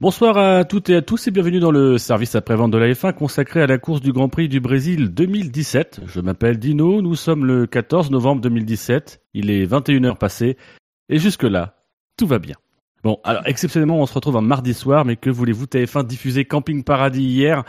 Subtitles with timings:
[0.00, 3.14] Bonsoir à toutes et à tous et bienvenue dans le service après-vente de la F1
[3.14, 6.02] consacré à la course du Grand Prix du Brésil 2017.
[6.06, 10.56] Je m'appelle Dino, nous sommes le 14 novembre 2017, il est 21h passé
[11.08, 11.82] et jusque-là,
[12.16, 12.54] tout va bien.
[13.02, 16.84] Bon, alors exceptionnellement on se retrouve un mardi soir, mais que voulez-vous, TF1 diffusé Camping
[16.84, 17.64] Paradis hier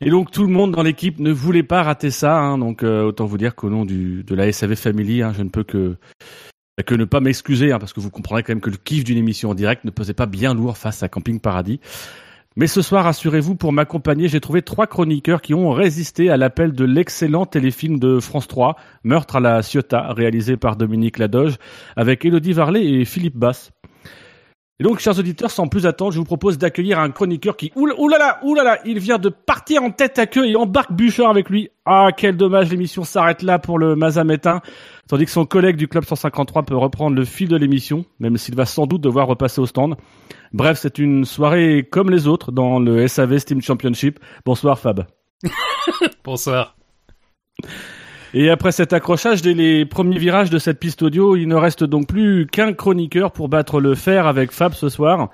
[0.00, 3.04] et donc tout le monde dans l'équipe ne voulait pas rater ça, hein, donc euh,
[3.04, 5.98] autant vous dire qu'au nom de la SAV Family, hein, je ne peux que
[6.82, 9.18] que ne pas m'excuser, hein, parce que vous comprendrez quand même que le kiff d'une
[9.18, 11.80] émission en direct ne pesait pas bien lourd face à Camping Paradis.
[12.56, 16.72] Mais ce soir, assurez-vous, pour m'accompagner, j'ai trouvé trois chroniqueurs qui ont résisté à l'appel
[16.72, 21.56] de l'excellent téléfilm de France 3, Meurtre à la Ciotat, réalisé par Dominique Ladoge,
[21.96, 23.72] avec Elodie Varlet et Philippe Basse.
[24.80, 28.40] Et donc, chers auditeurs, sans plus attendre, je vous propose d'accueillir un chroniqueur qui, oulala,
[28.42, 31.68] oulala, il vient de partir en tête à queue et embarque Bûcheur avec lui.
[31.84, 34.62] Ah, quel dommage, l'émission s'arrête là pour le Mazametin,
[35.08, 38.56] tandis que son collègue du Club 153 peut reprendre le fil de l'émission, même s'il
[38.56, 39.94] va sans doute devoir repasser au stand.
[40.52, 44.18] Bref, c'est une soirée comme les autres dans le SAV Steam Championship.
[44.44, 45.06] Bonsoir Fab.
[46.24, 46.74] Bonsoir.
[48.36, 51.84] Et après cet accrochage dès les premiers virages de cette piste audio, il ne reste
[51.84, 55.30] donc plus qu'un chroniqueur pour battre le fer avec Fab ce soir.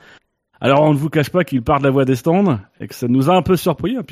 [0.60, 2.94] Alors on ne vous cache pas qu'il part de la voie des stands et que
[2.94, 4.02] ça nous a un peu surpris hein,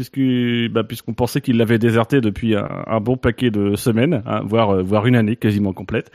[0.71, 4.83] bah, puisqu'on pensait qu'il l'avait déserté depuis un, bon paquet de semaines, hein, voire euh,
[4.83, 6.11] voire une année quasiment complète.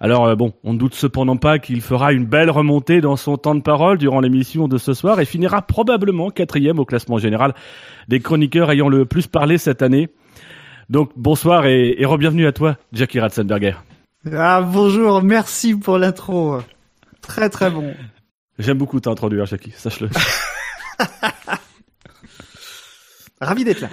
[0.00, 3.36] Alors euh, bon, on ne doute cependant pas qu'il fera une belle remontée dans son
[3.36, 7.52] temps de parole durant l'émission de ce soir et finira probablement quatrième au classement général
[8.08, 10.08] des chroniqueurs ayant le plus parlé cette année.
[10.90, 13.76] Donc bonsoir et, et re-bienvenue à toi, Jackie Ratzenberger.
[14.32, 16.58] Ah bonjour, merci pour l'intro.
[17.20, 17.94] Très très bon.
[18.58, 20.10] J'aime beaucoup t'introduire, Jackie, sache-le.
[23.40, 23.88] Ravi d'être là.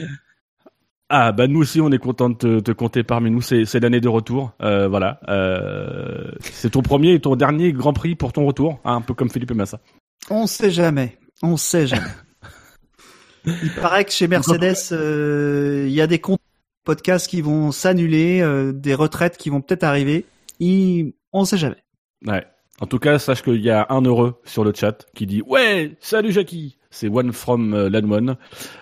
[1.09, 3.41] Ah bah nous aussi on est content de te, te compter parmi nous.
[3.41, 5.19] C'est, c'est l'année de retour, euh, voilà.
[5.29, 9.13] Euh, c'est ton premier et ton dernier Grand Prix pour ton retour, hein, un peu
[9.13, 9.79] comme Philippe Massa.
[10.31, 12.07] On sait jamais, on sait jamais.
[13.45, 16.41] Il paraît que chez Mercedes, euh, il y a des comptes
[16.87, 20.25] podcasts qui vont s'annuler, euh, des retraites qui vont peut-être arriver.
[20.61, 21.13] Il...
[21.33, 21.83] On sait jamais.
[22.25, 22.45] Ouais.
[22.79, 25.97] En tout cas, sache qu'il y a un heureux sur le chat qui dit ouais,
[25.99, 26.77] salut Jackie.
[26.89, 28.37] C'est One from euh, Lanmon.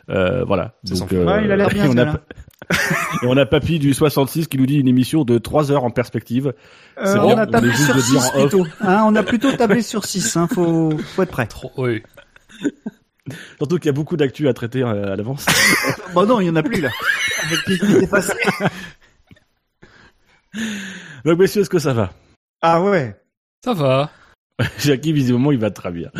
[0.09, 0.75] Euh, voilà.
[0.83, 1.89] Donc, euh, ouais, il a l'air bien.
[1.89, 2.13] on, a,
[3.23, 5.89] et on a Papy du 66 qui nous dit une émission de 3 heures en
[5.89, 6.53] perspective.
[6.99, 8.67] Euh, on a tablé sur 6 plutôt.
[8.81, 10.37] Hein, on a plutôt tablé sur 6.
[10.37, 11.47] Hein, faut, faut être prêt.
[11.47, 12.03] Trop, oui.
[13.57, 15.45] Surtout qu'il y a beaucoup d'actu à traiter euh, à l'avance.
[16.13, 16.89] bon non, il y en a plus là.
[17.43, 18.33] Avec qui est passé.
[21.25, 22.13] Donc messieurs, est-ce que ça va?
[22.61, 23.19] Ah ouais.
[23.63, 24.11] Ça va.
[24.79, 26.11] Jackie, visiblement, il va très bien.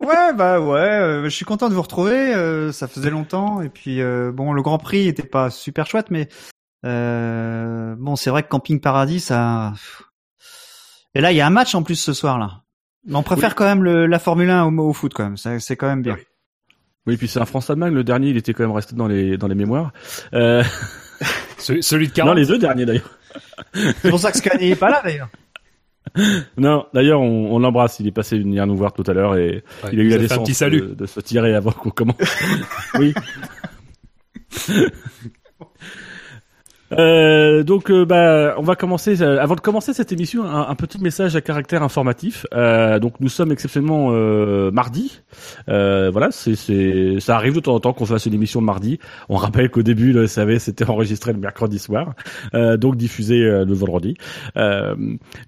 [0.00, 2.34] ouais, bah ouais, euh, je suis content de vous retrouver.
[2.34, 3.60] Euh, ça faisait longtemps.
[3.60, 6.28] Et puis, euh, bon, le Grand Prix était pas super chouette, mais
[6.84, 9.72] euh, bon, c'est vrai que Camping Paradis, ça...
[11.14, 12.62] Et là, il y a un match en plus ce soir, là.
[13.06, 13.54] Mais on préfère Oui.
[13.56, 15.36] quand même le, la Formule 1 au, au foot, quand même.
[15.36, 16.16] C'est quand même bien.
[17.06, 17.94] Oui, puis c'est un France-Allemagne.
[17.94, 19.92] Le dernier, il était quand même resté dans les dans les mémoires.
[20.34, 20.62] Euh...
[21.58, 22.36] Celui, celui de Non, 40.
[22.36, 23.18] les deux derniers d'ailleurs.
[23.74, 25.28] C'est pour ça que Scani est pas là, d'ailleurs.
[26.56, 27.98] Non, d'ailleurs, on, on l'embrasse.
[28.00, 30.18] Il est passé venir nous voir tout à l'heure et Ouais, il a eu la
[30.18, 30.80] décence petit salut.
[30.80, 32.16] de, de se tirer avant qu'on commence.
[32.98, 33.12] oui.
[36.92, 39.22] Euh, donc, euh, bah, on va commencer.
[39.22, 42.46] euh, avant de commencer cette émission, un, petit message à caractère informatif.
[42.54, 44.10] Euh, donc, nous sommes exceptionnellement
[44.70, 45.20] mardi.
[45.66, 48.98] Voilà, c'est, ça arrive de temps en temps qu'on fasse une émission de mardi.
[49.28, 52.14] On rappelle qu'au début, le SAV, c'était enregistré le mercredi soir,
[52.52, 54.16] donc diffusé le vendredi.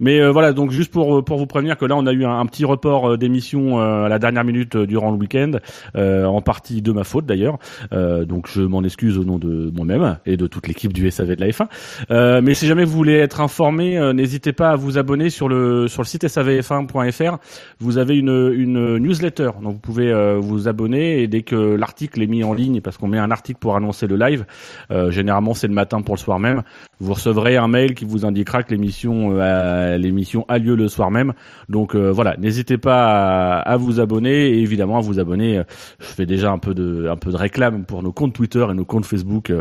[0.00, 2.46] Mais voilà, donc juste pour pour vous prévenir que là, on a eu un, un
[2.46, 5.52] petit report d'émission à la dernière minute durant le week-end,
[5.94, 7.58] en partie de ma faute d'ailleurs.
[7.92, 11.40] Donc je m'en excuse au nom de moi-même et de toute l'équipe du SAV de
[11.40, 11.66] la F1.
[12.10, 15.48] Euh, mais si jamais vous voulez être informé, euh, n'hésitez pas à vous abonner sur
[15.48, 17.38] le sur le site savf1.fr.
[17.78, 22.22] Vous avez une une newsletter, donc vous pouvez euh, vous abonner et dès que l'article
[22.22, 24.44] est mis en ligne, parce qu'on met un article pour annoncer le live,
[24.90, 26.62] euh, généralement c'est le matin pour le soir même,
[26.98, 31.10] vous recevrez un mail qui vous indiquera que l'émission euh, l'émission a lieu le soir
[31.10, 31.32] même.
[31.68, 35.62] Donc euh, voilà, n'hésitez pas à, à vous abonner et évidemment à vous abonner.
[35.98, 38.74] Je fais déjà un peu de un peu de réclame pour nos comptes Twitter et
[38.74, 39.52] nos comptes Facebook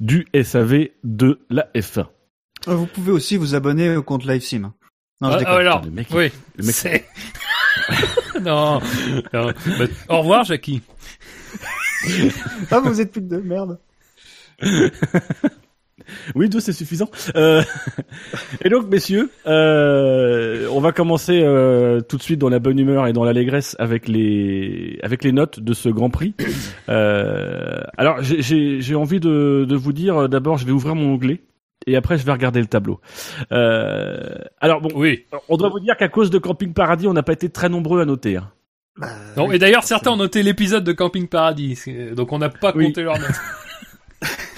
[0.00, 2.06] du SAV de la F1.
[2.68, 4.64] Euh, Vous pouvez aussi vous abonner au compte LiveSim.
[4.64, 4.74] hein.
[5.20, 5.54] Non, je Ah, déconne.
[5.54, 6.30] ah, alors, Le mec, oui.
[6.56, 7.04] le mec- c'est-
[8.40, 8.80] non.
[9.32, 9.52] non.
[9.78, 10.82] Bah, au revoir, Jackie.
[12.70, 13.78] Ah, vous êtes plus de merde.
[16.34, 17.10] Oui, 12 c'est suffisant.
[17.36, 17.62] Euh...
[18.64, 23.06] et donc, messieurs, euh, on va commencer euh, tout de suite dans la bonne humeur
[23.06, 26.34] et dans l'allégresse avec les avec les notes de ce Grand Prix.
[26.88, 31.40] Euh, alors, j'ai envie de, de vous dire, d'abord, je vais ouvrir mon onglet
[31.86, 33.00] et après je vais regarder le tableau.
[33.50, 35.24] Euh, alors bon, oui.
[35.48, 38.00] on doit vous dire qu'à cause de Camping Paradis, on n'a pas été très nombreux
[38.00, 38.36] à noter.
[38.36, 38.52] Hein.
[38.96, 41.76] Bah, non, et d'ailleurs certains ont noté l'épisode de Camping Paradis,
[42.14, 43.30] donc on n'a pas compté leur notes.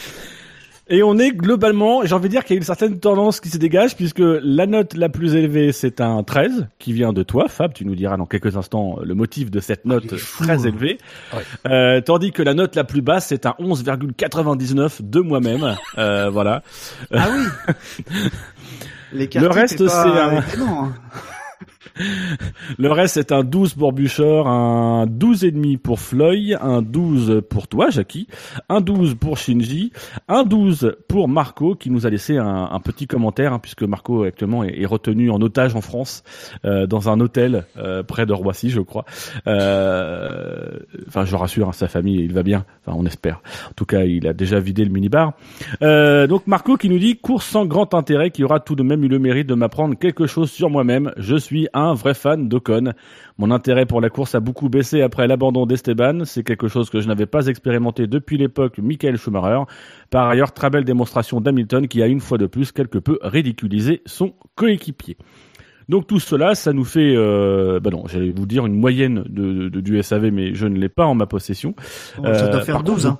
[0.90, 3.50] Et on est globalement, j'ai envie de dire qu'il y a une certaine tendance qui
[3.50, 7.48] se dégage puisque la note la plus élevée c'est un 13 qui vient de toi,
[7.48, 7.74] Fab.
[7.74, 10.98] Tu nous diras dans quelques instants le motif de cette note très élevée.
[11.66, 15.76] Euh, tandis que la note la plus basse c'est un 11,99 de moi-même.
[15.98, 16.62] Euh, voilà.
[17.12, 18.08] Ah oui.
[19.12, 20.42] Les le reste c'est un.
[22.78, 27.90] Le reste, c'est un 12 pour Bouchard, un 12,5 pour Floyd, un 12 pour toi,
[27.90, 28.26] Jackie,
[28.68, 29.92] un 12 pour Shinji,
[30.28, 34.64] un 12 pour Marco, qui nous a laissé un, petit commentaire, hein, puisque Marco actuellement
[34.64, 36.22] est, retenu en otage en France,
[36.64, 39.04] euh, dans un hôtel euh, près de Roissy, je crois.
[39.46, 42.64] Euh, enfin, je rassure, hein, sa famille, il va bien.
[42.84, 43.40] Enfin, on espère.
[43.70, 45.32] En tout cas, il a déjà vidé le minibar.
[45.80, 49.08] Donc Marco qui nous dit course sans grand intérêt, qui aura tout de même eu
[49.08, 51.12] le mérite de m'apprendre quelque chose sur moi-même.
[51.16, 52.92] Je suis un un vrai fan d'Ocon.
[53.38, 56.24] Mon intérêt pour la course a beaucoup baissé après l'abandon d'Esteban.
[56.24, 59.62] C'est quelque chose que je n'avais pas expérimenté depuis l'époque Michael Schumacher.
[60.10, 64.02] Par ailleurs, très belle démonstration d'Hamilton qui a une fois de plus quelque peu ridiculisé
[64.06, 65.16] son coéquipier.
[65.88, 69.68] Donc tout cela, ça nous fait, euh, bah non, j'allais vous dire une moyenne de,
[69.68, 71.74] du SAV, mais je ne l'ai pas en ma possession.
[71.78, 73.18] ça doit euh, faire 12, hein.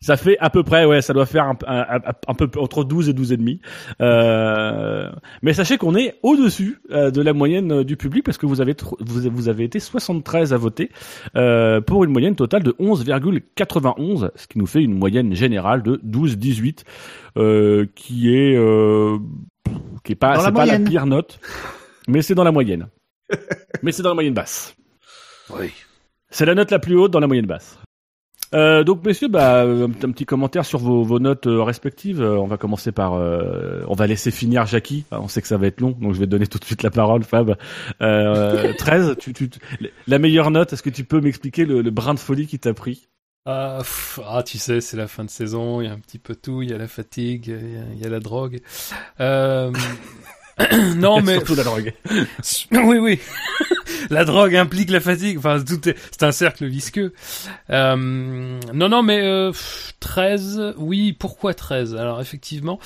[0.00, 3.12] Ça fait à peu près, ouais, ça doit faire un, un, peu entre 12 et
[3.12, 3.60] 12 et demi.
[4.00, 5.10] Euh,
[5.42, 8.60] mais sachez qu'on est au-dessus euh, de la moyenne euh, du public parce que vous
[8.60, 10.92] avez vous, vous avez été 73 à voter
[11.34, 15.96] euh, pour une moyenne totale de 11,91, ce qui nous fait une moyenne générale de
[15.96, 16.84] 12,18,
[17.36, 19.18] euh, qui est euh,
[20.04, 21.40] qui est pas c'est pas la pire note,
[22.06, 22.86] mais c'est dans la moyenne.
[23.82, 24.76] mais c'est dans la moyenne basse.
[25.50, 25.72] Oui.
[26.30, 27.78] C'est la note la plus haute dans la moyenne basse.
[28.54, 32.22] Euh, donc messieurs, bah, un, petit commentaire sur vos, vos notes euh, respectives.
[32.22, 35.04] Euh, on va commencer par, on va laisser finir Jackie.
[35.10, 36.64] Ah, on sait que ça va être long, donc je vais te donner tout de
[36.64, 37.56] suite la parole, Fab.
[37.98, 39.50] 13, tu, tu,
[40.06, 40.72] la meilleure note.
[40.72, 43.08] Est-ce que tu peux m'expliquer le, le, brin de folie qui t'a pris?
[43.44, 43.80] Ah,
[44.26, 45.80] ah, tu sais, c'est la fin de saison.
[45.80, 46.62] Il y a un petit peu tout.
[46.62, 48.60] Il y a la fatigue, il y a, il y a la drogue.
[50.96, 51.92] non, mais surtout la drogue.
[52.72, 53.20] oui, oui.
[54.10, 55.38] la drogue implique la fatigue.
[55.38, 55.96] Enfin, tout est...
[56.10, 57.12] c'est un cercle visqueux.
[57.70, 57.96] Euh...
[58.74, 59.52] Non, non, mais euh,
[60.00, 60.74] 13.
[60.78, 62.78] Oui, pourquoi 13 Alors effectivement,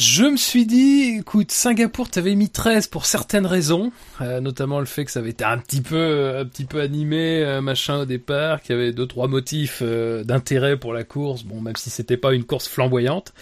[0.00, 3.92] je me suis dit, écoute, Singapour, t'avais mis 13 pour certaines raisons,
[4.22, 7.44] euh, notamment le fait que ça avait été un petit peu, un petit peu animé,
[7.44, 11.42] euh, machin au départ, qu'il y avait deux trois motifs euh, d'intérêt pour la course.
[11.42, 13.34] Bon, même si c'était pas une course flamboyante.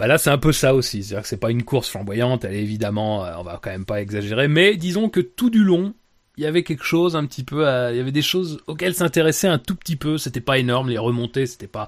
[0.00, 1.04] Bah là, c'est un peu ça aussi.
[1.04, 2.46] C'est-à-dire que c'est pas une course flamboyante.
[2.46, 5.62] Elle est évidemment, euh, on va quand même pas exagérer, mais disons que tout du
[5.62, 5.92] long,
[6.38, 9.46] il y avait quelque chose un petit peu, il y avait des choses auxquelles s'intéresser
[9.46, 10.16] un tout petit peu.
[10.16, 11.86] C'était pas énorme, les remontées, c'était pas.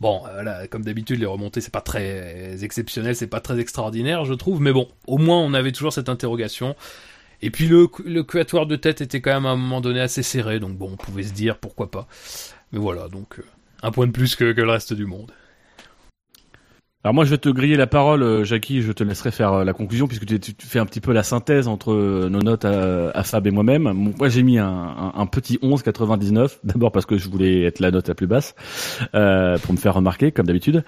[0.00, 4.32] Bon, euh, comme d'habitude, les remontées, c'est pas très exceptionnel, c'est pas très extraordinaire, je
[4.32, 6.76] trouve, mais bon, au moins, on avait toujours cette interrogation.
[7.42, 8.22] Et puis le, le
[8.64, 11.24] de tête était quand même à un moment donné assez serré, donc bon, on pouvait
[11.24, 12.08] se dire pourquoi pas.
[12.72, 13.44] Mais voilà, donc euh,
[13.82, 15.30] un point de plus que, que le reste du monde.
[17.02, 19.64] Alors moi je vais te griller la parole, euh, Jackie, je te laisserai faire euh,
[19.64, 23.22] la conclusion puisque tu, fais un petit peu la synthèse entre euh, nos notes à,
[23.22, 23.90] Fab et moi-même.
[24.18, 28.06] Moi j'ai mis un, un, petit 11,99, d'abord parce que je voulais être la note
[28.06, 28.54] la plus basse
[29.14, 30.84] euh, pour me faire remarquer comme d'habitude.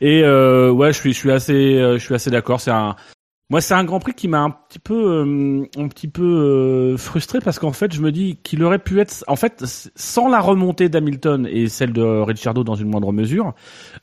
[0.00, 2.60] Et euh, ouais, je suis, je suis assez, je suis assez d'accord.
[2.60, 2.94] C'est un,
[3.50, 7.58] moi c'est un Grand Prix qui m'a un petit peu, un petit peu frustré parce
[7.58, 9.64] qu'en fait je me dis qu'il aurait pu être, en fait
[9.96, 13.52] sans la remontée d'Hamilton et celle de Ricciardo dans une moindre mesure.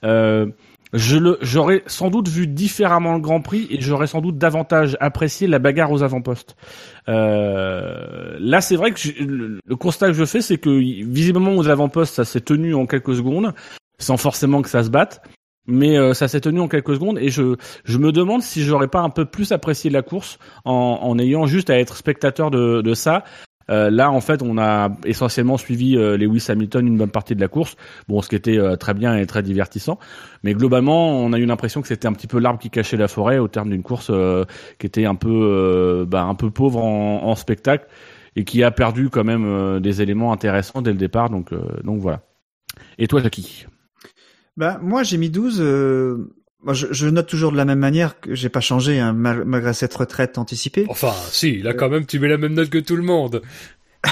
[0.03, 0.47] Euh,
[0.93, 4.95] je le, j'aurais sans doute vu différemment le Grand Prix et j'aurais sans doute davantage
[4.99, 6.55] apprécié la bagarre aux avant-postes.
[7.09, 12.13] Euh, là, c'est vrai que le, constat que je fais, c'est que visiblement aux avant-postes,
[12.13, 13.53] ça s'est tenu en quelques secondes,
[13.97, 15.21] sans forcément que ça se batte.
[15.65, 18.89] Mais euh, ça s'est tenu en quelques secondes et je, je me demande si j'aurais
[18.89, 22.93] pas un peu plus apprécié la course en, ayant juste à être spectateur de, de
[22.93, 23.23] ça
[23.69, 27.41] euh, là, en fait, on a essentiellement suivi euh, Lewis Hamilton une bonne partie de
[27.41, 27.75] la course,
[28.07, 29.99] bon, ce qui était euh, très bien et très divertissant.
[30.43, 33.07] Mais globalement, on a eu l'impression que c'était un petit peu l'arbre qui cachait la
[33.07, 34.11] forêt au terme d'une course
[34.79, 37.87] qui était un peu, bah, un peu pauvre en, en, spectacle
[38.35, 41.29] et qui a perdu quand même des éléments intéressants dès le départ.
[41.29, 41.51] Donc,
[41.83, 42.21] donc voilà.
[42.97, 43.65] Et toi, Jackie?
[44.57, 45.61] Bah, moi, j'ai mis 12
[46.63, 49.73] moi, je, je, note toujours de la même manière que j'ai pas changé hein, malgré
[49.73, 50.85] cette retraite anticipée.
[50.89, 53.41] Enfin, si, là quand même, tu mets la même note que tout le monde.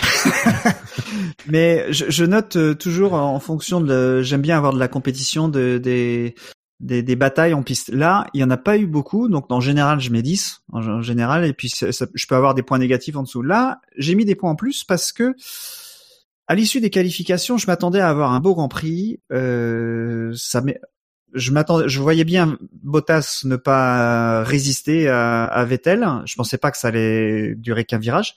[1.48, 4.22] Mais je, je note euh, toujours en fonction de.
[4.22, 6.36] J'aime bien avoir de la compétition, de, des
[6.80, 7.90] des, des batailles en piste.
[7.90, 10.86] Là, il y en a pas eu beaucoup, donc en général, je mets 10 en,
[10.86, 13.44] en général, et puis ça- ça- je peux avoir des points négatifs en dessous.
[13.44, 15.36] Là, j'ai mis des points en plus parce que
[16.48, 19.20] à l'issue des qualifications, je m'attendais à avoir un beau Grand Prix.
[19.32, 20.62] Euh, ça
[21.34, 26.08] je m'attendais, je voyais bien Bottas ne pas résister à, Vettel.
[26.26, 28.36] Je pensais pas que ça allait durer qu'un virage,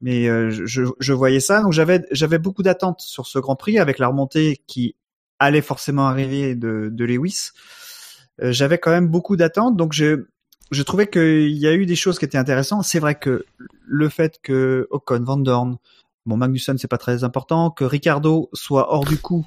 [0.00, 1.62] mais euh, je, voyais ça.
[1.62, 4.96] Donc j'avais j'avais beaucoup d'attentes sur ce Grand Prix avec la remontée qui
[5.38, 7.50] allait forcément arriver de, de Lewis.
[8.42, 10.26] Euh, j'avais quand même beaucoup d'attentes, donc je
[10.70, 12.84] je trouvais qu'il y a eu des choses qui étaient intéressantes.
[12.84, 13.44] C'est vrai que
[13.86, 15.78] le fait que Ocon, Van Dorn,
[16.26, 19.46] bon Magnussen c'est pas très important, que Ricardo soit hors du coup,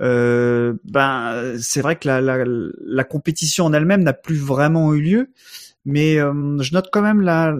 [0.00, 5.02] euh, ben c'est vrai que la, la, la compétition en elle-même n'a plus vraiment eu
[5.02, 5.32] lieu,
[5.84, 7.54] mais euh, je note quand même la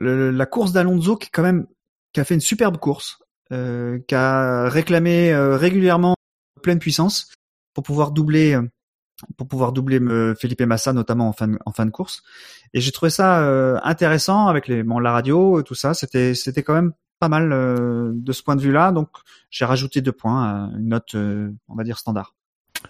[0.00, 1.66] le- la course d'Alonso qui quand même
[2.12, 3.18] qui a fait une superbe course,
[3.52, 6.14] euh, qui a réclamé euh, régulièrement
[6.62, 7.32] pleine puissance
[7.74, 8.62] pour pouvoir doubler euh,
[9.36, 12.22] pour pouvoir doubler euh, Felipe Massa notamment en fin de, en fin de course.
[12.74, 13.40] Et j'ai trouvé ça
[13.84, 15.94] intéressant avec les bon la radio tout ça.
[15.94, 19.08] C'était c'était quand même pas mal euh, de ce point de vue-là donc
[19.50, 22.34] j'ai rajouté deux points à une note euh, on va dire standard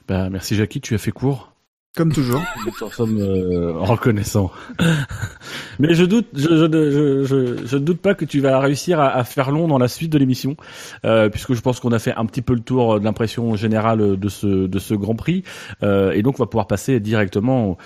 [0.08, 1.52] Bah, merci Jackie, tu as fait court.
[1.96, 4.50] comme toujours Nous t'en sommes euh, reconnaissants.
[5.78, 8.98] Mais je doute, je, je, je, je, je ne doute pas que tu vas réussir
[9.00, 10.56] à, à faire long dans la suite de l'émission,
[11.04, 14.16] euh, puisque je pense qu'on a fait un petit peu le tour de l'impression générale
[14.18, 15.42] de ce de ce Grand Prix,
[15.82, 17.76] euh, et donc on va pouvoir passer directement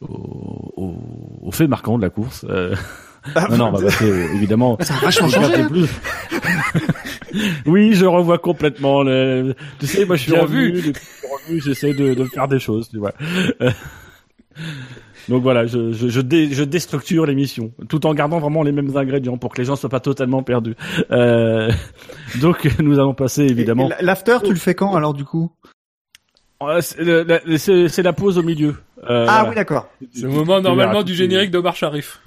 [0.00, 0.10] au,
[0.76, 0.96] au,
[1.42, 2.44] au fait marquant de la course.
[3.36, 4.76] Euh, non, non, on va passer euh, évidemment.
[4.80, 5.68] ça a vachement changé hein.
[5.68, 5.86] plus.
[7.66, 9.02] oui, je revois complètement.
[9.02, 9.54] Le...
[9.78, 10.88] Tu sais, moi je suis Bien revenu, vu.
[10.88, 13.12] depuis que je suis revenu, j'essaie de, de faire des choses, tu vois.
[13.60, 13.70] Euh,
[15.28, 18.96] Donc voilà, je, je, je, dé- je déstructure l'émission, tout en gardant vraiment les mêmes
[18.96, 20.74] ingrédients pour que les gens soient pas totalement perdus.
[21.10, 21.70] Euh,
[22.40, 23.90] donc nous allons passer évidemment.
[24.00, 25.50] L'after tu le fais quand alors du coup?
[26.62, 28.74] Euh, c'est la- pause au milieu.
[29.08, 29.48] Euh, ah voilà.
[29.50, 32.20] oui d'accord C'est le moment normalement du générique d'Omar Sharif.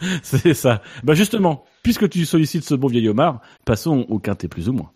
[0.22, 0.82] C'est ça.
[1.02, 4.90] Bah justement, puisque tu sollicites ce bon vieil Omar, passons au quintet plus ou moins.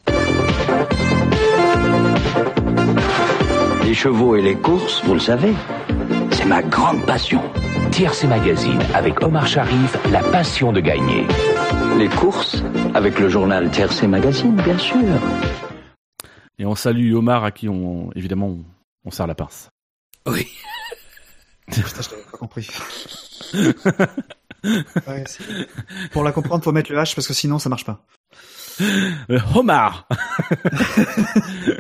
[3.85, 5.55] Les chevaux et les courses, vous le savez,
[6.31, 7.43] c'est ma grande passion.
[7.91, 11.27] Tiercé Magazine avec Omar Sharif, la passion de gagner.
[11.99, 12.63] Les courses,
[12.95, 14.99] avec le journal Tiercé Magazine, bien sûr.
[16.59, 18.65] Et on salue Omar à qui on évidemment on,
[19.05, 19.69] on serre la pince.
[20.27, 20.47] Oui.
[21.67, 22.69] Putain, je t'avais pas compris.
[24.65, 25.25] Ouais,
[26.13, 28.05] Pour la comprendre, faut mettre le H parce que sinon ça marche pas.
[29.31, 30.07] Euh, Omar.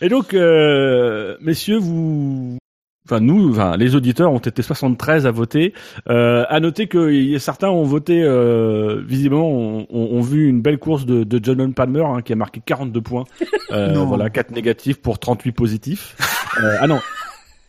[0.00, 2.58] Et donc, euh, messieurs, vous,
[3.06, 5.74] enfin nous, enfin les auditeurs ont été 73 à voter.
[6.08, 11.06] Euh, à noter que certains ont voté, euh, visiblement, ont, ont- vu une belle course
[11.06, 13.24] de, de John Palmer hein, qui a marqué 42 points.
[13.72, 16.16] Euh, voilà, 4 négatifs pour 38 positifs.
[16.62, 17.00] Euh, ah non.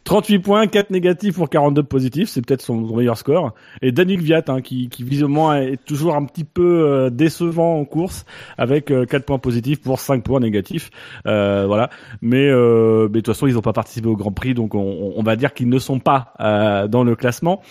[0.05, 3.53] 38 points, 4 négatifs pour 42 positifs, c'est peut-être son, meilleur score.
[3.81, 7.85] Et Daniel Viat, hein, qui, qui visiblement est toujours un petit peu euh, décevant en
[7.85, 8.25] course,
[8.57, 10.89] avec euh, 4 points positifs pour 5 points négatifs.
[11.27, 11.89] Euh, voilà.
[12.21, 15.21] Mais, euh, mais de toute façon, ils n'ont pas participé au Grand Prix, donc on,
[15.21, 17.61] va dire qu'ils ne sont pas euh, dans le classement.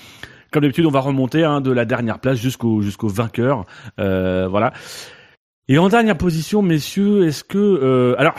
[0.52, 3.66] Comme d'habitude, on va remonter hein, de la dernière place jusqu'au jusqu'au vainqueur.
[3.96, 4.72] Voilà.
[5.70, 8.34] Et en dernière position, messieurs, est-ce que euh, alors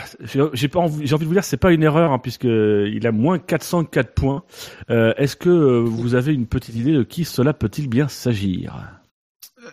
[0.52, 3.06] j'ai pas envie, j'ai envie de vous dire c'est pas une erreur hein, puisque il
[3.06, 4.42] a moins 404 points.
[4.90, 8.78] Euh, est-ce que euh, vous avez une petite idée de qui cela peut-il bien s'agir?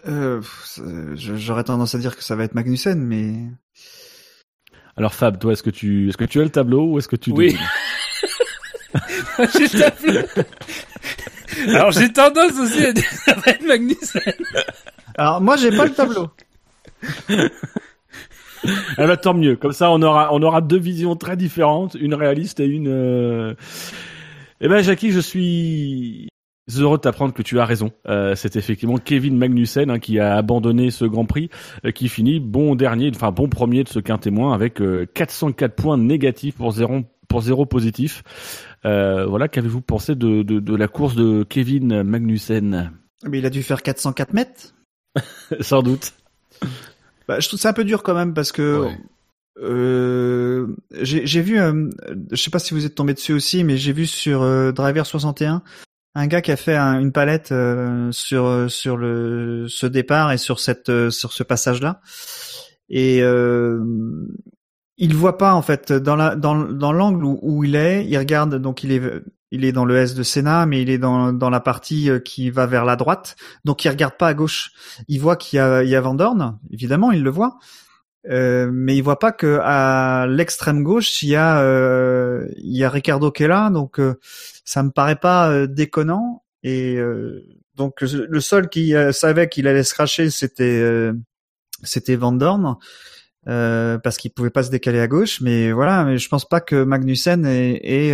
[0.08, 0.40] Euh,
[0.80, 3.34] euh, J'aurais tendance à dire que ça va être Magnussen, mais
[4.96, 7.16] Alors Fab, toi, est-ce que tu est-ce que tu as le tableau ou est-ce que
[7.16, 7.58] tu Oui.
[9.54, 10.46] J'ai le tableau.
[11.70, 14.22] Alors j'ai tendance aussi à dire que ça va être Magnussen.
[15.18, 16.30] alors moi j'ai pas le tableau.
[18.98, 19.56] Eh ben, tant mieux.
[19.56, 22.88] Comme ça, on aura, on aura deux visions très différentes, une réaliste et une.
[22.88, 23.54] Euh...
[24.60, 26.28] Eh ben, Jackie, je suis
[26.76, 27.92] heureux de t'apprendre que tu as raison.
[28.08, 31.50] Euh, c'est effectivement Kevin Magnussen hein, qui a abandonné ce Grand Prix,
[31.86, 35.76] euh, qui finit bon dernier, enfin bon premier de ce quintet témoin avec euh, 404
[35.76, 38.24] points négatifs pour zéro pour zéro positif.
[38.84, 42.92] Voilà, qu'avez-vous pensé de, de, de la course de Kevin Magnussen?
[43.26, 44.76] Mais il a dû faire 404 mètres.
[45.60, 46.14] Sans doute.
[47.28, 48.98] Bah, je trouve ça un peu dur quand même parce que Ouais.
[49.62, 50.68] euh,
[51.02, 51.90] j'ai vu, euh,
[52.32, 55.06] je sais pas si vous êtes tombé dessus aussi, mais j'ai vu sur euh, Driver
[55.06, 55.62] 61
[56.16, 60.32] un gars qui a fait un- une palette euh, sur euh, sur le ce départ
[60.32, 62.02] et sur cette sur ce passage là
[62.90, 63.20] et
[65.00, 68.18] il voit pas en fait dans la dans dans l'angle où, où il est, il
[68.18, 69.02] regarde donc il est
[69.52, 72.20] il est dans le S de Senna, mais il est dans dans la partie euh,
[72.20, 73.36] qui va vers la droite,
[73.66, 74.72] donc il regarde pas à gauche.
[75.08, 77.58] Il voit qu'il y a il y a Van Dorn, évidemment il le voit,
[78.30, 82.84] Euh, mais il voit pas que à l'extrême gauche il y a euh, il y
[82.84, 84.16] a Ricardo qui est là, donc euh,
[84.66, 86.44] ça me paraît pas euh, déconnant.
[86.64, 87.42] Et euh,
[87.76, 90.84] donc le seul qui savait qu'il allait se cracher, c'était
[91.84, 92.76] c'était Van Dorn.
[93.46, 96.84] parce qu'il pouvait pas se décaler à gauche, mais voilà, mais je pense pas que
[96.84, 98.14] Magnussen ait, ait,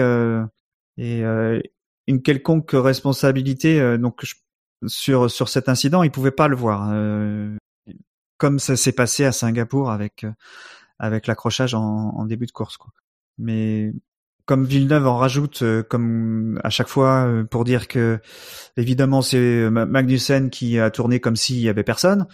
[0.97, 1.59] ait, euh,
[2.07, 3.79] une quelconque responsabilité.
[3.79, 4.35] euh, donc je-
[4.87, 6.89] sur sur cet incident, il pouvait pas le voir.
[6.91, 7.55] Euh,
[8.37, 10.25] comme ça s'est passé à Singapour avec
[10.99, 12.91] avec l'accrochage en, en début de course quoi.
[13.37, 13.93] Mais
[14.45, 18.19] comme Villeneuve en rajoute euh, comme à chaque fois euh, pour dire que
[18.77, 22.27] évidemment c'est Ma- Magnussen qui a tourné comme s'il y avait personne.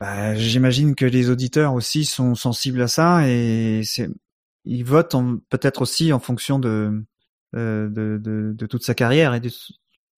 [0.00, 3.82] Bah, j'imagine que les auditeurs aussi sont sensibles à ça et
[4.64, 7.04] ils votent en- peut-être aussi en fonction de,
[7.54, 9.50] de, de de toute sa carrière et de,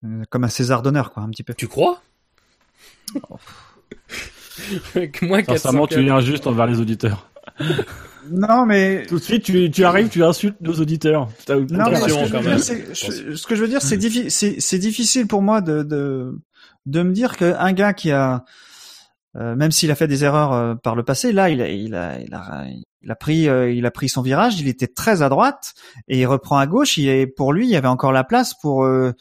[0.04, 1.54] euh, comme un César d'honneur quoi un petit peu.
[1.54, 2.02] Tu crois?
[4.94, 7.28] Avec moins Sincèrement, 400 tu es injuste envers les auditeurs.
[8.30, 11.28] Non mais Tout de suite, tu, tu arrives, tu insultes nos auditeurs.
[11.46, 12.56] Non, mais ce que, je quand veux même.
[12.56, 15.60] dire, c'est- je- ce que je veux dire, c'est diffi- c'est c'est difficile pour moi
[15.60, 16.40] de, de,
[16.86, 18.46] de me dire qu'un gars qui a,
[19.36, 21.94] euh, même s'il a fait des erreurs euh, par le passé, là, il a, il
[21.94, 22.64] a, il a,
[23.04, 25.74] il a pris, euh, il a pris son virage, il était très à droite
[26.08, 26.98] et il reprend à gauche.
[26.98, 29.12] Est, pour lui, il y avait encore la place pour, euh,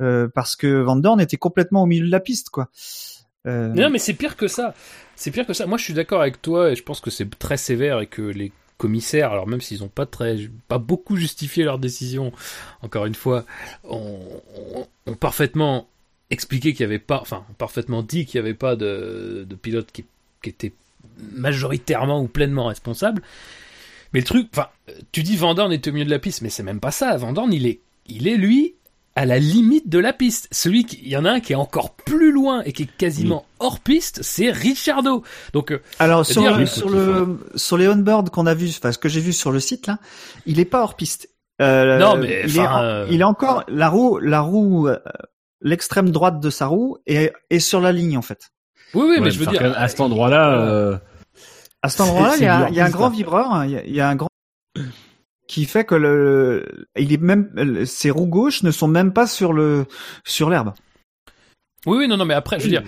[0.00, 2.68] euh, parce que Van Dorn était complètement au milieu de la piste, quoi.
[3.46, 4.74] Euh, Non, mais c'est pire que ça.
[5.14, 5.66] C'est pire que ça.
[5.66, 8.22] Moi, je suis d'accord avec toi et je pense que c'est très sévère et que
[8.22, 10.36] les commissaires, alors même s'ils n'ont pas très,
[10.68, 12.32] pas beaucoup justifié leur décision,
[12.82, 13.44] encore une fois,
[13.84, 14.18] ont,
[15.06, 15.88] ont- parfaitement
[16.30, 19.90] expliqué qu'il n'y avait pas, enfin, parfaitement dit qu'il n'y avait pas de, de pilote
[19.92, 20.04] qui,
[20.42, 20.72] qui était
[21.32, 23.22] majoritairement ou pleinement responsable.
[24.12, 24.68] Mais le truc, enfin,
[25.12, 27.16] tu dis Van Dorn est au milieu de la piste, mais c'est même pas ça.
[27.16, 28.74] Van Dorn, il est, il est lui
[29.16, 30.46] à la limite de la piste.
[30.52, 32.96] Celui qui, il y en a un qui est encore plus loin et qui est
[32.98, 35.22] quasiment hors piste, c'est Ricciardo.
[35.54, 38.92] Donc, euh, Alors sur, le, il sur le sur les onboard qu'on a vu, enfin
[38.92, 39.98] ce que j'ai vu sur le site là,
[40.44, 41.30] il est pas hors piste.
[41.62, 44.98] Euh, Non, mais, il, est, euh, il est encore la roue la roue euh,
[45.62, 48.50] l'extrême droite de sa roue est, est sur la ligne en fait.
[48.94, 50.98] Oui, oui, Ouais, mais je veux dire, à cet endroit-là, euh,
[51.82, 53.84] À cet endroit-là, il y a, y a un grand vibreur, hein, il y a,
[53.84, 54.28] il y a un grand
[55.46, 59.52] qui fait que le il est même ses roues gauches ne sont même pas sur
[59.52, 59.86] le
[60.24, 60.72] sur l'herbe.
[61.86, 62.82] Oui, oui, non, non, mais après, je veux dire,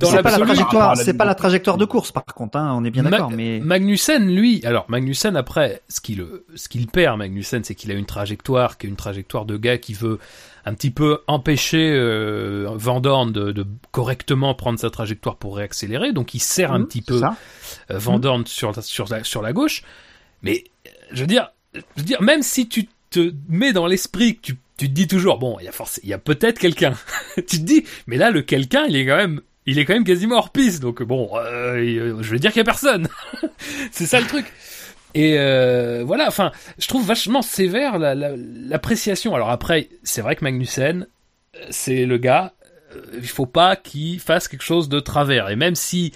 [0.00, 2.84] dans C'est pas la trajectoire, c'est pas la trajectoire de course par contre, hein, on
[2.84, 6.24] est bien d'accord, mais Magnussen, lui, alors Magnussen après, ce qu'il
[6.54, 9.78] ce qu'il perd, Magnussen, c'est qu'il a une trajectoire qui est une trajectoire de gars
[9.78, 10.18] qui veut
[10.66, 16.12] un petit peu empêcher euh, Van Dorn de, de correctement prendre sa trajectoire pour réaccélérer,
[16.12, 17.20] donc il serre un Mmh, petit peu
[17.90, 19.82] euh, Van Dorn sur la- sur la, sur la gauche.
[20.42, 20.64] Mais
[21.12, 24.56] je veux dire, je veux dire, même si tu te mets dans l'esprit que tu
[24.76, 26.94] tu te dis toujours bon, il y a il y a peut-être quelqu'un.
[27.36, 30.04] tu te dis, mais là le quelqu'un, il est quand même il est quand même
[30.04, 33.08] quasiment hors piste, donc bon, euh, il- je vais dire qu'il y a personne.
[33.92, 34.46] c'est ça le truc.
[35.14, 39.34] Et euh, voilà, enfin, je trouve vachement sévère la- la- l'appréciation.
[39.34, 41.06] Alors après, c'est vrai que Magnussen,
[41.54, 42.52] euh, c'est le gars,
[42.94, 45.48] euh, il faut pas qu'il fasse quelque chose de travers.
[45.50, 46.12] Et même si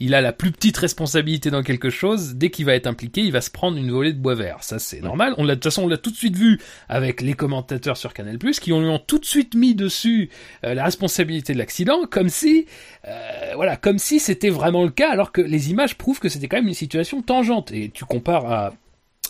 [0.00, 3.30] il a la plus petite responsabilité dans quelque chose, dès qu'il va être impliqué, il
[3.32, 4.58] va se prendre une volée de bois vert.
[4.62, 5.34] Ça, c'est normal.
[5.38, 8.12] On l'a, de toute façon, on l'a tout de suite vu avec les commentateurs sur
[8.12, 10.30] Canal+, qui ont lui ont tout de suite mis dessus
[10.64, 12.66] euh, la responsabilité de l'accident, comme si,
[13.06, 16.48] euh, voilà, comme si c'était vraiment le cas, alors que les images prouvent que c'était
[16.48, 17.70] quand même une situation tangente.
[17.72, 18.72] Et tu compares à,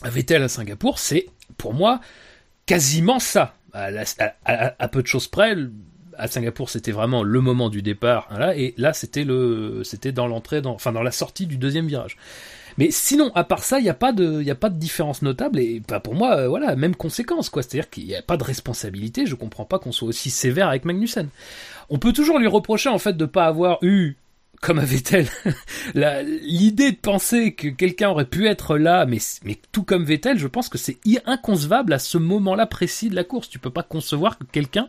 [0.02, 1.26] à Vettel à Singapour, c'est,
[1.58, 2.00] pour moi,
[2.66, 3.54] quasiment ça.
[3.72, 4.04] À, la-
[4.44, 5.56] à- peu de choses près,
[6.18, 10.26] à Singapour, c'était vraiment le moment du départ, là, et là, c'était le, c'était dans
[10.26, 12.16] l'entrée, enfin, dans la sortie du deuxième virage.
[12.76, 15.22] Mais sinon, à part ça, il n'y a pas de, il a pas de différence
[15.22, 17.62] notable et bah, pour moi, euh, voilà, même conséquence, quoi.
[17.62, 19.26] C'est-à-dire qu'il n'y a pas de responsabilité.
[19.26, 21.28] Je comprends pas qu'on soit aussi sévère avec Magnussen.
[21.88, 24.16] On peut toujours lui reprocher, en fait, de pas avoir eu,
[24.60, 24.80] comme
[25.94, 30.38] la- l'idée de penser que quelqu'un aurait pu être là, mais, mais tout comme Vettel,
[30.38, 33.48] je pense que c'est inconcevable à ce moment-là précis de la course.
[33.48, 34.88] Tu peux pas concevoir que quelqu'un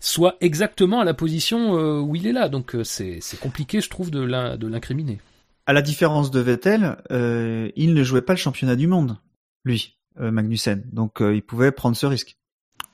[0.00, 2.48] soit exactement à la position euh, où il est là.
[2.48, 5.18] Donc euh, c'est c'est compliqué, je trouve, de l'in- de l'incriminer.
[5.66, 9.18] à la différence de Vettel, euh, il ne jouait pas le championnat du monde,
[9.64, 10.82] lui, euh, Magnussen.
[10.92, 12.36] Donc euh, il pouvait prendre ce risque.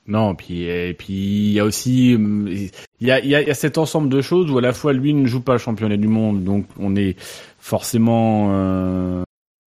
[0.07, 3.41] Non, puis et puis il y a aussi hum, il y a, il y, a,
[3.41, 5.53] il y a cet ensemble de choses où à la fois lui ne joue pas
[5.53, 7.17] le championnat du monde, donc on est
[7.59, 9.23] forcément, euh,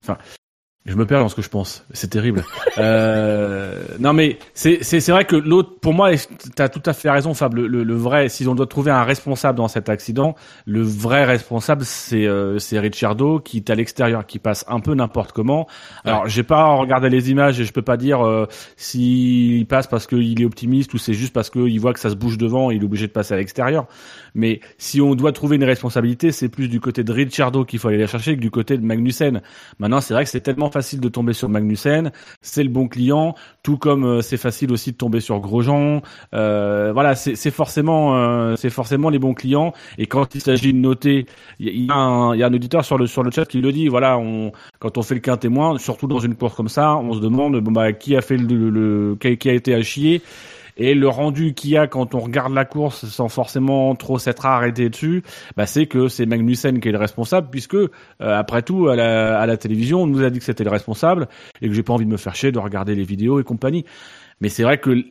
[0.03, 0.19] enfin,
[0.87, 1.83] Je me perds dans ce que je pense.
[1.93, 2.45] C'est terrible.
[2.79, 6.11] euh, non, mais c'est c'est c'est vrai que l'autre, pour moi,
[6.55, 7.55] t'as tout à fait raison, Fab.
[7.55, 10.35] Le, le, le vrai, si on doit trouver un responsable dans cet accident,
[10.67, 14.95] le vrai responsable, c'est euh, c'est Ricciardo qui est à l'extérieur, qui passe un peu
[14.95, 15.67] n'importe comment.
[16.05, 20.07] Alors, j'ai pas regardé les images et je peux pas dire euh, s'il passe parce
[20.07, 22.75] qu'il est optimiste ou c'est juste parce qu'il voit que ça se bouge devant et
[22.75, 23.87] il est obligé de passer à l'extérieur.
[24.35, 27.89] Mais si on doit trouver une responsabilité, c'est plus du côté de Ricciardo qu'il faut
[27.89, 29.43] aller la chercher que du côté de Magnussen.
[29.79, 32.11] Maintenant, c'est vrai que c'est tellement facile de tomber sur Magnussen,
[32.43, 36.03] c'est le bon client, tout comme euh, c'est facile aussi de tomber sur Grosjean.
[36.35, 39.73] Euh, voilà, c'est forcément, euh, c'est forcément les bons clients.
[39.99, 41.27] Et quand il s'agit de noter,
[41.61, 43.89] il y, y a un, auditeur sur le sur le chat qui le dit.
[43.89, 47.15] Voilà, on, quand on fait le quin témoin, surtout dans une course comme ça, on
[47.15, 50.23] se demande bon bah qui a fait le, le, le- qui a été à chier?
[50.77, 54.45] Et le rendu qu'il y a quand on regarde la course sans forcément trop s'être
[54.47, 55.23] arrêté dessus,
[55.57, 59.39] bah c'est que c'est Magnussen qui est le responsable, puisque euh, après tout à la,
[59.39, 61.29] à la télévision on nous a dit que c'était le responsable
[61.63, 63.85] et que j'ai pas envie de me faire chier de regarder les vidéos et compagnie.
[64.41, 65.05] Mais c'est vrai que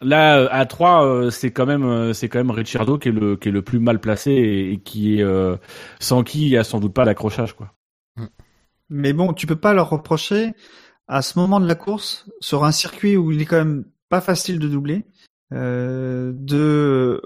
[0.00, 3.36] là euh, à 3 c'est quand même euh, c'est quand même Ricciardo qui est le
[3.36, 5.56] qui est le plus mal placé et, qui est euh,
[5.98, 7.74] sans qui il y a sans doute pas l'accrochage quoi.
[8.92, 10.52] Mais bon, tu peux pas leur reprocher
[11.06, 14.20] à ce moment de la course, sur un circuit où il est quand même pas
[14.20, 15.06] facile de doubler,
[15.54, 17.22] euh, de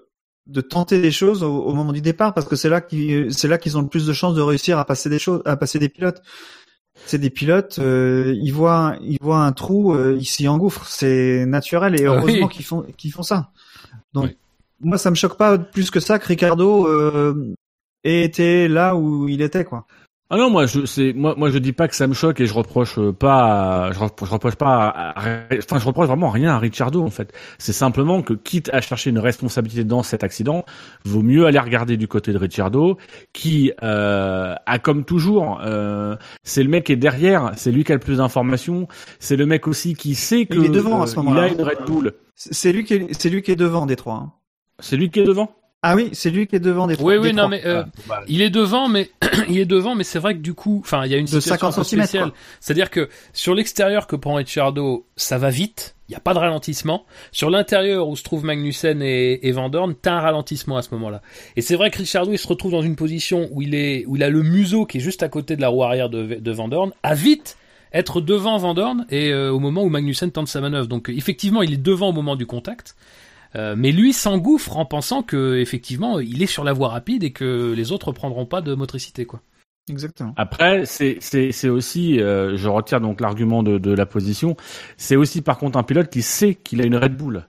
[0.46, 3.48] de tenter des choses au, au moment du départ parce que c'est là qu'ils c'est
[3.48, 5.78] là qu'ils ont le plus de chances de réussir à passer des choses, à passer
[5.80, 6.22] des pilotes.
[7.06, 11.44] C'est des pilotes, euh, ils voient ils voient un trou, euh, ils s'y engouffrent, c'est
[11.46, 12.52] naturel et Ah heureusement oui.
[12.54, 13.50] qu'ils font qu'ils font ça.
[14.12, 14.36] Donc Oui.
[14.80, 17.52] moi ça me choque pas plus que ça que Ricardo euh,
[18.04, 19.86] ait été là où il était quoi.
[20.30, 22.46] Ah non, moi je c'est moi moi je dis pas que ça me choque et
[22.46, 26.06] je reproche euh, pas à- je, repro- je reproche pas à- à- enfin je reproche
[26.06, 27.32] vraiment rien à Ricciardo en fait.
[27.58, 30.64] C'est simplement que quitte à chercher une responsabilité dans cet accident,
[31.04, 32.96] vaut mieux aller regarder du côté de Ricciardo
[33.34, 37.92] qui euh, a comme toujours euh, c'est le mec qui est derrière, c'est lui qui
[37.92, 38.88] a le plus d'informations,
[39.20, 41.48] c'est le mec aussi qui sait que Il est devant à ce euh, moment-là.
[41.48, 42.14] il a une Red Bull.
[42.34, 44.14] C'est lui qui est, c'est lui qui est devant Détroit.
[44.14, 44.32] Hein.
[44.80, 45.54] C'est lui qui est devant
[45.86, 47.12] Ah oui, c'est lui qui est devant Détroit.
[47.12, 47.84] Oui, oui, non, mais euh,
[48.26, 49.10] il est devant, mais
[49.50, 51.40] il est devant, mais c'est vrai que du coup, enfin, il y a une De
[51.40, 52.32] situation 50 un peu centimètres, spéciale.
[52.58, 56.38] C'est-à-dire que sur l'extérieur que prend Ricciardo, ça va vite, il n'y a pas de
[56.38, 57.04] ralentissement.
[57.32, 60.88] Sur l'intérieur où se trouvent Magnussen et, et Van Dorn, t'as un ralentissement à ce
[60.92, 61.20] moment-là.
[61.56, 64.16] Et c'est vrai que Ricciardo, il se retrouve dans une position où il est, où
[64.16, 66.50] il a le museau qui est juste à côté de la roue arrière de, de
[66.50, 67.58] Van Dorn, à vite
[67.92, 70.88] être devant Van Dorn et euh, au moment où Magnussen tente sa manœuvre.
[70.88, 72.96] Donc effectivement, il est devant au moment du contact.
[73.56, 77.30] Euh, mais lui s'engouffre en pensant que effectivement il est sur la voie rapide et
[77.30, 79.40] que les autres prendront pas de motricité quoi.
[79.90, 80.32] Exactement.
[80.36, 84.56] Après, c'est c'est c'est aussi, euh, je retire donc l'argument de, de la position.
[84.96, 87.46] C'est aussi par contre un pilote qui sait qu'il a une Red Bull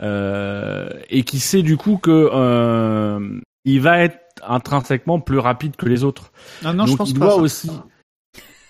[0.00, 5.86] euh, et qui sait du coup que euh, il va être intrinsèquement plus rapide que
[5.86, 6.30] les autres.
[6.62, 7.24] Non, non, je pense il pas.
[7.24, 7.40] doit ça.
[7.40, 7.70] aussi.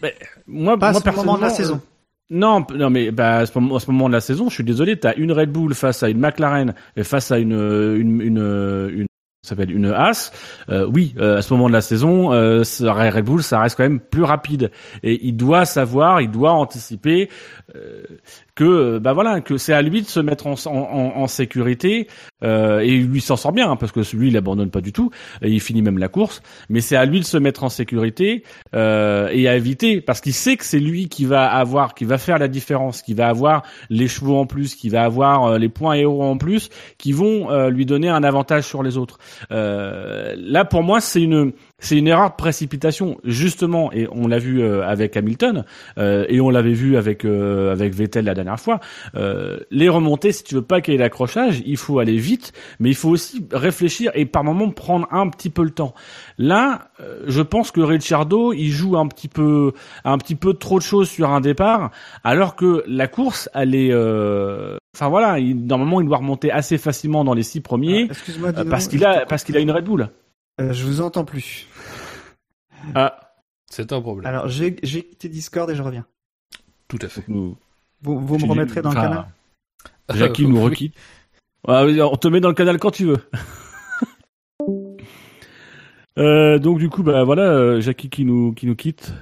[0.00, 0.14] Mais,
[0.46, 1.80] moi, Pas à moi ce moment de la personnellement, saison.
[2.30, 4.54] Euh, Non, non, mais bah, à, ce moment, à ce moment de la saison, je
[4.54, 8.20] suis désolé, t'as une Red Bull face à une McLaren et face à une une
[8.20, 9.06] une, une
[9.48, 10.32] ça s'appelle une As.
[10.68, 13.84] Euh, oui, euh, à ce moment de la saison, euh, Red Bull, ça reste quand
[13.84, 14.70] même plus rapide
[15.02, 17.30] et il doit savoir, il doit anticiper
[17.74, 18.02] euh,
[18.58, 22.08] que euh, bah voilà que c'est à lui de se mettre en, en, en- sécurité
[22.42, 25.10] euh, et lui s'en sort bien hein, parce que lui il abandonne pas du tout
[25.42, 28.42] et il finit même la course mais c'est à lui de se mettre en sécurité
[28.74, 32.18] euh, et à éviter parce qu'il sait que c'est lui qui va avoir qui va
[32.18, 35.68] faire la différence qui va avoir les chevaux en plus qui va avoir euh, les
[35.68, 39.18] points héros en plus qui vont euh, lui donner un avantage sur les autres.
[39.50, 44.62] Là pour moi c'est une c'est une erreur de précipitation justement et on l'a vu
[44.62, 45.64] euh, avec Hamilton
[45.96, 48.80] euh, et on l'avait vu avec euh, avec Vettel la dernière fois.
[49.14, 52.52] Euh, les remontées, si tu veux pas qu'il y ait l'accrochage, il faut aller vite,
[52.80, 55.94] mais il faut aussi réfléchir et par moment prendre un petit peu le temps.
[56.36, 59.72] Là, euh, je pense que Ricciardo, il joue un petit peu
[60.04, 61.90] un petit peu trop de choses sur un départ,
[62.24, 66.78] alors que la course, elle est, euh, enfin voilà, il, normalement il doit remonter assez
[66.78, 68.08] facilement dans les six premiers.
[68.10, 70.08] Ah, euh, parce qu'il a parce qu'il a une Red Bull.
[70.60, 71.66] Euh, je vous entends plus.
[72.94, 73.32] Ah,
[73.70, 74.26] C'est un problème.
[74.26, 76.06] Alors, j'ai j'ai quitté Discord et je reviens.
[76.88, 77.22] Tout à fait.
[77.28, 77.56] nous,
[78.02, 79.26] Vous, vous me remettrez dans le enfin, canal
[80.14, 80.64] Jackie nous Oui.
[80.64, 80.94] requitte.
[81.66, 83.18] Ah on te met dans le canal quand tu veux.
[86.18, 89.12] Euh, donc du coup, bah voilà, euh, Jackie qui nous qui nous quitte.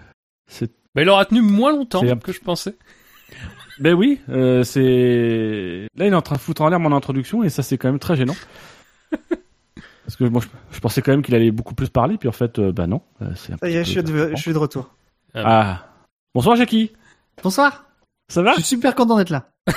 [0.46, 2.74] C'est Mais il aura tenu moins longtemps que je pensais.
[3.78, 7.42] ben oui, euh, c'est là il est en train de foutre en l'air mon introduction
[7.42, 8.36] et ça c'est quand même très gênant.
[10.06, 12.32] Parce que moi je, je pensais quand même qu'il allait beaucoup plus parler puis en
[12.32, 13.02] fait euh, bah non.
[13.22, 14.88] euh, c'est un Ça y petit est, peu je suis, de, je suis de retour.
[15.34, 15.84] Ah
[16.34, 16.92] bonsoir Jackie,
[17.42, 17.84] Bonsoir.
[18.28, 18.50] ça va?
[18.52, 19.48] Je suis super content d'être là.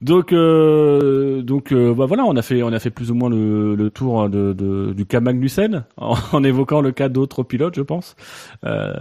[0.00, 3.30] Donc, euh, donc, euh, bah voilà, on a fait, on a fait plus ou moins
[3.30, 7.76] le, le tour de, de, du cas Magnussen en, en évoquant le cas d'autres pilotes,
[7.76, 8.16] je pense.
[8.64, 8.92] Euh,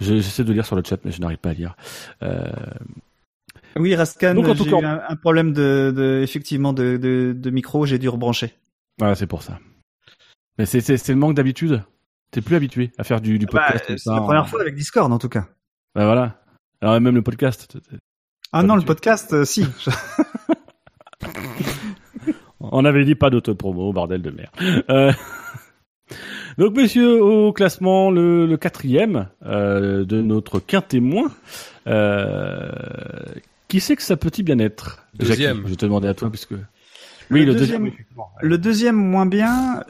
[0.00, 1.74] je- J'essaie de lire sur le chat, mais je n'arrive pas à lire.
[2.22, 2.44] Euh,
[3.76, 6.96] Oui, Raskan, Donc, en tout j'ai cas- eu un, un problème de, de effectivement de,
[6.96, 8.54] de, de micro, j'ai dû rebrancher.
[8.98, 9.58] voilà, c'est pour ça.
[10.58, 11.82] Mais c'est, c'est, c'est le manque d'habitude.
[12.30, 13.86] T'es plus habitué à faire du, du Bah, podcast.
[13.86, 15.46] comme c'est la en- première fois avec Discord en tout cas.
[15.94, 16.40] Bah voilà.
[16.80, 17.70] Alors même le podcast.
[17.72, 17.96] t- t-
[18.52, 19.66] Ah Pas non, le podcast, euh, si.
[22.60, 24.84] On avait dit pas d'autopromo, bordel de merde.
[24.90, 25.12] Euh,
[26.58, 31.30] Donc, messieurs, au classement, le, le quatrième euh, de notre quintémoin.
[31.86, 32.70] Euh,
[33.72, 35.66] qui c'est que ça peut-il bien être Deuxième.
[35.66, 36.52] Je te demander à toi, puisque...
[37.30, 37.56] Oui, le, deuxième.
[37.56, 38.28] deuxième- effectivement.
[38.42, 39.82] Le deuxième moins bien,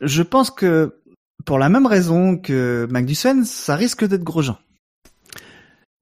[0.00, 0.96] je pense que
[1.44, 4.58] pour la même raison que Magnussen, ça risque d'être Grosjean.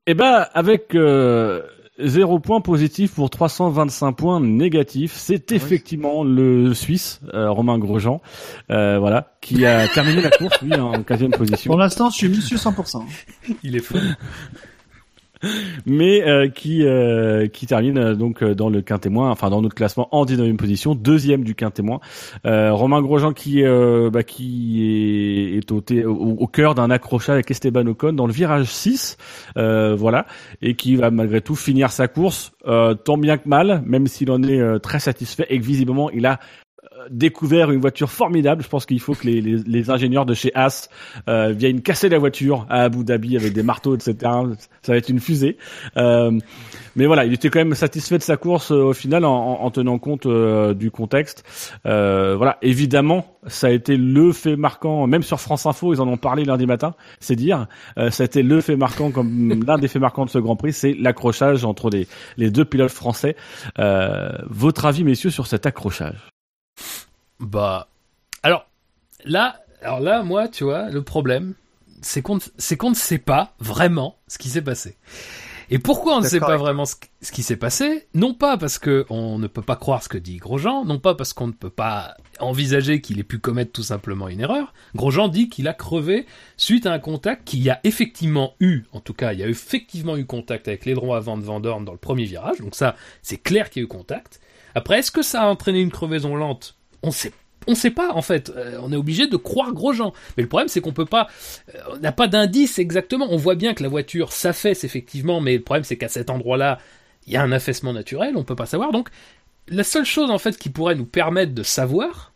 [0.07, 1.61] Eh ben, avec euh,
[1.99, 8.22] zéro point positif pour 325 points négatifs, c'est effectivement le Suisse, euh, Romain Grosjean,
[8.70, 11.70] euh, voilà, qui a terminé la course, lui, en 15 position.
[11.70, 13.03] Pour l'instant, je suis monsieur 100%.
[13.62, 13.99] Il est fou.
[15.87, 20.09] Mais euh, qui euh, qui termine euh, donc dans le quintémoin, enfin dans notre classement
[20.12, 22.00] en 19e position, deuxième du quintémoin.
[22.44, 28.32] Romain Grosjean qui bah, qui est, au, cœur d'un accrochage avec Esteban Ocon dans le
[28.32, 29.16] virage 6,
[29.56, 30.26] euh, voilà,
[30.62, 32.52] et qui va malgré tout finir sa course
[33.04, 36.40] tant bien que mal, même s'il en est très satisfait et que visiblement il a
[37.11, 38.62] découvert une voiture formidable.
[38.62, 40.88] Je pense qu'il faut que les, les, les ingénieurs de chez As
[41.29, 44.14] euh, viennent casser la voiture à Abu Dhabi avec des marteaux, etc.
[44.83, 45.57] Ça va être une fusée.
[45.96, 46.33] Euh,
[46.96, 49.62] mais voilà, il était quand même satisfait de sa course euh, au final en, en-
[49.64, 51.44] en tenant compte euh, du contexte.
[51.87, 56.09] Euh, voilà, évidemment, ça a été le fait marquant, même sur France Info, ils en
[56.09, 57.66] ont parlé lundi matin, c'est dire.
[57.96, 60.72] Ça a été le fait marquant, comme l'un des faits marquants de ce Grand Prix,
[60.72, 63.37] c'est l'accrochage entre les, les deux pilotes français.
[63.79, 66.16] Votre avis, messieurs, sur cet accrochage?
[67.40, 67.88] Bah,
[68.42, 68.66] alors
[69.24, 71.54] là, alors là, moi, tu vois, le problème,
[72.02, 72.38] c'est qu'on,
[72.78, 74.96] qu'on ne sait pas vraiment ce qui s'est passé.
[75.68, 78.06] Et pourquoi on ne sait pas vraiment ce, ce qui s'est passé?
[78.14, 81.16] Non pas parce que on ne peut pas croire ce que dit Grosjean, non pas
[81.16, 84.72] parce qu'on ne peut pas envisager qu'il ait pu commettre tout simplement une erreur.
[84.94, 89.00] Grosjean dit qu'il a crevé suite à un contact qu'il y a effectivement eu, en
[89.00, 91.92] tout cas, il y a effectivement eu contact avec l'aileron avant de Van Dorn dans
[91.92, 94.40] le premier virage, donc ça, c'est clair qu'il y a eu contact.
[94.76, 96.76] Après, est-ce que ça a entraîné une crevaison lente?
[97.02, 97.32] On sait
[97.66, 100.12] on sait pas en fait, Euh, on est obligé de croire Grosjean.
[100.36, 101.26] Mais le problème c'est qu'on peut pas,
[101.74, 103.26] euh, on n'a pas d'indice exactement.
[103.30, 106.78] On voit bien que la voiture s'affaisse effectivement, mais le problème c'est qu'à cet endroit-là,
[107.26, 108.92] il y a un affaissement naturel, on peut pas savoir.
[108.92, 109.08] Donc
[109.66, 112.32] la seule chose en fait qui pourrait nous permettre de savoir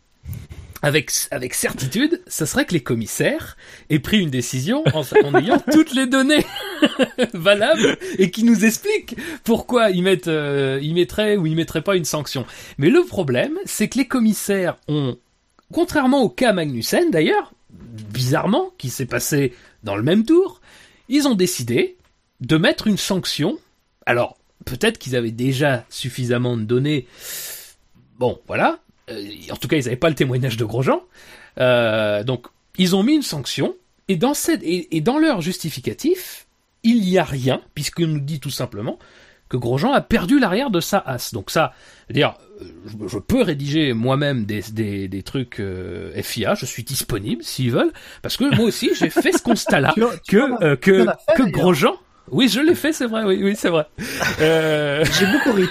[0.81, 3.57] avec avec certitude, ça serait que les commissaires
[3.89, 6.45] aient pris une décision en, en ayant toutes les données
[7.33, 11.95] valables et qui nous expliquent pourquoi ils mettent euh, ils mettraient ou ils mettraient pas
[11.95, 12.45] une sanction.
[12.77, 15.17] Mais le problème, c'est que les commissaires ont,
[15.71, 20.61] contrairement au cas Magnussen d'ailleurs, bizarrement, qui s'est passé dans le même tour,
[21.09, 21.97] ils ont décidé
[22.39, 23.57] de mettre une sanction.
[24.05, 27.07] Alors, peut-être qu'ils avaient déjà suffisamment de données.
[28.17, 28.79] Bon, voilà.
[29.11, 31.01] Euh, en tout cas, ils n'avaient pas le témoignage de Grosjean.
[31.59, 32.47] Euh, donc,
[32.77, 33.75] ils ont mis une sanction.
[34.07, 36.47] Et dans, cette, et, et dans leur justificatif,
[36.83, 38.97] il n'y a rien, puisqu'on nous dit tout simplement
[39.51, 41.33] que Grosjean a perdu l'arrière de sa as.
[41.33, 41.73] Donc ça,
[42.07, 46.83] c'est-à-dire, euh, je, je peux rédiger moi-même des, des, des trucs euh, FIA, je suis
[46.83, 50.75] disponible s'ils veulent, parce que moi aussi j'ai fait ce constat-là Tu tu que euh,
[50.77, 51.43] que fait, que.
[51.43, 51.95] Grosjean.
[52.29, 53.23] Oui, je l'ai fait, c'est vrai.
[53.25, 53.85] Oui, oui, c'est vrai.
[54.39, 55.65] Euh, J'ai beaucoup ri.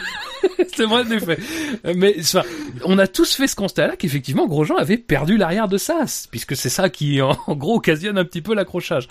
[0.76, 1.94] c'est je l'ai fait.
[1.94, 2.42] Mais enfin,
[2.84, 6.68] on a tous fait ce constat-là qu'effectivement Grosjean avait perdu l'arrière de Sas, puisque c'est
[6.68, 9.08] ça qui en, gros occasionne un petit peu l'accrochage.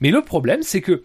[0.00, 1.02] Mais le problème, c'est que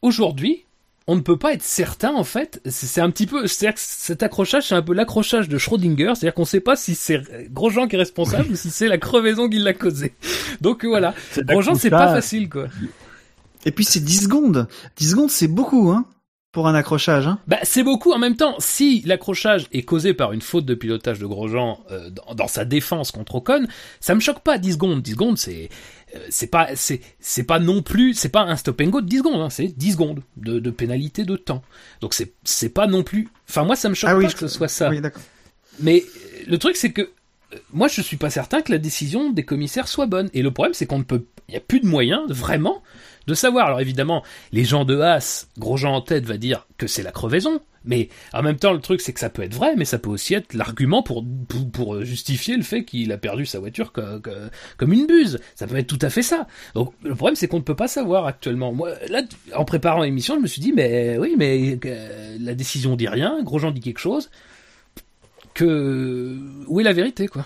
[0.00, 0.64] aujourd'hui,
[1.06, 2.60] on ne peut pas être certain en fait.
[2.64, 6.12] C'est c'est un petit peu, c'est-à-dire que cet accrochage, c'est un peu l'accrochage de Schrödinger,
[6.14, 8.98] c'est-à-dire qu'on ne sait pas si c'est Grosjean qui est responsable ou si c'est la
[8.98, 10.14] crevaison qui l'a causé.
[10.60, 12.66] Donc euh, voilà, Grosjean, c'est pas facile quoi.
[13.64, 14.66] Et puis c'est 10 secondes.
[14.96, 16.04] 10 secondes, c'est beaucoup, hein,
[16.52, 17.38] pour un accrochage, hein.
[17.46, 18.54] Bah, c'est beaucoup en même temps.
[18.58, 22.64] Si l'accrochage est causé par une faute de pilotage de Grosjean euh, dans, dans sa
[22.66, 23.66] défense contre Ocon,
[24.00, 25.00] ça me choque pas 10 secondes.
[25.02, 25.70] 10 secondes, c'est
[26.14, 29.06] euh, c'est pas c'est c'est pas non plus c'est pas un stop and go de
[29.08, 29.40] 10 secondes.
[29.40, 31.62] Hein, c'est 10 secondes de, de pénalité de temps.
[32.02, 33.28] Donc c'est c'est pas non plus.
[33.48, 34.90] Enfin moi ça me choque Ah oui, pas je- que ce soit ça.
[34.90, 35.00] Oui.
[35.80, 39.30] Mais euh, le truc, c'est que euh, moi, je suis pas certain que la décision
[39.30, 40.28] des commissaires soit bonne.
[40.34, 42.82] Et le problème, c'est qu'on ne peut, Il n'y a plus de moyens, vraiment,
[43.26, 43.66] de savoir.
[43.66, 47.60] Alors évidemment, les gens de Haas, Grosjean en tête va dire que c'est la crevaison,
[47.84, 50.10] mais en même temps, le truc, c'est que ça peut être vrai, mais ça peut
[50.10, 51.24] aussi être l'argument pour,
[51.72, 54.30] pour, justifier le fait qu'il a perdu sa voiture co- co-
[54.76, 55.40] comme une buse.
[55.56, 56.46] Ça peut être tout à fait ça.
[56.74, 58.72] Donc, le problème, c'est qu'on ne peut pas savoir actuellement.
[58.72, 59.22] Moi, là,
[59.56, 63.42] en préparant l'émission, je me suis dit, mais oui, mais euh, la décision dit rien,
[63.42, 64.30] Grosjean dit quelque chose.
[65.54, 67.44] Que où est la vérité, quoi?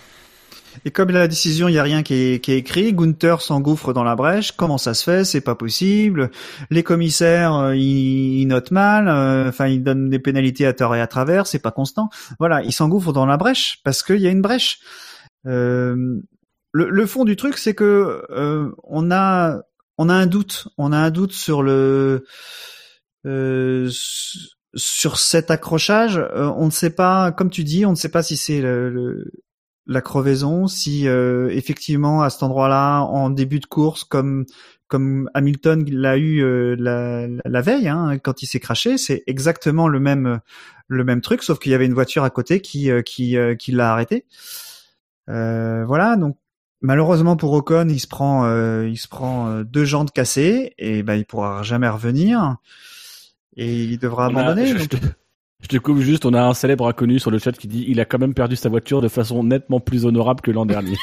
[0.85, 3.93] Et comme la décision, il y a rien qui est, qui est écrit, Gunther s'engouffre
[3.93, 4.51] dans la brèche.
[4.53, 5.23] Comment ça se fait?
[5.25, 6.31] C'est pas possible.
[6.69, 9.07] Les commissaires, euh, ils, ils notent mal.
[9.07, 11.47] euh, Enfin, ils donnent des pénalités à tort et à travers.
[11.47, 12.09] C'est pas constant.
[12.39, 14.79] Voilà, ils s'engouffrent dans la brèche parce qu'il y a une brèche.
[15.45, 15.95] Euh,
[16.73, 19.61] le, le fond du truc, c'est que euh, on a
[19.97, 20.67] on a un doute.
[20.77, 22.25] On a un doute sur le
[23.25, 23.89] euh,
[24.75, 26.17] sur cet accrochage.
[26.17, 28.89] Euh, on ne sait pas, comme tu dis, on ne sait pas si c'est le-
[28.89, 29.31] le
[29.87, 34.45] la crevaison, si euh, effectivement à cet endroit-là, en début de course, comme
[34.87, 39.87] comme Hamilton l'a eu euh, la, la veille, hein, quand il s'est craché, c'est exactement
[39.87, 40.39] le même
[40.87, 43.55] le même truc, sauf qu'il y avait une voiture à côté qui euh, qui euh,
[43.55, 44.25] qui l'a arrêté.
[45.29, 46.37] Euh, voilà, donc
[46.81, 51.15] malheureusement pour Ocon, il se prend euh, il se prend deux jantes cassées et ben
[51.15, 52.57] il pourra jamais revenir
[53.57, 54.67] et il devra abandonner.
[54.67, 55.05] je, donc- je te,
[55.61, 57.99] je te coupe juste, on a un célèbre inconnu sur le chat qui dit il
[57.99, 60.97] a quand même perdu sa voiture de façon nettement plus honorable que l'an dernier.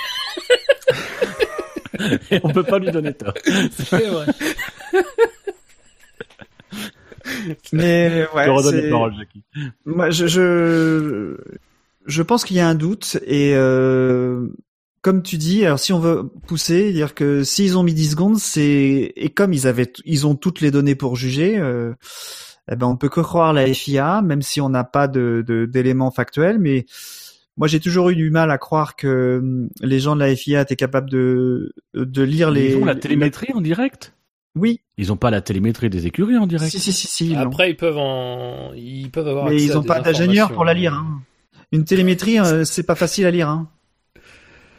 [2.31, 3.35] Et on peut pas lui donner tort.
[3.73, 4.27] C'est vrai.
[7.73, 9.43] Mais ouais, je te redonne les paroles, Jackie.
[9.85, 11.37] Moi, je, je,
[12.07, 14.49] je pense qu'il y a un doute et euh,
[15.03, 18.39] comme tu dis, alors si on veut pousser, dire que s'ils ont mis 10 secondes,
[18.39, 21.93] c'est et comme ils avaient, ils ont toutes les données pour juger, euh,
[22.71, 25.67] eh ben on peut que croire la FIA, même si on n'a pas de de-
[25.67, 26.59] d'éléments factuels.
[26.59, 26.87] Mais
[27.57, 30.63] moi, j'ai toujours eu du mal à croire que hum, les gens de la FIA
[30.63, 32.71] étaient capables de de lire les.
[32.73, 34.15] Ils ont la télémétrie en direct?
[34.57, 36.71] Oui, Ils ont pas la télémétrie des écuries en direct?
[36.71, 37.27] Si si si si.
[37.31, 37.49] ils l'ont.
[37.49, 39.47] Après, ils peuvent en, ils peuvent avoir.
[39.47, 40.95] Mais accès ils à ont des pas d'ingénieur pour la lire.
[40.95, 41.23] Hein.
[41.73, 43.49] Une télémétrie, euh, c'est pas facile à lire.
[43.49, 43.69] Hein.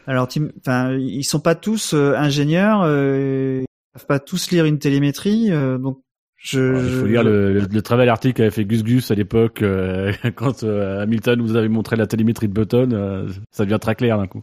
[0.06, 4.64] Alors, t'im- enfin, ils sont pas tous euh, ingénieurs, euh, ils peuvent pas tous lire
[4.64, 6.00] une télémétrie, euh, donc
[6.46, 6.74] je.
[6.76, 9.62] Il faut je- lire le, le, le bel article qu'avait fait Gus Gus à l'époque
[9.62, 12.90] euh, quand euh, Hamilton vous avait montré la télémétrie de Button.
[12.92, 14.42] euh, ça devient très clair d'un coup.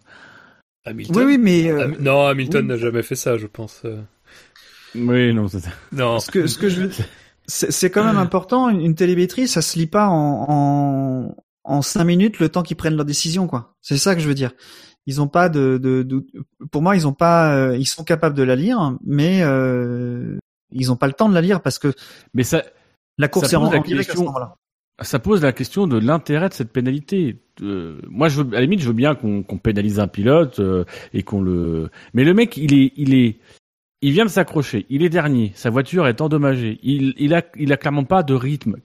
[0.86, 1.16] Hamilton.
[1.18, 2.68] Oui, oui, mais euh, Ham- Non, Hamilton oui.
[2.68, 3.82] n'a jamais fait ça, je pense.
[3.86, 4.02] euh.
[4.96, 5.60] Oui, non, c'est
[5.92, 6.20] Non.
[6.20, 6.92] ce que ce que je veux,
[7.48, 8.70] c'est c'est quand même important.
[8.70, 12.78] Une, une télémétrie, ça se lit pas en en, en cinq minutes le temps qu'ils
[12.78, 13.76] prennent leur décision, quoi.
[13.82, 14.52] C'est ça que je veux dire.
[15.06, 16.26] Ils ont pas de, de, de-
[16.72, 20.38] pour moi, ils ont pas, euh, ils sont capables de la lire, mais euh,
[20.74, 21.94] ils ont pas le temps de la lire parce que
[22.34, 22.64] Mais ça,
[23.18, 24.34] la course est en, la en direct à ce question-
[25.02, 27.42] ça pose la question de l'intérêt de cette pénalité.
[27.62, 30.86] Euh, moi, je veux, à la limite, je veux bien qu'on pénalise un pilote euh,
[31.14, 31.90] et qu'on le.
[32.14, 33.40] Mais le mec, il est, il est,
[34.02, 34.86] il vient de s'accrocher.
[34.90, 35.52] Il est dernier.
[35.56, 36.80] Sa voiture est endommagée.
[36.84, 38.76] Il, il a, il a clairement pas de rythme.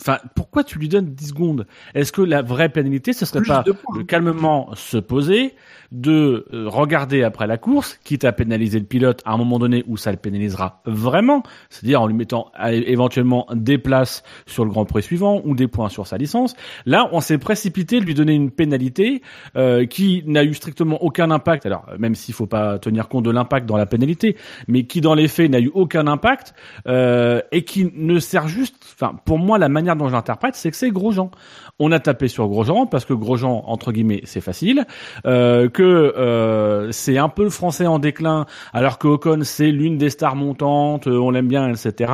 [0.00, 1.66] Enfin, pourquoi tu lui donnes 10 secondes?
[1.94, 5.54] Est-ce que la vraie pénalité, ce serait Plus pas de calmement se poser,
[5.92, 9.84] de euh, regarder après la course, quitte à pénaliser le pilote à un moment donné
[9.86, 14.70] où ça le pénalisera vraiment, c'est-à-dire en lui mettant à- éventuellement des places sur le
[14.70, 16.54] Grand Prix suivant ou des points sur sa licence.
[16.84, 19.22] Là, on s'est précipité de lui donner une pénalité
[19.56, 21.66] euh, qui n'a eu strictement aucun impact.
[21.66, 24.36] Alors, même s'il faut pas tenir compte de l'impact dans la pénalité,
[24.68, 26.54] mais qui dans les faits n'a eu aucun impact
[26.86, 28.76] euh, et qui ne sert juste.
[28.94, 31.30] Enfin, pour moi, la manière dont je l'interprète, c'est que c'est Grosjean.
[31.78, 34.86] On a tapé sur Grosjean parce que Grosjean, entre guillemets, c'est facile,
[35.26, 39.98] euh, que euh, c'est un peu le français en déclin, alors que Ocon c'est l'une
[39.98, 42.12] des stars montantes, euh, on l'aime bien, etc.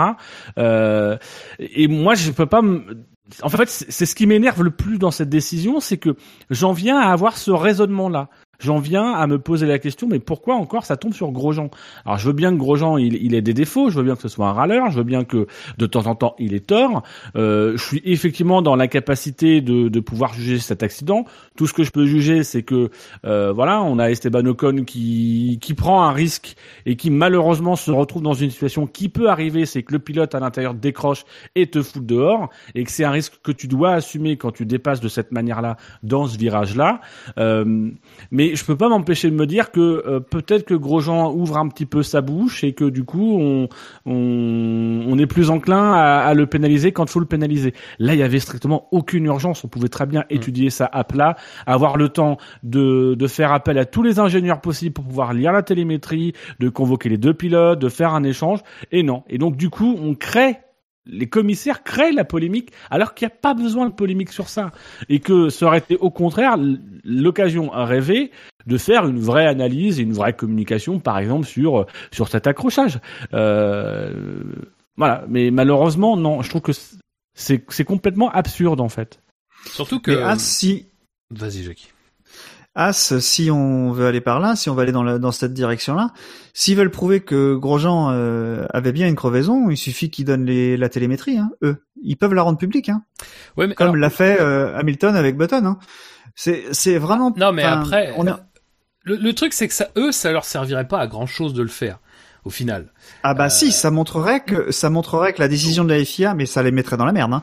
[0.59, 1.17] Euh,
[1.61, 2.63] et moi, je peux pas.
[3.43, 6.17] En fait, c'est c'est ce qui m'énerve le plus dans cette décision, c'est que
[6.51, 8.31] j'en viens à avoir ce raisonnement-là.
[8.63, 11.69] J'en viens à me poser la question, mais pourquoi encore ça tombe sur Grosjean?
[12.07, 14.23] Alors, je veux bien que Grosjean il, il ait des défauts, je veux bien que
[14.23, 15.47] ce soit un râleur, je veux bien que
[15.79, 17.03] de temps en temps il ait tort.
[17.37, 21.25] Euh, je suis effectivement dans la capacité de, de pouvoir juger cet accident.
[21.57, 22.91] Tout ce que je peux juger, c'est que
[23.25, 26.55] euh, voilà, on a Esteban Ocon qui qui prend un risque
[26.87, 30.35] et qui malheureusement se retrouve dans une situation qui peut arriver, c'est que le pilote
[30.35, 33.93] à l'intérieur décroche et te fout dehors, et que c'est un risque que tu dois
[33.93, 37.01] assumer quand tu dépasses de cette manière-là dans ce virage-là.
[37.39, 37.91] Euh,
[38.31, 41.69] mais je peux pas m'empêcher de me dire que euh, peut-être que Grosjean ouvre un
[41.69, 43.69] petit peu sa bouche et que du coup on
[44.07, 47.75] on, on est plus enclin à, à le pénaliser quand il faut le pénaliser.
[47.99, 49.65] Là, il y avait strictement aucune urgence.
[49.65, 51.37] On pouvait très bien étudier ça à plat,
[51.67, 55.53] avoir le temps de, de faire appel à tous les ingénieurs possibles pour pouvoir lire
[55.53, 58.61] la télémétrie, de convoquer les deux pilotes, de faire un échange.
[58.91, 59.23] Et non.
[59.29, 60.59] Et donc du coup, on crée
[61.07, 64.71] les commissaires créent la polémique alors qu'il n'y a pas besoin de polémique sur ça.
[65.09, 66.57] Et que ça aurait été au contraire
[67.05, 68.31] l'occasion rêvée
[68.67, 73.01] de faire une vraie analyse et une vraie communication par exemple sur sur cet accrochage.
[73.35, 74.43] Euh,
[74.97, 75.25] voilà.
[75.29, 76.43] Mais malheureusement non.
[76.43, 76.73] Je trouve que
[77.35, 79.21] c'est c'est complètement absurde en fait.
[79.67, 80.87] Surtout que ah, si.
[81.31, 81.89] Vas-y Jackie
[82.75, 86.13] As, si on veut aller par là, si on va aller dans, dans cette direction-là,
[86.55, 90.79] s'ils veulent prouver que Grosjean euh, avait bien une crevaison, il suffit qu'ils donnent les,
[90.79, 91.37] la télémétrie.
[91.37, 93.03] Hein, eux, ils peuvent la rendre publique, hein,
[93.59, 95.67] ouais, mais comme l'a fait euh, Hamilton avec Button.
[95.67, 95.79] Hein.
[96.35, 97.35] C'est vraiment.
[97.37, 98.41] Non, mais après, on a...
[99.03, 101.61] le, le truc c'est que ça, eux, ça leur servirait pas à grand chose de
[101.61, 101.99] le faire
[102.45, 102.93] au final.
[103.23, 106.47] Ah bah si, ça montrerait que ça montrerait que la décision de la FIA, mais
[106.47, 107.35] ça les mettrait dans la merde.
[107.35, 107.43] Hein.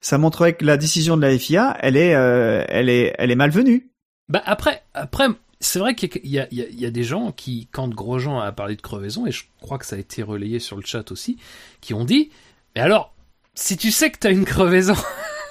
[0.00, 3.36] Ça montrerait que la décision de la FIA, elle est, euh, elle est, elle est
[3.36, 3.90] malvenue.
[4.28, 5.26] Bah après, après,
[5.60, 8.82] c'est vrai qu'il y, y, y a, des gens qui, quand Grosjean a parlé de
[8.82, 11.38] crevaison, et je crois que ça a été relayé sur le chat aussi,
[11.80, 12.30] qui ont dit,
[12.76, 13.14] mais alors,
[13.54, 14.94] si tu sais que t'as une crevaison,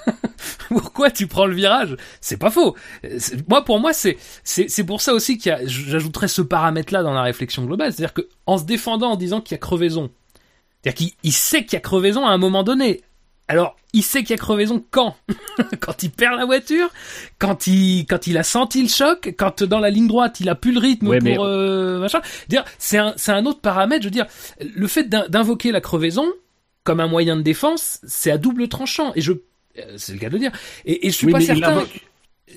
[0.68, 1.96] pourquoi tu prends le virage?
[2.20, 2.76] C'est pas faux.
[3.48, 7.12] Moi, pour moi, c'est c'est pour ça aussi qu'il y a, j'ajouterais ce paramètre-là dans
[7.12, 10.10] la réflexion globale, c'est-à-dire que en se défendant en disant qu'il y a crevaison,
[10.82, 13.02] c'est-à-dire qu'il sait qu'il y a crevaison à un moment donné.
[13.48, 15.16] Alors, il sait qu'il y a crevaison quand
[15.80, 16.88] Quand il perd la voiture
[17.38, 20.54] Quand il quand il a senti le choc Quand dans la ligne droite il a
[20.54, 24.02] plus le rythme Ouais, pour mais- euh, machin Dire c'est un c'est un autre paramètre.
[24.02, 24.26] Je veux dire,
[24.60, 26.26] le fait d'in- d'invoquer la crevaison
[26.84, 29.12] comme un moyen de défense, c'est à double tranchant.
[29.14, 30.52] Et je euh, c'est le cas de le dire.
[30.84, 31.84] Et, et je suis Oui, pas certain.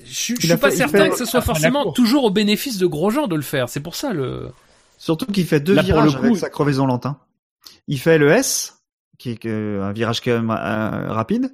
[0.04, 2.78] Je, suis- je suis pas fait- certain fait- que ce soit forcément toujours au bénéfice
[2.78, 3.68] de Grosjean de le faire.
[3.68, 4.50] C'est pour ça le.
[4.98, 7.06] Surtout qu'il fait deux Là, virages le coup, avec sa crevaison lente.
[7.06, 7.18] hein.
[7.88, 8.81] Il fait le S,
[9.22, 11.50] qui est un virage quand même euh, rapide.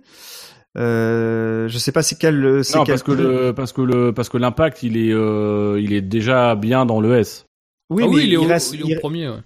[0.76, 2.62] Euh, je sais pas c'est quel.
[2.62, 5.80] c'est Non, quel parce que le parce que le parce que l'impact il est euh,
[5.82, 7.46] il est déjà bien dans le S.
[7.90, 9.28] Oui, Ah mais oui, il est, au, reste- il est au premier.
[9.28, 9.36] ouais.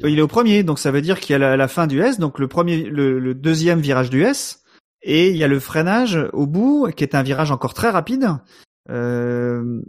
[0.00, 2.00] il est au premier, donc ça veut dire qu'il y a la, la fin du
[2.02, 4.60] S, donc le premier, le, le deuxième virage du S,
[5.02, 8.28] et il y a le freinage au bout, qui est un virage encore très rapide.
[8.90, 9.80] Euh,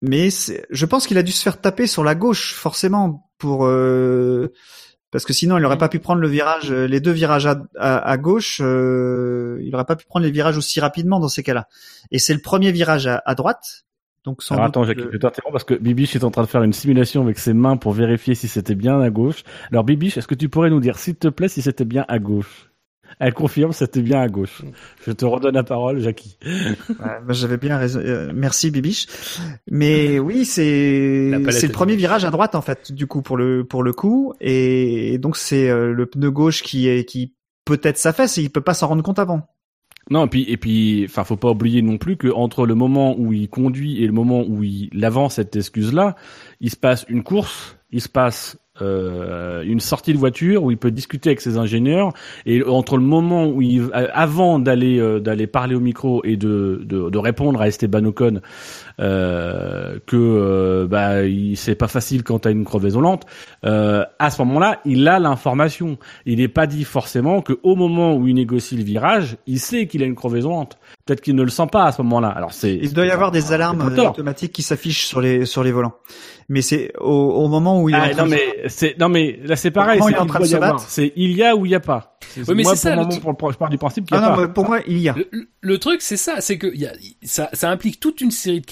[0.00, 3.66] mais c'est- je pense qu'il a dû se faire taper sur la gauche forcément pour
[3.66, 4.48] euh,
[5.10, 7.62] parce que sinon il n'aurait pas pu prendre le virage, euh, les deux virages à,
[7.78, 11.42] à, à gauche, euh, il n'aurait pas pu prendre les virages aussi rapidement dans ces
[11.42, 11.66] cas-là.
[12.10, 13.84] Et c'est le premier virage à, à droite,
[14.24, 16.46] donc sans Alors attends, Jacques, le- je t'interromps parce que Bibiche est en train de
[16.48, 19.42] faire une simulation avec ses mains pour vérifier si c'était bien à gauche.
[19.72, 22.18] Alors Bibiche, est-ce que tu pourrais nous dire, s'il te plaît, si c'était bien à
[22.18, 22.69] gauche?
[23.20, 24.62] Elle confirme, c'était bien à gauche.
[25.06, 26.38] Je te redonne la parole, Jackie.
[26.42, 28.00] Ouais, bah, J'avais bien raison.
[28.00, 29.06] euh, merci Bibiche.
[29.70, 33.62] Mais oui, c'est c'est le premier virage à droite en fait, du coup pour le
[33.64, 37.34] pour le coup, et, donc c'est euh, le pneu gauche qui est qui
[37.66, 39.42] peut-être sa fesse et il peut pas s'en rendre compte avant.
[40.08, 43.14] Non, et puis, et puis, enfin, faut pas oublier non plus que entre le moment
[43.18, 46.16] où il conduit et le moment où il avance cette excuse-là,
[46.60, 50.76] il se passe une course, il se passe euh, une sortie de voiture où il
[50.76, 52.12] peut discuter avec ses ingénieurs
[52.46, 56.36] et entre le moment où il, euh, avant d'aller euh, d'aller parler au micro et
[56.36, 58.40] de, de, de répondre à Esteban Ocon
[59.00, 63.24] euh, que euh, bah il c'est pas facile quand t'as une crevaison lente,
[63.64, 65.98] euh, à ce moment-là, il a l'information.
[66.26, 69.86] Il n'est pas dit forcément que au moment où il négocie le virage, il sait
[69.86, 70.78] qu'il a une crevaison lente.
[71.06, 72.28] Peut-être qu'il ne le sent pas à ce moment-là.
[72.28, 75.72] Alors c'est Il doit y avoir des alarmes automatiques qui s'affichent sur les sur les
[75.72, 75.94] volants.
[76.48, 78.98] Mais c'est au, au moment où il est Ah, en train non de- mais c'est
[78.98, 80.00] non mais là c'est pareil.
[80.02, 80.72] C'est il est en il train doit de y se avoir.
[80.74, 80.84] battre.
[80.88, 82.18] C'est il y a ou il y a pas?
[82.36, 84.20] Oui, mais moi c'est ça, le moment, pour le- je pars du principe qu'il y
[84.20, 84.42] Ah a non, pas.
[84.46, 85.14] mais pour moi il y a.
[85.62, 86.92] Le, truc, c'est ça, c'est que y a,
[87.22, 88.66] ça, ça implique toute une série de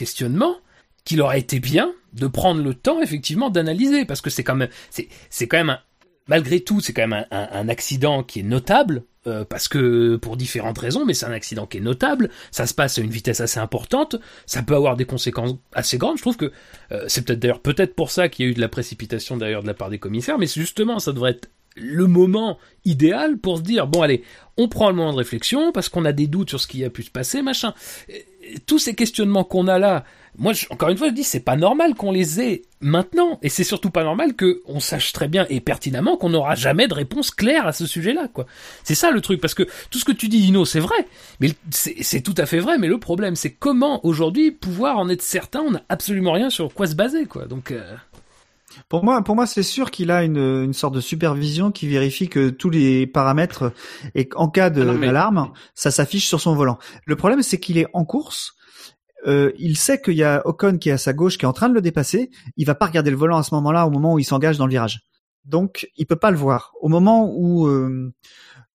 [1.04, 4.68] qu'il aurait été bien de prendre le temps, effectivement, d'analyser, parce que c'est quand même,
[4.90, 5.80] c'est, c'est quand même un,
[6.28, 10.78] malgré tout, c'est quand même un, accident qui est notable, euh, parce que pour différentes
[10.78, 12.30] raisons, mais c'est un accident qui est notable.
[12.50, 14.16] Ça se passe à une vitesse assez importante,
[14.46, 16.18] ça peut avoir des conséquences assez grandes.
[16.18, 16.52] Je trouve que
[16.92, 19.62] euh, c'est peut-être d'ailleurs peut-être pour ça qu'il y a eu de la précipitation d'ailleurs
[19.62, 23.62] de la part des commissaires, mais justement, ça devrait être le moment idéal pour se
[23.62, 24.22] dire bon allez,
[24.56, 26.90] on prend le moment de réflexion parce qu'on a des doutes sur ce qui a
[26.90, 27.74] pu se passer, machin.
[28.08, 28.26] Et
[28.66, 30.04] Tous ces questionnements qu'on a là,
[30.38, 33.48] moi je- encore une fois je dis c'est pas normal qu'on les ait maintenant et
[33.48, 36.94] c'est surtout pas normal que on sache très bien et pertinemment qu'on n'aura jamais de
[36.94, 38.46] réponse claire à ce sujet-là quoi.
[38.84, 40.94] C'est ça le truc parce que tout ce que tu dis Dino c'est vrai,
[41.40, 45.08] mais c'est c'est tout à fait vrai mais le problème c'est comment aujourd'hui pouvoir en
[45.08, 47.46] être certain, on n'a absolument rien sur quoi se baser quoi.
[47.46, 47.82] Donc euh,
[48.88, 52.28] Pour moi, pour moi, c'est sûr qu'il a une, une sorte de supervision qui vérifie
[52.28, 53.72] que tous les paramètres
[54.14, 56.78] et qu'en cas de Ah mais- d'alarme, ça s'affiche sur son volant.
[57.06, 58.52] Le problème, c'est qu'il est en course.
[59.26, 61.52] Euh, il sait qu'il y a Ocon qui est à sa gauche, qui est en
[61.52, 62.30] train de le dépasser.
[62.56, 64.66] Il va pas regarder le volant à ce moment-là, au moment où il s'engage dans
[64.66, 65.00] le virage.
[65.44, 66.72] Donc, il peut pas le voir.
[66.80, 68.12] Au moment où euh,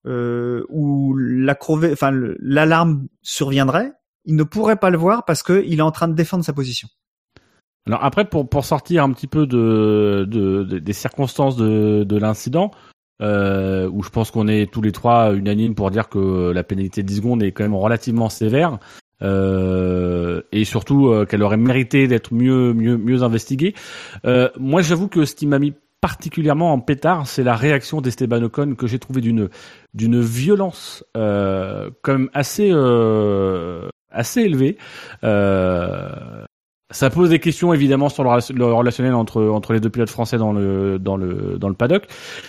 [0.06, 3.94] euh, où la enfin l'alarme surviendrait,
[4.26, 6.88] il ne pourrait pas le voir parce qu'il est en train de défendre sa position.
[7.88, 12.18] Alors après, pour, pour sortir un petit peu de, de, de- des circonstances de, de
[12.18, 12.72] l'incident,
[13.22, 17.04] euh, où je pense qu'on est tous les trois unanimes pour dire que la pénalité
[17.04, 18.78] de 10 secondes est quand même relativement sévère.
[19.22, 23.74] Euh, et surtout euh, qu'elle aurait mérité d'être mieux mieux mieux investiguée.
[24.26, 28.42] Euh, moi, j'avoue que ce qui m'a mis particulièrement en pétard, c'est la réaction d'Esteban
[28.44, 29.50] Ocon que j'ai trouvé d'une
[29.94, 34.78] d'une violence euh, quand même assez euh, assez élevée.
[35.24, 36.44] Euh,
[36.92, 40.10] ça pose des questions évidemment sur le, rela- le relationnel entre entre les deux pilotes
[40.10, 42.06] français dans le dans le dans le paddock,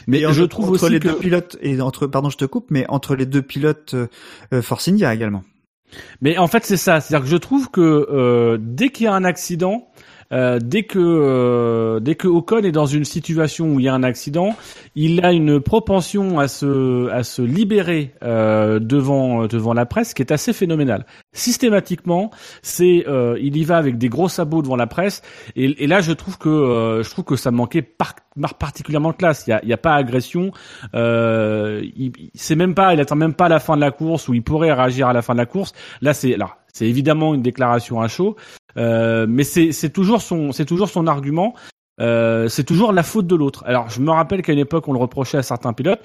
[0.06, 2.36] mais Et je entre- trouve entre aussi les que deux pilotes et entre pardon je
[2.36, 4.06] te coupe mais entre les deux pilotes euh,
[4.52, 5.42] euh, Force India également.
[6.20, 7.00] Mais en fait, c'est ça.
[7.00, 9.86] C'est-à-dire que je trouve que euh, dès qu'il y a un accident,
[10.34, 13.94] euh, dès que euh, dès que Ocon est dans une situation où il y a
[13.94, 14.56] un accident,
[14.96, 20.22] il a une propension à se à se libérer euh, devant devant la presse qui
[20.22, 21.06] est assez phénoménale.
[21.32, 22.30] Systématiquement,
[22.62, 25.22] c'est euh, il y va avec des gros sabots devant la presse
[25.56, 28.14] et, et là je trouve que euh, je trouve que ça manquait par,
[28.58, 29.44] particulièrement de classe.
[29.46, 30.50] Il y a, a pas agression.
[30.94, 34.34] Euh, il- c'est même pas il attend même pas la fin de la course où
[34.34, 35.72] il pourrait réagir à la fin de la course.
[36.02, 38.34] Là c'est là c'est évidemment une déclaration à chaud,
[38.76, 41.54] euh, mais c'est toujours son c'est toujours son argument.
[42.00, 43.62] Euh, c'est toujours la faute de l'autre.
[43.66, 46.02] Alors, je me rappelle qu'à une époque, on le reprochait à certains pilotes.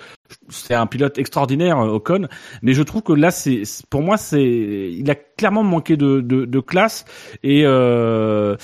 [0.50, 2.28] C'est un pilote extraordinaire, euh, Ocon,
[2.62, 4.44] mais je trouve que là, c'est pour moi, c'est
[4.92, 7.06] il a clairement manqué de, de, de classe
[7.42, 8.56] et euh,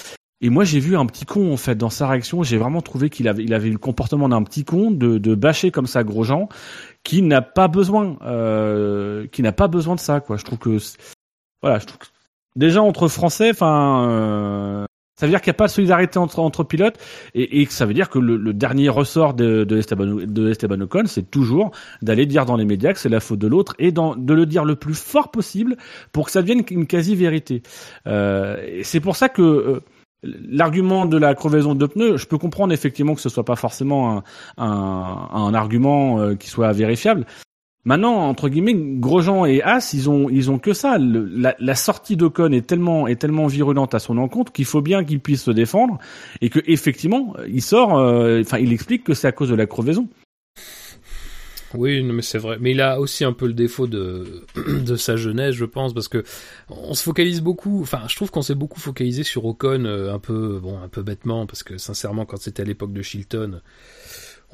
[0.41, 2.43] et moi, j'ai vu un petit con en fait dans sa réaction.
[2.43, 5.33] J'ai vraiment trouvé qu'il avait il avait eu le comportement d'un petit con de, de
[5.33, 6.49] bâcher comme ça Grosjean,
[7.03, 10.19] qui n'a pas besoin, euh, qui n'a pas besoin de ça.
[10.19, 10.37] Quoi.
[10.37, 10.77] Je trouve que
[11.63, 12.05] voilà, je trouve que
[12.55, 14.85] déjà entre Français, euh,
[15.17, 16.97] ça veut dire qu'il n'y a pas de solidarité entre, pilotes
[17.33, 22.45] et, ça veut dire que le, dernier ressort de, Esteban, Ocon, c'est toujours d'aller dire
[22.45, 24.93] dans les médias que c'est la faute de l'autre et de le dire le plus
[24.93, 25.77] fort possible
[26.11, 27.63] pour que ça devienne une quasi-vérité.
[28.07, 29.79] Euh, c'est pour ça que euh,
[30.23, 34.21] l'argument de la crevaison de pneus, je peux comprendre effectivement que ce soit pas forcément
[34.57, 37.25] un argument euh, qui soit vérifiable.
[37.85, 40.97] Maintenant, entre guillemets, Grosjean et As, ils ont, ils ont que ça.
[40.97, 45.03] La, la sortie d'Ocon est tellement, est tellement virulente à son encontre qu'il faut bien
[45.03, 45.99] qu'il puisse se défendre
[46.41, 49.67] et que effectivement, il sort, euh, enfin, il explique que c'est à cause de la
[49.67, 50.09] crevaison.
[51.77, 52.57] Oui, mais c'est vrai.
[52.59, 56.07] Mais il a aussi un peu le défaut de, de sa jeunesse, je pense, parce
[56.07, 56.23] que
[56.69, 57.81] on se focalise beaucoup.
[57.81, 61.03] Enfin, je trouve qu'on s'est beaucoup focalisé sur Ocon, euh, un peu, bon, un peu
[61.03, 63.61] bêtement, parce que sincèrement, quand c'était à l'époque de Chilton,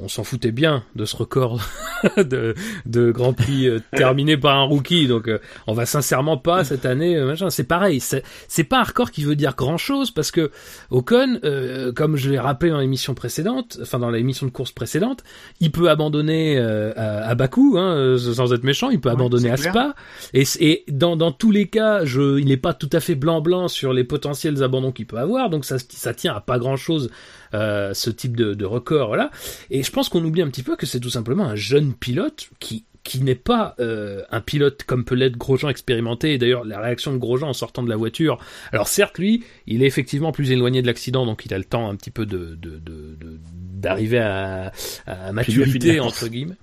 [0.02, 1.60] on s'en foutait bien de ce record
[2.18, 5.08] de, de Grand Prix euh, terminé par un rookie.
[5.08, 7.16] Donc, euh, on va sincèrement pas cette année.
[7.18, 7.50] euh, machin.
[7.50, 8.00] C'est pareil.
[8.02, 10.52] C'est pas un record qui veut dire grand chose parce que
[10.90, 15.24] Ocon, euh, comme je l'ai rappelé dans l'émission précédente, enfin dans l'émission de course précédente,
[15.60, 19.52] il peut abandonner euh, à, à Bakou, hein, sans être méchant, il peut Ouais, abandonner
[19.52, 19.72] à clair.
[19.74, 19.96] Spa.
[20.34, 23.94] Et, dans, dans tous les cas, je, il n'est pas tout à fait blanc-blanc sur
[23.94, 27.10] les potentiels abandons qu'il peut avoir, donc ça, ça tient à pas grand-chose
[27.54, 29.32] euh, ce type de, de record, voilà.
[29.70, 32.50] Et je pense qu'on oublie un petit peu que c'est tout simplement un jeune pilote
[32.60, 36.34] qui qui n'est pas euh, un pilote comme peut l'être Grosjean expérimenté.
[36.34, 38.38] Et d'ailleurs, la réaction de Grosjean en sortant de la voiture.
[38.72, 41.90] Alors certes, lui, il est effectivement plus éloigné de l'accident, donc il a le temps
[41.90, 43.40] un petit peu de de- de- de-
[43.82, 44.72] d'arriver à,
[45.08, 46.58] à maturité entre guillemets.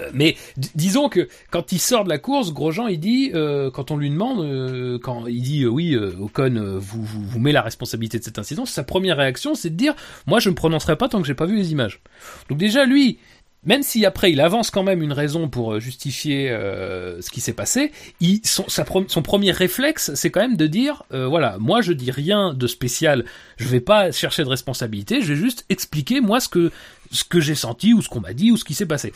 [0.00, 0.36] Euh, Mais
[0.74, 4.08] disons que quand il sort de la course, Grosjean il dit, euh, quand on lui
[4.10, 7.62] demande, euh, quand il dit euh, oui, euh, Ocon euh, vous, vous vous met la
[7.62, 9.94] responsabilité de cet incident, sa première réaction c'est de dire
[10.26, 12.00] moi je me prononcerai pas tant que j'ai pas vu les images.
[12.48, 13.18] Donc déjà lui,
[13.64, 17.52] même si après il avance quand même une raison pour justifier euh, ce qui s'est
[17.52, 21.82] passé, il, son, sa son premier réflexe c'est quand même de dire euh, voilà moi
[21.82, 23.24] je dis rien de spécial,
[23.58, 26.70] je vais pas chercher de responsabilité, je vais juste expliquer moi ce que
[27.10, 29.12] ce que j'ai senti ou ce qu'on m'a dit ou ce qui s'est passé.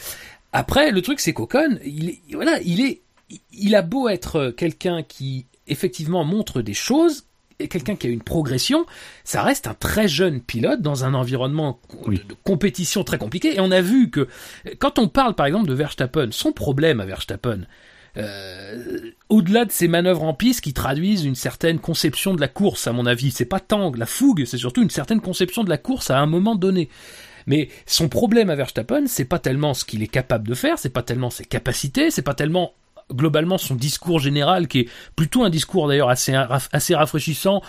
[0.52, 3.02] Après, le truc, c'est qu'Ocon, il est, voilà, il est,
[3.52, 7.24] il a beau être quelqu'un qui, effectivement, montre des choses,
[7.58, 8.86] et quelqu'un qui a une progression,
[9.24, 12.18] ça reste un très jeune pilote dans un environnement Oui.
[12.18, 13.54] de, de compétition très compliqué.
[13.54, 14.26] Et on a vu que,
[14.78, 17.60] quand on parle, par exemple, de Verstappen, son problème à Verstappen,
[18.18, 22.86] euh, au-delà de ces manœuvres en piste qui traduisent une certaine conception de la course,
[22.86, 25.78] à mon avis, c'est pas tant la fougue, c'est surtout une certaine conception de la
[25.78, 26.88] course à un moment donné.
[27.46, 30.90] Mais son problème à Verstappen, c'est pas tellement ce qu'il est capable de faire, c'est
[30.90, 32.74] pas tellement ses capacités, c'est pas tellement
[33.12, 36.34] globalement son discours général qui est plutôt un discours d'ailleurs assez
[36.72, 37.62] assez rafraîchissant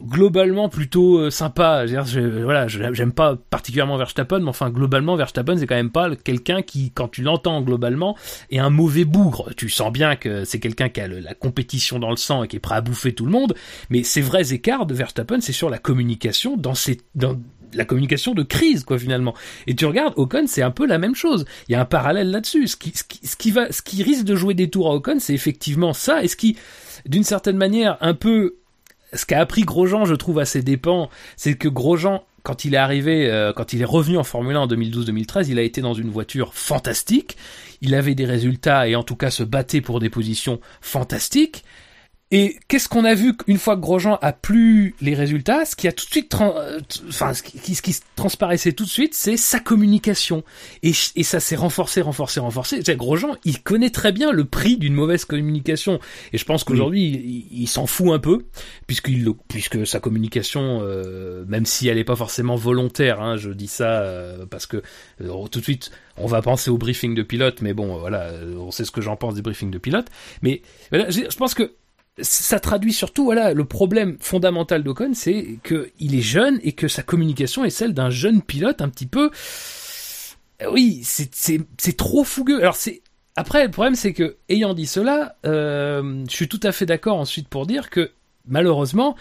[0.00, 1.86] globalement plutôt euh, sympa.
[1.86, 6.62] Je voilà, j'aime pas particulièrement Verstappen, mais enfin globalement Verstappen c'est quand même pas quelqu'un
[6.62, 8.16] qui, quand tu l'entends globalement,
[8.50, 9.50] est un mauvais bougre.
[9.56, 12.56] Tu sens bien que c'est quelqu'un qui a la compétition dans le sang et qui
[12.56, 13.54] est prêt à bouffer tout le monde.
[13.90, 16.74] Mais ces vrais écarts de Verstappen, c'est sur la communication dans
[17.14, 17.36] dans
[17.74, 19.34] la communication de crise quoi finalement.
[19.66, 21.44] Et tu regardes Ocon, c'est un peu la même chose.
[21.68, 22.66] Il y a un parallèle là-dessus.
[22.66, 24.94] Ce qui, ce qui, ce qui va, ce qui risque de jouer des tours à
[24.94, 26.22] Ocon, c'est effectivement ça.
[26.22, 26.56] Et ce qui,
[27.06, 28.56] d'une certaine manière, un peu
[29.14, 32.78] ce qu'a appris Grosjean, je trouve, à ses dépens, c'est que Grosjean quand il est
[32.78, 35.94] arrivé, euh, quand il est revenu en Formule 1 en 2012-2013, il a été dans
[35.94, 37.36] une voiture fantastique.
[37.80, 41.64] Il avait des résultats et en tout cas se battait pour des positions fantastiques.
[42.34, 45.86] Et qu'est-ce qu'on a vu une fois que Grosjean a plus les résultats Ce qui
[45.86, 49.36] a tout de suite, euh, enfin, ce qui, ce qui transparaissait tout de suite, c'est
[49.36, 50.42] sa communication.
[50.82, 52.80] Et, et ça s'est renforcé, renforcé, renforcé.
[52.96, 56.00] Grosjean, il connaît très bien le prix d'une mauvaise communication.
[56.32, 58.46] Et je pense qu'aujourd'hui, il, s'en fout un peu,
[58.86, 63.68] puisqu'il, puisque sa communication, euh, même si elle n'est pas forcément volontaire, hein, je dis
[63.68, 64.82] ça euh, parce que
[65.18, 68.86] tout de suite, on va penser au briefing de pilote, mais bon, voilà, on sait
[68.86, 70.06] ce que j'en pense des briefings de pilote.
[70.40, 71.74] Mais voilà, je pense que
[72.20, 76.86] ça traduit surtout voilà le problème fondamental d'Ocon c'est que il est jeune et que
[76.86, 79.30] sa communication est celle d'un jeune pilote un petit peu
[80.70, 82.60] oui c'est c'est trop fougueux.
[82.60, 83.02] Alors c'est
[83.36, 87.18] après le problème c'est que ayant dit cela euh, je suis tout à fait d'accord
[87.18, 88.12] ensuite pour dire que
[88.46, 89.16] malheureusement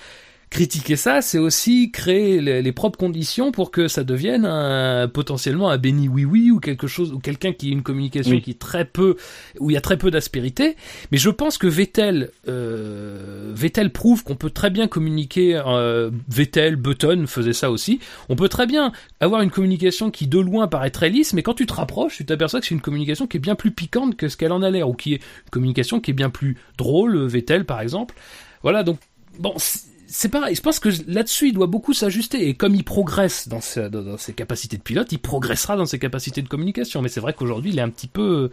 [0.51, 5.77] critiquer ça, c'est aussi créer les, propres conditions pour que ça devienne un, potentiellement un
[5.77, 8.83] béni oui oui ou quelque chose ou quelqu'un qui a une communication qui est très
[8.83, 9.15] peu
[9.59, 10.75] où il y a très peu d'aspérité.
[11.11, 15.61] Mais je pense que Vettel euh, Vettel prouve qu'on peut très bien communiquer.
[15.65, 18.01] Euh, Vettel, Button faisait ça aussi.
[18.27, 18.91] On peut très bien
[19.21, 22.25] avoir une communication qui de loin paraît très lisse, mais quand tu te rapproches, tu
[22.25, 24.69] t'aperçois que c'est une communication qui est bien plus piquante que ce qu'elle en a
[24.69, 27.25] l'air, ou qui est une communication qui est bien plus drôle.
[27.25, 28.15] Vettel par exemple.
[28.63, 28.99] Voilà donc
[29.39, 29.90] bon c'est
[30.29, 32.47] pareil, je pense que là-dessus, il doit beaucoup s'ajuster.
[32.47, 33.59] Et comme il progresse dans,
[33.89, 37.01] dans, ses capacités de pilote, il progressera dans ses capacités de communication.
[37.01, 38.49] Mais c'est vrai qu'aujourd'hui, il est un petit peu,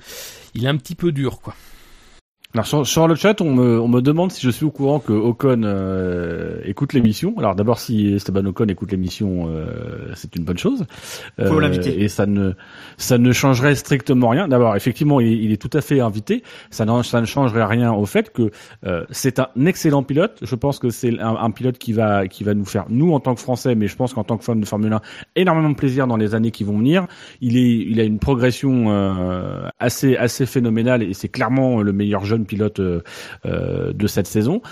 [0.54, 1.54] il est un petit peu dur, quoi.
[2.54, 5.12] Alors sur, le chat, on me, on me demande si je suis au courant que
[5.12, 7.34] Ocon euh, écoute l'émission.
[7.36, 10.86] Alors d'abord, si Esteban Ocon écoute l'émission, euh, c'est une bonne chose.
[11.36, 12.02] Faut l'inviter.
[12.02, 12.52] Et ça ne,
[12.96, 14.48] ça ne changerait strictement rien.
[14.48, 16.42] D'abord, effectivement, il, il, est tout à fait invité.
[16.70, 18.50] Ça, ne, ça ne changerait rien au fait que
[18.86, 20.38] euh, c'est un excellent pilote.
[20.40, 23.20] Je pense que c'est un, un, pilote qui va, qui va nous faire, nous en
[23.20, 25.02] tant que Français, mais je pense qu'en tant que fan de Formule 1,
[25.36, 27.08] énormément de plaisir dans les années qui vont venir.
[27.42, 28.88] Il est, il a une progression
[29.78, 33.02] assez, assez phénoménale et c'est clairement le meilleur jeune pilote euh,
[33.46, 34.62] euh, de cette saison.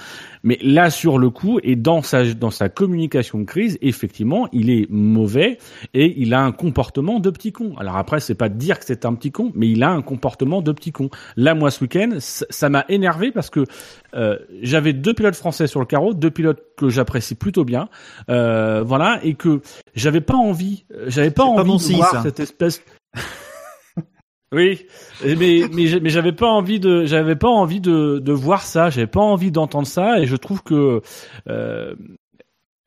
[0.42, 4.70] Mais là, sur le coup, et dans sa, dans sa communication de crise, effectivement, il
[4.70, 5.58] est mauvais
[5.92, 7.74] et il a un comportement de petit con.
[7.78, 10.62] Alors après, c'est pas dire que c'est un petit con, mais il a un comportement
[10.62, 11.10] de petit con.
[11.36, 13.64] Là, moi, ce week-end, ça m'a énervé parce que
[14.14, 17.88] euh, j'avais deux pilotes français sur le carreau, deux pilotes que j'apprécie plutôt bien,
[18.30, 19.62] euh, voilà, et que
[19.94, 22.82] j'avais pas envie, j'avais pas envie de voir cette espèce.
[24.52, 24.86] Oui,
[25.24, 29.08] mais mais mais j'avais pas envie de j'avais pas envie de de voir ça, j'avais
[29.08, 30.20] pas envie d'entendre ça.
[30.20, 31.00] Et je trouve que
[31.48, 31.96] euh,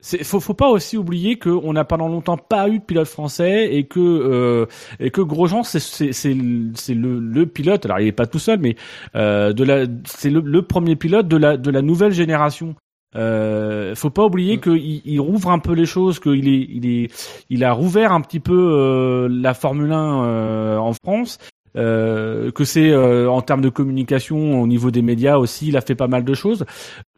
[0.01, 3.85] faut faut pas aussi oublier qu'on n'a pendant longtemps pas eu de pilote français et
[3.85, 4.65] que euh,
[5.01, 6.35] et que Grosjean c'est c'est c'est
[6.75, 7.85] c'est le, le pilote.
[7.85, 8.75] Alors il est pas tout seul mais
[9.15, 12.75] euh, de la c'est le, le premier pilote de la de la nouvelle génération
[13.15, 14.61] euh, faut pas oublier mm.
[14.61, 18.21] qu'il il rouvre un peu les choses, qu'il est, il est, il a rouvert un
[18.21, 21.37] petit peu euh, la Formule 1 euh, en France.
[21.77, 25.93] Euh, que c'est en termes de communication au niveau des médias aussi, il a fait
[25.93, 26.65] pas mal de choses.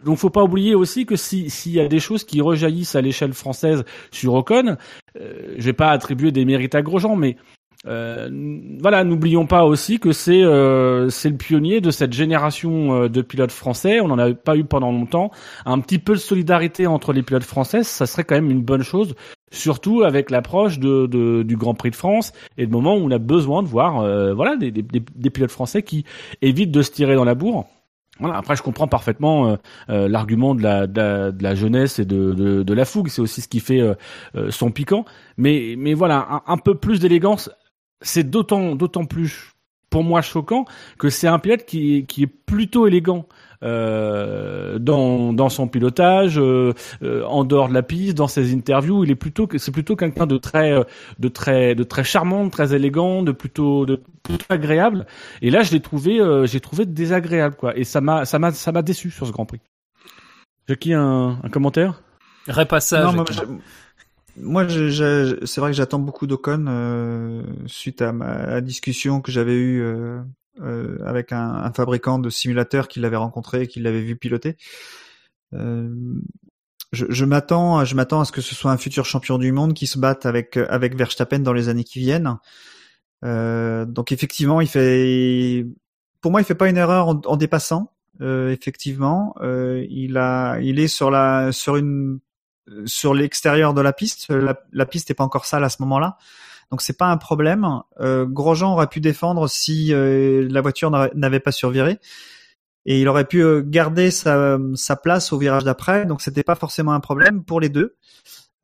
[0.03, 3.01] Donc faut pas oublier aussi que si s'il y a des choses qui rejaillissent à
[3.01, 4.75] l'échelle française sur Ocon,
[5.15, 10.11] je vais pas attribuer des mérites à Grosjean, mais euh, voilà, n'oublions pas aussi que
[10.11, 13.99] c'est euh, c'est le pionnier de cette génération euh, de pilotes français.
[14.01, 15.31] On n'en a pas eu pendant longtemps.
[15.65, 18.83] Un petit peu de solidarité entre les pilotes français, ça serait quand même une bonne
[18.83, 19.15] chose,
[19.51, 23.17] surtout avec l'approche de, du Grand Prix de France et le moment où on a
[23.17, 24.01] besoin de voir
[24.35, 26.05] voilà des, des, des, pilotes français qui
[26.41, 27.65] évitent de se tirer dans la bourre.
[28.19, 29.57] Voilà, après, je comprends parfaitement
[29.87, 33.07] l'argument de la, de la, jeunesse et de, de, de la fougue.
[33.07, 33.81] C'est aussi ce qui fait
[34.49, 35.05] son piquant.
[35.37, 37.49] Mais, mais voilà, un peu plus d'élégance
[38.01, 39.53] c'est d'autant d'autant plus
[39.91, 40.65] pour moi choquant
[40.97, 43.27] que c'est un pilote qui, qui est plutôt élégant
[43.61, 46.73] euh, dans, dans son pilotage, euh,
[47.03, 50.25] euh, en dehors de la piste, dans ses interviews, il est plutôt c'est plutôt quelqu'un
[50.25, 50.73] de très
[51.19, 55.05] de très de très charmant, de très élégant, de plutôt de plutôt agréable.
[55.43, 57.77] Et là, je l'ai trouvé j'ai trouvé désagréable quoi.
[57.77, 59.59] Et ça m'a ça m'a ça m'a déçu sur ce Grand Prix.
[60.67, 62.01] Jackie un, un commentaire?
[62.47, 63.25] Repassage moi,
[64.35, 70.21] c'est vrai que j'attends beaucoup d'Ocon euh, suite à ma discussion que j'avais eue euh,
[70.59, 74.57] euh, avec un, un, fabricant de simulateurs qui l'avait rencontré et qui l'avait vu piloter.
[75.53, 75.89] Euh,
[76.91, 79.73] je, je m'attends, je m'attends à ce que ce soit un futur champion du monde
[79.73, 82.37] qui se batte avec avec Verstappen dans les années qui viennent.
[83.23, 85.65] Euh, donc effectivement, il fait,
[86.19, 87.93] pour moi, il fait pas une erreur en, en dépassant.
[88.19, 92.19] effectivement, il a, il est sur la sur une
[92.85, 94.29] sur l'extérieur de la piste.
[94.29, 96.17] La, la piste n'est pas encore sale à ce moment-là.
[96.71, 97.67] Donc c'est pas un problème.
[97.99, 101.99] Euh, Grosjean aurait pu défendre si euh, la voiture n'avait pas surviré
[102.85, 106.05] et il aurait pu euh, garder sa, sa place au virage d'après.
[106.05, 107.97] Donc c'était pas forcément un problème pour les deux.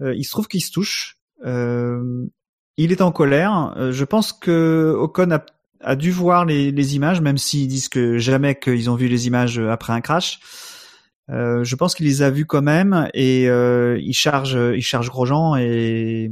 [0.02, 2.26] Euh, il se trouve qu'ils se touchent Euh,
[2.78, 3.74] il est en colère.
[3.78, 5.46] Euh, Je pense que Ocon a,
[5.82, 9.28] a dû voir les, les images, même s'ils disent que jamais qu'ils ont vu les
[9.28, 10.40] images après un crash.
[11.30, 15.10] Euh, je pense qu'il les a vues quand même et euh, il charge, il charge
[15.10, 16.32] Grosjean et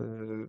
[0.00, 0.46] euh,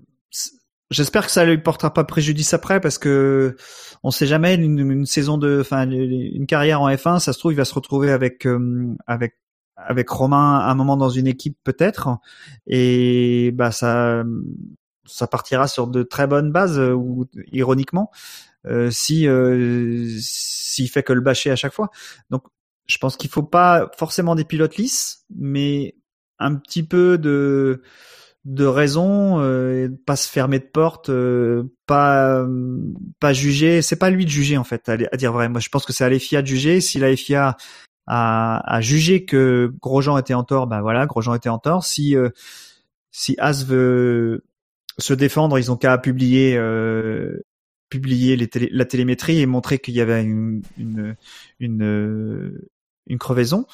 [0.89, 3.57] j'espère que ça lui portera pas préjudice après parce que
[4.03, 7.51] on sait jamais une, une saison de, enfin une carrière en F1, ça se trouve
[7.51, 9.35] il va se retrouver avec euh, avec
[9.75, 12.09] avec Romain à un moment dans une équipe peut-être
[12.67, 14.23] et bah ça
[15.05, 18.11] ça partira sur de très bonnes bases euh, ou ironiquement
[18.65, 21.89] euh, si euh, s'il fait que le bâcher à chaque fois.
[22.29, 22.43] Donc
[22.85, 25.95] je pense qu'il faut pas forcément des pilotes lisses mais
[26.39, 27.81] un petit peu de
[28.45, 32.77] de raison euh, pas se fermer de porte euh, pas euh,
[33.19, 33.81] pas juger.
[33.81, 35.47] C'est pas lui de juger en fait à, dire vrai.
[35.49, 36.81] Moi je pense que c'est à l'FIA de juger.
[36.81, 37.55] Si la FIA
[38.07, 41.85] a, a jugé que Grosjean était en tort, ben voilà, Grosjean était en tort.
[41.85, 42.29] Si euh,
[43.11, 44.43] si As veut
[44.99, 47.43] se défendre, ils ont qu'à publier euh,
[47.89, 51.15] publier les télé- la télémétrie et montrer qu'il y avait une une
[51.59, 52.59] une,
[53.07, 53.65] une crevaison.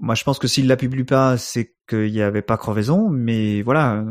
[0.00, 3.62] Moi, je pense que s'il la publie pas, c'est qu'il y avait pas crevaison, mais
[3.62, 4.04] voilà.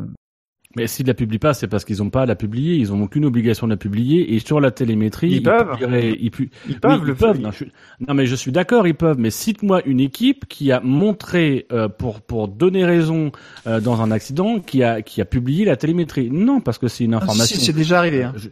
[0.78, 2.76] Mais s'ils la publient pas, c'est parce qu'ils n'ont pas à la publier.
[2.78, 4.34] Ils n'ont aucune obligation de la publier.
[4.34, 5.70] Et sur la télémétrie, Ils peuvent.
[5.72, 7.42] publieraient- ils pu- Ils Oui, peuvent ils le peuvent.
[7.42, 7.72] Non, je suis-
[8.08, 9.18] non, mais je suis d'accord, ils peuvent.
[9.20, 13.34] Mais cite-moi une équipe qui a montré euh, pour pour donner raison
[13.68, 16.30] euh, dans un accident, qui a qui a publié la télémétrie.
[16.32, 17.60] Non, parce que c'est une Ah, information.
[17.60, 18.24] si, c'est déjà arrivé.
[18.24, 18.34] Hein.
[18.38, 18.48] Je-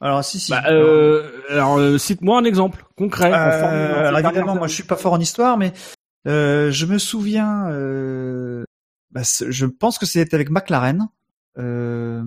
[0.00, 0.50] Alors si si.
[0.50, 3.32] Bah, euh, alors euh, cite-moi un exemple concret.
[3.32, 5.72] Euh, alors évidemment, moi je suis pas fort en histoire, mais
[6.26, 7.68] euh, je me souviens.
[7.70, 8.64] Euh,
[9.10, 11.08] bah, je pense que c'était avec McLaren,
[11.58, 12.22] euh,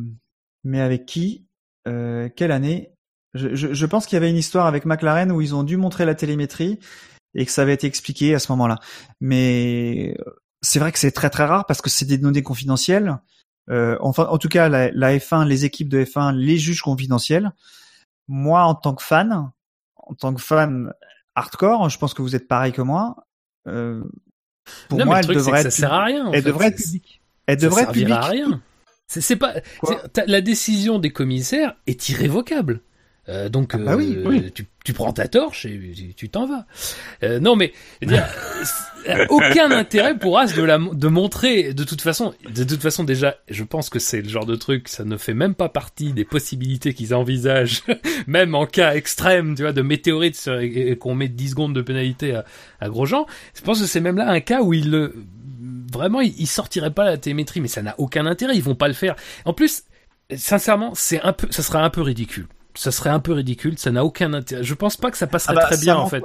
[0.64, 1.46] mais avec qui
[1.88, 2.92] euh, Quelle année?
[3.34, 5.78] Je, je, je pense qu'il y avait une histoire avec McLaren où ils ont dû
[5.78, 6.80] montrer la télémétrie
[7.36, 8.80] et que ça avait été expliqué à ce moment-là.
[9.22, 10.18] Mais
[10.62, 13.20] c'est vrai que c'est très très rare parce que c'est des données confidentielles.
[13.70, 17.52] Euh, enfin, en tout cas, la, la F1, les équipes de F1 les jugent confidentielles.
[18.28, 19.52] Moi, en tant que fan,
[19.96, 20.94] en tant que fan
[21.36, 23.28] hardcore, je pense que vous êtes pareil que moi.
[23.68, 24.04] Euh,
[24.90, 26.28] pour non, moi, elle devrait être, ça sert à rien.
[26.28, 27.22] en elle devrait être publique.
[27.46, 28.12] Elle devrait être publique.
[28.12, 28.62] à rien.
[29.08, 29.54] C'est pas
[30.28, 32.82] la décision des commissaires est irrévocable.
[33.30, 34.52] Euh, donc Ah bah oui, euh, oui.
[34.54, 36.66] Tu, tu prends ta torche et tu- t'en vas.
[37.24, 38.26] Euh, non mais dire,
[39.30, 43.36] aucun intérêt pour As de la de montrer de toute façon de toute façon déjà
[43.50, 46.24] je pense que c'est le genre de truc ça ne fait même pas partie des
[46.26, 47.84] possibilités qu'ils envisagent
[48.28, 50.50] même en cas extrême tu vois de météorite
[51.00, 52.46] qu'on met 10 secondes de pénalité à,
[52.80, 53.26] à Grosjean
[53.56, 55.14] je pense que c'est même là un cas où il le
[55.92, 58.88] vraiment il, il sortirait pas la télémétrie mais ça n'a aucun intérêt ils vont pas
[58.88, 59.16] le faire
[59.46, 59.84] en plus
[60.36, 62.48] sincèrement c'est un peu ça serait un peu ridicule
[62.78, 65.54] ça serait un peu ridicule ça n'a aucun intérêt je pense pas que ça passerait
[65.58, 66.24] Ah bah, très ça bien en fait.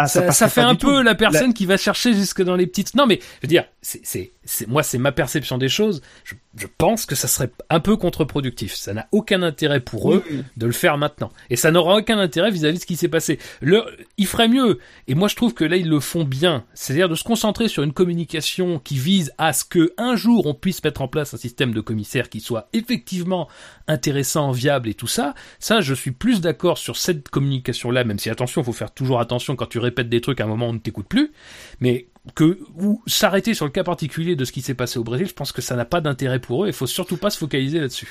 [0.00, 1.02] Ah, ça, fait un peu tout.
[1.02, 2.94] la personne qui va chercher jusque dans les petites.
[2.94, 4.30] Non, mais je veux dire, c'est,
[4.66, 6.02] moi, c'est ma perception des choses.
[6.24, 8.74] Je, je pense que ça serait un peu contre-productif.
[8.74, 10.24] Ça n'a aucun intérêt pour eux
[10.56, 13.38] de le faire maintenant, et ça n'aura aucun intérêt vis-à-vis de ce qui s'est passé.
[13.60, 13.84] Le,
[14.16, 14.78] ils feraient mieux.
[15.06, 16.64] Et moi, je trouve que là, ils le font bien.
[16.74, 20.54] C'est-à-dire de se concentrer sur une communication qui vise à ce que un jour on
[20.54, 23.48] puisse mettre en place un système de commissaires qui soit effectivement
[23.86, 25.34] intéressant, viable et tout ça.
[25.58, 29.56] Ça, je suis plus d'accord sur cette communication-là, même si attention, faut faire toujours attention
[29.56, 31.32] quand tu répètes des trucs à un moment on ne t'écoute plus,
[31.80, 35.26] mais que ou s'arrêter sur le cas particulier de ce qui s'est passé au Brésil,
[35.28, 36.66] je pense que ça n'a pas d'intérêt pour eux.
[36.68, 38.08] Il faut surtout pas se focaliser là-dessus.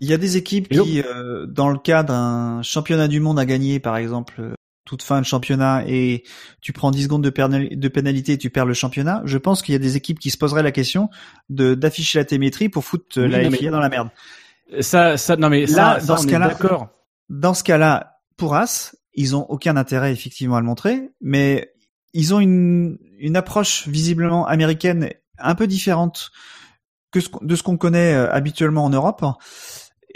[0.00, 3.46] Il y a des équipes qui, euh, dans le cas d'un championnat du monde à
[3.46, 6.22] gagner, par exemple, euh, toute fin de championnat, et
[6.60, 9.60] tu prends 10 secondes de, pénal- de pénalité et tu perds le championnat, je pense
[9.62, 11.10] qu'il y a des équipes qui se poseraient la question
[11.50, 14.08] de d'afficher la télémétrie pour foutre euh, Oui, la FIA dans la merde.
[14.80, 16.88] Ça, ça, non mais Là, ça, dans ce cas-là- d'accord.
[17.28, 21.72] Dans ce cas-là, pour As, ils ont aucun intérêt effectivement à le montrer, mais
[22.14, 26.30] ils ont une, une approche visiblement américaine un peu différente
[27.12, 29.24] que ce, qu'on- de ce qu'on connaît euh, habituellement en Europe,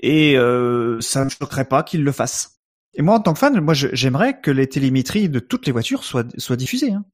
[0.03, 2.59] et euh, ça ne me choquerait pas qu'ils le fassent.
[2.95, 6.05] Et moi, en tant que fan, moi, j'aimerais que les télémétries de toutes les voitures
[6.05, 6.93] soient, soient diffusées.
[6.93, 7.05] Hein.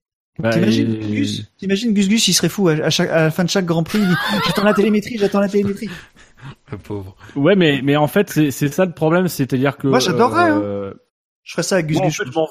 [0.41, 3.31] Bah, T'imagines et- Gus, t'imagines Gus Gus, il serait fou à, à chaque, à la
[3.31, 3.99] fin de chaque Grand Prix.
[4.01, 4.15] il dit,
[4.47, 5.91] J'attends la télémétrie, j'attends la télémétrie.
[6.71, 7.17] Le pauvre.
[7.37, 9.89] Ouais, mais mais en fait, c'est c'est ça le problème, c'est-à-dire que.
[9.89, 10.61] Moi, j'adorerais, hein.
[10.63, 10.95] euh,
[11.43, 12.17] Je ferais ça avec Gus en Gus.
[12.17, 12.49] fait, je m'en-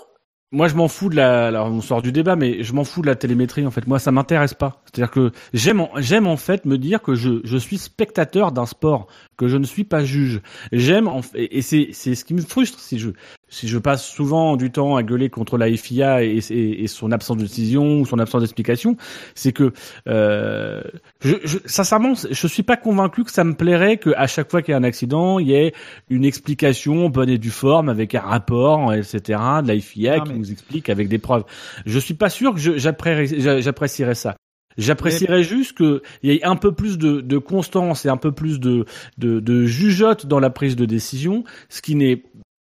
[0.52, 1.48] moi, je m'en fous de la.
[1.48, 3.66] Alors, on sort du débat, mais je m'en fous de la télémétrie.
[3.66, 4.82] En fait, moi, ça m'intéresse pas.
[4.86, 8.66] C'est-à-dire que j'aime, en- j'aime en fait me dire que je, je suis spectateur d'un
[8.66, 10.42] sport, que je ne suis pas juge.
[10.72, 13.10] J'aime, en et c'est, c'est ce qui me frustre si je,
[13.50, 17.12] si je passe souvent du temps à gueuler contre la FIA et, et, et son
[17.12, 18.98] absence de décision ou son absence d'explication,
[19.36, 19.72] c'est que,
[20.08, 20.82] euh,
[21.22, 24.62] je, je, sincèrement, je suis pas convaincu que ça me plairait que à chaque fois
[24.62, 25.74] qu'il y a un accident, il y ait
[26.10, 29.40] une explication bonne et due forme avec un rapport, etc.
[29.64, 31.44] de la FIA Non, qui mais- nous explique avec des preuves.
[31.86, 34.36] Je suis pas sûr que j'apprécierais ça.
[34.78, 38.60] J'apprécierais juste qu'il y ait un peu plus de, de constance et un peu plus
[38.60, 38.86] de,
[39.18, 42.22] de, de jugeote dans la prise de décision, ce qui n'est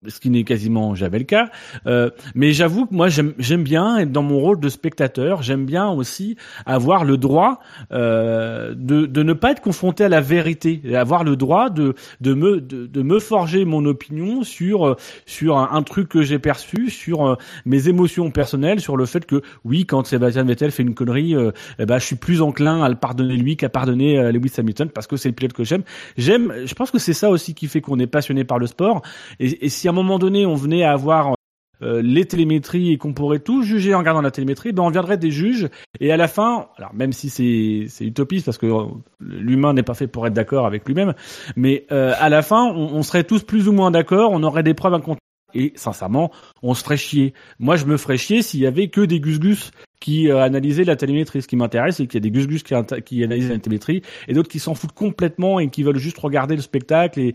[0.08, 1.50] ce qui n'est quasiment jamais le cas.
[1.86, 5.42] Euh, mais j'avoue que moi j'aime bien être dans mon rôle de spectateur.
[5.44, 7.60] J'aime bien aussi avoir le droit
[7.92, 12.34] euh, de, de ne pas être confronté à la vérité, avoir le droit de de
[12.34, 14.96] me de, de me forger mon opinion sur
[15.26, 17.36] sur un, un truc que j'ai perçu, sur euh,
[17.66, 21.52] mes émotions personnelles, sur le fait que oui quand Sébastien Vettel fait une connerie, euh,
[21.78, 24.90] eh ben je suis plus enclin à le pardonner lui qu'à pardonner euh, Lewis Hamilton
[24.90, 25.84] parce que c'est le pilote que j'aime.
[26.18, 26.54] J'aime.
[26.66, 29.02] Je pense que c'est ça aussi qui fait qu'on est passionné par le sport.
[29.42, 31.34] Et, et si à un moment donné on venait à avoir
[31.82, 35.18] euh, les télémétries et qu'on pourrait tout juger en regardant la télémétrie, ben on viendrait
[35.18, 35.70] des juges
[36.02, 38.86] et à la fin, alors même si c'est utopiste parce que euh,
[39.22, 41.14] l'humain n'est pas fait pour être d'accord avec lui-même,
[41.56, 44.74] mais euh, à la fin, on, serait tous plus ou moins d'accord, on aurait des
[44.74, 45.20] preuves incontestables
[45.54, 46.32] et sincèrement,
[46.62, 47.34] on se ferait chier.
[47.60, 51.42] Moi, je me ferais chier s'il y avait que des gus-gus qui analysaient la télémétrie.
[51.42, 54.34] Ce qui m'intéresse, c'est qu'il y a des gus-gus qui, qui analysent la télémétrie et
[54.34, 57.20] d'autres qui s'en foutent complètement et qui veulent juste regarder le spectacle.
[57.20, 57.34] Et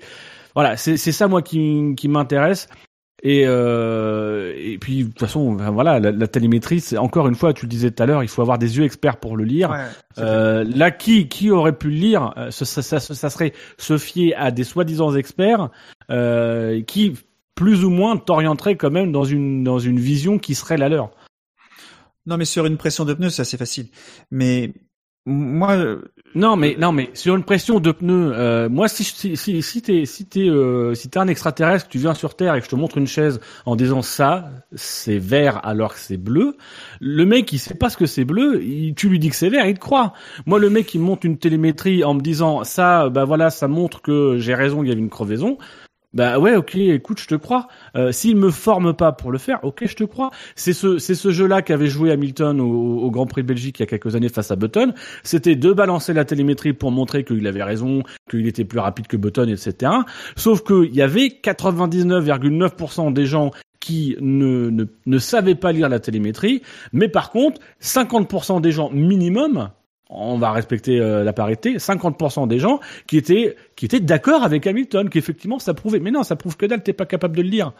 [0.55, 2.69] voilà, c'est ça moi qui, qui m'intéresse.
[3.27, 7.55] Et, euh, et puis de toute façon, voilà, la, la télémétrie, c'est encore une fois,
[7.55, 9.71] tu le disais tout à l'heure, il faut avoir des yeux experts pour le lire.
[9.71, 9.79] Ouais,
[10.19, 12.35] Euh, là, qui qui aurait pu le lire?
[12.37, 15.71] Euh, ça, ça, ça, ça serait se fier à des soi-disant experts
[16.11, 17.15] euh, qui
[17.55, 21.11] plus ou moins t'orienteraient quand même dans une dans une vision qui serait la leur.
[22.27, 23.89] Non, mais sur une pression de pneus, c'est assez facile.
[24.31, 24.75] Mais
[25.25, 25.79] moi,
[26.37, 29.82] Non, mais non, mais sur une pression de pneus, euh, moi, si si si, si
[29.82, 32.70] t'es si t'es euh, si t'es un extraterrestre, tu viens sur Terre et que je
[32.70, 36.57] te montre une chaise en disant ça, c'est vert alors que c'est bleu,
[37.01, 39.49] le mec il sait pas ce que c'est bleu, il- tu lui dis que c'est
[39.49, 40.12] vert, il te croit.
[40.47, 43.68] Moi, le mec qui me monte une télémétrie en me disant ça, bah voilà, ça
[43.68, 45.57] montre que j'ai raison, il y avait une crevaison.
[46.15, 47.67] Bah ouais, ok, écoute, je te crois.
[47.97, 50.31] Euh, S'il me forme pas pour le faire, ok, je te crois.
[50.55, 53.83] C'est ce, c'est ce jeu-là qu'avait joué Hamilton au, au Grand Prix de Belgique il
[53.83, 54.95] y a quelques années face à Button.
[55.25, 59.17] C'était de balancer la télémétrie pour montrer qu'il avait raison, qu'il était plus rapide que
[59.17, 59.91] Button, etc.
[60.37, 63.51] Sauf qu'il y avait 99,9% des gens
[63.81, 66.62] qui ne, ne, ne savaient pas lire la télémétrie,
[66.93, 69.71] mais par contre, 50% des gens minimum,
[70.11, 74.67] on va respecter euh, la parité, 50% des gens qui étaient qui étaient d'accord avec
[74.67, 76.01] Hamilton, qu'effectivement ça prouvait.
[76.01, 77.73] Mais non, ça prouve que dalle, t'es pas capable de le lire.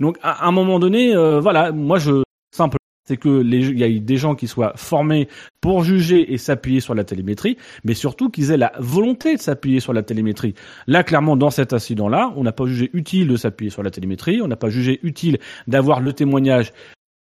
[0.00, 4.00] Donc à un moment donné, euh, voilà, moi je simple, c'est que il y a
[4.00, 5.28] des gens qui soient formés
[5.60, 9.80] pour juger et s'appuyer sur la télémétrie, mais surtout qu'ils aient la volonté de s'appuyer
[9.80, 10.54] sur la télémétrie.
[10.86, 14.40] Là, clairement, dans cet incident-là, on n'a pas jugé utile de s'appuyer sur la télémétrie,
[14.40, 16.72] on n'a pas jugé utile d'avoir le témoignage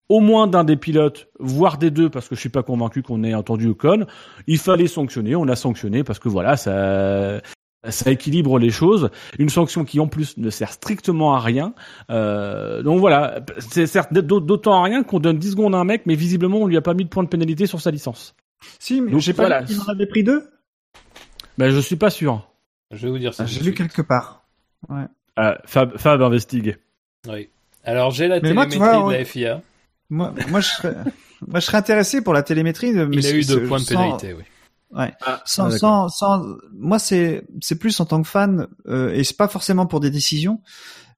[0.09, 3.23] au moins d'un des pilotes, voire des deux, parce que je suis pas convaincu qu'on
[3.23, 4.05] ait entendu Ocon.
[4.47, 7.41] Il fallait sanctionner, on a sanctionné parce que voilà, ça,
[7.89, 9.09] ça équilibre les choses.
[9.39, 11.73] Une sanction qui en plus ne sert strictement à rien.
[12.09, 16.03] Euh, donc voilà, c'est certes d'autant à rien qu'on donne 10 secondes à un mec,
[16.05, 18.35] mais visiblement on lui a pas mis de point de pénalité sur sa licence.
[18.79, 19.63] si, mais Donc, j'ai pas voilà.
[19.63, 20.43] qu'il en avait pris deux.
[21.57, 22.47] Ben je suis pas sûr.
[22.91, 23.43] Je vais vous dire ça.
[23.43, 23.77] Ah, J'ai lu suite.
[23.77, 24.43] quelque part.
[25.39, 26.77] Euh, Fab, Fab investigue.
[27.27, 27.49] Oui.
[27.83, 29.61] Alors j'ai la Mais moi, télémétrie vois, de la FIA.
[30.13, 30.95] Moi, moi, je serais,
[31.47, 32.93] moi, je serais intéressé pour la télémétrie.
[32.93, 34.43] De, mais Il a eu deux points de sans- pénalité, oui.
[34.91, 35.11] Ouais.
[35.25, 36.45] Ah, Sans, sans, sans,
[36.77, 40.11] moi, c'est, c'est plus en tant que fan, euh, et c'est pas forcément pour des
[40.11, 40.61] décisions.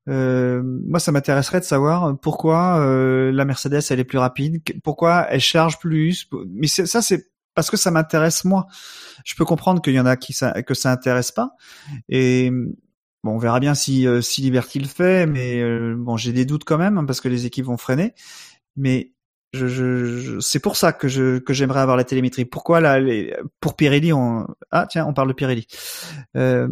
[0.07, 5.25] Euh, moi, ça m'intéresserait de savoir pourquoi euh, la Mercedes elle est plus rapide, pourquoi
[5.29, 6.29] elle charge plus.
[6.51, 8.67] Mais ça, c'est parce que ça m'intéresse moi.
[9.25, 11.51] Je peux comprendre qu'il y en a qui ça, que ça intéresse pas.
[12.07, 12.51] Et
[13.23, 16.45] bon, on verra bien si euh, si Liberty le fait, mais euh, bon, j'ai des
[16.45, 18.13] doutes quand même hein, parce que les équipes vont freiner.
[18.77, 19.11] Mais
[19.53, 22.43] je, je, je- c'est pour ça que je que j'aimerais avoir la télémétrie.
[22.45, 25.65] Pourquoi là les, pour Pirelli on ah tiens on parle de Pirelli.
[26.35, 26.67] Euh,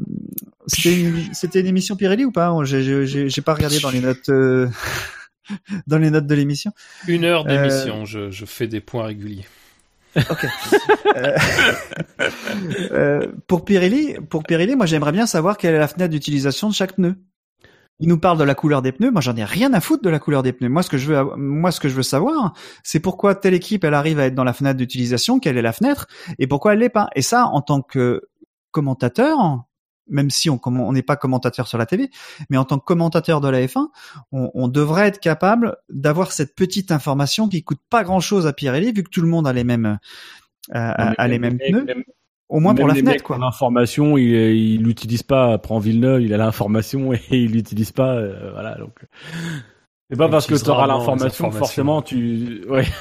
[0.67, 2.53] c'était une c'était une émission Pirelli ou pas?
[2.63, 4.67] J'ai j'ai- j'ai pas regardé dans les notes euh,
[5.87, 6.71] dans les notes de l'émission.
[7.07, 9.45] Une heure Euh, d'émission, je, je fais des points réguliers.
[10.29, 10.45] Ok.
[11.15, 11.37] Euh,
[12.91, 16.73] euh, pour Pirelli pour Pirelli moi j'aimerais bien savoir quelle est la fenêtre d'utilisation de
[16.73, 17.15] chaque pneu.
[18.03, 19.11] Il nous parle de la couleur des pneus.
[19.11, 20.67] Moi, j'en ai rien à foutre de la couleur des pneus.
[20.67, 23.85] Moi, ce que je veux, moi, ce que je veux savoir, c'est pourquoi telle équipe,
[23.85, 26.79] elle arrive à être dans la fenêtre d'utilisation, quelle est la fenêtre, et pourquoi elle
[26.79, 27.07] l'est pas.
[27.15, 28.23] Et ça, en tant que
[28.71, 29.63] commentateur,
[30.09, 30.59] même si on
[30.91, 32.09] n'est pas commentateur sur la télé,
[32.49, 33.87] mais en tant que commentateur de la F1,
[34.33, 38.51] on, on devrait être capable d'avoir cette petite information qui coûte pas grand chose à
[38.51, 39.97] Pirelli, vu que tout le monde a les mêmes,
[40.71, 41.85] euh, a, a les mêmes pneus,
[42.49, 43.37] au moins pour la fenêtre, mecs quoi.
[43.37, 45.57] L'information, il il l'utilise pas.
[45.57, 48.15] Prend Villeneuve, il a l'information et il l'utilise pas.
[48.15, 48.93] euh, voilà, donc
[50.09, 52.61] c'est pas parce que tu auras l'information forcément tu.
[52.69, 52.83] Ouais.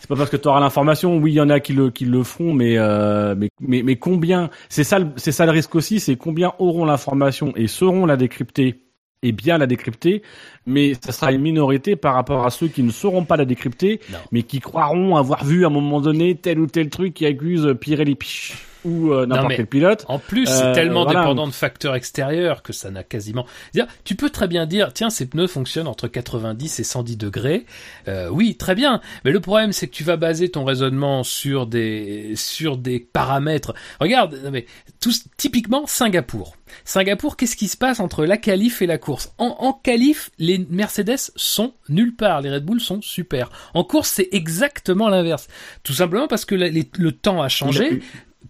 [0.00, 1.18] C'est pas parce que tu auras l'information.
[1.18, 3.96] Oui, il y en a qui le qui le font, mais euh, mais mais mais
[3.96, 8.06] combien C'est ça le- c'est ça le risque aussi, c'est combien auront l'information et sauront
[8.06, 8.80] la décrypter
[9.22, 10.22] et bien la décrypter,
[10.64, 14.00] mais ça sera une minorité par rapport à ceux qui ne sauront pas la décrypter,
[14.10, 14.18] Non.
[14.32, 17.74] mais qui croiront avoir vu à un moment donné tel ou tel truc qui accuse
[17.78, 18.54] Pirelli Pich
[18.88, 20.04] ou euh, n'importe mais- quel pilote.
[20.08, 21.20] En plus, Euh, c'est tellement voilà.
[21.20, 23.46] dépendant de facteurs extérieurs que ça n'a quasiment.
[23.72, 27.66] C'est-à-dire, tu peux très bien dire, tiens, ces pneus fonctionnent entre 90 et 110 degrés.
[28.08, 29.00] Euh, oui, très bien.
[29.24, 33.74] Mais le problème, c'est que tu vas baser ton raisonnement sur des sur des paramètres.
[34.00, 34.66] Regarde, non, mais
[35.00, 36.56] tous typiquement Singapour.
[36.84, 39.32] Singapour, qu'est-ce qui se passe entre la qualif et la course?
[39.38, 43.50] En, en qualif, les Mercedes sont nulle part, les Red Bull sont super.
[43.74, 45.48] En course, c'est exactement l'inverse.
[45.82, 48.00] Tout simplement parce que la- les- le temps a changé.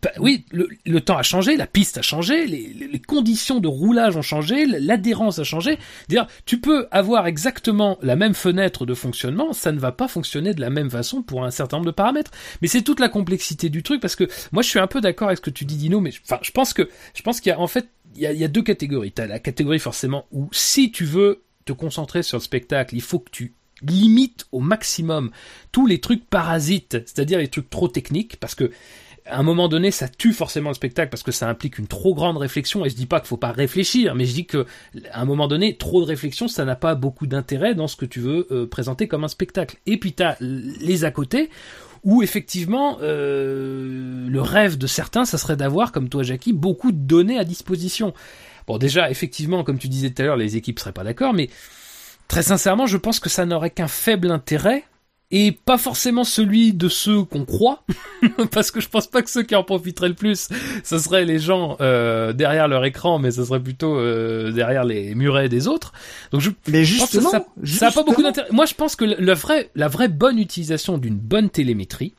[0.02, 4.22] Bah, oui, le, temps a changé, la piste a changé, les, conditions de roulage ont
[4.22, 5.78] changé, l'adhérence a changé.
[6.08, 10.54] Dire, tu peux avoir exactement la même fenêtre de fonctionnement, ça ne va pas fonctionner
[10.54, 12.30] de la même façon pour un certain nombre de paramètres.
[12.62, 15.28] Mais c'est toute la complexité du truc parce que moi je suis un peu d'accord
[15.28, 17.52] avec ce que tu dis Dino, mais enfin je pense que je pense qu'il y
[17.52, 19.12] a en fait il y a, il y a deux catégories.
[19.12, 23.18] T'as la catégorie forcément où si tu veux te concentrer sur le spectacle, il faut
[23.18, 25.30] que tu limites au maximum
[25.72, 28.70] tous les trucs parasites, c'est-à-dire les trucs trop techniques, parce que
[29.28, 32.14] à un moment donné, ça tue forcément le spectacle parce que ça implique une trop
[32.14, 32.84] grande réflexion.
[32.84, 34.66] Et je dis pas qu'il faut pas réfléchir, mais je dis que
[35.12, 38.06] à un moment donné, trop de réflexion, ça n'a pas beaucoup d'intérêt dans ce que
[38.06, 39.76] tu veux euh, présenter comme un spectacle.
[39.86, 41.50] Et puis t'as les à côté
[42.04, 46.98] où effectivement euh, le rêve de certains, ça serait d'avoir, comme toi Jackie, beaucoup de
[46.98, 48.14] données à disposition.
[48.66, 51.48] Bon, déjà, effectivement, comme tu disais tout à l'heure, les équipes seraient pas d'accord, mais
[52.28, 54.84] très sincèrement, je pense que ça n'aurait qu'un faible intérêt
[55.30, 57.84] et pas forcément celui de ceux qu'on croit,
[58.50, 60.48] parce que je pense pas que ceux qui en profiteraient le plus,
[60.82, 65.14] ce seraient les gens euh, derrière leur écran, mais ce serait plutôt euh, derrière les
[65.14, 65.92] murets des autres.
[66.32, 68.48] Donc je Mais pense que justement, ça, ça a pas beaucoup d'intérêt.
[68.52, 72.14] Moi, je pense que le, le vrai, la vraie bonne utilisation d'une bonne télémétrie,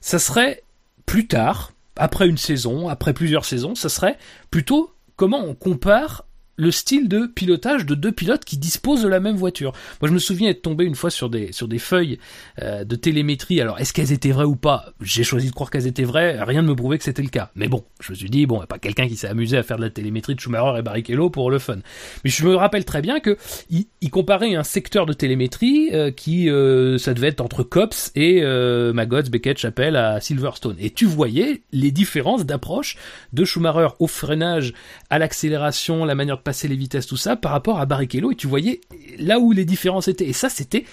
[0.00, 0.62] ça serait
[1.04, 4.16] plus tard, après une saison, après plusieurs saisons, ça serait
[4.50, 6.24] plutôt comment on compare
[6.56, 9.72] le style de pilotage de deux pilotes qui disposent de la même voiture.
[10.00, 12.18] Moi, je me souviens être tombé une fois sur des sur des feuilles
[12.62, 13.60] euh, de télémétrie.
[13.60, 14.86] Alors, est-ce qu'elles étaient vraies ou pas?
[15.00, 16.42] J'ai choisi de croire qu'elles étaient vraies.
[16.42, 17.50] Rien ne me prouvait que c'était le cas.
[17.54, 19.82] Mais bon, je me suis dit bon, pas quelqu'un qui s'est amusé à faire de
[19.82, 21.78] la télémétrie de Schumacher et Barrichello pour le fun.
[22.24, 23.36] Mais je me rappelle très bien que
[23.70, 28.40] il, comparait un secteur de télémétrie euh, qui euh, ça devait être entre Cops et
[28.42, 30.76] euh, Maggots, Beckett, Chapelle à Silverstone.
[30.78, 32.96] Et tu voyais les différences d'approche
[33.32, 34.72] de Schumacher au freinage,
[35.10, 38.30] à l'accélération, la manière passer les vitesses, tout ça, par rapport à Barrichello.
[38.30, 38.80] Et tu voyais
[39.18, 40.28] là où les différences étaient.
[40.28, 40.84] Et ça, c'était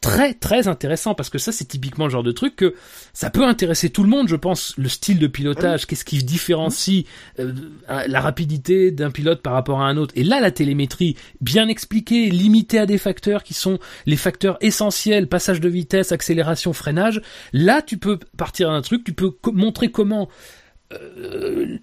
[0.00, 2.74] très très intéressant parce que ça c'est typiquement le genre de truc que
[3.12, 7.04] ça peut intéresser tout le monde je pense le style de pilotage qu'est-ce qui différencie
[7.38, 7.52] euh,
[7.86, 12.30] la rapidité d'un pilote par rapport à un autre et là la télémétrie bien expliquée
[12.30, 17.80] limitée à des facteurs qui sont les facteurs essentiels passage de vitesse accélération freinage là
[17.80, 20.28] tu peux partir d'un truc tu peux montrer comment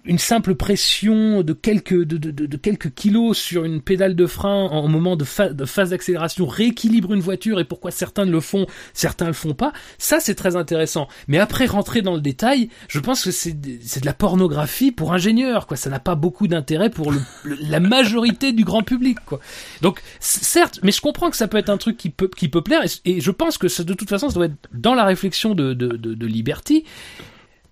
[0.04, 4.66] une simple pression de quelques de, de, de, quelques kilos sur une pédale de frein
[4.66, 8.66] en moment de, fa- de phase d'accélération rééquilibre une voiture et pourquoi certains le font,
[8.92, 9.72] certains le font pas.
[9.98, 11.08] Ça c'est très intéressant.
[11.28, 15.66] Mais après rentrer dans le détail, je pense que c'est de- la pornographie pour ingénieurs
[15.66, 15.76] quoi.
[15.76, 19.40] Ça n'a pas beaucoup d'intérêt pour le, le- la majorité du grand public quoi.
[19.82, 22.62] Donc certes, mais je comprends que ça peut être un truc qui peut qui peut
[22.62, 25.04] plaire et, et je pense que ça, de toute façon ça doit être dans la
[25.04, 26.84] réflexion de, de, de Liberty.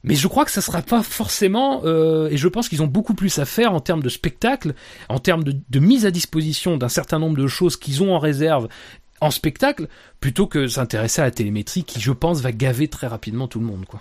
[0.05, 3.15] Mais je crois que ça sera pas forcément, euh, et je pense qu'ils ont beaucoup
[3.15, 4.75] plus à faire en termes de spectacle,
[5.09, 8.19] en termes de, de mise à disposition d'un certain nombre de choses qu'ils ont en
[8.19, 8.69] réserve
[9.21, 9.89] en spectacle,
[10.21, 13.67] plutôt que s'intéresser à la télémétrie qui, je pense, va gaver très rapidement tout le
[13.67, 14.01] monde, quoi.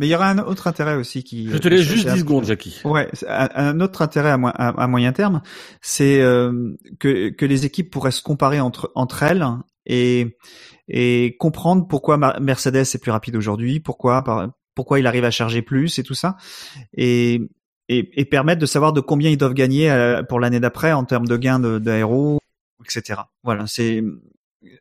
[0.00, 1.48] Mais il y aura un autre intérêt aussi qui.
[1.50, 2.80] Je te laisse juste c'est- 10 secondes, Jackie.
[2.84, 5.42] Ouais, un, autre intérêt à, mo- à- à moyen terme,
[5.82, 9.46] c'est euh, que, que les équipes pourraient se comparer entre entre elles
[9.86, 10.36] et
[10.88, 15.62] et comprendre pourquoi Mercedes est plus rapide aujourd'hui, pourquoi par- pourquoi il arrive à charger
[15.62, 16.36] plus et tout ça,
[16.96, 17.40] et
[17.88, 21.04] et, et permettre de savoir de combien ils doivent gagner euh, pour l'année d'après en
[21.04, 22.38] termes de gains de- d'aéro,
[22.82, 23.20] etc.
[23.42, 24.02] Voilà, c'est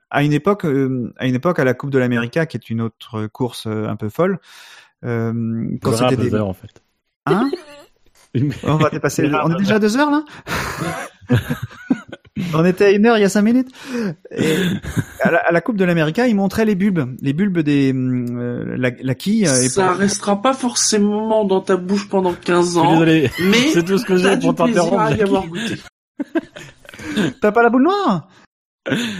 [0.09, 2.79] à une époque, euh, à une époque à la Coupe de l'América, qui est une
[2.79, 4.39] autre course euh, un peu folle.
[5.03, 6.33] Euh, quand c'était des...
[6.33, 6.81] heures, en fait.
[7.25, 7.49] Hein
[8.63, 9.29] On va dépasser.
[9.43, 10.23] On est déjà à deux heures là?
[12.55, 13.69] On était à une heure il y a cinq minutes.
[14.31, 14.55] Et
[15.21, 18.75] à, la, à la Coupe de l'Amérique, ils montraient les bulbes, les bulbes des euh,
[18.77, 19.45] la, la quille.
[19.47, 22.91] euh, et Ça pour- restera pas forcément dans ta bouche pendant 15 Je suis ans,
[22.93, 23.29] désolé.
[23.41, 24.99] mais C'est tout ce que j'ai pour t'interrompre.
[24.99, 25.23] à y Jackie.
[25.23, 25.75] avoir goûté.
[27.41, 28.27] T'as pas la boule noire?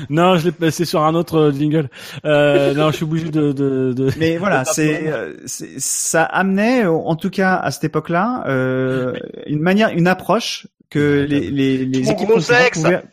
[0.10, 1.90] Non, je l'ai passé sur un autre euh, jingle.
[2.26, 4.10] Euh, non, je suis obligé de, de, de...
[4.20, 9.14] Mais voilà, c'est euh, c'est- ça amenait, en tout cas à cette époque-là, euh,
[9.48, 12.82] une manière, une approche que les les, les équipes gros sexe.
[12.82, 13.04] pouvaient-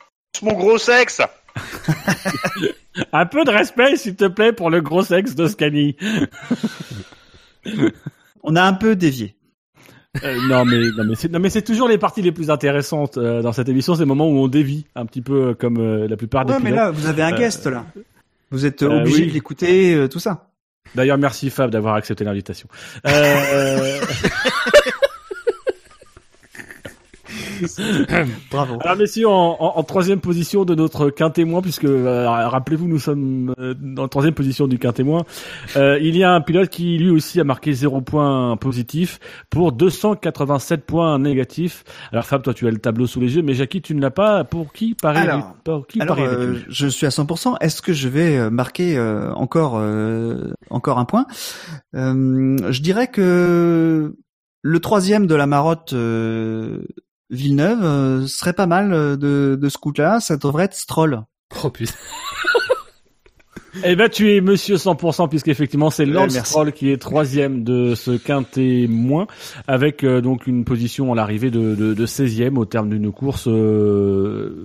[0.43, 1.21] Mon gros sexe
[3.13, 5.97] Un peu de respect, s'il te plaît, pour le gros sexe de Scani.
[8.43, 9.35] On a un peu dévié.
[10.25, 13.17] Euh, non mais non mais c'est non mais c'est toujours les parties les plus intéressantes
[13.17, 15.77] euh, dans cette émission, c'est le moment où on dévie un petit peu euh, comme
[15.79, 16.85] euh, la plupart des Ouais, mais pilotes.
[16.85, 17.87] là, vous avez un Euh, guest là.
[18.51, 19.29] Vous êtes euh, obligé oui.
[19.29, 20.49] de l'écouter, euh, tout ça.
[20.97, 22.67] D'ailleurs, merci Fab d'avoir accepté l'invitation.
[28.51, 28.79] Bravo.
[28.81, 33.55] alors messieurs, en, en, en troisième position de notre quintémoin, puisque euh, rappelez-vous, nous sommes
[33.59, 35.25] euh, dans la troisième position du quintémoin.
[35.77, 39.19] Euh, il y a un pilote qui lui aussi a marqué 0 points positifs
[39.51, 41.85] pour 287 points négatifs.
[42.13, 44.11] Alors Fab, toi tu as le tableau sous les yeux, mais Jackie, tu ne l'as
[44.11, 44.45] pas.
[44.45, 47.57] Pour qui parie Alors, pour qui Alors, parie euh, je suis à 100%.
[47.61, 51.27] Est-ce que je vais euh, marquer euh, encore euh, encore un point?
[51.95, 54.15] Euh, Je dirais que
[54.63, 56.83] le troisième de la marotte euh,
[57.31, 60.21] Villeneuve euh, serait pas mal euh, de, de ce coup-là.
[60.21, 61.23] Ça devrait être Stroll.
[61.65, 61.95] Oh putain.
[63.85, 66.37] Eh ben, tu es monsieur 100% puisqu'effectivement c'est Lance.
[66.39, 69.27] Stroll qui est troisième de ce quintet moins
[69.69, 73.47] avec euh, donc une position à l'arrivée de, de, de 16e au terme d'une course.
[73.47, 74.65] Euh...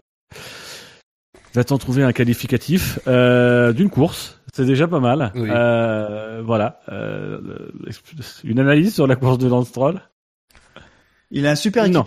[1.54, 5.32] Va-t-on trouver un qualificatif euh, d'une course C'est déjà pas mal.
[5.36, 5.50] Oui.
[5.52, 6.80] Euh, voilà.
[6.90, 7.40] Euh,
[8.44, 10.02] une analyse sur la course de Lance Stroll
[11.32, 12.04] Il a un super Non.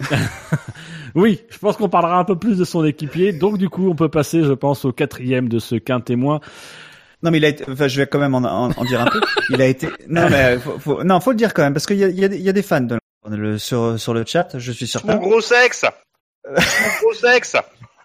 [1.14, 3.32] Oui, je pense qu'on parlera un peu plus de son équipier.
[3.32, 6.40] Donc du coup, on peut passer, je pense, au quatrième de ce quintet moins.
[7.22, 9.06] Non, mais il a été, enfin, je vais quand même en, en, en dire un
[9.06, 9.20] peu.
[9.50, 11.96] Il a été, non, mais faut, faut, non, faut le dire quand même, parce qu'il
[11.98, 12.98] y a, il y, a, des- il y a des fans de,
[13.30, 15.16] le, sur, sur le chat, je suis Mon certain.
[15.16, 15.84] gros sexe
[16.46, 16.52] Mon
[17.00, 17.56] gros sexe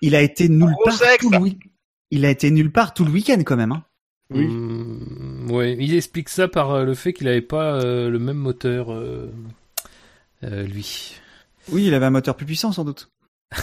[0.01, 1.17] Il a été nulle Gros part sexe.
[1.17, 1.63] tout le week-
[2.11, 3.83] Il a été nulle part tout le week-end quand même, hein.
[4.31, 4.45] Oui.
[4.47, 8.37] Mm, ouais, il explique ça par euh, le fait qu'il avait pas euh, le même
[8.37, 9.29] moteur, euh,
[10.43, 11.18] euh, lui.
[11.71, 13.09] Oui, il avait un moteur plus puissant sans doute.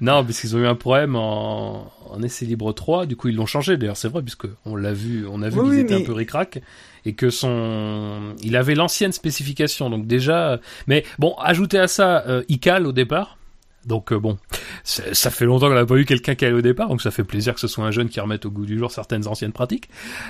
[0.00, 3.36] Non, parce qu'ils ont eu un problème en, en essai libre 3, du coup ils
[3.36, 3.76] l'ont changé.
[3.76, 6.02] D'ailleurs, c'est vrai, puisque on l'a vu, on a vu Oui, qu'ils oui, étaient mais-
[6.02, 6.60] un peu ric-rac
[7.04, 10.58] et que son, il avait l'ancienne spécification, donc déjà.
[10.86, 13.38] Mais bon, ajouter à ça, euh, il cale au départ.
[13.86, 14.38] Donc euh, bon,
[14.84, 17.24] ça fait longtemps qu'on n'a pas eu quelqu'un qui allait au départ, donc ça fait
[17.24, 19.88] plaisir que ce soit un jeune qui remette au goût du jour certaines anciennes pratiques.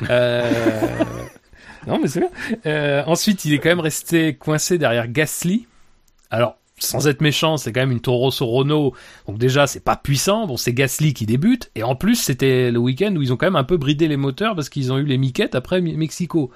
[0.09, 0.51] Euh...
[1.86, 2.30] non, mais c'est bien.
[2.66, 5.66] Euh, ensuite, il est quand même resté coincé derrière Gasly.
[6.33, 8.95] Alors, sans être méchant, c'est quand même une Toro Rosso Renault,
[9.28, 10.47] donc déjà c'est pas puissant.
[10.47, 13.47] Bon, c'est Gasly qui débute, et en plus c'était le week-end où ils ont quand
[13.47, 16.51] même un peu bridé les moteurs parce qu'ils ont eu les miquettes après Mexico.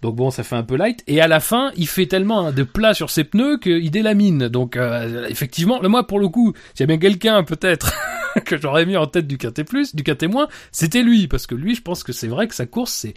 [0.00, 1.04] Donc bon, ça fait un peu light.
[1.06, 4.48] Et à la fin, il fait tellement de plat sur ses pneus qu'il délamine.
[4.48, 7.92] Donc euh, effectivement, moi pour le coup, s'il y a bien quelqu'un peut-être
[8.46, 11.82] que j'aurais mis en tête du plus, du moins, c'était lui parce que lui, je
[11.82, 13.12] pense que c'est vrai que sa course c'est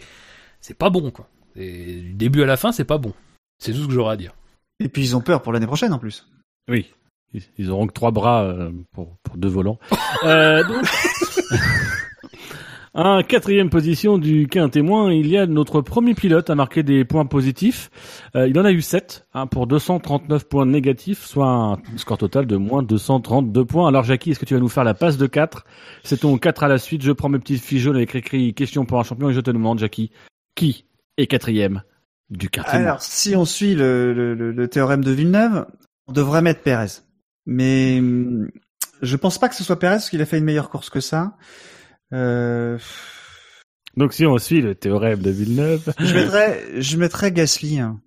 [0.60, 1.26] c'est pas bon quoi.
[1.56, 3.14] Et du début à la fin, c'est pas bon.
[3.58, 4.34] C'est tout ce que j'aurais à dire.
[4.80, 6.26] Et puis ils ont peur pour l'année prochaine en plus.
[6.68, 6.86] Oui.
[7.58, 9.78] Ils- auront que trois bras euh, pour, deux volants.
[10.24, 10.84] Euh, donc...
[13.28, 17.90] Quatrième position du quintémoin, il y a notre premier pilote à marquer des points positifs.
[18.34, 22.46] Euh, il en a eu 7 hein, pour 239 points négatifs, soit un score total
[22.46, 23.88] de moins 232 points.
[23.88, 25.64] Alors Jackie, est-ce que tu vas nous faire la passe de 4
[26.02, 27.02] C'est ton 4 à la suite.
[27.02, 29.50] Je prends mes petites fiches jaunes avec écrit question pour un champion et je te
[29.50, 30.10] demande, Jackie,
[30.54, 30.84] qui
[31.16, 31.82] est quatrième?
[32.30, 35.66] Du quintémoin Alors, si on suit le, le, le, le théorème de Villeneuve,
[36.06, 37.02] on devrait mettre Pérez.
[37.46, 38.50] Mais hum,
[39.02, 41.00] je pense pas que ce soit Pérez parce qu'il a fait une meilleure course que
[41.00, 41.36] ça.
[42.12, 42.78] Euh,
[43.96, 48.00] Donc si on suit le théorème de Villeneuve, je mettrais, je mettrais Gasly, hein,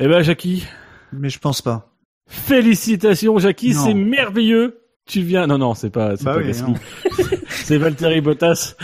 [0.00, 0.66] eh ben Jackie,
[1.12, 1.94] mais je pense pas.
[2.28, 4.81] Félicitations, Jackie, c'est merveilleux.
[5.06, 5.46] Tu viens.
[5.46, 6.72] Non, non, c'est pas, c'est Bah pas oui, Gasly.
[6.72, 6.78] non.
[7.48, 8.76] c'est Valtteri Bottas.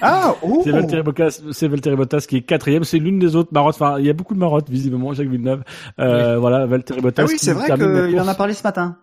[0.00, 1.42] Ah, oh C'est Valtteri Bottas.
[1.52, 2.84] C'est Valtteri Bottas qui est quatrième.
[2.84, 3.74] C'est l'une des autres marottes.
[3.74, 5.12] Enfin, il y a beaucoup de marottes visiblement.
[5.12, 5.62] Jacques Villeneuve.
[6.00, 7.24] Euh, Voilà, Valtteri Bottas.
[7.24, 8.96] Ah oui, c'est vrai qu'il en a parlé ce matin.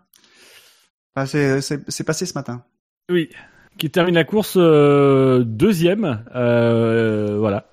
[1.16, 2.64] Enfin, c'est, c'est, c'est passé ce matin.
[3.12, 3.30] Oui,
[3.78, 6.24] qui termine la course euh, deuxième.
[6.36, 7.68] Euh, voilà.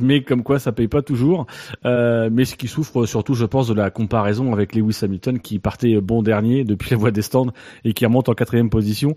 [0.00, 1.46] Euh, mais comme quoi, ça paye pas toujours.
[1.84, 5.58] Euh, mais ce qui souffre surtout, je pense, de la comparaison avec Lewis Hamilton, qui
[5.58, 7.52] partait bon dernier depuis la voie des stands
[7.84, 9.14] et qui remonte en quatrième position.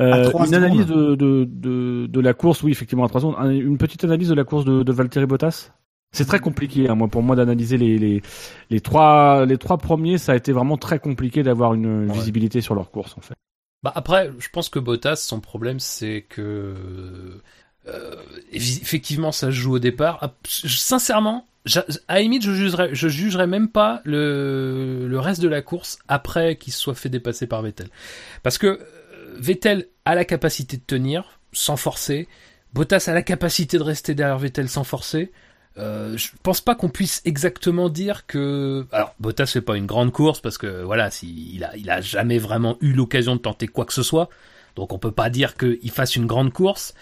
[0.00, 3.36] Euh, une analyse de, de, de, de la course, oui, effectivement, à trois secondes.
[3.38, 5.72] Un- Une petite analyse de la course de, de Valtteri Bottas?
[6.12, 8.20] C'est très compliqué, hein, moi, pour moi, d'analyser les, les,
[8.68, 10.18] les trois, les trois premiers.
[10.18, 12.14] Ça a été vraiment très compliqué d'avoir une Ouais.
[12.14, 13.34] visibilité sur leur course, en fait.
[13.82, 16.74] Bah après, je pense que Bottas, son problème, c'est que
[17.88, 18.16] euh,
[18.52, 20.18] effectivement, ça joue au départ.
[20.22, 21.46] Ah, Sincèrement,
[22.08, 26.56] à limite, je jugerais, je jugerais même pas le, le reste de la course après
[26.56, 27.88] qu'il se soit fait dépasser par Vettel,
[28.42, 28.78] parce que euh,
[29.38, 32.28] Vettel a la capacité de tenir sans forcer.
[32.72, 35.32] Bottas a la capacité de rester derrière Vettel sans forcer.
[35.76, 38.86] Euh, je pense pas qu'on puisse exactement dire que.
[38.92, 42.00] Alors, Bottas fait pas une grande course parce que voilà, si, il a, il a
[42.00, 44.28] jamais vraiment eu l'occasion de tenter quoi que ce soit.
[44.80, 46.94] Donc, on peut pas dire qu'il fasse une grande course.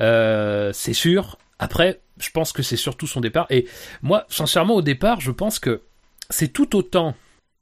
[0.00, 1.38] Euh, c'est sûr.
[1.58, 3.46] Après, je pense que c'est surtout son départ.
[3.50, 3.66] Et
[4.02, 5.82] moi, sincèrement, au départ, je pense que
[6.30, 7.14] c'est tout autant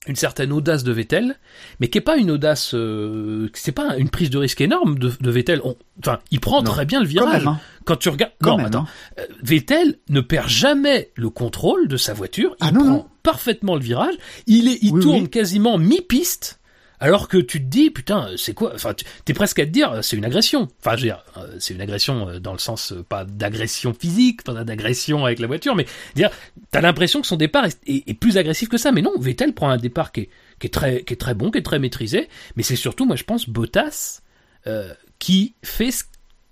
[0.07, 1.37] une certaine audace de Vettel,
[1.79, 5.13] mais qui est pas une audace, euh, c'est pas une prise de risque énorme de,
[5.21, 5.61] de Vettel.
[5.63, 6.71] On- enfin, il prend Non.
[6.71, 7.39] très bien le Quand virage.
[7.45, 7.61] même, hein.
[7.85, 8.87] Quand tu regardes, Quand non, même, attends, hein.
[9.21, 12.57] Euh, Vettel ne perd jamais le contrôle de sa voiture.
[12.63, 14.15] Il Ah non, prend parfaitement le virage.
[14.47, 15.29] Il est, il Oui, tourne oui.
[15.31, 16.60] quasiment mi-piste.
[17.03, 19.99] Alors que tu te dis, putain, c'est quoi Enfin, tu- t'es presque à te dire,
[20.03, 20.69] c'est une agression.
[20.81, 23.95] Enfin, je veux dire, euh, c'est une agression euh, dans le sens euh, pas d'agression
[23.95, 26.31] physique, pas d'agression avec la voiture, mais dire,
[26.71, 28.93] t'as l'impression que son départ est, est- est plus agressif que ça.
[28.93, 30.29] Mais non, Vettel prend un départ qui est,
[30.59, 32.29] qui est très, qui est très bon, qui est très maîtrisé.
[32.57, 34.21] Mais c'est surtout, moi, je pense, Bottas
[34.67, 36.05] euh, qui fait ce-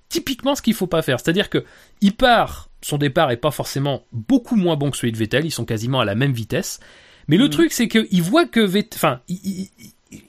[0.08, 1.20] typiquement ce qu'il faut pas faire.
[1.20, 1.62] C'est-à-dire que
[2.00, 5.44] il part, son départ est pas forcément beaucoup moins bon que celui de Vettel.
[5.44, 6.80] Ils sont quasiment à la même vitesse.
[7.26, 9.68] Mais le truc, c'est qu'il voit que Vettel, enfin, il, il-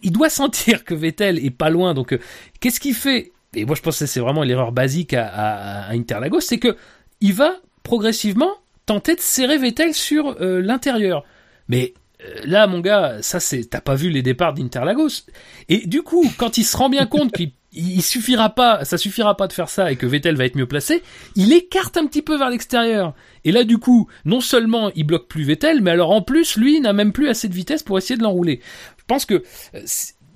[0.03, 1.93] il- doit sentir que Vettel est pas loin.
[1.93, 2.19] Donc, euh,
[2.59, 3.31] qu'est-ce qu'il fait?
[3.55, 6.75] Et moi, je pense que c'est vraiment l'erreur basique à, Interlagos, c'est que
[7.21, 8.51] il va progressivement
[8.85, 11.23] tenter de serrer Vettel sur euh, l'intérieur.
[11.67, 11.93] Mais
[12.23, 15.25] euh, là, mon gars, ça c'est, t'as pas vu les départs d'Interlagos.
[15.67, 19.37] Et du coup, quand il se rend bien compte qu'il il suffira pas, ça suffira
[19.37, 21.03] pas de faire ça et que Vettel va être mieux placé,
[21.35, 23.13] il écarte un petit peu vers l'extérieur.
[23.45, 26.79] Et là, du coup, non seulement il bloque plus Vettel, mais alors en plus, lui
[26.79, 28.61] n'a même plus assez de vitesse pour essayer de l'enrouler.
[29.09, 29.81] Je pense que euh,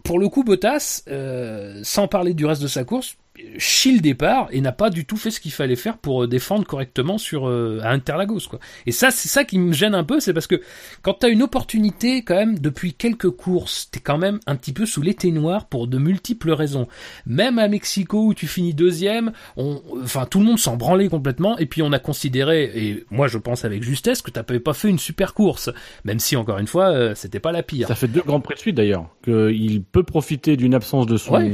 [0.03, 3.17] pour le coup, Bottas, euh, sans parler du reste de sa course,
[3.57, 6.27] chie le départ et n'a pas du tout fait ce qu'il fallait faire pour euh,
[6.27, 8.59] défendre correctement sur euh, à Interlagos quoi.
[8.85, 10.61] Et ça c'est ça qui me gêne un peu, c'est parce que
[11.01, 14.73] quand tu as une opportunité quand même depuis quelques courses, t'es quand même un petit
[14.73, 16.87] peu sous l'été noir pour de multiples raisons.
[17.25, 21.57] Même à Mexico où tu finis deuxième, on, enfin tout le monde s'en branlait complètement
[21.57, 24.89] et puis on a considéré et moi je pense avec justesse que t'avais pas fait
[24.89, 25.69] une super course,
[26.05, 27.87] même si encore une fois euh, c'était pas la pire.
[27.87, 31.33] Ça fait deux grands prix de suite d'ailleurs, qu'il peut profiter d'une absence de son,
[31.33, 31.51] Ouais.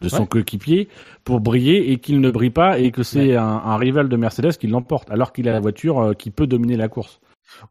[0.00, 0.26] De son Ouais.
[0.26, 0.88] coéquipier
[1.24, 3.36] pour briller et qu'il ne brille pas et que c'est Ouais.
[3.36, 6.46] un, un rival de Mercedes qui l'emporte alors qu'il a la voiture euh, qui peut
[6.46, 7.20] dominer la course.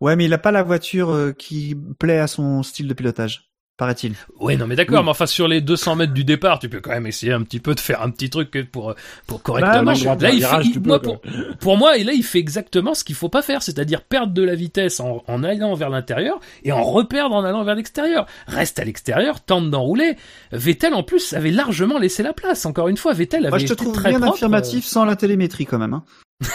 [0.02, 3.47] Ouais, mais il a pas la voiture euh, qui plaît à son style de pilotage,
[3.78, 4.14] paraît-il.
[4.40, 5.06] Ouais, non, mais d'accord, Oui.
[5.06, 7.60] mais enfin, sur les 200 mètres du départ, tu peux quand même essayer un petit
[7.60, 8.96] peu de faire un petit truc pour,
[9.28, 9.74] pour correctement.
[9.76, 11.22] Bah, moi, je- là, il virage, fait, il- tu peux, moi, quoi.
[11.22, 14.34] pour, pour moi, et là, il fait exactement ce qu'il faut pas faire, c'est-à-dire perdre
[14.34, 18.26] de la vitesse en, en allant vers l'intérieur et en reperdre en allant vers l'extérieur.
[18.48, 20.16] Reste à l'extérieur, tente d'enrouler.
[20.52, 22.66] Vettel, en plus, avait largement laissé la place.
[22.66, 24.34] Encore une fois, Vettel avait Moi, je te été trouve très bien propre.
[24.36, 25.94] affirmatif sans la télémétrie quand même.
[25.94, 26.04] Hein.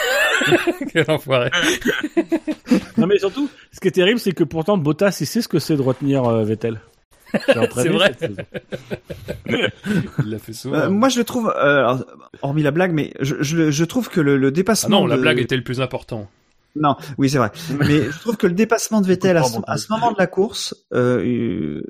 [0.91, 1.51] Quel enfoiré.
[2.97, 5.59] non mais surtout, ce qui est terrible, c'est que pourtant Bottas, il sait ce que
[5.59, 6.79] c'est de retenir euh, Vettel.
[7.75, 8.15] C'est vrai.
[9.47, 10.75] Il l'a fait souvent.
[10.75, 11.95] Euh, moi, je le trouve, euh,
[12.41, 15.01] hormis la blague, mais je, je, je trouve que le, le ah dépassement.
[15.01, 16.29] non, la de- blague était le plus important.
[16.75, 17.51] Non, oui, c'est vrai.
[17.79, 20.17] Mais je trouve que le dépassement de Vettel à ce, bon à ce moment de
[20.17, 21.81] la course, euh,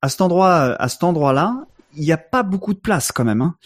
[0.00, 3.42] à cet endroit, à cet endroit-là, il n'y a pas beaucoup de place quand même.
[3.42, 3.56] Hein.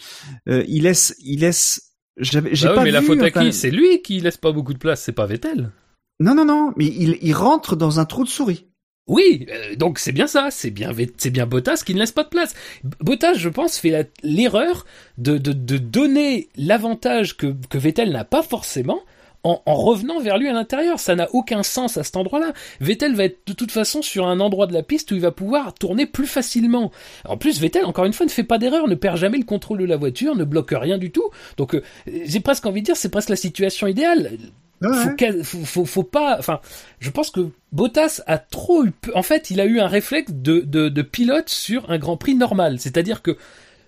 [0.49, 1.93] Euh, il laisse, il laisse.
[2.17, 3.53] J'ai Bah oui, pas mais la faute à enfin- qui?
[3.53, 5.71] C'est lui qui laisse pas beaucoup de place, c'est pas Vettel.
[6.19, 6.73] Non, non, non.
[6.75, 8.67] Mais il, il rentre dans un trou de souris.
[9.07, 12.23] Oui, euh, donc c'est bien ça, c'est bien c'est bien Bottas qui ne laisse pas
[12.23, 12.55] de place.
[13.01, 14.85] Bottas, je pense, fait l'erreur
[15.19, 19.01] de, donner l'avantage que, Vettel n'a pas forcément
[19.43, 20.99] en, en revenant vers lui à l'intérieur.
[20.99, 22.53] Ça n'a aucun sens à cet endroit-là.
[22.81, 25.31] Vettel va être de toute façon sur un endroit de la piste où il va
[25.31, 26.91] pouvoir tourner plus facilement.
[27.25, 29.77] En plus, Vettel, encore une fois, ne fait pas d'erreur, ne perd jamais le contrôle
[29.77, 31.29] de la voiture, ne bloque rien du tout.
[31.57, 34.31] Donc, euh, j'ai presque envie de dire, c'est presque la situation idéale
[34.81, 36.37] Ouais, faut, faut, faut, pas.
[36.37, 36.59] Enfin,
[36.99, 38.91] je pense que Bottas a trop eu.
[39.13, 42.35] En fait, il a eu un réflexe de, de, de pilote sur un Grand Prix
[42.35, 42.79] normal.
[42.79, 43.37] C'est-à-dire que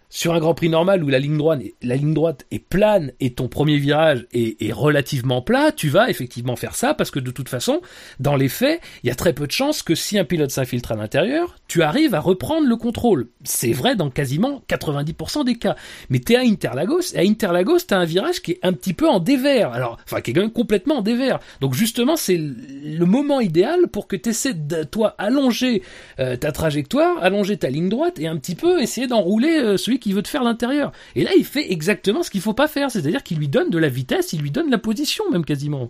[0.10, 3.12] sur un Grand Prix normal où la ligne droite, est- la ligne droite est plane
[3.20, 7.20] et ton premier virage est, est relativement plat, tu vas effectivement faire ça parce que
[7.20, 7.82] de toute façon,
[8.20, 10.94] dans les faits, il y a très peu de chances que si un pilote s'infiltre
[10.94, 13.28] à l'intérieur, tu arrives à reprendre le contrôle.
[13.44, 15.76] C'est vrai dans quasiment 90% des cas.
[16.10, 19.08] Mais t'es à Interlagos, et à Interlagos, t'as un virage qui est un petit peu
[19.10, 19.72] en dévers.
[19.74, 21.40] Alors, enfin, qui est quand même complètement en dévers.
[21.60, 25.84] Donc justement, c'est le moment idéal pour que tu essaies de, toi, allonger
[26.20, 29.97] euh, ta trajectoire, allonger ta ligne droite, et un petit peu essayer d'enrouler euh, celui
[30.00, 30.92] qui veut te faire l'intérieur.
[31.16, 33.78] Et là, il fait exactement ce qu'il faut pas faire, c'est-à-dire qu'il lui donne de
[33.78, 35.90] la vitesse, il lui donne la position, même quasiment.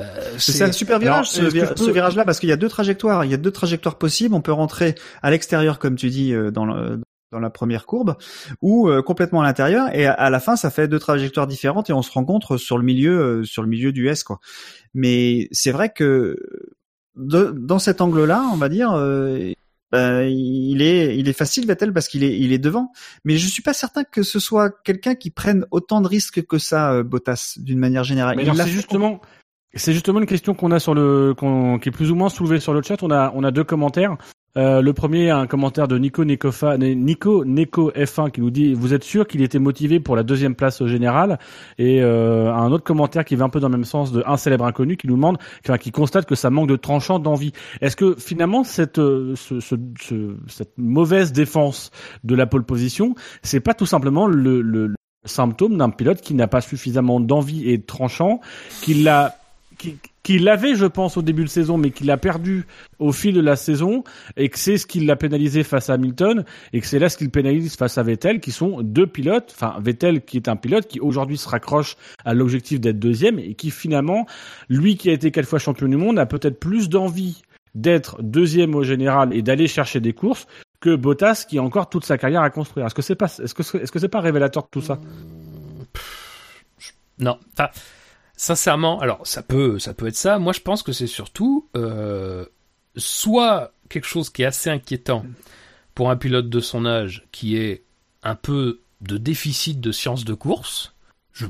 [0.00, 0.04] Euh,
[0.38, 3.24] C'est un super virage, Alors, ce, peux- virage-là, parce qu'il y a deux trajectoires.
[3.26, 4.34] Il y a deux trajectoires possibles.
[4.34, 7.00] On peut rentrer à l'extérieur, comme tu dis, euh, dans, le-
[7.30, 8.16] dans la première courbe,
[8.62, 9.94] ou euh, complètement à l'intérieur.
[9.94, 12.78] Et à, à la fin, ça fait deux trajectoires différentes et on se rencontre sur
[12.78, 14.38] le milieu, euh, sur le milieu du S, quoi.
[14.94, 16.36] Mais c'est vrai que
[17.16, 18.92] de- dans cet angle-là, on va dire.
[19.92, 22.90] Ben, il est, il est facile Vettel parce qu'il est, il est devant.
[23.24, 26.58] Mais je suis pas certain que ce soit quelqu'un qui prenne autant de risques que
[26.58, 28.36] ça, euh, Bottas, d'une manière générale.
[28.36, 29.20] Mais c'est justement,
[29.74, 32.58] c'est justement une question qu'on a sur le, qu'on- qui est plus ou moins soulevée
[32.58, 33.02] sur le chat.
[33.02, 34.16] On a, on a deux commentaires.
[34.58, 38.92] Euh, le premier, un commentaire de Nico Nekofa, Nico Neko F1 qui nous dit vous
[38.92, 41.38] êtes sûr qu'il était motivé pour la deuxième place au général?
[41.78, 44.36] Et euh, un autre commentaire qui va un peu dans le même sens de un
[44.36, 47.52] célèbre inconnu qui nous demande, enfin, qui constate que ça manque de tranchant d'envie.
[47.80, 49.34] Est-ce que finalement cette euh,
[50.76, 51.90] mauvaise défense
[52.24, 56.48] de la pole position, c'est pas tout simplement le, le symptôme d'un pilote qui n'a
[56.48, 58.40] pas suffisamment d'envie et de tranchant,
[58.82, 59.36] qui l'a
[60.22, 62.66] qui, l'avait, je pense, au début de saison, mais qui l'a perdu
[62.98, 64.04] au fil de la saison,
[64.36, 67.16] et que c'est ce qui l'a pénalisé face à Hamilton, et que c'est là ce
[67.16, 70.86] qu'il pénalise face à Vettel, qui sont deux pilotes, enfin Vettel qui est un pilote
[70.86, 74.26] qui aujourd'hui se raccroche à l'objectif d'être deuxième, et qui finalement,
[74.68, 77.42] lui qui a été quatre fois champion du monde, a peut-être plus d'envie
[77.74, 80.46] d'être deuxième au général et d'aller chercher des courses
[80.80, 82.86] que Bottas qui a encore toute sa carrière à construire.
[82.86, 85.00] Est-ce que c'est pas, est-ce que, est-ce que c'est pas révélateur de tout ça?
[87.18, 87.38] Non.
[88.36, 90.38] Sincèrement, alors ça peut, ça peut être ça.
[90.38, 92.44] Moi, je pense que c'est surtout euh,
[92.96, 95.24] soit quelque chose qui est assez inquiétant
[95.94, 97.84] pour un pilote de son âge, qui est
[98.22, 100.94] un peu de déficit de sciences de course.
[101.32, 101.46] Je,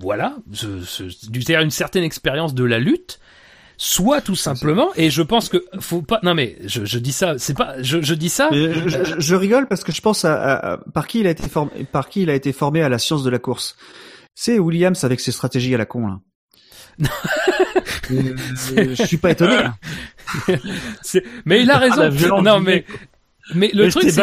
[0.00, 3.20] voilà, du une certaine expérience de la lutte
[3.78, 7.38] soit tout simplement et je pense que faut pas non mais je, je dis ça
[7.38, 11.06] c'est pas je, je dis ça je, je, rigole parce que je pense à, par
[11.06, 13.28] qui il a été formé par qui il a été formé à la science de
[13.28, 13.76] la course
[14.36, 16.20] c'est Williams avec ses stratégies à la con là.
[18.12, 18.36] Euh,
[18.94, 19.56] je suis pas étonné
[21.44, 22.40] mais il a raison.
[22.40, 22.84] non mais
[23.54, 24.22] mais le truc c'est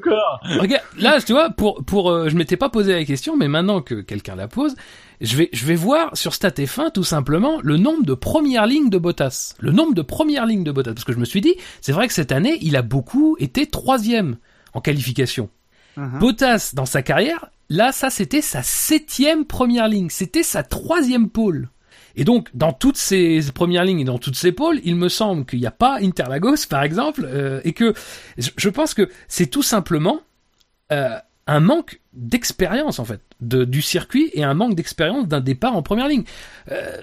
[0.00, 3.46] que regarde là tu vois pour pour euh, je m'étais pas posé la question mais
[3.46, 4.74] maintenant que quelqu'un la pose
[5.20, 8.98] je vais je vais voir sur StatF1 tout simplement le nombre de premières lignes de
[8.98, 9.54] Bottas.
[9.60, 10.94] Le nombre de premières lignes de Bottas.
[10.94, 13.66] Parce que je me suis dit c'est vrai que cette année il a beaucoup été
[13.66, 14.36] troisième
[14.74, 15.48] en qualification
[15.96, 16.18] uh-huh.
[16.18, 21.68] Bottas dans sa carrière là ça c'était sa septième première ligne c'était sa troisième pole
[22.16, 25.44] et donc, dans toutes ces premières lignes et dans toutes ces pôles, il me semble
[25.44, 27.94] qu'il n'y a pas Interlagos, par exemple, euh, et que
[28.38, 30.20] je pense que c'est tout simplement
[30.92, 31.16] euh,
[31.46, 35.82] un manque d'expérience, en fait, de, du circuit et un manque d'expérience d'un départ en
[35.82, 36.24] première ligne.
[36.70, 37.02] Euh,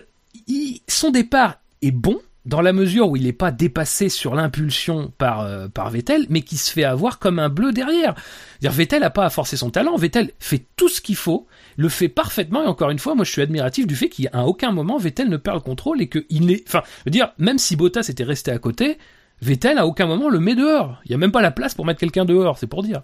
[0.88, 5.42] son départ est bon, dans la mesure où il n'est pas dépassé sur l'impulsion par,
[5.42, 8.16] euh, par Vettel, mais qui se fait avoir comme un bleu derrière.
[8.62, 11.48] Dire Vettel n'a pas à forcer son talent, Vettel fait tout ce qu'il faut,
[11.78, 14.72] le fait parfaitement, et encore une fois, moi je suis admiratif du fait qu'à aucun
[14.72, 16.64] moment Vettel ne perd le contrôle et qu'il est...
[16.68, 18.98] Enfin, je veux dire, même si Bottas était resté à côté,
[19.42, 21.00] Vettel à aucun moment le met dehors.
[21.06, 23.02] Il n'y a même pas la place pour mettre quelqu'un dehors, c'est pour dire.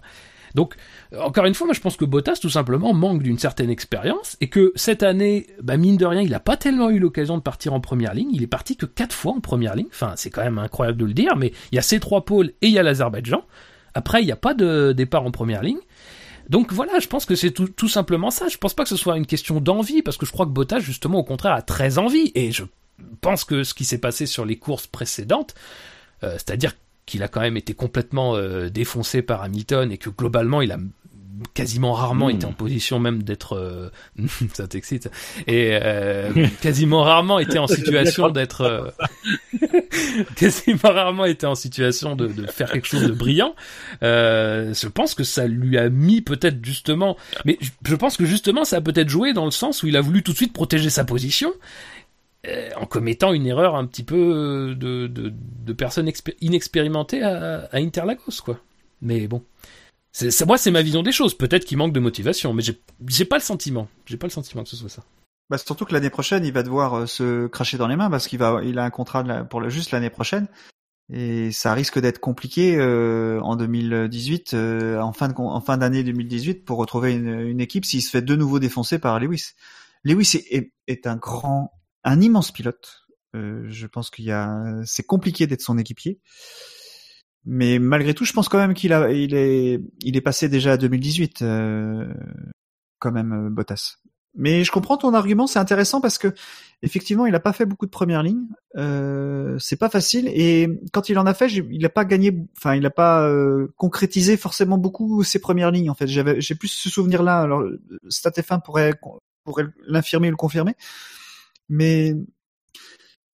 [0.56, 0.74] Donc,
[1.20, 4.48] encore une fois, moi je pense que Bottas tout simplement manque d'une certaine expérience et
[4.48, 7.74] que cette année, bah, mine de rien, il n'a pas tellement eu l'occasion de partir
[7.74, 8.30] en première ligne.
[8.32, 9.88] Il est parti que quatre fois en première ligne.
[9.90, 12.54] Enfin, c'est quand même incroyable de le dire, mais il y a ces trois pôles
[12.62, 13.44] et il y a l'Azerbaïdjan.
[13.92, 15.78] Après, il n'y a pas de départ en première ligne.
[16.48, 18.48] Donc voilà, je pense que c'est tout, simplement ça.
[18.48, 20.80] Je pense pas que ce soit une question d'envie, parce que je crois que Bottas,
[20.80, 22.32] justement, au contraire, a très envie.
[22.34, 22.64] Et je
[23.20, 25.54] pense que ce qui s'est passé sur les courses précédentes,
[26.24, 26.72] euh, c'est-à-dire
[27.06, 30.78] qu'il a quand même été complètement euh, défoncé par Hamilton et que globalement il a
[31.52, 32.54] quasiment rarement été en hmm.
[32.54, 33.90] position même d'être euh,
[34.54, 35.10] ça t'excite.
[35.46, 36.30] Et euh,
[36.60, 38.94] quasiment rarement été en situation d'être
[40.36, 43.54] quasiment rarement été en situation de, de, faire quelque chose de brillant.
[44.02, 48.78] Je pense que ça lui a mis peut-être justement mais je pense que justement ça
[48.78, 51.04] a peut-être joué dans le sens où il a voulu tout de suite protéger sa
[51.04, 51.52] position.
[51.52, 51.95] euh,
[52.76, 56.10] en commettant une erreur un petit peu de, de, de personnes
[56.40, 58.58] inexpérimentées à, Interlagos, quoi.
[59.02, 59.42] Mais bon.
[60.12, 61.36] C'est, moi, c'est ma vision des choses.
[61.36, 63.86] Peut-être qu'il manque de motivation, mais j'ai, pas le sentiment.
[64.06, 65.02] J'ai pas le sentiment que ce soit ça.
[65.50, 68.26] Bah, surtout que l'année prochaine, il va devoir euh, se cracher dans les mains parce
[68.26, 70.48] qu'il va, il a un contrat pour le, juste l'année prochaine.
[71.12, 76.64] Et ça risque d'être compliqué euh, en 2018, euh, en fin de, fin d'année 2018,
[76.64, 79.52] pour retrouver une, équipe s'il se fait de nouveau défoncer par Lewis.
[80.02, 80.42] Lewis
[80.86, 81.75] est un grand
[82.06, 83.06] un immense pilote.
[83.34, 86.20] Euh, je pense qu'il y a, c'est compliqué d'être son équipier.
[87.44, 90.72] Mais malgré tout, je pense quand même qu'il a, il est, il est passé déjà
[90.72, 92.12] à 2018, euh,
[92.98, 93.98] quand même, euh, Bottas.
[94.34, 96.34] Mais je comprends ton argument, c'est intéressant parce que
[96.82, 98.48] effectivement, il a pas fait beaucoup de premières lignes.
[98.76, 102.74] Euh, c'est pas facile et quand il en a fait, il a pas gagné, enfin,
[102.74, 105.88] il a pas euh, concrétisé forcément beaucoup ses premières lignes.
[105.88, 107.40] En fait, j'avais, j'ai plus ce souvenir-là.
[107.40, 107.62] Alors,
[108.10, 108.92] StatF1 pourrait
[109.44, 110.74] pourrait l'infirmer ou le confirmer
[111.68, 112.14] mais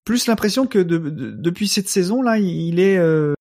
[0.05, 3.33] plus l'impression que depuis cette saison là, il est euh,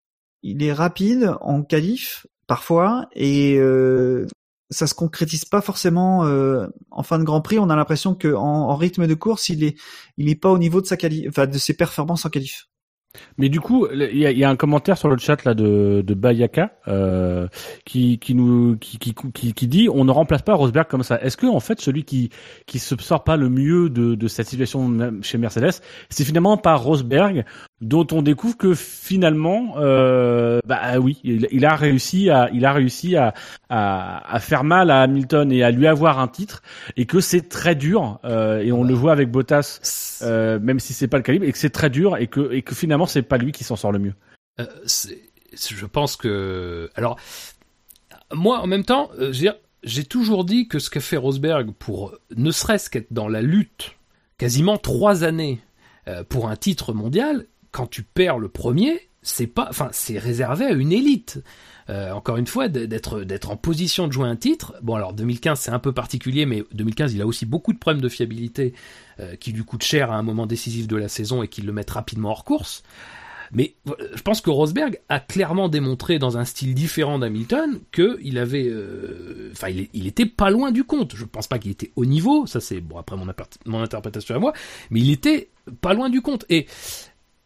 [0.42, 4.26] il est rapide en qualif parfois et euh,
[4.70, 7.58] ça se concrétise pas forcément euh, en fin de Grand Prix.
[7.58, 9.76] On a l'impression que en, rythme de course, il est
[10.16, 12.68] il est pas au niveau de sa qualif, enfin de ses performances en qualif.
[13.36, 16.72] Mais du coup, il y a, un commentaire sur le chat là de, de Bayaka
[16.88, 17.46] euh,
[17.84, 21.20] qui, qui nous qui, qui, qui, dit on ne remplace pas Rosberg comme ça.
[21.22, 22.30] Est-ce que en fait celui qui
[22.66, 26.74] qui se sort pas le mieux de, de cette situation chez Mercedes, c'est finalement pas
[26.74, 27.44] Rosberg,
[27.82, 32.72] dont on découvre que finalement, euh, bah oui, il, il, a réussi à, il a
[32.72, 33.34] réussi à,
[33.68, 36.62] à, à, faire mal à Hamilton et à lui avoir un titre,
[36.96, 38.20] et que c'est très dur.
[38.24, 41.52] Euh, et on le voit avec Bottas, euh, même si c'est pas le calibre, et
[41.52, 43.90] que c'est très dur, et que, et que finalement c'est pas lui qui s'en sort
[43.90, 44.14] le mieux.
[44.60, 47.18] Euh, je pense que, alors,
[48.32, 49.32] moi en même temps, euh,
[49.82, 53.96] j'ai toujours dit que ce qu'a fait Rosberg pour ne serait-ce qu'être dans la lutte
[54.38, 55.60] quasiment trois années
[56.08, 60.66] euh, pour un titre mondial, quand tu perds le premier, c'est pas, enfin, c'est réservé
[60.66, 61.42] à une élite.
[61.90, 64.74] Euh, encore une fois, d'être d'être en position de jouer un titre.
[64.82, 68.02] Bon, alors 2015 c'est un peu particulier, mais 2015 il a aussi beaucoup de problèmes
[68.02, 68.72] de fiabilité
[69.18, 71.72] euh, qui lui coûtent cher à un moment décisif de la saison et qui le
[71.72, 72.84] mettent rapidement hors course.
[73.54, 73.74] Mais
[74.14, 79.52] je pense que Rosberg a clairement démontré dans un style différent d'Hamilton qu'il avait, euh,
[79.92, 81.14] il, était pas loin du compte.
[81.14, 83.26] Je pense pas qu'il était au niveau, ça c'est bon après mon,
[83.66, 84.54] mon interprétation à moi,
[84.90, 85.50] mais il était
[85.82, 86.46] pas loin du compte.
[86.48, 86.66] Et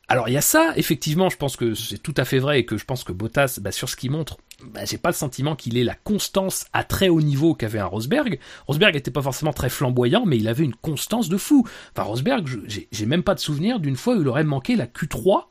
[0.08, 2.64] alors il y a ça, effectivement, je pense que c'est tout à fait vrai et
[2.64, 5.56] que je pense que Bottas, bah, sur ce qu'il montre, bah, j'ai pas le sentiment
[5.56, 8.38] qu'il ait la constance à très haut niveau qu'avait un Rosberg.
[8.66, 11.66] Rosberg était pas forcément très flamboyant, mais il avait une constance de fou.
[11.92, 15.46] Enfin Rosberg, j'ai même pas de souvenir d'une fois où il aurait manqué la Q3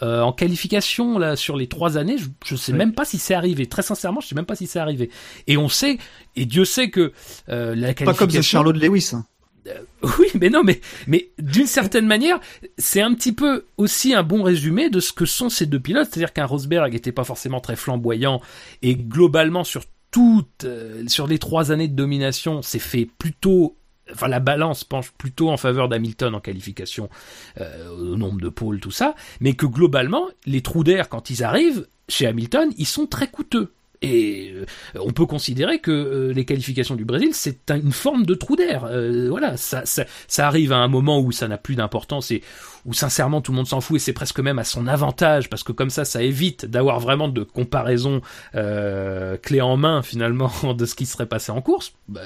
[0.00, 3.34] euh, en qualification là sur les trois années, je, je sais même pas si c'est
[3.34, 3.66] arrivé.
[3.66, 5.10] Très sincèrement, je sais même pas si c'est arrivé.
[5.48, 5.98] Et on sait,
[6.36, 7.12] et Dieu sait que
[7.48, 8.26] euh, la qualification.
[8.26, 9.10] Pas comme Charlotte Lewis.
[9.14, 9.26] Hein.
[9.66, 9.82] Euh,
[10.18, 12.40] oui, mais non, mais mais d'une certaine manière,
[12.76, 16.08] c'est un petit peu aussi un bon résumé de ce que sont ces deux pilotes.
[16.10, 18.40] C'est-à-dire qu'un Rosberg n'était pas forcément très flamboyant
[18.82, 23.76] et globalement sur toutes, euh, sur les trois années de domination, c'est fait plutôt
[24.10, 27.10] enfin la balance penche plutôt en faveur d'Hamilton en qualification
[27.60, 31.44] euh, au nombre de pôles tout ça mais que globalement les trous d'air quand ils
[31.44, 34.64] arrivent chez Hamilton ils sont très coûteux et euh,
[35.00, 38.84] on peut considérer que euh, les qualifications du Brésil, c'est une forme de trou d'air.
[38.84, 42.42] Euh, voilà, ça, ça, ça, arrive à un moment où ça n'a plus d'importance et
[42.84, 45.62] où sincèrement tout le monde s'en fout et c'est presque même à son avantage parce
[45.62, 48.20] que comme ça, ça évite d'avoir vraiment de comparaison
[48.54, 51.92] euh, clé en main finalement de ce qui serait passé en course.
[52.08, 52.20] Bah,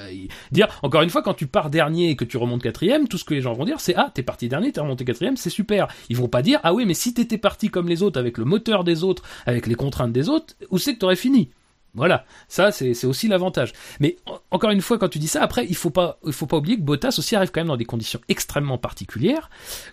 [0.51, 3.25] dire encore une fois, quand tu pars dernier et que tu remontes quatrième, tout ce
[3.25, 5.87] que les gens vont dire, c'est ah t'es parti dernier, t'es remonté quatrième, c'est super.
[6.09, 8.45] Ils vont pas dire ah oui mais si t'étais parti comme les autres avec le
[8.45, 11.49] moteur des autres, avec les contraintes des autres, où c'est que t'aurais fini?
[11.95, 13.73] Voilà, ça c'est aussi l'avantage.
[13.99, 14.17] Mais
[14.49, 16.77] encore une fois, quand tu dis ça, après il faut pas il faut pas oublier
[16.77, 19.49] que Bottas aussi arrive quand même dans des conditions extrêmement particulières.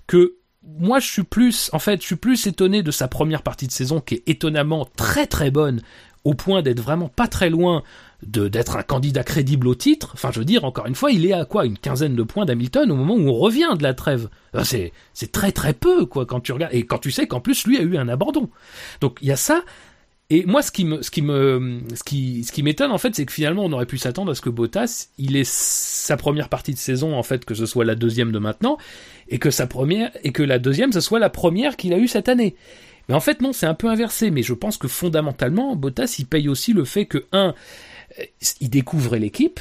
[0.06, 3.66] Que moi je suis plus en fait je suis plus étonné de sa première partie
[3.66, 5.82] de saison qui est étonnamment très très bonne
[6.24, 7.82] au point d'être vraiment pas très loin
[8.26, 10.10] de d'être un candidat crédible au titre.
[10.14, 12.44] Enfin, je veux dire, encore une fois, il est à quoi une quinzaine de points
[12.44, 14.28] d'Hamilton au moment où on revient de la trêve.
[14.64, 17.66] C'est c'est très très peu quoi quand tu regardes et quand tu sais qu'en plus
[17.66, 18.50] lui a eu un abandon.
[19.00, 19.62] Donc il y a ça.
[20.32, 23.14] Et moi, ce qui me, ce qui me, ce qui, ce qui m'étonne en fait,
[23.16, 26.48] c'est que finalement, on aurait pu s'attendre à ce que Bottas, il ait sa première
[26.48, 28.78] partie de saison en fait, que ce soit la deuxième de maintenant,
[29.28, 32.06] et que sa première, et que la deuxième, ce soit la première qu'il a eue
[32.06, 32.54] cette année.
[33.08, 34.30] Mais en fait, non, c'est un peu inversé.
[34.30, 37.54] Mais je pense que fondamentalement, Bottas, il paye aussi le fait que un,
[38.60, 39.58] il découvrait l'équipe,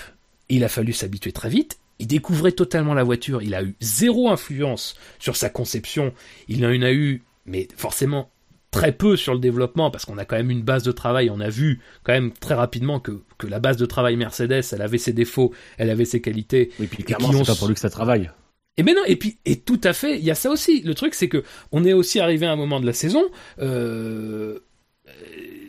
[0.49, 1.79] il a fallu s'habituer très vite.
[1.97, 3.41] Il découvrait totalement la voiture.
[3.41, 6.13] Il a eu zéro influence sur sa conception.
[6.47, 8.29] Il en a eu, mais forcément
[8.71, 11.29] très peu sur le développement parce qu'on a quand même une base de travail.
[11.29, 14.81] On a vu quand même très rapidement que, que la base de travail Mercedes, elle
[14.81, 16.71] avait ses défauts, elle avait ses qualités.
[16.79, 18.29] Oui, puis clairement, c'est pas pour lui que ça travaille.
[18.77, 20.81] Et mais non, et puis et tout à fait, il y a ça aussi.
[20.81, 23.23] Le truc, c'est que on est aussi arrivé à un moment de la saison,
[23.59, 24.59] euh,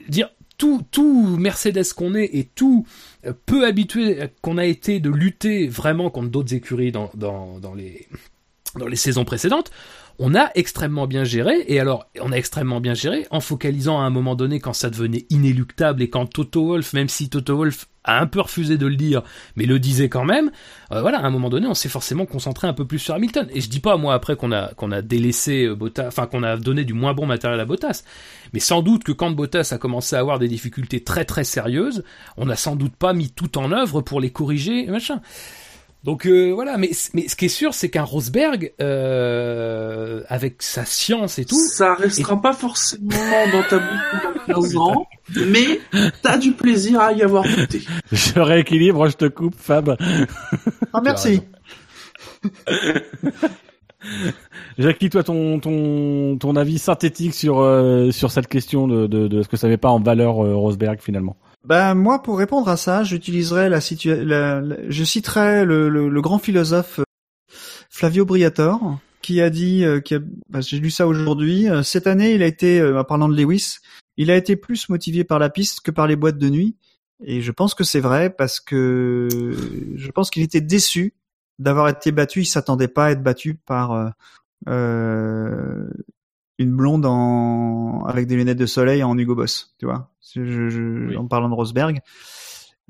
[0.09, 2.87] dire tout tout Mercedes qu'on est et tout
[3.27, 7.75] euh, peu habitué qu'on a été de lutter vraiment contre d'autres écuries dans, dans, dans
[7.75, 8.07] les
[8.77, 9.71] dans les saisons précédentes,
[10.23, 14.05] on a extrêmement bien géré, et alors on a extrêmement bien géré en focalisant à
[14.05, 17.87] un moment donné quand ça devenait inéluctable et quand Toto Wolf, même si Toto Wolf
[18.05, 19.23] a un peu refusé de le dire,
[19.57, 20.51] mais le disait quand même,
[20.93, 23.49] euh, voilà, à un moment donné on s'est forcément concentré un peu plus sur Hamilton.
[23.51, 26.43] Et je dis pas moi après qu'on a qu'on a délaissé euh, Bottas, enfin qu'on
[26.43, 28.05] a donné du moins bon matériel à Bottas,
[28.53, 32.05] mais sans doute que quand Bottas a commencé à avoir des difficultés très très sérieuses,
[32.37, 35.23] on n'a sans doute pas mis tout en œuvre pour les corriger, machin.
[36.03, 40.87] Donc euh, voilà, mais, mais ce qui est sûr, c'est qu'un Rosberg, euh, avec sa
[40.87, 41.57] science et tout...
[41.57, 43.11] Ça restera pas forcément
[43.53, 44.01] dans ta bouche
[44.47, 45.07] pendant 15 ans,
[45.47, 45.81] mais
[46.23, 47.83] t'as du plaisir à y avoir goûté.
[48.13, 49.97] Je rééquilibre, je te coupe, Fab.
[50.93, 51.43] Ah merci.
[54.79, 59.43] Jackie, toi, ton, ton, ton avis synthétique sur, euh, sur cette question de, de, de,
[59.43, 62.77] ce que ça met pas en valeur euh, Rosberg finalement ben moi, pour répondre à
[62.77, 64.25] ça, j'utiliserai la situation,
[64.89, 67.05] je citerai le, le, grand philosophe euh,
[67.91, 70.17] Flavio Briatore, qui a dit, euh, qui
[70.49, 71.69] ben, j'ai lu ça aujourd'hui.
[71.69, 73.79] Euh, cette année, il a été, en parlant de Lewis,
[74.17, 76.77] il a été plus motivé par la piste que par les boîtes de nuit.
[77.23, 79.29] Et je pense que c'est vrai parce que
[79.95, 81.13] je pense qu'il était déçu
[81.59, 82.41] d'avoir été battu.
[82.41, 84.15] Il s'attendait pas à être battu par
[84.69, 85.91] euh,
[86.61, 90.11] une blonde en avec des lunettes de soleil en Hugo Boss, tu vois.
[90.35, 91.17] Je, je- Oui.
[91.17, 92.01] En parlant de Rosberg,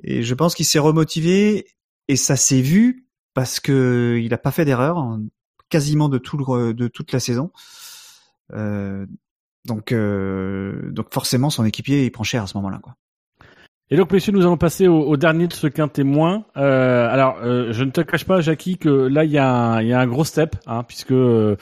[0.02, 1.66] et je pense qu'il s'est remotivé
[2.08, 5.18] et ça s'est vu parce que il a pas fait d'erreur
[5.68, 7.52] quasiment de tout le, de toute la saison.
[8.52, 9.06] Euh,
[9.66, 12.96] donc euh, donc forcément son équipier il prend cher à ce moment-là quoi.
[13.92, 16.44] Et donc, messieurs, nous allons passer au, au dernier de ce quin témoin.
[16.56, 19.82] Euh, alors, euh, je ne te cache pas, Jackie, que là, il y, a un-
[19.82, 21.56] il y a un gros step, hein, puisque euh,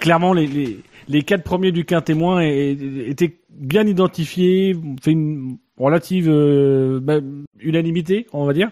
[0.00, 5.12] clairement, les, les, les quatre premiers du quin témoin é- é- étaient bien identifiés, fait
[5.12, 7.18] une relative euh, bah,
[7.60, 8.70] unanimité, on va dire.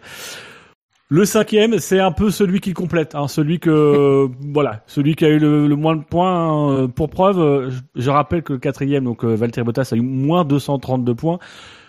[1.10, 5.28] Le cinquième, c'est un peu celui qui complète, hein, celui que voilà, celui qui a
[5.28, 6.82] eu le, le moins de points.
[6.82, 6.88] hein.
[6.88, 10.44] Pour preuve, je, je rappelle que le quatrième, donc euh, Valtteri Bottas, a eu moins
[10.44, 11.38] 232 points.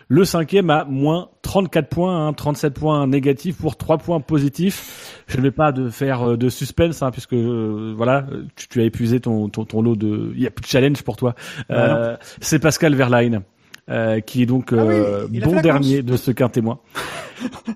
[0.08, 5.24] Le cinquième a moins 34 points, hein, 37 points négatifs pour 3 points positifs.
[5.28, 8.26] Je ne vais pas de faire euh, de suspense, hein, puisque euh, voilà,
[8.56, 10.32] tu, tu as épuisé ton, ton, ton lot de.
[10.36, 11.34] Il y a plus de challenge pour toi.
[11.70, 11.94] Ah non.
[11.96, 13.42] Euh, c'est Pascal Verlaine.
[13.90, 16.80] euh, qui est donc Ah oui, euh, bon dernier de ce quin témoin.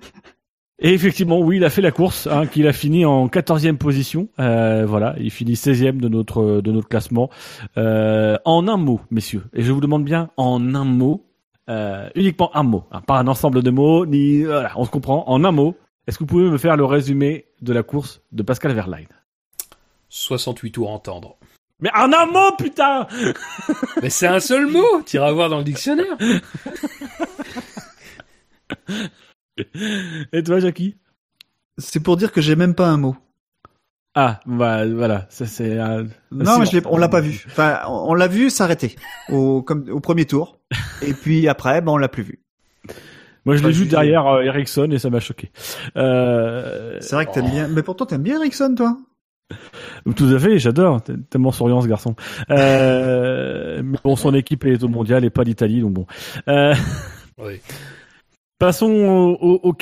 [0.82, 4.30] Et effectivement, oui, il a fait la course, hein, qu'il a fini en 14e position.
[4.40, 7.30] Euh, voilà, il finit 16e de notre de notre classement.
[7.78, 11.26] Euh, en un mot, messieurs, et je vous demande bien en un mot,
[11.70, 15.24] euh, uniquement un mot, hein, pas un ensemble de mots, ni voilà, on se comprend.
[15.28, 15.78] En un mot,
[16.08, 19.08] est-ce que vous pouvez me faire le résumé de la course de Pascal Verlaine?
[20.10, 21.38] 68 tours à entendre.
[21.80, 23.08] Mais en un mot, putain
[24.02, 26.18] Mais c'est un seul mot, t'iras voir dans le dictionnaire.
[30.34, 30.98] Et toi, Jackie?
[31.78, 33.16] C'est pour dire que j'ai même pas un mot.
[34.22, 35.80] Ah, bah voilà, ça c'est.
[35.80, 37.46] euh, Non, mais on l'a pas vu.
[37.48, 38.98] Enfin, on on l'a vu s'arrêter
[39.30, 40.60] au comme au premier tour,
[41.02, 42.40] et puis après, ben on l'a plus vu.
[43.46, 45.52] Moi, je l'ai vu derrière euh, Ericsson et ça m'a choqué.
[45.96, 48.98] Euh, C'est vrai que t'aimes bien, mais pourtant t'aimes bien Ericsson, toi.
[50.18, 51.02] Tout à fait, j'adore.
[51.02, 52.16] T'es Tellement souriant ce garçon.
[52.52, 56.06] Euh, mais bon, son équipe est au mondial et pas l'Italie, donc bon.
[56.50, 56.76] Euh,
[57.38, 57.62] Oui.
[58.60, 59.74] Passons au, au.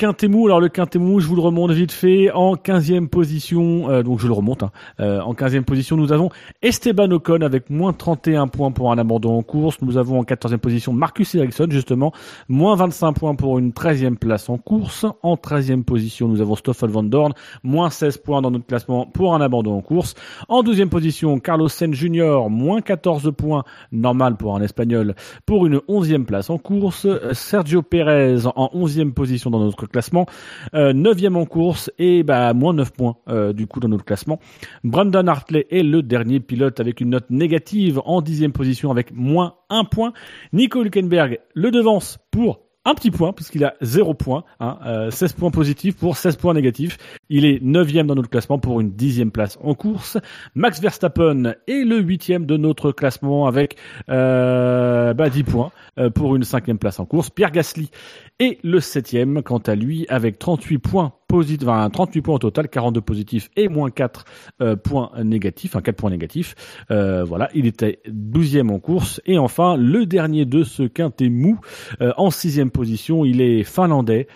[0.46, 2.30] Alors le Quintémou, je vous le remonte vite fait.
[2.30, 4.62] En 15e position, euh, donc je le remonte.
[4.62, 4.70] Hein.
[5.00, 6.30] Euh, en 15e position, nous avons
[6.62, 9.78] Esteban Ocon avec moins 31 points pour un abandon en course.
[9.82, 12.12] Nous avons en 14e position Marcus Ericsson, justement,
[12.48, 15.04] moins 25 points pour une 13e place en course.
[15.24, 17.32] En 13e position, nous avons Stoffel Van Dorn,
[17.64, 20.14] moins 16 points dans notre classement pour un abandon en course.
[20.48, 25.78] En 12e position, Carlos Sainz Jr., moins 14 points, normal pour un Espagnol, pour une
[25.88, 27.08] 11e place en course.
[27.32, 30.26] Sergio Perez en 11e position dans notre classement,
[30.74, 34.40] euh, 9e en course et bah moins 9 points euh, du coup dans notre classement.
[34.84, 39.54] Brandon Hartley est le dernier pilote avec une note négative en 10e position avec moins
[39.70, 40.12] 1 point.
[40.52, 45.34] Nico Hülkenberg le devance pour un petit point puisqu'il a 0 points, hein, euh, 16
[45.34, 46.96] points positifs pour 16 points négatifs.
[47.28, 50.16] Il est 9e dans notre classement pour une 10e place en course.
[50.54, 53.76] Max Verstappen est le 8e de notre classement avec
[54.08, 57.28] euh, bah, 10 points euh, pour une 5e place en course.
[57.28, 57.90] Pierre Gasly
[58.38, 62.68] est le 7e quant à lui avec 38 points positifs, enfin, 38 points au total,
[62.68, 64.24] 42 positifs et moins 4
[64.62, 66.54] euh, points négatifs, enfin 4 points négatifs.
[66.88, 69.20] Voilà, il était 12e en course.
[69.26, 71.60] Et enfin, le dernier de ce quintet mou,
[72.00, 74.28] en 6e position, il est finlandais.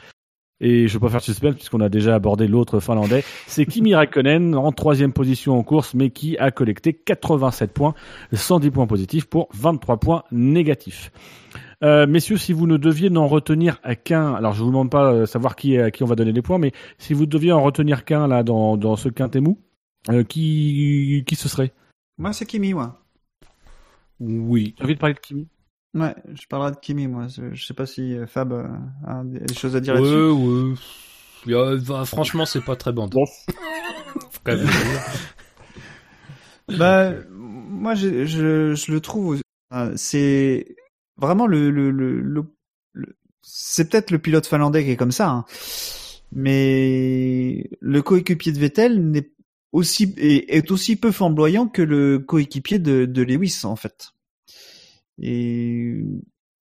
[0.64, 3.24] Et je vais pas faire de suspense puisqu'on a déjà abordé l'autre finlandais.
[3.46, 7.94] C'est Kimi Raikkonen en troisième position en course, mais qui a collecté 87 points,
[8.32, 11.12] 110 points positifs pour 23 points négatifs.
[11.84, 15.26] Euh, messieurs, si vous ne deviez n'en retenir qu'un, alors je vous demande pas euh,
[15.26, 18.04] savoir qui à qui on va donner les points, mais si vous deviez en retenir
[18.04, 19.58] qu'un là dans, dans ce quintet mou,
[20.10, 21.72] euh, qui qui ce serait?
[22.18, 23.00] Moi, c'est Kimi, moi.
[24.20, 24.74] Oui.
[24.78, 25.48] J'ai envie de parler de Kimi.
[25.94, 27.26] Ouais, je parlerai de Kimi, moi.
[27.28, 28.64] Je sais pas si euh, Fab euh,
[29.06, 30.74] a des choses à dire Ouais, là-dessus.
[31.46, 31.54] ouais.
[31.54, 33.26] A- bah, franchement, c'est pas très bandant.
[33.26, 35.02] Faut quand même le dire.
[36.78, 39.40] Bah, moi, je, je, je le trouve.
[39.74, 40.76] euh, c'est
[41.18, 42.44] vraiment le, le, le, le-
[42.94, 45.44] le- c'est peut-être le pilote finlandais qui est comme ça, hein.
[46.30, 49.30] mais le coéquipier de Vettel n'est
[49.72, 54.12] aussi est, est aussi peu flamboyant que le coéquipier de, de Lewis en fait.
[55.22, 56.04] Et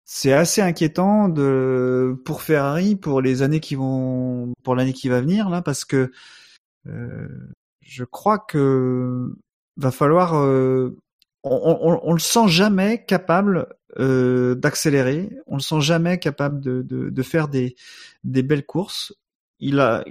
[0.06, 5.22] c'est assez inquiétant de pour Ferrari pour les années qui vont pour l'année qui va
[5.22, 6.12] venir là parce que
[6.88, 7.28] euh,
[7.82, 9.36] je crois que
[9.78, 10.98] va falloir euh,
[11.44, 13.68] on, on, on le sent jamais capable
[14.00, 17.76] euh, d'accélérer, on le sent jamais capable de, de, de faire des,
[18.24, 19.14] des belles courses.
[19.60, 20.04] Il a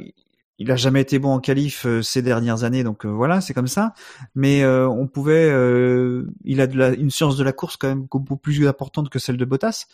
[0.58, 3.54] il a jamais été bon en qualif euh, ces dernières années, donc euh, voilà, c'est
[3.54, 3.92] comme ça.
[4.34, 7.88] Mais euh, on pouvait, euh, il a de la, une science de la course quand
[7.88, 9.86] même beaucoup plus importante que celle de Bottas.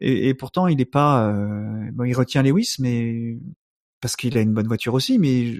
[0.00, 3.38] Et, et pourtant, il est pas, euh, bon, il retient Lewis, mais
[4.00, 5.56] parce qu'il a une bonne voiture aussi, mais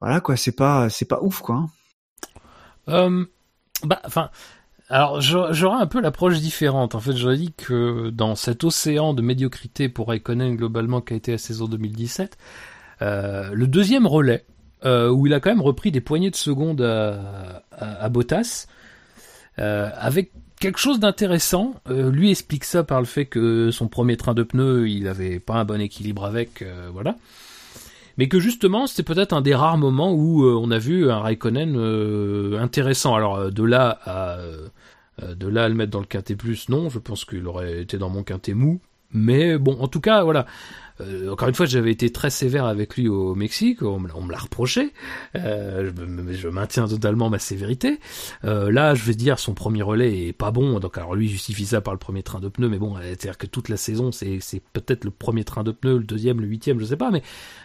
[0.00, 1.56] voilà quoi, c'est pas, c'est pas ouf quoi.
[1.56, 1.68] hein.
[2.88, 3.24] Euh,
[3.84, 4.30] Bah, enfin,
[4.88, 6.94] alors j'aurais un peu l'approche différente.
[6.94, 11.16] En fait, j'aurais dit que dans cet océan de médiocrité pour Raikkonen globalement qui a
[11.16, 14.44] été la saison 2017, euh, le deuxième relais,
[14.84, 18.66] euh, où il a quand même repris des poignées de secondes à, Bottas,
[19.58, 21.74] euh, avec quelque chose d'intéressant.
[21.90, 25.38] Euh, lui explique ça par le fait que son premier train de pneus, il avait
[25.38, 27.16] pas un bon équilibre avec, euh, voilà.
[28.16, 31.18] Mais que justement, c'était peut-être un des rares moments où euh, on a vu un
[31.18, 33.14] Raikkonen euh, intéressant.
[33.14, 34.68] Alors euh, de là à euh,
[35.34, 37.98] de là à le mettre dans le quintet plus, non, je pense qu'il aurait été
[37.98, 38.80] dans mon quintet mou.
[39.12, 40.46] Mais bon, en tout cas, voilà.
[41.00, 44.14] Euh, encore une fois, j'avais été très sévère avec lui au Mexique, on me, l'a-
[44.16, 44.92] on me l'a reproché.
[45.36, 45.90] Euh,
[46.30, 47.98] je, je maintiens totalement ma sévérité.
[48.44, 50.78] Euh, là, je vais dire, son premier relais est pas bon.
[50.78, 53.46] Donc, alors lui justifie ça par le premier train de pneus, mais bon, c'est-à-dire que
[53.46, 56.78] toute la saison, c'est c'est peut-être le premier train de pneus, le deuxième, le huitième,
[56.78, 57.22] je sais pas, mais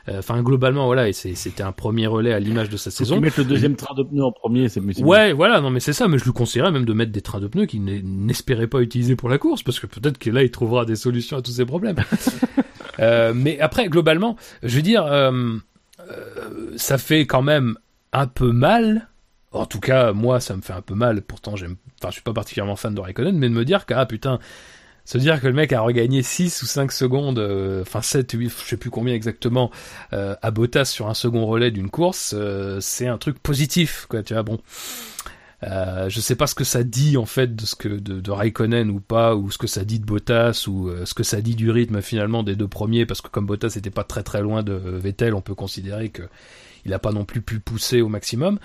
[0.08, 3.20] euh, enfin globalement, voilà, et c'est- c'était un premier relais à l'image de sa saison.
[3.22, 5.94] mettent le deuxième train de pneus en premier, c'est c'est- Ouais, voilà, non mais c'est
[5.94, 8.82] ça, mais je lui conseillerais même de mettre des trains de pneus qu'il n'espérait pas
[8.82, 11.52] utiliser pour la course, parce que peut-être que là il trouvera des solutions à tous
[11.52, 11.98] ses problèmes.
[13.00, 15.32] Euh, mais après, globalement, je veux dire, euh,
[16.00, 17.78] euh, ça fait quand même
[18.14, 19.08] un peu mal.
[19.52, 21.22] En tout cas, moi, ça me fait un peu mal.
[21.22, 23.94] Pourtant, j'aime, enfin, je suis pas particulièrement fan de Raikkonen, mais de me dire que,
[23.94, 24.40] ah putain,
[25.06, 27.40] se dire que le mec a regagné 6 ou 5 secondes,
[27.82, 29.72] enfin 7, 8, je sais plus combien exactement,
[30.12, 32.36] à Bottas sur un second relais d'une course,
[32.80, 34.60] c'est un truc positif, quoi, tu vois, bon.
[35.64, 38.32] Euh, je sais pas ce que ça dit en fait de ce que de, de
[38.32, 41.42] Raikkonen ou pas, ou ce que ça dit de Bottas, ou euh, ce que ça
[41.42, 44.42] dit du rythme finalement des deux premiers, parce que comme Bottas n'était pas très très
[44.42, 46.24] loin de Vettel, on peut considérer que
[46.86, 48.60] il a pas non plus pu pousser au maximum.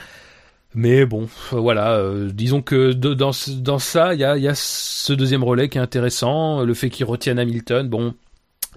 [0.75, 5.69] Mais bon, euh, voilà, euh, disons que dans, ça, il y a, ce deuxième relais
[5.69, 7.89] qui est intéressant, le fait qu'il retienne Hamilton.
[7.89, 8.15] Bon,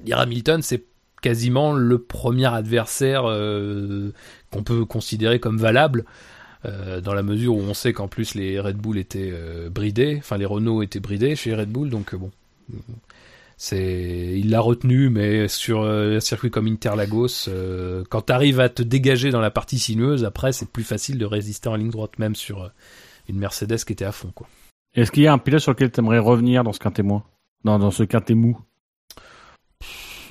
[0.03, 0.85] dire Hamilton, c'est
[1.23, 4.11] quasiment le premier adversaire euh,
[4.51, 6.05] qu'on peut considérer comme valable.
[6.65, 10.17] Euh, dans la mesure où on sait qu'en plus les Red Bull étaient euh, bridés,
[10.19, 12.31] enfin les Renault étaient bridés chez Red Bull, donc euh, bon,
[13.57, 17.49] c'est il l'a retenu, mais sur un circuit comme Interlagos,
[18.09, 21.69] quand t'arrives à te dégager dans la partie sinueuse, après c'est plus facile de résister
[21.69, 22.71] en ligne droite, même sur
[23.29, 24.47] une Mercedes qui était à fond, quoi.
[24.95, 27.23] Est-ce qu'il y a un pilote sur lequel tu aimerais revenir dans ce quintet moins?
[27.63, 28.59] Dans, dans ce quintet mou?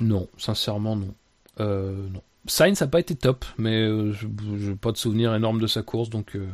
[0.01, 1.13] Non, sincèrement non.
[1.59, 2.21] Euh, non.
[2.47, 4.27] Sainz n'a pas été top, mais euh, je
[4.69, 6.47] n'ai pas de souvenir énorme de sa course, donc euh,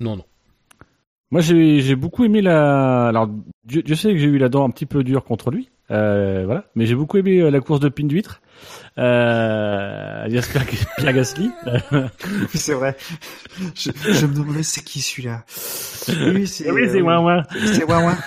[0.00, 0.24] non, non.
[1.30, 3.08] Moi, j'ai beaucoup aimé la.
[3.08, 3.28] Alors,
[3.64, 5.68] Dieu, Dieu sait que j'ai eu la dent un petit peu dure contre lui.
[5.90, 6.64] Euh, voilà.
[6.76, 8.40] Mais j'ai beaucoup aimé la course de pin d'huître.
[8.98, 10.64] Euh, alias Pierre,
[10.96, 11.50] Pierre Gasly.
[12.54, 12.96] C'est vrai.
[13.74, 15.44] Je, je me demandais c'est qui celui-là?
[16.08, 16.70] Oui, c'est.
[16.70, 17.42] oui, c'est euh, ouin ouin.
[17.66, 18.18] C'est Ouin Ouin.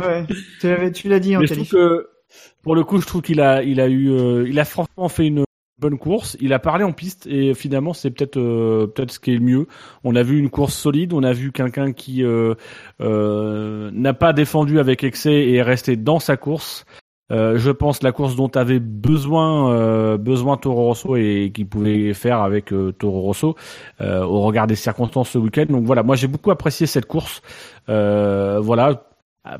[0.00, 0.26] Ouais.
[0.92, 1.70] Tu l'as dit en Mais je qualif.
[1.70, 2.08] que,
[2.62, 5.26] pour le coup, je trouve qu'il a, il a eu, euh, il a franchement fait
[5.28, 5.44] une
[5.78, 6.36] bonne course.
[6.40, 9.40] Il a parlé en piste et finalement, c'est peut-être, euh, peut-être ce qui est le
[9.40, 9.66] mieux.
[10.04, 11.12] On a vu une course solide.
[11.12, 12.54] On a vu quelqu'un qui euh,
[13.00, 16.84] euh, n'a pas défendu avec excès et est resté dans sa course.
[17.28, 22.72] Je pense la course dont avait besoin besoin Toro Rosso et qu'il pouvait faire avec
[22.98, 23.56] Toro Rosso
[24.00, 25.66] au regard des circonstances ce week-end.
[25.68, 27.42] Donc voilà, moi j'ai beaucoup apprécié cette course.
[27.88, 29.02] Voilà,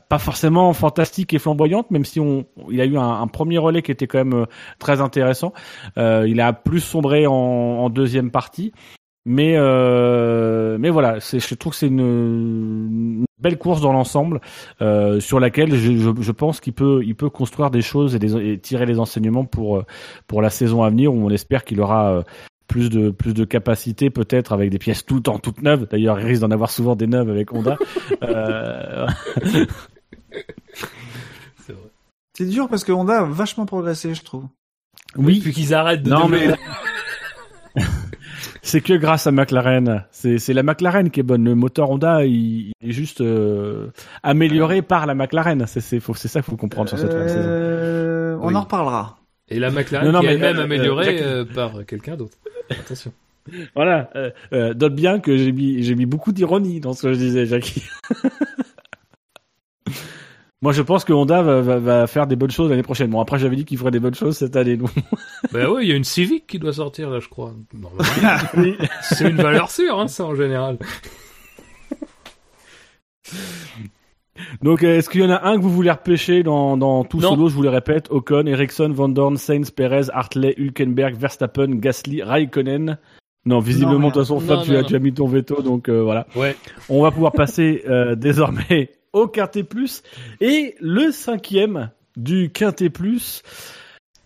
[0.08, 3.92] pas forcément fantastique et flamboyante, même si on, il a eu un, premier relais qui
[3.92, 4.46] était quand même euh,
[4.78, 5.52] très intéressant.
[5.98, 8.72] Euh, il a plus sombré en, en deuxième partie,
[9.26, 14.40] mais euh, mais voilà, je trouve que c'est une, une belle course dans l'ensemble
[14.80, 18.20] euh, sur laquelle je, je, je pense qu'il peut il peut construire des choses et,
[18.20, 19.84] des, et tirer les enseignements pour euh,
[20.28, 22.22] pour la saison à venir où on espère qu'il aura euh,
[22.68, 25.86] plus de plus de capacité peut-être avec des pièces tout en toutes neuves.
[25.90, 27.76] D'ailleurs, il risque d'en avoir souvent des neuves avec Honda.
[28.22, 29.06] euh,
[32.34, 34.44] C'est dur parce que Honda a vachement progressé, je trouve.
[35.16, 36.56] oui, Puis qu'ils arrêtent de Non, développer-
[38.62, 40.05] c'est que grâce à McLaren.
[40.10, 41.44] C'est c'est la McLaren qui est bonne.
[41.44, 43.88] Le moteur Honda, il, il est juste euh,
[44.22, 45.64] amélioré par la McLaren.
[45.66, 47.40] C'est c'est faut- c'est ça qu'il faut comprendre sur cette fin de saison.
[47.48, 48.55] Euh, on Oui.
[48.56, 49.18] en reparlera.
[49.48, 52.36] Et la McLaren Non, non, qui est elle-même euh, améliorée euh, par quelqu'un d'autre.
[52.70, 53.12] Attention.
[53.77, 54.10] Voilà.
[54.52, 57.47] Euh, note bien que j'ai mis j'ai mis beaucoup d'ironie dans ce que je disais,
[57.47, 57.85] Jackie.
[60.62, 63.09] Moi, je pense que Honda va, va, va faire des bonnes choses l'année prochaine.
[63.09, 64.77] Bon, après, j'avais dit qu'il ferait des bonnes choses cette année.
[64.77, 64.90] Donc,
[65.52, 67.55] bah oui, il y a une Civic qui doit sortir là, je crois.
[69.02, 70.78] C'est une valeur sûre, hein, ça en général.
[74.62, 77.18] Donc euh, est-ce qu'il y en a un que vous voulez repêcher dans, dans tout
[77.18, 77.30] Non.
[77.30, 77.48] solo?
[77.48, 82.98] Je vous le répète Ocon, Ericsson, Van Dorn, Sainz, Perez, Hartley, Hülkenberg, Verstappen, Gasly, Raikkonen.
[83.44, 85.26] Non, visiblement, Non, de toute façon, non, Fab, tu, non, as, tu as mis ton
[85.26, 86.26] veto, donc euh, voilà.
[86.34, 86.56] Ouais.
[86.88, 90.02] On va pouvoir passer euh, désormais au Quintet Plus.
[90.40, 93.42] Et le cinquième du Quintet Plus.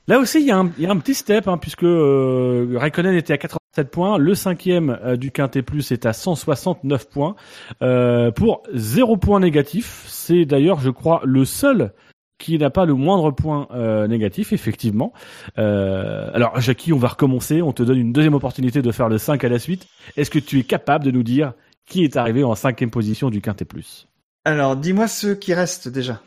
[0.09, 2.75] Là aussi, il y, a un- il y a un petit step, hein, puisque euh,
[2.77, 3.39] Raikkonen était à
[3.75, 4.19] 7 points.
[4.19, 7.37] Le cinquième euh, du Quintet Plus est à 169 points.
[7.83, 10.05] Euh, pour 0 points négatif.
[10.09, 11.93] C'est d'ailleurs, je crois, le seul
[12.41, 15.13] qui n'a pas le moindre point euh, négatif, effectivement.
[15.59, 17.63] Euh, alors, Jackie, on va recommencer.
[17.63, 19.87] On te donne une deuxième opportunité de faire le 5 à la suite.
[20.17, 21.53] Est-ce que tu es capable de nous dire
[21.87, 24.09] qui est arrivé en cinquième position du Quintet Plus?
[24.45, 26.21] Alors, dis-moi ceux qui restent déjà.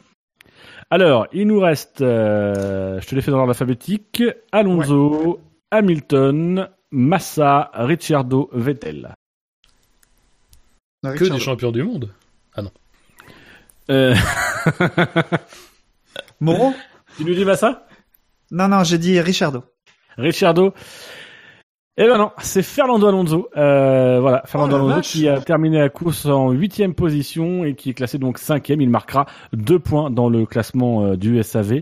[0.89, 5.39] Alors, il nous reste, euh, je te l'ai fait dans l'ordre alphabétique, Alonso,
[5.71, 9.15] Hamilton, Massa, Ricciardo, Vettel.
[11.01, 12.13] Que des champions du monde.
[13.89, 14.15] Euh,
[16.39, 16.73] Moreau
[17.17, 17.85] tu nous dis Massa?
[18.51, 19.63] Non, non, j'ai dit Richardo.
[20.17, 20.73] Ricciardo
[21.97, 23.49] Eh ben non, c'est Fernando Alonso.
[23.57, 25.11] Euh, voilà, Fernando Oh Alonso vache.
[25.11, 28.81] qui a terminé la course en huitième position et qui est classé donc cinquième.
[28.81, 31.81] Il marquera deux points dans le classement euh, du SAV.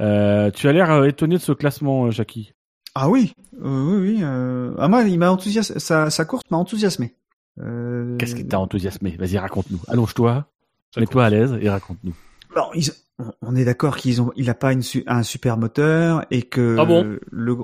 [0.00, 2.52] Euh, tu as l'air euh, étonné de ce classement, euh, Jackie.
[2.94, 4.20] Ah oui, euh, oui, oui.
[4.22, 4.74] Euh...
[4.78, 5.78] Ah moi, il m'a enthousiasmé.
[5.78, 7.14] Sa, sa course m'a enthousiasmé.
[7.60, 8.16] Euh...
[8.18, 9.16] Qu'est-ce qui t'a enthousiasmé?
[9.18, 9.80] Vas-y, raconte-nous.
[9.88, 10.46] Allonge-toi,
[10.96, 12.14] mets-toi à l'aise et raconte-nous.
[12.54, 15.56] Bon, ils- on- on est d'accord qu'ils ont, il a pas une su- un super
[15.56, 17.16] moteur et que Ah bon?
[17.30, 17.56] le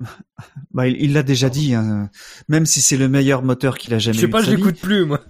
[0.72, 2.10] bah, il l'a déjà dit, hein,
[2.48, 4.50] même si c'est le meilleur moteur qu'il a jamais Je sais eu pas, de je
[4.50, 5.20] l'écoute plus, moi.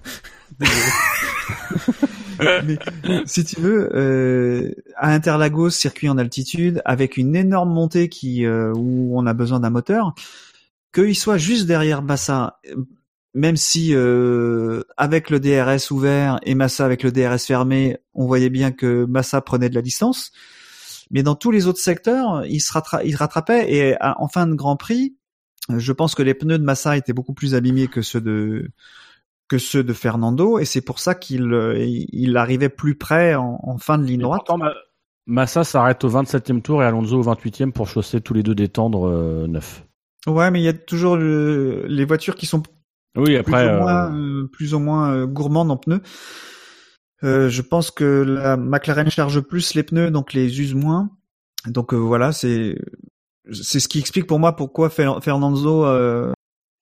[2.65, 2.79] Mais
[3.27, 8.73] si tu veux, euh, à Interlagos, circuit en altitude, avec une énorme montée qui euh,
[8.75, 10.15] où on a besoin d'un moteur,
[10.93, 12.85] qu'il soit juste derrière Massa, euh,
[13.35, 18.51] même si euh, avec le DRS ouvert et Massa avec le DRS fermé, on voyait
[18.51, 20.31] bien que Massa prenait de la distance.
[21.11, 22.73] Mais dans tous les autres secteurs, il se
[23.05, 25.17] il rattrapait et en fin de Grand Prix,
[25.69, 28.71] je pense que les pneus de Massa étaient beaucoup plus abîmés que ceux de
[29.49, 33.61] que ceux de Fernando et c'est pour ça qu'il euh, il arrivait plus près en,
[33.63, 34.43] en fin de ligne droite.
[34.47, 34.65] pourtant,
[35.27, 38.69] Massa s'arrête au 27e tour et Alonso au 28e pour chausser tous les deux des
[38.69, 39.85] tendres euh, neufs.
[40.27, 42.63] Ouais, mais il y a toujours le- les voitures qui sont
[43.17, 46.01] Oui, après, plus ou euh, moins, euh, plus ou moins euh, gourmandes en pneus.
[47.23, 51.11] Euh, je pense que la McLaren charge plus les pneus, donc les use moins.
[51.67, 52.79] Donc euh, voilà, c'est
[53.51, 56.33] c'est ce qui explique pour moi pourquoi Fer- Fernando euh,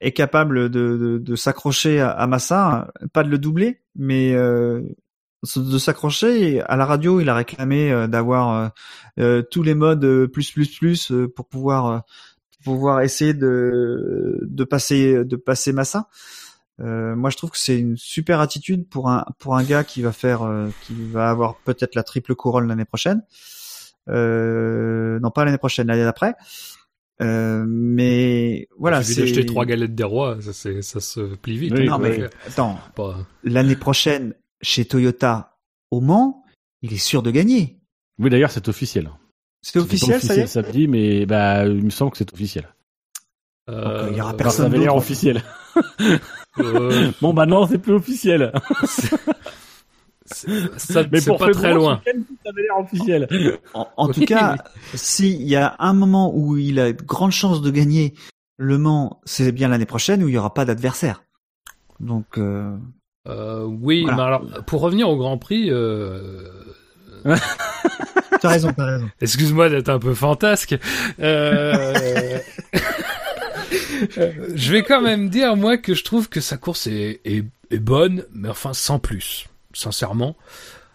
[0.03, 4.83] est capable de, de, s'accrocher à, à Massa, pas de le doubler, mais euh,
[5.57, 6.61] de s'accrocher.
[6.63, 8.73] À la radio, il a réclamé euh, d'avoir
[9.19, 12.03] euh, tous les modes plus plus plus pour pouvoir
[12.65, 16.09] pour pouvoir essayer de de passer de passer Massa.
[16.79, 20.11] Moi, je trouve que c'est une super attitude pour un pour un gars qui va
[20.11, 20.41] faire
[20.83, 23.23] qui va avoir peut-être la triple couronne l'année prochaine.
[24.09, 26.35] Non, pas l'année prochaine, l'année d'après.
[27.21, 31.73] Euh, mais voilà, J'ai c'est d'acheter trois galettes des rois, ça, se plie vite.
[31.75, 35.57] Oui, hein, non mais attends, pas- l'année prochaine chez Toyota
[35.91, 36.45] au Mans,
[36.81, 37.79] il est sûr de gagner.
[38.19, 39.11] oui, d'ailleurs, c'est officiel.
[39.61, 40.47] C'est officiel, ça y est.
[40.47, 42.67] samedi, mais bah, il me semble que c'est officiel.
[43.71, 45.43] Euh, il y aura personne ça avait l'air officiel.
[46.59, 48.53] euh, Bon, bah non, c'est plus officiel.
[50.27, 52.01] ça, Mais pour pas très loin.
[52.79, 53.29] officiel.
[53.75, 54.57] En, en tout Oui, cas,
[54.95, 58.15] s'il y a un moment où il a de grandes chances de gagner
[58.59, 61.25] Le Mans, c'est bien l'année prochaine où il y aura pas d'adversaire.
[62.01, 62.77] Donc, euh,
[63.29, 64.17] Euh, oui, Voilà.
[64.17, 66.43] mais alors, pour revenir au Grand Prix, euh,
[68.41, 69.09] t'as raison, t'as raison.
[69.21, 70.77] excuse-moi d'être un peu fantasque.
[71.21, 72.39] Euh...
[74.55, 77.79] je vais quand même dire, moi, que je trouve que sa course est, est, est
[77.79, 80.37] bonne, mais enfin, sans plus, sincèrement.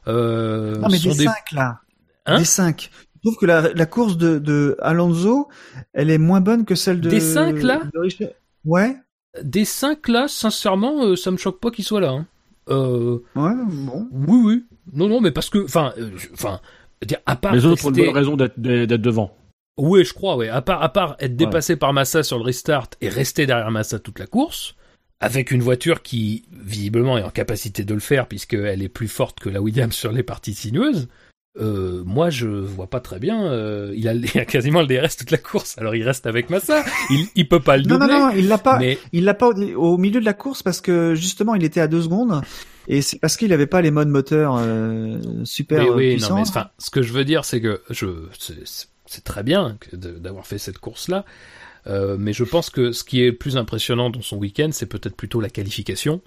[0.08, 1.80] Euh, Non, mais des sont des- 5 là.
[2.26, 2.90] Hein des 5.
[3.16, 5.50] Je trouve que la, la course de, de Alonso,
[5.94, 7.10] elle est moins bonne que celle de.
[7.10, 8.30] Des cinq, là de Richard.
[8.64, 8.96] Ouais.
[9.42, 12.12] Des cinq là, sincèrement, euh, ça me choque pas qu'il soit là.
[12.12, 12.26] Hein.
[12.70, 14.08] Euh, Ouais, bon.
[14.12, 14.66] oui, oui.
[14.94, 16.60] Non, non, mais parce que, enfin, euh, enfin,
[17.06, 19.36] dire à part Les autres ont une bonne raison d'être d'être devant.
[19.78, 20.48] Oui, je crois, oui.
[20.48, 24.00] À part, à part être dépassé par Massa sur le restart et rester derrière Massa
[24.00, 24.76] toute la course,
[25.20, 29.40] avec une voiture qui, visiblement, est en capacité de le faire puisqu'elle est plus forte
[29.40, 31.08] que la Williams sur les parties sinueuses,
[31.60, 33.52] euh, moi, je vois pas très bien.
[33.52, 36.52] euh, il, a, il a quasiment le DRS toute la course, alors il reste avec
[36.52, 36.84] Massa.
[37.10, 38.14] Il, il peut pas le Non, doubler.
[38.14, 38.78] non, non, il l'a pas.
[38.78, 41.82] mais Il l'a pas au, au milieu de la course parce que justement il était
[41.82, 42.42] à deux secondes
[42.88, 46.30] et c'est parce qu'il avait pas les modes moteurs euh, super oui, oui, puissants.
[46.30, 48.06] non, mais enfin, ce que je veux dire, c'est que je,
[48.38, 51.26] c'est- très bien d'avoir fait cette course-là,
[51.88, 55.16] euh, mais je pense que ce qui est plus impressionnant dans son week-end, c'est peut-être
[55.16, 56.22] plutôt la qualification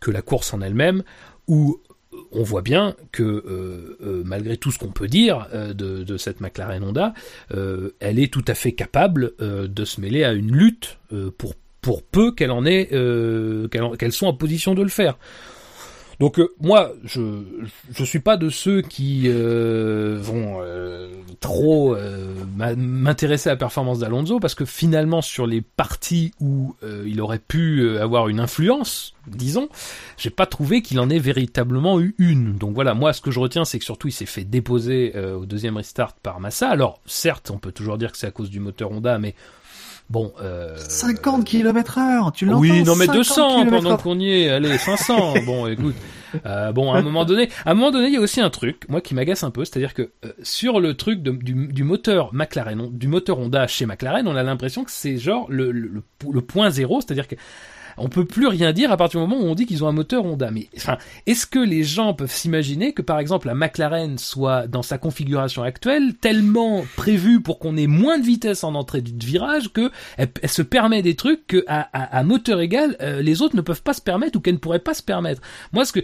[0.00, 1.02] que la course en elle-même,
[1.48, 1.80] où
[2.32, 6.82] on voit bien que euh, euh, malgré tout ce qu'on peut dire de, cette McLaren
[6.82, 7.14] Honda,
[8.00, 10.98] elle est tout à fait capable de se mêler à une lutte
[11.38, 12.88] pour peu qu'elle en ait
[13.70, 15.18] qu'elle qu'elle soit en position de le faire.
[16.18, 17.42] Donc euh, moi, je
[17.90, 21.10] je suis pas de ceux qui euh, vont euh,
[21.40, 21.96] trop
[22.76, 26.74] m'intéresser à la performance d'Alonso parce que finalement sur les parties où
[27.04, 29.68] il aurait pu avoir une influence, disons,
[30.16, 32.56] j'ai pas trouvé qu'il en ait véritablement eu une.
[32.56, 35.44] Donc voilà, moi ce que je retiens c'est que surtout il s'est fait déposer au
[35.44, 36.70] deuxième restart par Massa.
[36.70, 39.34] Alors certes, on peut toujours dire que c'est à cause du moteur Honda, mais
[40.10, 40.32] bon.
[40.40, 44.50] Euh, 50 km heure, tu l'entends oui, non mais 50 200 pendant qu'on y est.
[44.50, 45.34] Allez, 500.
[45.46, 45.94] bon, écoute.
[46.44, 48.50] Euh, bon, à un moment donné, à un moment donné, il y a aussi un
[48.50, 51.82] truc, moi qui m'agace un peu, c'est-à-dire que euh, sur le truc de- du, du
[51.84, 55.70] moteur McLaren, on- du moteur Honda chez McLaren, on a l'impression que c'est genre le,
[55.72, 57.36] le, le, le point zéro, c'est-à-dire que
[57.98, 59.92] on peut plus rien dire à partir du moment où on dit qu'ils ont un
[59.92, 60.50] moteur Honda.
[60.50, 64.82] Mais enfin, est-ce que les gens peuvent s'imaginer que par exemple la McLaren soit dans
[64.82, 69.72] sa configuration actuelle tellement prévue pour qu'on ait moins de vitesse en entrée de virage
[69.72, 73.42] que elle, elle se permet des trucs que à, à, à moteur égal euh, les
[73.42, 75.40] autres ne peuvent pas se permettre ou qu'elles ne pourraient pas se permettre.
[75.72, 76.00] Moi, ce que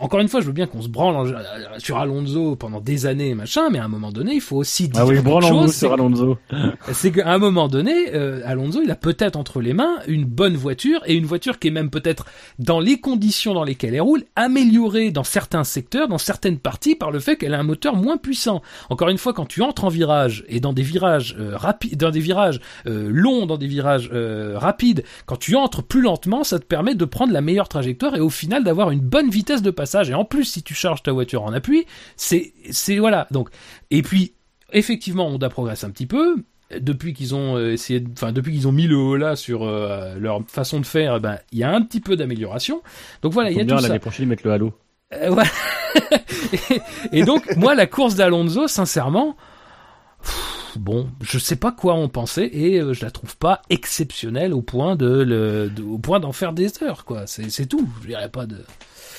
[0.00, 1.38] encore une fois, je veux bien qu'on se branle en- euh,
[1.78, 5.00] sur Alonso pendant des années, machin, mais à un moment donné, il faut aussi dire
[5.02, 5.74] Ah oui, quelque chose.
[5.76, 6.38] sur Alonso.
[6.92, 10.56] c'est qu'à un moment donné, euh, Alonso, il a peut-être entre les mains une bonne
[10.56, 12.26] voiture et une voiture qui est même peut-être
[12.58, 17.10] dans les conditions dans lesquelles elle roule, améliorée dans certains secteurs, dans certaines parties par
[17.10, 18.62] le fait qu'elle a un moteur moins puissant.
[18.90, 22.10] Encore une fois, quand tu entres en virage et dans des virages euh, rapides, dans
[22.10, 26.58] des virages euh, longs, dans des virages euh, rapides, quand tu entres plus lentement, ça
[26.58, 29.70] te permet de prendre la meilleure trajectoire et au final d'avoir une bonne vitesse de
[29.70, 30.10] passage.
[30.10, 31.86] Et en plus, si tu charges ta voiture en appui,
[32.16, 33.26] c'est, c'est voilà.
[33.30, 33.50] Donc,
[33.90, 34.34] et puis
[34.72, 36.36] effectivement, Honda progresse un petit peu.
[36.80, 40.16] Depuis qu'ils ont euh, essayé, enfin depuis qu'ils ont mis le haut là sur euh,
[40.18, 42.82] leur façon de faire, eh ben il y a un petit peu d'amélioration.
[43.22, 43.88] Donc voilà, il y a bien tout ça.
[43.88, 44.72] l'année prochaine mettre le halo.
[45.14, 45.44] Euh, ouais.
[47.12, 49.36] et, et donc moi la course d'Alonso, sincèrement,
[50.22, 54.52] pff, bon, je sais pas quoi en penser et euh, je la trouve pas exceptionnelle
[54.52, 57.26] au point de, le, de- au point d'en faire des heures quoi.
[57.26, 57.88] C'est tout.
[58.02, 58.56] Je dirais pas de.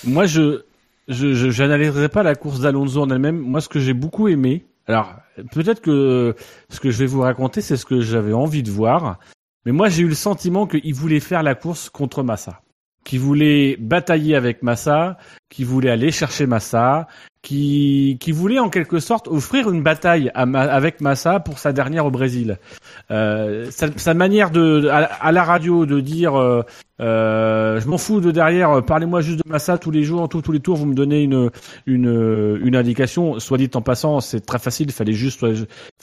[0.04, 0.64] Moi, je,
[1.08, 3.38] je, je- j'analyserai pas la course d'Alonso en elle-même.
[3.40, 5.16] Moi, ce que j'ai beaucoup aimé, alors
[5.52, 6.36] peut-être que
[6.70, 9.20] ce que je vais vous raconter, c'est ce que j'avais envie de voir,
[9.68, 12.62] mais moi, j'ai eu le sentiment qu'il voulait faire la course contre Massa,
[13.04, 15.18] qu'il voulait batailler avec Massa,
[15.50, 17.06] qu'il voulait aller chercher Massa,
[17.48, 21.72] qui, qui voulait en quelque sorte offrir une bataille à Ma- avec Massa pour sa
[21.72, 22.58] dernière au Brésil.
[23.10, 26.64] Euh, sa, sa manière de à, la radio de dire euh,
[27.00, 30.52] euh, je m'en fous de derrière, euh, parlez-moi juste de Massa tous les jours, tous,
[30.52, 31.50] les tours, vous me donnez une
[31.86, 33.40] une une indication.
[33.40, 35.46] Soit dit en passant, c'est très facile, il fallait juste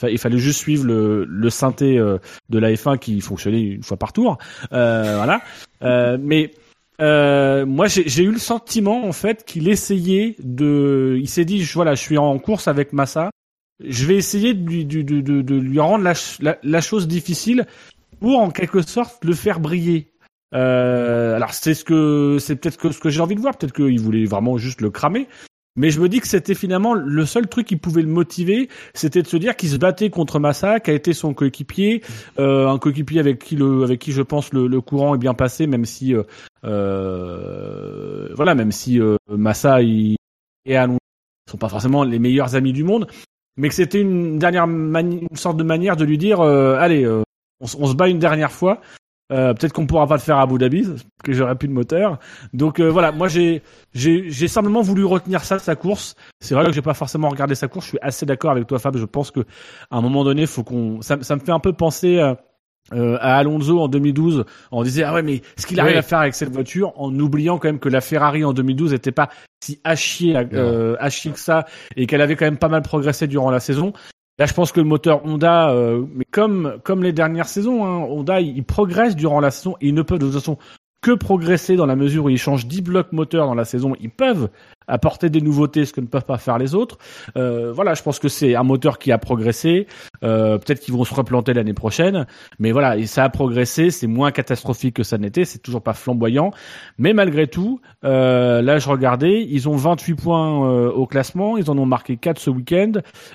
[0.01, 2.17] il fallait juste suivre le le synthé euh,
[2.49, 4.39] de la F1 qui fonctionnait une fois par tour.
[4.71, 5.41] Voilà.
[6.19, 6.49] Mais
[7.01, 11.17] euh, moi, j'ai eu le sentiment en fait qu'il essayait de.
[11.19, 13.29] Il s'est dit, je- voilà, je suis en course avec Massa.
[13.83, 17.65] Je vais essayer de lui, de, de, lui rendre la, la, la chose difficile
[18.21, 20.13] pour en quelque sorte le faire briller.
[20.53, 23.57] Euh, alors c'est ce que c'est peut-être que ce que j'ai envie de voir.
[23.57, 25.27] Peut-être qu'il voulait vraiment juste le cramer.
[25.75, 29.21] Mais je me dis que c'était finalement le seul truc qui pouvait le motiver, c'était
[29.21, 32.01] de se dire qu'il se battait contre Massa, qui a été son coéquipier,
[32.39, 35.33] euh, un coéquipier avec qui le, avec qui je pense le, le courant est bien
[35.33, 36.23] passé, même si, euh,
[36.63, 40.15] euh, voilà, même si euh, Massa et
[40.69, 40.99] Alonso
[41.51, 43.07] sont pas forcément les meilleurs amis du monde,
[43.57, 47.23] mais que c'était une dernière une sorte de manière de lui dire, euh, allez, on,
[47.59, 48.79] on se bat une dernière fois.
[49.31, 50.85] Euh, peut-être qu'on pourra pas le faire à Abu Dhabi,
[51.23, 52.19] que j'aurai plus de moteur.
[52.53, 56.15] Donc euh, voilà, moi j'ai j'ai j'ai simplement voulu retenir ça sa course.
[56.39, 57.85] C'est vrai que j'ai pas forcément regardé sa course.
[57.85, 58.95] Je suis assez d'accord avec toi, Fab.
[58.97, 59.39] Je pense que
[59.89, 61.01] à un moment donné, faut qu'on.
[61.01, 62.37] Ça, ça me fait un peu penser à,
[62.93, 64.45] euh, à Alonso en 2012.
[64.71, 65.97] On disait ah ouais, mais ce qu'il arrive Oui.
[65.99, 69.11] à faire avec cette voiture, en oubliant quand même que la Ferrari en 2012 était
[69.11, 69.29] pas
[69.63, 71.65] si à chier, euh, à chier que ça,
[71.95, 73.93] et qu'elle avait quand même pas mal progressé durant la saison.
[74.37, 78.05] Là, je pense que le moteur Honda, euh, mais comme comme les dernières saisons, hein,
[78.09, 80.57] Honda, il, il progresse durant la saison et ils ne peuvent de toute façon
[81.05, 83.93] que progresser dans la mesure où ils changent 10 blocs moteurs dans la saison.
[84.01, 84.49] Ils peuvent
[84.87, 86.97] apporter des nouveautés, ce que ne peuvent pas faire les autres.
[87.37, 89.85] Euh, voilà, je pense que c'est un moteur qui a progressé.
[90.23, 92.25] Euh, Peut-être qu'ils vont se replanter l'année prochaine,
[92.57, 93.91] mais voilà, ça a progressé.
[93.91, 95.45] C'est moins catastrophique que ça n'était.
[95.45, 96.49] C'est toujours pas flamboyant,
[96.97, 101.55] mais malgré tout, euh, là, je regardais, ils ont 28 points au classement.
[101.55, 102.93] Ils en ont marqué 4 ce week-end.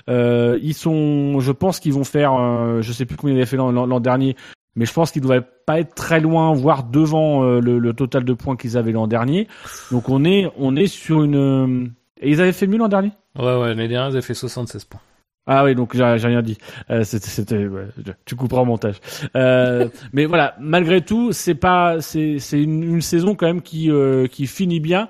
[0.09, 4.01] Ils sont, je pense qu'ils vont faire, je sais plus combien ils avaient fait l'an
[4.01, 4.34] dernier,
[4.76, 8.24] mais je pense qu'ils devraient pas être très loin, voire devant euh, le, le total
[8.24, 9.48] de points qu'ils avaient l'an dernier.
[9.90, 11.36] Donc on est, on est sur une.
[11.36, 11.86] euh,
[12.22, 13.12] Et ils avaient fait mieux l'an dernier?
[13.38, 15.01] Ouais, ouais, l'année dernière, ils avaient fait 76 points.
[15.47, 16.59] Ah oui, donc j'ai rien dit.
[16.90, 17.86] Euh, c'était, ouais,
[18.24, 19.01] tu couperas au montage.
[19.36, 23.90] Euh, mais voilà, malgré tout, c'est pas, c'est, c'est une, une saison quand même qui,
[23.90, 25.09] euh, qui finit bien.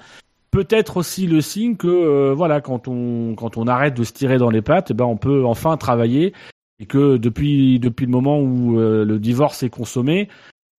[0.51, 4.39] Peut-être aussi le signe que, euh, voilà, quand on, quand on arrête de se tirer
[4.39, 6.33] dans les pattes, eh ben on peut enfin travailler
[6.81, 10.29] et que depuis, depuis le moment où euh, le divorce est consommé,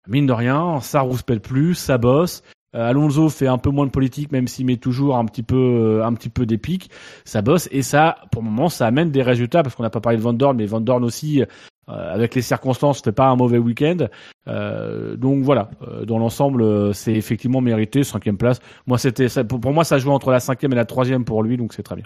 [0.08, 2.44] mine de rien, ça rouspèle plus, ça bosse.
[2.76, 5.56] Euh, Alonso fait un peu moins de politique, même s'il met toujours un petit peu,
[5.56, 6.90] euh, un petit peu d'épique.
[7.24, 10.02] Ça bosse et ça, pour le moment, ça amène des résultats parce qu'on n'a pas
[10.02, 11.44] parlé de Van Dorn, mais Van Dorn aussi,
[11.90, 14.08] euh, avec les circonstances, fait pas un mauvais week-end.
[14.48, 18.60] Euh, donc voilà, euh, dans l'ensemble, c'est effectivement mérité, cinquième place.
[18.88, 21.58] Moi, c'était, pour, pour moi, ça joue entre la cinquième et la troisième pour lui,
[21.58, 22.06] donc c'est très bien.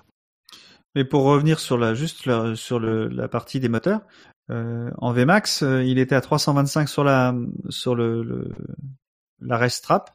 [0.96, 4.02] Mais pour revenir sur la juste la- sur le, la partie des moteurs,
[4.50, 7.34] euh, en Vmax, euh, il était à 325 sur la
[7.70, 8.50] sur le, le
[9.42, 10.12] la race trap.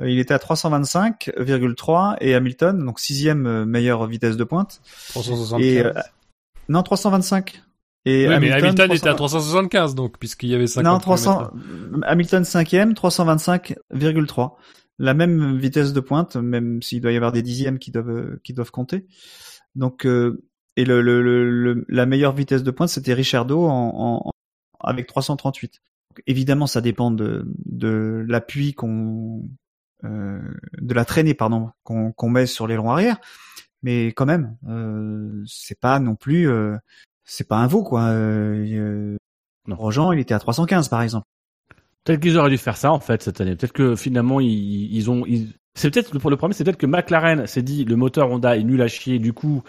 [0.00, 4.80] Euh, il était à 325,3 et Hamilton, donc sixième euh, meilleure vitesse de pointe.
[5.10, 5.60] 375.
[5.62, 5.92] Et euh,
[6.68, 7.62] non 325.
[8.04, 11.50] Et oui, mais Hamilton 300 était à 375, donc, puisqu'il y avait 50 Non 300.
[12.04, 14.52] Hamilton cinquième, 325,3.
[14.98, 18.54] La même vitesse de pointe, même s'il doit y avoir des dixièmes qui doivent qui
[18.54, 19.06] doivent compter.
[19.74, 20.42] Donc euh,
[20.76, 24.30] et le, le, le, le- la meilleure vitesse de pointe c'était Richardo en, en-
[24.80, 25.80] avec 338.
[26.10, 29.48] Donc, évidemment ça dépend de de l'appui qu'on
[30.04, 30.40] euh,
[30.80, 33.18] de la traînée pardon qu'on qu'on met sur les longs arrière,
[33.82, 36.76] mais quand même euh, c'est pas non plus euh,
[37.24, 38.02] c'est pas un veau quoi.
[38.08, 39.16] Euh, euh,
[39.68, 40.12] Non.
[40.12, 41.26] Il était à 315 par exemple.
[42.04, 43.54] Peut-être qu'ils auraient dû faire ça en fait cette année.
[43.54, 45.24] Peut-être que finalement ils, ils ont.
[45.24, 45.54] Ils...
[45.74, 48.62] C'est peut-être le le problème, c'est peut-être que McLaren s'est dit le moteur Honda est
[48.62, 49.18] nul à chier.
[49.18, 49.62] Du coup,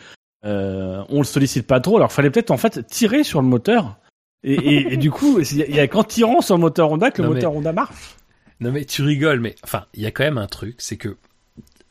[0.46, 1.96] euh, on le sollicite pas trop.
[1.98, 3.98] Alors fallait peut-être en fait tirer sur le moteur.
[4.44, 7.22] Et, et, et du coup, il y a- qu'en tirant sur le moteur Honda que
[7.22, 8.16] le mais- moteur Honda marche.
[8.60, 11.18] Non mais tu rigoles, mais enfin, il y a quand même un truc, c'est que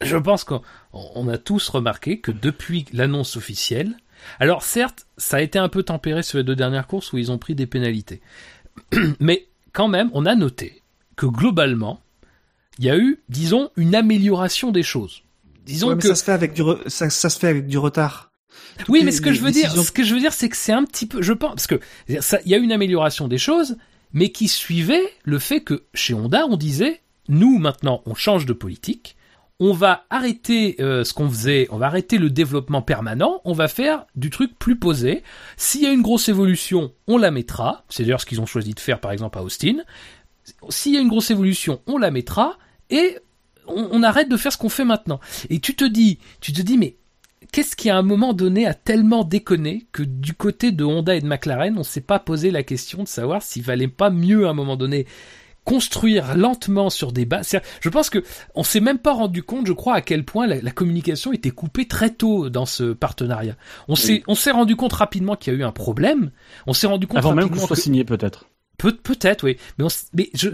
[0.03, 0.61] je pense qu'on
[0.93, 3.95] on a tous remarqué que depuis l'annonce officielle,
[4.39, 7.31] alors certes, ça a été un peu tempéré sur les deux dernières courses où ils
[7.33, 8.21] ont pris des pénalités,
[9.21, 10.83] mais quand même, on a noté
[11.17, 12.01] que globalement,
[12.79, 15.23] il y a eu, disons, une amélioration des choses.
[15.67, 17.67] Disons Ouais, mais que ça se fait avec du re- ça, ça se fait avec
[17.67, 18.31] du retard.
[18.79, 20.33] Toutes oui, les- mais ce que les je veux dire, ce que je veux dire,
[20.33, 21.81] c'est que c'est un petit peu, je pense, parce que
[22.21, 23.77] ça, il y a une amélioration des choses,
[24.13, 28.53] mais qui suivait le fait que chez Honda, on disait, nous maintenant, on change de
[28.53, 29.17] politique,
[29.61, 33.69] on va arrêter euh, ce qu'on faisait, on va arrêter le développement permanent, on va
[33.69, 35.23] faire du truc plus posé.
[35.57, 37.85] S'il y a une grosse évolution, on la mettra.
[37.89, 39.77] C'est d'ailleurs ce qu'ils ont choisi de faire, par exemple à Austin.
[40.69, 42.59] S'il y a une grosse évolution, on la mettra
[42.93, 43.19] et
[43.67, 45.19] on, on arrête de faire ce qu'on fait maintenant.
[45.51, 46.97] Et tu te dis, tu te dis, mais
[47.51, 51.21] qu'est-ce qui à un moment donné a tellement déconné que du côté de Honda et
[51.21, 54.51] de McLaren, on s'est pas posé la question de savoir s'il valait pas mieux à
[54.51, 55.07] un moment donné
[55.65, 57.57] construire lentement sur des bases?
[57.81, 58.25] Je pense que
[58.57, 61.51] on s'est même pas rendu compte, je crois, à quel point la, la communication était
[61.53, 63.57] coupée très tôt dans ce partenariat.
[63.87, 66.33] On s'est, on s'est rendu compte rapidement qu'il y a eu un problème.
[66.67, 68.47] On s'est rendu compte Avant même que ce soit que- signé peut-être.
[68.79, 69.57] Peut, peut-être, oui.
[69.79, 70.49] Mais, on mais je,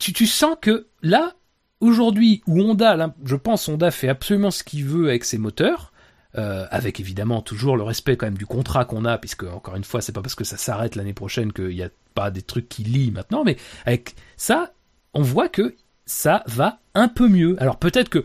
[0.00, 1.34] tu, tu sens que là,
[1.80, 5.92] aujourd'hui, où Honda, je pense Honda fait absolument ce qu'il veut avec ses moteurs,
[6.36, 9.84] euh, avec évidemment toujours le respect quand même du contrat qu'on a, puisque encore une
[9.84, 12.68] fois, c'est pas parce que ça s'arrête l'année prochaine qu'il n'y a pas des trucs
[12.68, 14.72] qui lient maintenant, mais avec ça,
[15.14, 15.74] on voit que
[16.06, 17.56] ça va un peu mieux.
[17.60, 18.24] Alors peut-être que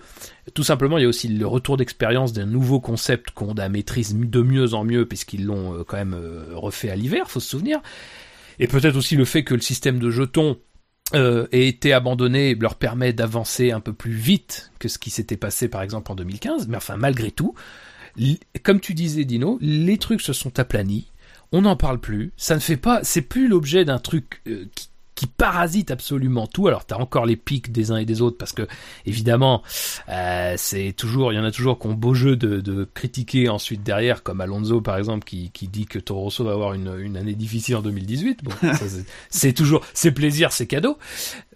[0.53, 4.41] tout simplement il y a aussi le retour d'expérience d'un nouveau concept qu'Honda maîtrise de
[4.41, 7.82] mieux en mieux puisqu'ils l'ont euh, quand même euh, refait à l'hiver, faut se souvenir.
[8.60, 10.57] Et peut-être aussi le fait que le système de jetons
[11.14, 15.38] euh, ait été abandonné leur permet d'avancer un peu plus vite que ce qui s'était
[15.38, 16.68] passé par exemple en 2015.
[16.68, 17.54] Mais enfin malgré tout,
[18.64, 21.08] comme tu disais Dino, les trucs se sont aplanis.
[21.52, 22.32] On n'en parle plus.
[22.38, 23.04] Ça ne fait pas.
[23.04, 26.68] C'est plus l'objet d'un truc euh, qui, qui parasite absolument tout.
[26.68, 28.68] Alors t'as encore les pics des uns et des autres parce que
[29.06, 29.62] évidemment
[30.10, 31.34] euh, c'est toujours.
[31.34, 34.42] Il y en a toujours qui ont beau jeu de, de critiquer ensuite derrière, comme
[34.42, 37.76] Alonso par exemple qui, qui dit que Toro Rosso va avoir une, une année difficile
[37.76, 38.44] en 2018.
[38.44, 38.52] Bon,
[39.30, 40.98] c'est toujours c'est plaisir, c'est cadeau.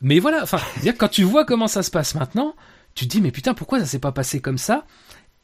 [0.01, 0.43] Mais voilà.
[0.43, 2.55] Enfin, dire quand tu vois comment ça se passe maintenant,
[2.93, 4.85] tu te dis mais putain pourquoi ça s'est pas passé comme ça?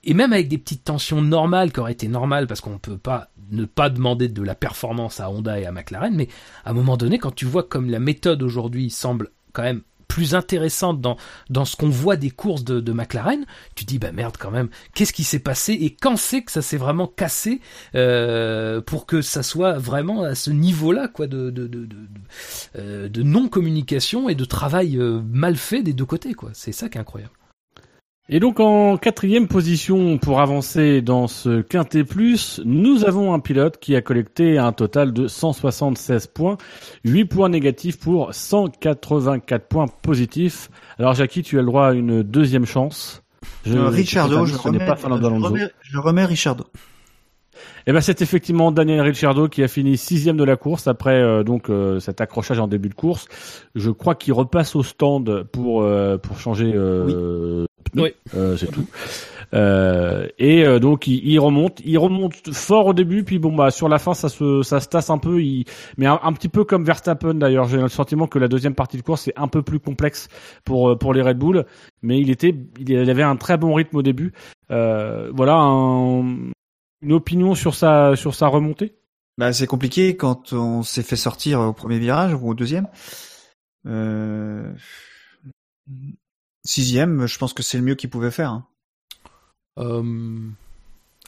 [0.04, 3.30] Et même avec des petites tensions normales qui auraient été normales parce qu'on peut pas
[3.52, 6.30] ne pas demander de la performance à Honda et à McLaren, mais
[6.64, 10.36] à un moment donné, quand tu vois comme la méthode aujourd'hui semble quand même plus
[10.36, 11.16] intéressante dans,
[11.50, 13.46] dans ce qu'on voit des courses de, de McLaren,
[13.76, 16.62] tu dis bah merde quand même, qu'est-ce qui s'est passé et quand c'est que ça
[16.62, 17.62] s'est vraiment cassé
[17.96, 21.88] euh, pour que ça soit vraiment à ce niveau-là quoi de, de, de,
[22.78, 26.50] euh, non-communication et de travail euh, mal fait des deux côtés quoi.
[26.52, 27.32] C'est ça qui est incroyable.
[28.34, 33.78] Et donc en quatrième position pour avancer dans ce quintet plus, nous avons un pilote
[33.78, 36.58] qui a collecté un total de 176 points,
[37.04, 40.70] 8 points négatifs pour 184 points positifs.
[40.98, 43.22] Alors Jackie, tu as le droit à une deuxième chance.
[43.66, 46.68] Je, Euh, Ricciardo, je, remets, pas je, remets, je remets Ricciardo.
[47.88, 51.44] Eh ben c'est effectivement Daniel Ricciardo qui a fini sixième de la course après euh,
[51.44, 53.28] donc euh, cet accrochage en début de course.
[53.76, 58.14] Je crois qu'il repasse au stand pour euh, pour changer euh, Oui.
[58.36, 58.86] Euh, c'est tout.
[59.54, 63.70] Euh, et euh, donc il, il remonte, il remonte fort au début, puis bon bah
[63.70, 65.66] sur la fin ça se ça se tasse un peu, il,
[65.98, 67.66] mais un, un petit peu comme Verstappen d'ailleurs.
[67.68, 70.30] J'ai le sentiment que la deuxième partie de course est un peu plus complexe
[70.64, 71.66] pour euh, pour les Red Bull,
[72.02, 74.32] mais il était il avait un très bon rythme au début.
[74.72, 76.52] Euh, voilà un-
[77.02, 78.94] une opinion sur sa sur sa remontée.
[79.38, 82.88] Bah, c'est compliqué quand on s'est fait sortir au premier virage ou au deuxième.
[83.86, 84.72] Euh...
[86.64, 88.50] Sixième, je pense que c'est le mieux qu'il pouvait faire.
[88.52, 88.66] hein.
[89.78, 90.40] Euh,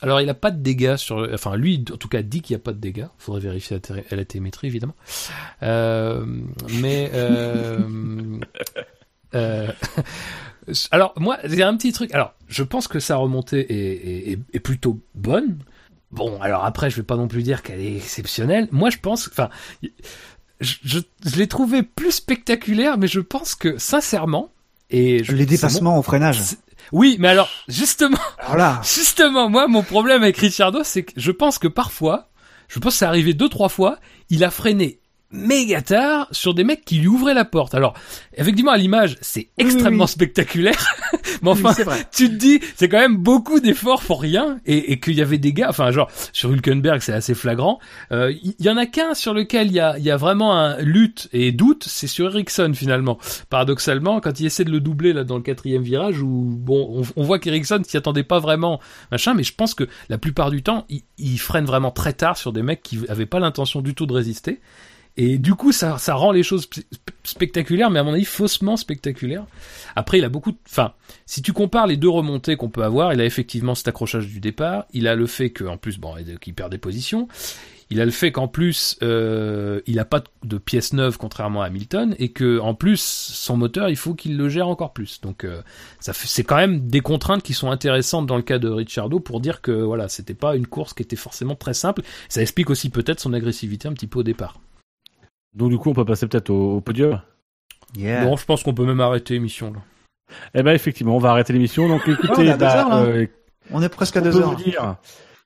[0.02, 1.28] Alors, il a pas de dégâts sur.
[1.34, 3.08] Enfin, lui, en tout cas, dit qu'il n'y a pas de dégâts.
[3.18, 4.26] Faudrait vérifier la la
[4.64, 4.96] évidemment.
[5.64, 6.26] Euh,
[6.80, 7.12] mais.
[9.36, 9.72] Euh...
[10.92, 12.14] Alors, moi, il y a un petit truc.
[12.14, 15.58] Alors, je pense que sa remontée est, est- plutôt bonne.
[16.12, 18.68] Bon, alors après, je vais pas non plus dire qu'elle est exceptionnelle.
[18.72, 19.28] Moi, je pense.
[19.30, 19.50] Enfin.
[20.62, 24.53] Je, je, je l'ai trouvé plus spectaculaire, mais je pense que, sincèrement.
[24.94, 26.40] Et je, Les mon- dépassements au freinage.
[26.92, 28.18] Oui, mais alors, justement,
[28.84, 32.30] Justement, moi, mon problème avec Ricciardo, c'est que je pense que parfois,
[32.70, 33.98] je pense que c'est arrivé deux, trois fois,
[34.30, 35.00] il a freiné
[35.34, 37.74] méga tard sur des mecs qui lui ouvraient la porte.
[37.74, 37.96] Alors,
[38.38, 40.10] effectivement, à l'image, c'est extrêmement oui.
[40.10, 40.96] spectaculaire.
[41.42, 45.00] mais enfin, oui, tu te dis, c'est quand même beaucoup d'efforts pour rien, et, et
[45.00, 47.80] qu'il y avait des gars, enfin, genre, sur Hülkenberg, c'est assez flagrant.
[48.12, 50.58] Euh, Il y, y en a qu'un sur lequel il y a, y a vraiment
[50.58, 53.18] un lutte et doute, c'est sur Ericsson, finalement.
[53.50, 57.22] Paradoxalement, quand il essaie de le doubler, là, dans le quatrième virage, où, bon, on,
[57.22, 58.80] on voit qu'Ericsson s'y attendait pas vraiment,
[59.12, 62.38] machin, mais je pense que la plupart du temps, il, il freine vraiment très tard
[62.38, 64.60] sur des mecs qui avaient pas l'intention du tout de résister.
[65.16, 66.84] Et du coup, ça, ça rend les choses sp-
[67.24, 69.46] spectaculaires, mais à mon avis, faussement spectaculaires.
[69.96, 70.58] Après, il a beaucoup de...
[70.68, 70.94] Enfin,
[71.28, 74.40] si tu compares les deux remontées qu'on peut avoir, il a effectivement cet accrochage du
[74.40, 77.28] départ, il a le fait qu'en plus, bon, qu'il perd des positions,
[77.92, 81.68] il a le fait qu'en plus, euh, il a pas de- pièces neuves contrairement à
[81.68, 85.22] Hamilton, et que en plus, son moteur, il faut qu'il le gère encore plus.
[85.22, 85.62] Donc, euh,
[86.00, 89.62] c'est quand même des contraintes qui sont intéressantes dans le cas de Ricciardo pour dire
[89.62, 92.02] que voilà, c'était pas une course qui était forcément très simple.
[92.30, 94.60] Ça explique aussi peut-être son agressivité un petit peu au départ.
[95.56, 97.22] Donc du coup on peut passer peut-être au, au podium.
[97.96, 98.24] yeah.
[98.26, 99.80] Bon, je pense qu'on peut même arrêter l'émission là.
[100.56, 101.88] Eh ben effectivement on va arrêter l'émission.
[101.88, 103.26] Donc écoutez, on est à deux bah, heures, euh,
[103.72, 104.50] on est presque à on deux peut heures.
[104.58, 104.96] vous dire,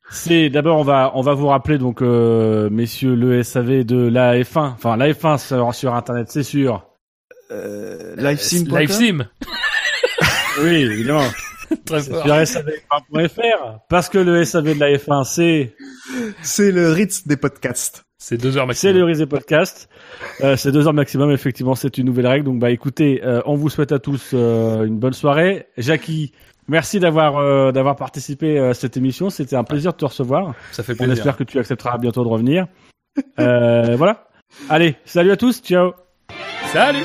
[0.10, 4.36] c'est d'abord on va on va vous rappeler donc euh, messieurs le SAV de la
[4.40, 6.86] F1, enfin la F1 sur, sur internet c'est sûr.
[7.52, 8.78] Euh, Livesim.com.
[8.80, 9.26] Live Sim,
[10.62, 11.28] Oui évidemment.
[11.86, 12.28] très sur fort.
[12.28, 15.76] savf1.fr parce que le SAV de la F1 c'est
[16.42, 18.06] C'est le Ritz des podcasts.
[18.18, 18.96] C'est deux heures c'est maximum.
[18.98, 19.90] le Risé Podcast.
[20.42, 23.56] Euh, c'est deux heures maximum effectivement c'est une nouvelle règle donc bah écoutez euh, on
[23.56, 25.68] vous souhaite à tous euh, une bonne soirée.
[25.78, 26.32] Jackie
[26.70, 29.30] Merci d'avoir euh, d'avoir participé à cette émission.
[29.30, 30.54] C'était un plaisir de te recevoir.
[30.74, 31.14] Ça fait On plaisir.
[31.14, 32.68] espère que tu accepteras bientôt de revenir.
[33.40, 34.28] Euh, voilà.
[34.70, 35.62] Allez, salut à tous.
[35.62, 35.94] Ciao.
[36.74, 37.04] Salut.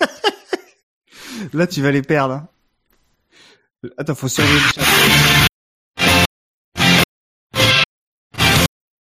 [1.52, 2.34] Là, tu vas les perdre.
[2.34, 2.48] hein.
[3.98, 4.82] Attends, faut surveiller le chat.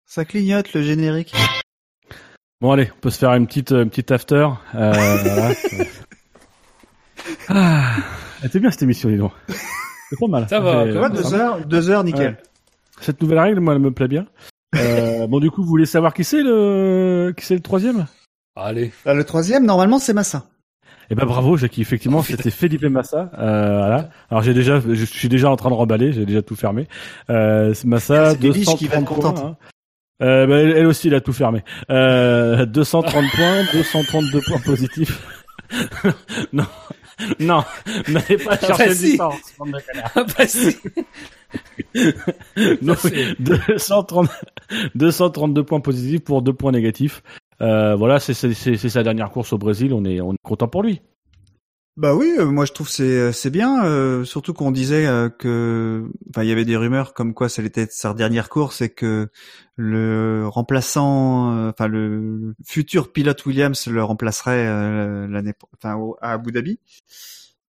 [0.05, 1.33] Ça clignote le générique.
[2.59, 4.47] Bon allez, on peut se faire une petite une petite after.
[4.75, 4.91] Euh,
[5.23, 5.53] voilà.
[7.49, 7.91] Ah,
[8.41, 9.31] elle était bien cette émission, dis donc.
[10.09, 10.47] C'est pas mal.
[10.49, 12.31] Ça va, Tu vois, deux heures, deux heures, nickel.
[12.31, 12.37] Ouais.
[13.01, 14.25] Cette nouvelle règle, moi, elle me plaît bien.
[14.75, 18.07] Euh, bon, du coup, vous voulez savoir qui c'est le qui c'est le troisième?
[18.55, 18.91] Allez.
[19.05, 20.45] Là, le troisième, normalement, c'est Massa.
[21.09, 21.81] Eh ben bravo, Jackie.
[21.81, 23.29] Effectivement, c'était Felipe Massa.
[23.37, 24.09] Euh, voilà.
[24.29, 26.11] Alors j'ai déjà, je suis déjà en train de remballer.
[26.11, 26.87] J'ai déjà tout fermé.
[27.29, 29.39] Euh, c'est Massa, C'est des biches 230 qui vont être points, contentes.
[29.45, 29.57] hein.
[30.21, 31.63] Euh, bah, elle, aussi, elle a tout fermé.
[31.89, 35.43] Euh, 230 points, 232 points positifs.
[36.53, 36.65] non,
[37.39, 37.63] non,
[38.07, 39.35] n'allez pas chercher connards.
[40.15, 40.77] Ah bah si.
[41.93, 43.35] Fait.
[43.39, 44.29] 230,
[44.95, 47.21] 232 points positifs pour deux points négatifs.
[47.61, 49.93] Euh, voilà, c'est sa dernière course au Brésil.
[49.93, 51.01] On est on est content pour lui.
[51.97, 56.07] Bah oui, euh, moi je trouve c'est c'est bien, euh, surtout qu'on disait euh, que,
[56.29, 59.29] enfin il y avait des rumeurs comme quoi ça être sa dernière course et que
[59.77, 66.51] le remplaçant, euh, enfin le, futur pilote Williams le remplacerait euh, l'année, enfin à Abu
[66.51, 66.79] Dhabi.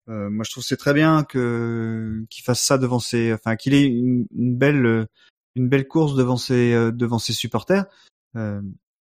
[0.09, 3.73] Euh, moi je trouve c'est très bien que qu'il fasse ça devant ses, enfin qu'il
[3.73, 5.05] ait une, une belle euh,
[5.55, 7.85] une belle course devant ses euh, devant ses supporters.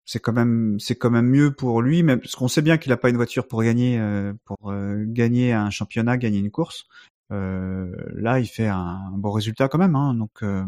[0.06, 2.78] Euh, c'est quand même c'est quand même mieux pour lui même parce qu'on sait bien
[2.78, 6.52] qu'il a pas une voiture pour gagner euh, pour euh, gagner un championnat gagner une
[6.52, 6.86] course
[7.32, 10.64] euh, là il fait un, un bon résultat quand même hein, donc euh,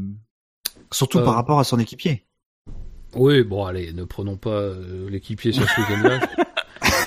[0.92, 2.26] surtout Euh, par rapport à son équipier
[3.16, 6.20] Oui, bon, allez, ne prenons pas euh, l'équipier sur ce week-end-là.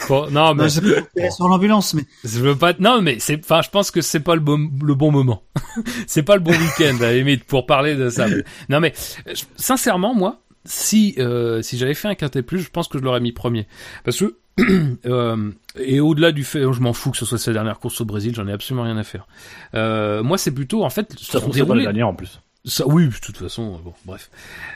[0.09, 2.73] Bon, non, mais non, sur l'ambulance mais je veux pas.
[2.81, 3.39] Non, mais c'est.
[3.39, 5.45] Enfin, je pense que c'est pas le bon, le bon moment.
[6.09, 8.27] c'est pas le bon week-end, à la limite, pour parler de ça.
[8.69, 8.93] Non, mais
[9.29, 12.99] euh, je- sincèrement, moi, si euh, si j'avais fait un quintet plus, je pense que
[12.99, 13.67] je l'aurais mis premier,
[14.05, 14.37] parce que
[15.07, 18.05] Euh, et au-delà du fait, je m'en fous que ce soit sa dernière course au
[18.05, 19.27] Brésil, j'en ai absolument rien à faire.
[19.75, 22.41] Euh, moi, c'est plutôt en fait Ça c'est pas la dernière en plus.
[22.67, 24.31] Ça, oui, de toute façon, bon, bref.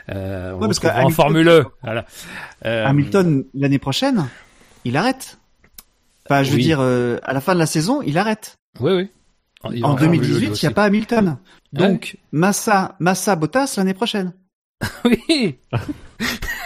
[0.09, 1.65] Euh, on Ouais, parce que en Hamilton- Formule 1.
[1.83, 2.05] Voilà.
[2.65, 4.25] Euh, Hamilton l'année prochaine,
[4.85, 5.37] il arrête.
[6.25, 8.55] Enfin, je veux dire, euh, à la fin de la saison, il arrête.
[8.79, 9.09] Oui, oui.
[9.83, 11.37] En Formule 2018, il n'y a pas Hamilton.
[11.73, 11.87] Ouais.
[11.87, 14.33] Donc, Massa, Massa, Bottas l'année prochaine.
[15.05, 15.57] Oui.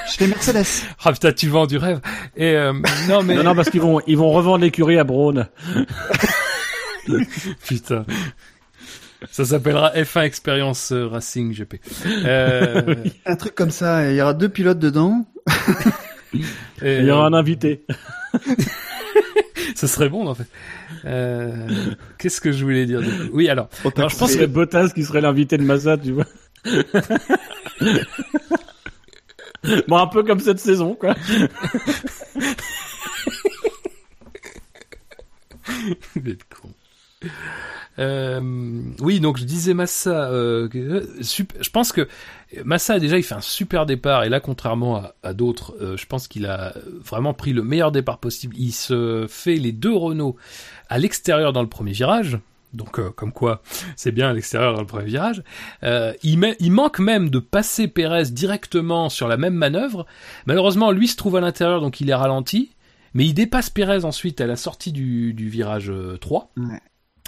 [0.07, 0.65] Chez Mercedes.
[1.03, 2.01] Ah putain, tu vends du rêve.
[2.35, 2.73] Et euh,
[3.09, 5.47] non mais Non, non, parce qu'ils vont, ils vont revendre l'écurie à Braun.
[7.67, 8.05] putain.
[9.31, 11.75] Ça s'appellera F1 Experience euh, Racing GP.
[12.25, 12.95] Euh,
[13.25, 15.25] Un truc comme ça, il y aura deux pilotes dedans.
[16.81, 17.85] et, Il y aura un invité.
[19.75, 20.47] Ça serait bon en fait.
[21.05, 21.67] Euh,
[22.17, 23.01] Qu'est-ce que je voulais dire
[23.33, 23.69] Oui, alors.
[23.95, 26.25] alors je pense C'est que Bottas qui serait l'invité de Massa, tu vois.
[29.87, 31.15] Bon, un peu comme cette saison, quoi.
[36.61, 36.69] Con.
[37.99, 38.39] Euh,
[39.01, 40.29] oui, donc je disais Massa.
[40.31, 42.07] Euh, euh, je pense que
[42.63, 46.45] Massa déjà il fait un super départ et là contrairement à, d'autres, je pense qu'il
[46.45, 46.73] a
[47.03, 48.55] vraiment pris le meilleur départ possible.
[48.57, 50.37] Il se fait les deux Renault
[50.87, 52.39] à l'extérieur dans le premier virage.
[52.73, 53.61] Donc euh, comme quoi
[53.95, 55.43] c'est bien à l'extérieur dans le premier virage.
[55.83, 60.05] Euh, il, met- il manque même de passer Pérez directement sur la même manœuvre.
[60.45, 62.71] Malheureusement lui se trouve à l'intérieur donc il est ralenti.
[63.15, 66.51] Mais il dépasse Pérez ensuite à la sortie du, du virage euh, 3.
[66.57, 66.79] Ouais.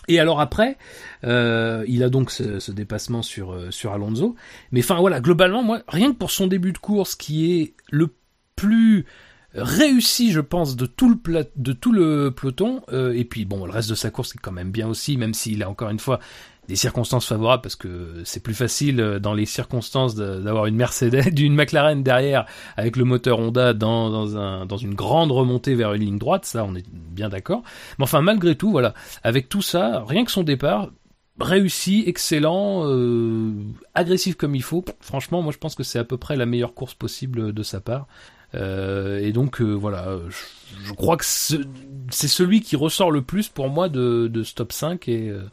[0.07, 0.77] Et alors après,
[1.23, 4.35] euh, il a donc ce, ce dépassement sur, euh, sur Alonso.
[4.71, 8.13] Mais enfin voilà, globalement, moi, rien que pour son début de course, qui est le
[8.55, 9.05] plus
[9.53, 13.65] réussi, je pense, de tout le, pla- de tout le peloton, euh, et puis bon,
[13.65, 15.99] le reste de sa course est quand même bien aussi, même s'il a encore une
[15.99, 16.19] fois
[16.67, 21.29] des circonstances favorables, parce que c'est plus facile euh, dans les circonstances d'avoir une Mercedes,
[21.33, 22.45] d'une McLaren derrière,
[22.77, 26.45] avec le moteur Honda dans, dans, un, dans une grande remontée vers une ligne droite,
[26.45, 27.63] ça on est bien d'accord.
[27.97, 30.91] Mais enfin, malgré tout, voilà, avec tout ça, rien que son départ,
[31.39, 33.51] réussi, excellent, euh,
[33.95, 34.85] agressif comme il faut.
[34.99, 37.81] Franchement, moi je pense que c'est à peu près la meilleure course possible de sa
[37.81, 38.07] part.
[38.53, 41.63] Euh, et donc euh, voilà, je, je crois que ce-
[42.09, 45.43] c'est celui qui ressort le plus pour moi de, de ce top 5 et euh,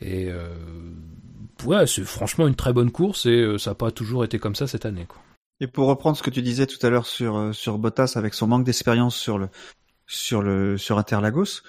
[0.00, 0.48] et euh,
[1.64, 4.66] ouais, c'est franchement une très bonne course et ça n'a pas toujours été comme ça
[4.66, 5.20] cette année quoi.
[5.60, 8.46] Et pour reprendre ce que tu disais tout à l'heure sur sur Bottas avec son
[8.46, 9.48] manque d'expérience sur le
[10.06, 11.62] sur le sur Interlagos,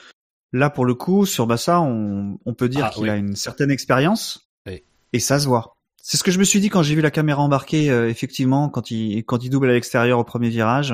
[0.54, 3.10] là pour le coup sur Massa on on peut dire Ah, qu'il oui.
[3.10, 4.84] a une certaine expérience Oui.
[5.14, 5.75] et ça se voit.
[6.08, 8.70] C'est ce que je me suis dit quand j'ai vu la caméra embarquée euh, effectivement
[8.70, 10.94] quand il quand il double à l'extérieur au premier virage,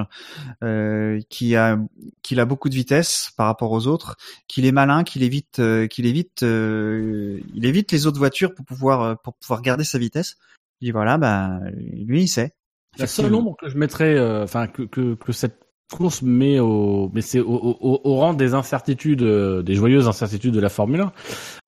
[0.63, 1.77] euh, qu'il a
[2.21, 4.15] qu'il a beaucoup de vitesse par rapport aux autres,
[4.47, 8.63] qu'il est malin, qu'il évite euh, qu'il évite euh, il évite les autres voitures pour
[8.63, 10.38] pouvoir euh, pour pouvoir garder sa vitesse.
[10.81, 11.59] Et voilà, bah
[11.93, 12.53] lui il sait.
[12.97, 15.59] La seule ombre que je mettrais, euh, enfin que, que, que cette
[15.91, 20.53] course met au, mais c'est au, au, au rang des incertitudes, euh, des joyeuses incertitudes
[20.53, 21.11] de la Formule 1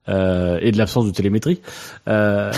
[0.08, 1.62] euh, et de l'absence de télémétrie.
[2.08, 2.52] Euh,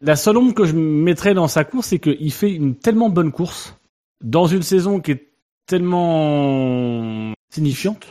[0.00, 3.32] la seule ombre que je mettrais dans sa course, c'est qu'il fait une tellement bonne
[3.32, 3.76] course
[4.22, 5.28] dans une saison qui est
[5.66, 8.06] tellement signifiante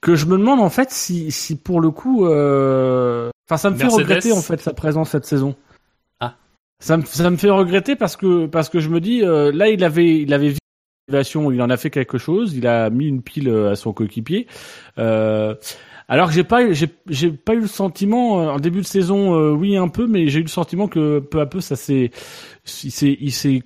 [0.00, 3.76] que je me demande en fait si, si pour le coup, euh, enfin ça me
[3.76, 5.54] fait regretter en fait sa présence cette saison.
[6.20, 6.36] Ah.
[6.78, 9.70] Ça me, ça me fait regretter parce que parce que je me dis euh, là
[9.70, 10.54] il avait il avait
[11.08, 14.46] il en a fait quelque chose, il a mis une pile euh, à son coéquipier.
[14.98, 15.54] Euh,
[16.08, 19.34] alors que j'ai pas j'ai j'ai pas eu le sentiment euh, en début de saison
[19.34, 22.10] euh, oui un peu mais j'ai eu le sentiment que peu à peu ça s'est
[22.84, 23.62] il s'est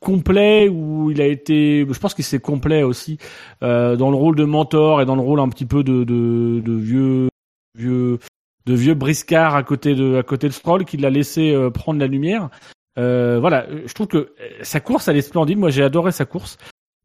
[0.00, 3.18] complet ou il a été je pense qu'il s'est complet aussi
[3.62, 6.60] euh, dans le rôle de mentor et dans le rôle un petit peu de de,
[6.64, 7.28] de vieux
[7.76, 8.18] vieux
[8.66, 12.00] de vieux briscard à côté de à côté de Stroll qui l'a laissé euh, prendre
[12.00, 12.48] la lumière.
[12.98, 14.28] Euh, voilà je trouve que euh,
[14.62, 15.58] sa course elle est splendide.
[15.58, 16.58] Moi j'ai adoré sa course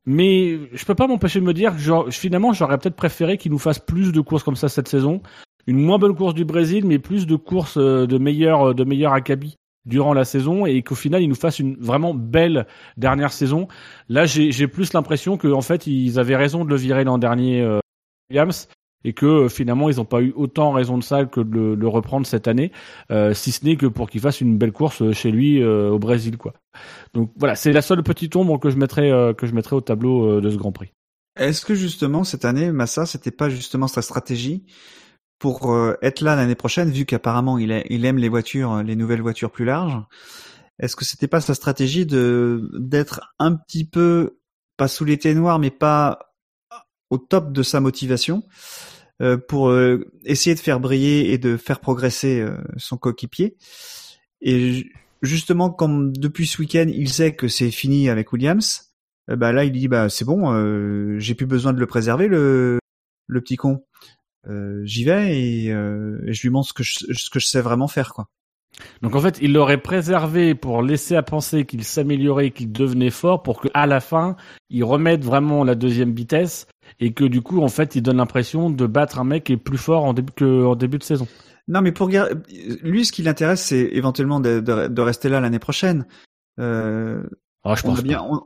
[0.05, 3.51] mais je peux pas m'empêcher de me dire que genre, finalement j'aurais peut-être préféré qu'il
[3.51, 5.21] nous fasse plus de courses comme ça cette saison.
[5.67, 9.13] Une moins bonne course du Brésil mais plus de courses euh, de meilleurs de meilleurs
[9.13, 9.55] acabit
[9.85, 12.67] durant la saison et qu'au final il nous fasse une vraiment belle
[12.97, 13.67] dernière saison.
[14.09, 17.17] Là j'ai j'ai plus l'impression que en fait ils avaient raison de le virer l'an
[17.17, 17.79] dernier euh,
[18.29, 18.67] Williams
[19.05, 21.87] et que euh, finalement ils n'ont pas eu autant raison de ça que de le,
[21.87, 22.71] reprendre cette année,
[23.11, 25.91] euh, si ce n'est que pour qu'il fasse une belle course euh, chez lui euh,
[25.91, 26.53] au Brésil quoi.
[27.13, 29.81] Donc voilà, c'est la seule petite ombre que je mettrais euh, que je mettrais au
[29.81, 30.91] tableau euh, de ce Grand Prix.
[31.37, 34.65] Est-ce que justement cette année, Massa, c'était pas justement sa stratégie
[35.37, 39.51] pour être là l'année prochaine, vu qu'apparemment il, il aime les voitures, les nouvelles voitures
[39.51, 40.01] plus larges?
[40.79, 44.37] Est-ce que c'était pas sa stratégie de d'être un petit peu
[44.77, 46.35] pas sous les noirs, mais pas
[47.09, 48.43] au top de sa motivation
[49.21, 53.55] euh, pour euh, essayer de faire briller et de faire progresser euh, son coéquipier
[54.41, 58.93] Et ju- justement, comme depuis ce week-end, il sait que c'est fini avec Williams,
[59.31, 62.27] eh ben là il dit bah c'est bon, euh, j'ai plus besoin de le préserver
[62.27, 62.79] le
[63.27, 63.85] le petit con.
[64.47, 67.47] Euh, J'y vais et, euh, et je lui montre ce que je, ce que je
[67.47, 68.29] sais vraiment faire quoi.
[69.01, 73.41] Donc en fait, il l'aurait préservé pour laisser à penser qu'il s'améliorait, qu'il devenait fort,
[73.43, 74.35] pour que à la fin,
[74.69, 76.67] il remette vraiment la deuxième vitesse
[76.99, 79.57] et que du coup, en fait, il donne l'impression de battre un mec qui est
[79.57, 81.27] plus fort en début que en début de saison.
[81.67, 85.57] Non mais pour lui ce qui l'intéresse c'est éventuellement de, de, de rester là l'année
[85.57, 86.05] prochaine.
[86.59, 87.23] Euh,
[87.63, 88.27] Ah, je on a bien pas.
[88.29, 88.41] on,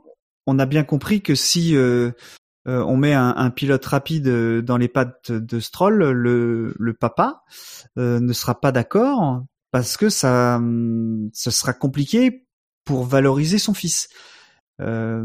[0.46, 2.12] on a bien compris que si euh,
[2.66, 6.94] euh, on met un, un pilote rapide euh, dans les pattes de Stroll, le, le
[6.94, 7.42] papa
[7.98, 10.60] euh, ne sera pas d'accord parce que ça,
[11.32, 12.44] ce sera compliqué
[12.84, 14.08] pour valoriser son fils.
[14.80, 15.24] Euh,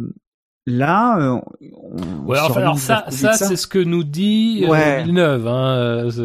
[0.66, 5.04] là, on Ouais, enfin, alors ça, ça, c'est ce que nous dit euh, Ouais.
[5.04, 5.48] Villeneuve.
[5.48, 6.22] Hein, euh, c'est-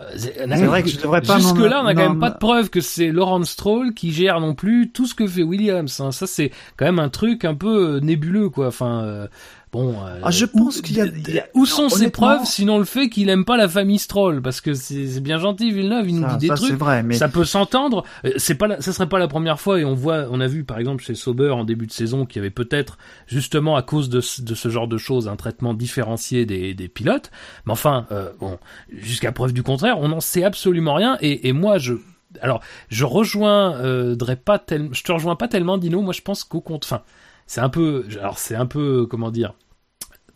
[0.00, 2.38] euh, c'est vrai que je devrais pas Jusque là, on a quand même pas de
[2.38, 6.00] preuve que c'est Laurent Stroll qui gère non plus tout ce que fait Williams.
[6.00, 6.10] hein.
[6.12, 8.66] Ça, c'est quand même un truc un peu nébuleux, quoi.
[8.68, 9.28] Enfin, euh,
[9.74, 9.94] bon.
[10.06, 10.98] euh, Ah, je pense qu'il y
[11.32, 13.98] y a- Où sont ses honnêtement- preuves, sinon le fait qu'il aime pas la famille
[13.98, 14.40] Stroll?
[14.40, 16.78] Parce que c'est bien gentil, Villeneuve, il nous Ça- dit des ça, c'est trucs.
[16.78, 18.04] vrai, mais Ça peut s'entendre.
[18.24, 20.46] Euh, C'est pas, la- ça serait pas la première fois et on voit, on a
[20.46, 22.96] vu par exemple chez Sauber en début de saison qu'il y avait peut-être
[23.26, 26.88] justement à cause de, ce- de ce genre de choses un traitement différencié des, des
[26.88, 27.30] pilotes.
[27.66, 28.58] Mais enfin, euh, bon,
[28.92, 31.18] jusqu'à preuve du contraire, on n'en sait absolument rien.
[31.20, 31.94] Et, et moi, je,
[32.40, 36.00] alors, je rejoins, euh, pas tel, je te rejoins pas tellement, Dino.
[36.02, 37.02] Moi, je pense qu'au compte, enfin,
[37.46, 39.54] c'est un peu, alors c'est un peu, comment dire,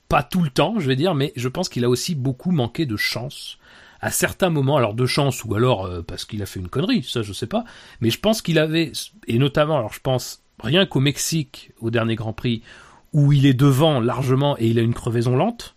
[0.08, 2.86] pas tout le temps, je vais dire, mais je pense qu'il a aussi beaucoup manqué
[2.86, 3.58] de chance
[4.00, 7.02] à certains moments, alors de chance ou alors euh, parce qu'il a fait une connerie,
[7.02, 7.64] ça je sais pas,
[8.00, 8.92] mais je pense qu'il avait,
[9.26, 12.62] et notamment, alors je pense rien qu'au Mexique, au dernier Grand Prix,
[13.12, 15.74] où il est devant largement et il a une crevaison lente,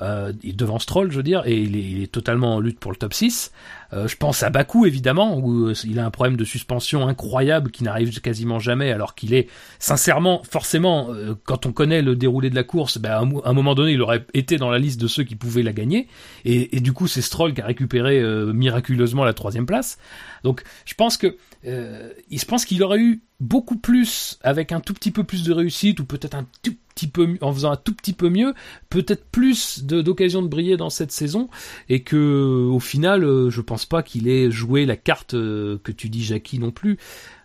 [0.00, 2.60] euh, il est devant Stroll, je veux dire, et il est, il est totalement en
[2.60, 3.52] lutte pour le top 6.
[3.92, 7.70] Euh, je pense à Bakou, évidemment, où euh, il a un problème de suspension incroyable
[7.70, 9.48] qui n'arrive quasiment jamais, alors qu'il est,
[9.78, 13.74] sincèrement, forcément, euh, quand on connaît le déroulé de la course, ben, à un moment
[13.74, 16.08] donné, il aurait été dans la liste de ceux qui pouvaient la gagner.
[16.44, 19.98] Et, du coup, c'est Stroll qui a récupéré miraculeusement la troisième place.
[20.42, 21.36] Donc, je pense que,
[21.66, 25.52] euh, je pense qu'il aurait eu beaucoup plus avec un tout petit peu plus de
[25.52, 28.54] réussite ou peut-être un tout petit peu en faisant un tout petit peu mieux,
[28.90, 31.48] peut-être plus de- d'occasions de briller dans cette saison
[31.88, 35.92] et que au final, euh, je pense pas qu'il ait joué la carte euh, que
[35.92, 36.98] tu dis Jackie non plus,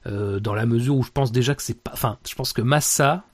[0.05, 2.61] euh, dans la mesure où je pense déjà que c'est pas, enfin, je pense que
[2.61, 3.25] Massa,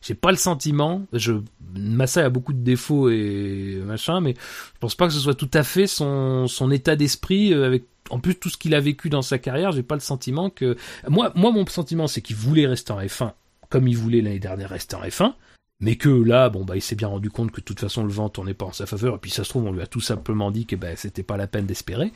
[0.00, 1.32] j'ai pas le sentiment, je
[1.74, 5.50] Massa a beaucoup de défauts et machin, mais je pense pas que ce soit tout
[5.52, 9.22] à fait son état d'esprit euh, avec en plus tout ce qu'il a vécu dans
[9.22, 10.76] sa carrière, j'ai pas le sentiment que
[11.08, 13.32] moi moi mon sentiment c'est qu'il voulait rester en F1
[13.68, 15.34] comme il voulait l'année dernière rester en F1
[15.80, 18.10] mais que là, bon bah, il s'est bien rendu compte que de toute façon le
[18.10, 20.00] vent tournait pas en sa faveur, et puis ça se trouve on lui a tout
[20.00, 22.12] simplement dit que bah, c'était pas la peine d'espérer,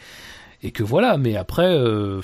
[0.62, 1.16] et que voilà.
[1.16, 2.20] Mais après, euh,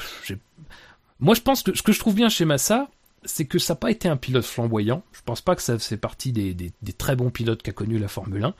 [1.20, 2.88] moi je pense que ce que je trouve bien chez Massa,
[3.24, 5.02] c'est que ça n'a pas été un pilote flamboyant.
[5.12, 8.44] Je pense pas que ça fait partie des, très bons pilotes qu'a connu la Formule
[8.44, 8.54] 1.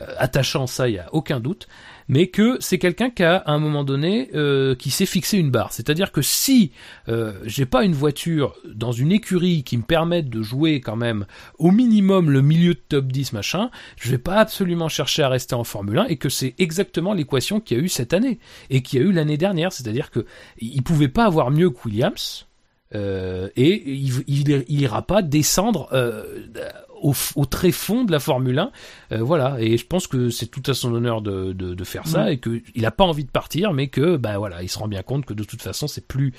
[0.00, 1.68] Euh, attachant ça, il y a aucun doute,
[2.08, 5.50] mais que c'est quelqu'un qui a à un moment donné euh, qui s'est fixé une
[5.50, 5.72] barre.
[5.72, 6.72] C'est-à-dire que si
[7.08, 11.26] euh, j'ai pas une voiture dans une écurie qui me permette de jouer quand même
[11.58, 15.54] au minimum le milieu de top 10 machin, je vais pas absolument chercher à rester
[15.54, 18.38] en Formule 1 et que c'est exactement l'équation qu'il y a eu cette année
[18.70, 20.24] et qu'il y a eu l'année dernière, c'est-à-dire que
[20.58, 22.46] il pouvait pas avoir mieux que Williams.
[22.94, 26.24] Euh, et il, il, il ira pas descendre euh,
[27.02, 28.72] au, au très fond de la Formule 1
[29.12, 32.06] euh, voilà, et je pense que c'est tout à son honneur de, de, de faire
[32.06, 32.34] ça Ouais.
[32.34, 34.88] et que il a pas envie de partir, mais que bah voilà, il se rend
[34.88, 36.34] bien compte que de toute façon c'est plus,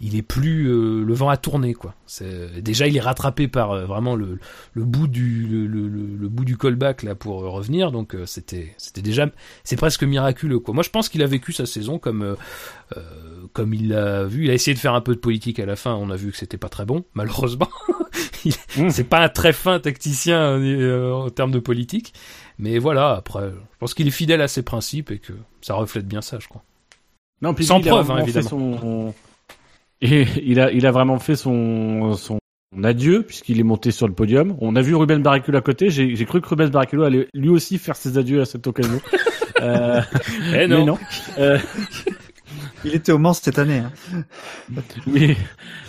[0.00, 1.94] il est plus euh, le vent à tourner quoi.
[2.06, 4.38] C'est déjà il est rattrapé par euh, vraiment le,
[4.74, 8.26] le bout du le, le, le- bout du callback là pour euh, revenir, donc euh,
[8.26, 9.26] c'était c'était déjà
[9.64, 10.74] c'est presque miraculeux quoi.
[10.74, 12.34] Moi je pense qu'il a vécu sa saison comme euh,
[12.96, 13.00] euh,
[13.52, 15.76] comme il l'a vu, il a essayé de faire un peu de politique à la
[15.76, 17.68] fin, on a vu que c'était pas très bon malheureusement.
[18.44, 18.90] Il- Mmh.
[18.90, 22.12] C'est pas un très fin tacticien euh, en termes de politique.
[22.58, 25.32] Mais voilà, après, je pense qu'il est fidèle à ses principes et que
[25.62, 26.62] ça reflète bien ça, je crois.
[27.42, 28.48] Non, puis Sans il a preuve, hein, fait évidemment.
[28.48, 29.14] son-
[30.02, 32.38] Et il a, il a vraiment fait son, son
[32.84, 34.56] adieu puisqu'il est monté sur le podium.
[34.60, 35.88] On a vu Ruben Barrichello à côté.
[35.90, 39.00] J'ai j'ai cru que Ruben Barrichello allait lui aussi faire ses adieux à cette occasion.
[39.62, 40.00] euh,
[40.50, 40.84] Eh mais non.
[40.86, 40.98] non.
[41.38, 41.58] Euh,
[42.84, 43.78] il était au Mans cette année.
[43.78, 43.92] hein.
[45.06, 45.36] mais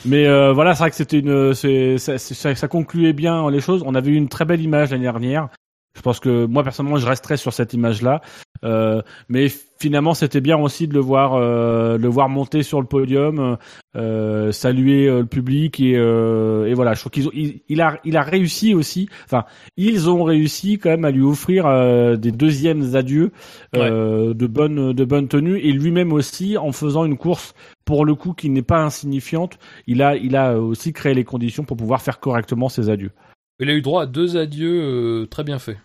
[0.06, 3.60] mais euh, voilà, c'est vrai que c'était une, c'est- ça, ça, ça concluait bien les
[3.62, 3.84] choses.
[3.86, 5.50] On avait eu une très belle image l'année dernière.
[5.96, 8.22] Je pense que moi personnellement, je resterai sur cette image-là.
[8.64, 9.48] Euh, mais
[9.80, 13.58] finalement, c'était bien aussi de le voir, euh, de le voir monter sur le podium,
[13.96, 16.94] euh, saluer le public et, euh, et voilà.
[16.94, 19.10] Je trouve qu'ils ont, il, il a, il a réussi aussi.
[19.26, 23.32] Enfin, ils ont réussi quand même à lui offrir euh, des deuxièmes adieux
[23.76, 27.54] euh, de bonne, de bonne tenue et lui-même aussi en faisant une course
[27.86, 29.60] pour le coup qui n'est pas insignifiante.
[29.86, 33.12] Il a, il a aussi créé les conditions pour pouvoir faire correctement ses adieux.
[33.60, 35.78] Il a eu droit à deux adieux euh, très bien faits.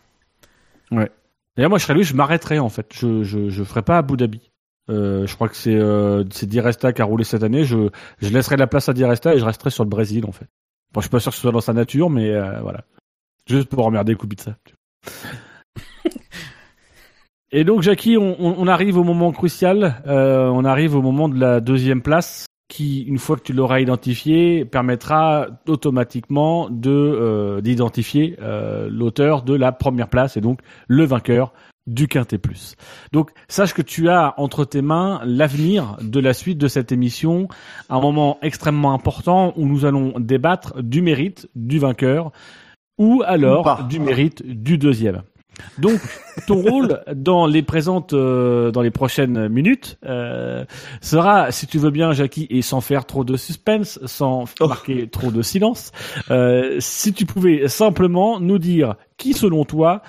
[1.57, 2.87] D'ailleurs, moi, je serais lui, je m'arrêterais en fait.
[2.95, 4.51] Je, je, je ferais pas Abu Dhabi.
[4.91, 7.65] Euh, je crois que c'est euh, c'est Di Resta qui a roulé cette année.
[7.65, 7.89] Je,
[8.21, 10.47] je laisserai la place à Di Resta et je resterai sur le Brésil en fait.
[10.93, 12.85] Bon, je suis pas sûr que ce soit dans sa nature, mais euh, voilà.
[13.49, 14.57] Juste pour emmerder Kubica.
[17.55, 20.03] Et donc, Jackie, on, on- on arrive au moment crucial.
[20.07, 23.81] Euh, on arrive au moment de la deuxième place, qui, une fois que tu l'auras
[23.81, 31.05] identifié, permettra automatiquement de euh, d'identifier euh, l'auteur de la première place et donc le
[31.05, 31.53] vainqueur
[31.87, 32.77] du Quintet Plus.
[33.13, 37.47] Donc, sache que tu as entre tes mains l'avenir de la suite de cette émission,
[37.91, 42.33] un moment extrêmement important où nous allons débattre du mérite du vainqueur
[42.97, 43.87] ou Ou alors pas.
[43.87, 45.21] du mérite du deuxième.
[45.79, 46.01] Donc,
[46.47, 50.65] ton rôle dans les présentes, euh, dans les prochaines minutes, euh,
[51.01, 54.69] sera, si tu veux bien, Jackie, et sans faire trop de suspense, sans Oh.
[54.69, 55.93] marquer trop de silence,
[56.31, 60.03] euh, si tu pouvais simplement nous dire qui, selon toi,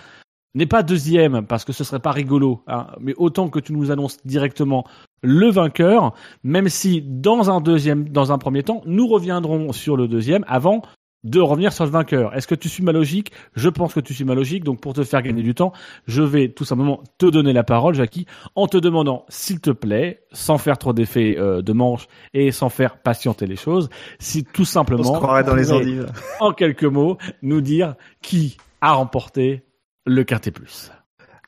[0.55, 3.89] n'est pas deuxième, parce que ce serait pas rigolo, hein, mais autant que tu nous
[3.91, 4.85] annonces directement
[5.23, 6.13] le vainqueur,
[6.43, 10.83] même si dans un deuxième, dans un premier temps, nous reviendrons sur le deuxième avant
[11.23, 12.35] de revenir sur le vainqueur.
[12.35, 13.31] Est-ce que tu suis ma logique?
[13.55, 14.63] Je pense que tu suis ma logique.
[14.63, 15.71] Donc pour te faire gagner du temps,
[16.07, 18.25] je vais tout simplement te donner la parole, Jackie,
[18.55, 22.69] en te demandant, s'il te plaît, sans faire trop d'effets euh, de manche et sans
[22.69, 23.89] faire patienter les choses,
[24.19, 26.11] si tout On se simplement, croirait dans tu les pourrais, endives.
[26.39, 29.63] en quelques mots, nous dire qui a remporté
[30.05, 30.91] le Quintet Plus.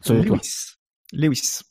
[0.01, 0.37] Selon toi.
[0.37, 0.75] Lewis.
[1.13, 1.61] Lewis.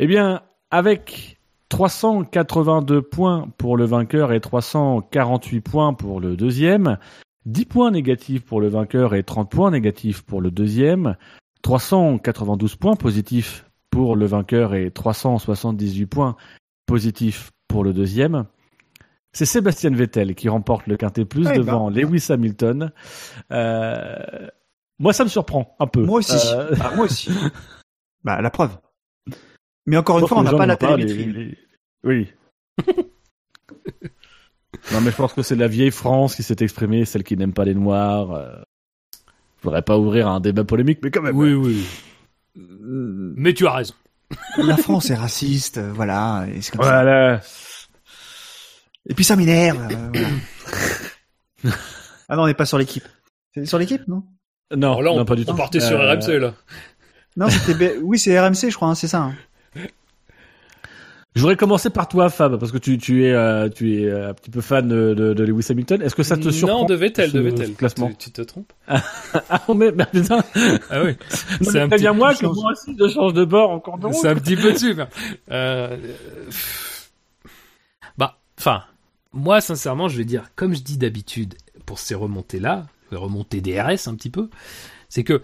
[0.00, 1.38] Eh bien, avec
[1.68, 6.98] 382 points pour le vainqueur et 348 points pour le deuxième,
[7.46, 11.16] 10 points négatifs pour le vainqueur et 30 points négatifs pour le deuxième,
[11.62, 16.36] 392 points positifs pour le vainqueur et 378 points
[16.86, 18.44] positifs pour le deuxième.
[19.32, 21.58] C'est Sébastien Vettel qui remporte le Quintet Plus Eh ben.
[21.58, 22.92] devant Lewis Hamilton.
[23.50, 24.48] Euh,
[25.00, 26.04] moi, ça me surprend un peu.
[26.04, 26.36] Moi aussi.
[26.54, 27.30] Euh, Ah, moi aussi.
[28.24, 28.76] bah, la preuve.
[29.86, 31.32] Mais encore une pense fois, on n'a pas la télémétrie.
[31.32, 31.58] les-
[32.04, 32.28] Oui.
[34.92, 37.52] non, mais je pense que c'est la vieille France qui s'est exprimée, celle qui n'aime
[37.52, 38.32] pas les Noirs.
[38.32, 38.52] euh.
[39.58, 41.34] Je voudrais pas ouvrir un débat polémique, mais quand même.
[41.36, 41.84] Oui, oui.
[42.58, 43.94] Euh, Mais tu as raison.
[44.58, 46.46] La France est raciste, euh, voilà.
[46.54, 46.90] Et, c'est comme ça.
[47.02, 47.40] Voilà.
[49.08, 49.78] Et puis ça m'énerve.
[49.90, 50.10] euh,
[51.62, 51.76] voilà.
[52.28, 53.04] ah non, on n'est pas sur l'équipe.
[53.54, 54.22] C'est sur l'équipe, non?
[54.76, 55.56] Non, Alors là, on, non, pas du on tout.
[55.56, 56.54] partait sur RMC, là.
[57.36, 59.22] Non, c'était B- oui, c'est RMC, je crois, hein, c'est ça.
[59.22, 59.34] hein.
[61.34, 64.30] Je voudrais commencer par toi, Fab, parce que tu, tu es, euh, tu es euh,
[64.30, 66.00] un petit peu fan de, de, de Lewis Hamilton.
[66.00, 67.74] Est-ce que ça te surprend Non, de Vettel, de Vettel.
[67.74, 70.44] classement Tu, tu te trompes Ah, mais, mais putain,
[70.90, 71.16] Ah oui.
[71.60, 74.14] C'est un petit- moi que moi aussi je change de bord en cours de route.
[74.14, 74.94] C'est un petit peu dessus.
[74.94, 75.06] mais,
[75.50, 75.96] euh,
[76.46, 77.10] pff.
[78.16, 78.84] bah, enfin,
[79.32, 81.54] moi, sincèrement, je vais dire, comme je dis d'habitude
[81.84, 84.50] pour ces remontées-là, les remontées DRS un petit peu,
[85.08, 85.42] c'est que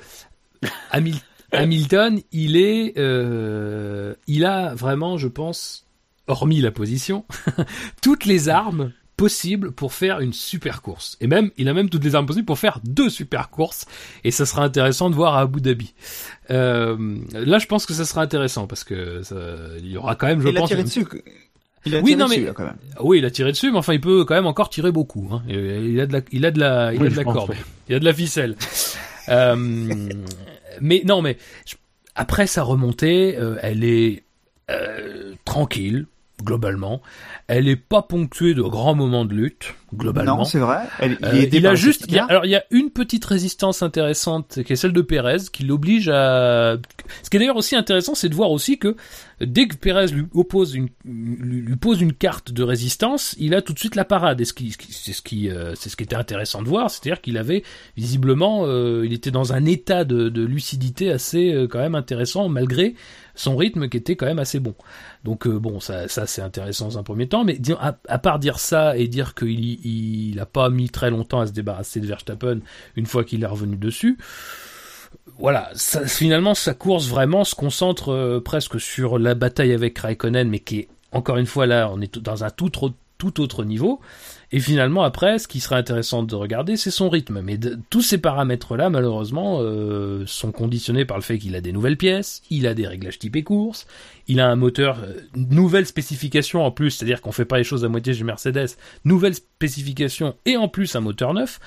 [0.92, 1.20] Hamil-
[1.52, 5.84] Hamilton, il est, euh, il a vraiment, je pense,
[6.26, 7.24] hormis la position,
[8.02, 11.18] toutes les armes possibles pour faire une super course.
[11.20, 13.84] Et même, il a même toutes les armes possibles pour faire deux super courses.
[14.24, 15.92] Et ça sera intéressant de voir à Abu Dhabi.
[16.50, 19.34] Euh, là, je pense que ça sera intéressant parce que ça-
[19.78, 21.06] il y aura quand même, je Il a pense, tiré une- dessus.
[21.84, 22.76] Il a Oui, tiré non, dessus, mais- là, quand même.
[23.00, 25.28] oui, il a tiré dessus, mais enfin, il peut quand même encore tirer beaucoup.
[25.32, 25.42] Hein.
[25.48, 27.54] Il il a de la, il a de la, il Oui, a de la corde,
[27.90, 28.56] il a de la ficelle.
[29.28, 30.08] Euh,
[30.80, 31.36] mais non, mais
[31.66, 31.76] je-
[32.14, 34.24] après sa remontée, euh, elle est
[34.70, 36.06] euh, tranquille
[36.42, 37.02] globalement.
[37.48, 40.38] Elle est pas ponctuée de grands moments de lutte globalement.
[40.38, 40.78] Non, c'est vrai.
[40.98, 42.30] Elle- il, Euh, est il a juste, safety il y a- car.
[42.30, 46.08] alors il y a une petite résistance intéressante qui est celle de Pérez, qui l'oblige
[46.08, 46.76] à.
[47.22, 48.96] Ce qui est d'ailleurs aussi intéressant, c'est de voir aussi que
[49.40, 50.24] dès que Pérez lui
[50.74, 54.42] une, lui, pose une carte de résistance, il a tout de suite la parade.
[54.44, 56.90] Ce qui, ce qui- c'est ce qui, euh, c'est ce qui était intéressant de voir,
[56.90, 57.62] c'est-à-dire qu'il avait
[57.96, 62.48] visiblement, euh, il était dans un état de, de lucidité assez euh, quand même intéressant
[62.48, 62.94] malgré
[63.34, 64.74] son rythme qui était quand même assez bon.
[65.24, 68.96] Donc bon, ça, ça c'est intéressant dans un premier temps, mais à part dire ça
[68.96, 72.60] et dire qu'il il, il a pas mis très longtemps à se débarrasser de Verstappen
[72.96, 74.18] une fois qu'il est revenu dessus,
[75.38, 80.48] voilà, ça, finalement sa course vraiment se concentre euh, presque sur la bataille avec Raikkonen,
[80.48, 83.64] mais qui est encore une fois là, on est dans un tout, autre- tout autre
[83.64, 84.00] niveau.
[84.52, 87.40] Et finalement, après, ce qui serait intéressant de regarder, c'est son rythme.
[87.40, 87.58] Mais
[87.88, 92.42] tous ces paramètres-là, malheureusement, euh, sont conditionnés par le fait qu'il a des nouvelles pièces,
[92.50, 93.86] il a des réglages typés course,
[94.26, 97.84] il a un moteur, euh, nouvelle spécification en plus, c'est-à-dire qu'on fait pas les choses
[97.84, 101.60] à moitié chez Mercedes, nouvelle spécification et en plus un moteur neuf.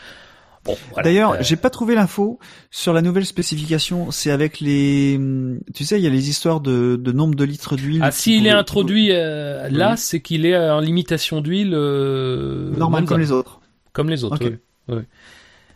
[0.65, 1.03] Bon, voilà.
[1.03, 2.39] D'ailleurs, Euh, j'ai pas trouvé l'info
[2.71, 4.11] sur la nouvelle spécification.
[4.11, 7.43] C'est avec les, hum, tu sais, il y a les histoires de, de nombre de
[7.43, 7.99] litres d'huile.
[8.01, 9.97] Ah, s'il est introduit euh, là, Oui.
[9.97, 13.59] c'est qu'il est en limitation d'huile euh, normal comme les autres.
[13.91, 14.37] Comme les autres,
[14.87, 14.95] oui.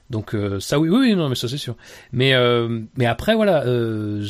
[0.09, 1.75] Donc euh, ça oui, oui, non, mais ça c'est sûr.
[2.11, 4.25] Mais euh, mais après voilà, euh,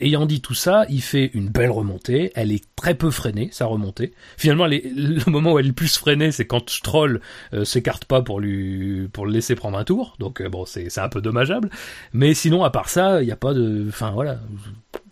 [0.00, 2.32] ayant dit tout ça, il fait une belle remontée.
[2.34, 4.12] Elle est très peu freinée, sa remontée.
[4.36, 7.20] Finalement, le moment où elle est le plus freinée, c'est quand Stroll
[7.54, 10.16] euh, s'écarte pas pour lui pour le laisser prendre un tour.
[10.18, 11.70] Donc euh, bon, c'est c'est un peu dommageable.
[12.12, 14.38] Mais sinon, à part ça, il y a pas de, enfin voilà.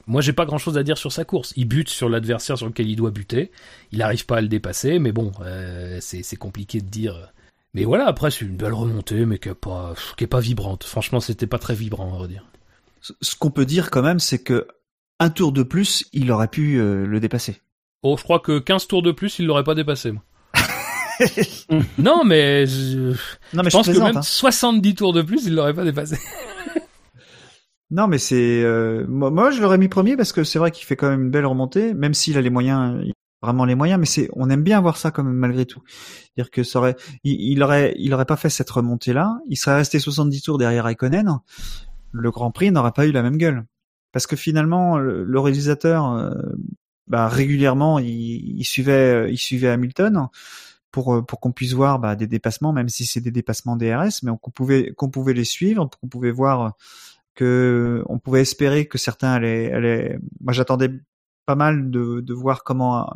[0.07, 1.55] Moi, j'ai pas grand chose à dire sur sa course.
[1.57, 3.51] Il bute sur l'adversaire sur lequel il doit buter.
[3.91, 7.33] Il n'arrive pas à le dépasser, mais bon, euh, c'est compliqué de dire.
[7.75, 10.85] Mais voilà, après, c'est une belle remontée, mais qui est pas, qui est pas vibrante.
[10.85, 12.45] Franchement, c'était pas très vibrant, on va dire.
[13.01, 14.67] Ce- qu'on peut dire quand même, c'est que
[15.21, 17.61] un tour de plus, il aurait pu euh, le dépasser.
[18.03, 20.23] Oh, je crois que 15 tours de plus, il l'aurait pas dépassé, moi.
[21.99, 23.11] non, mais je,
[23.53, 24.23] Non, mais je pense que même hein.
[24.23, 26.17] 70 tours de plus, il l'aurait pas dépassé.
[27.91, 30.85] Non, mais c'est euh, moi, moi, je l'aurais mis premier parce que c'est vrai qu'il
[30.85, 33.05] fait quand même une belle remontée, même s'il a les moyens,
[33.45, 34.01] vraiment les moyens.
[34.01, 35.83] Mais c'est, on aime bien voir ça quand même malgré tout.
[36.37, 39.39] dire que ça aurait, il, il aurait, il aurait pas fait cette remontée là.
[39.49, 41.39] Il serait resté 70 tours derrière Raikkonen.
[42.13, 43.65] Le Grand Prix n'aurait pas eu la même gueule
[44.13, 46.31] parce que finalement le, réalisateur, euh,
[47.09, 48.09] bah, régulièrement, il,
[48.59, 50.29] il suivait, il suivait Hamilton
[50.93, 54.23] pour euh, pour qu'on puisse voir bah, des dépassements, même si c'est des dépassements DRS,
[54.23, 56.75] mais on- qu'on pouvait qu'on pouvait les suivre, qu'on pouvait voir
[57.35, 60.19] que on pouvait espérer que certains allaient, allaient...
[60.41, 60.91] moi j'attendais
[61.47, 63.13] pas mal de, voir comment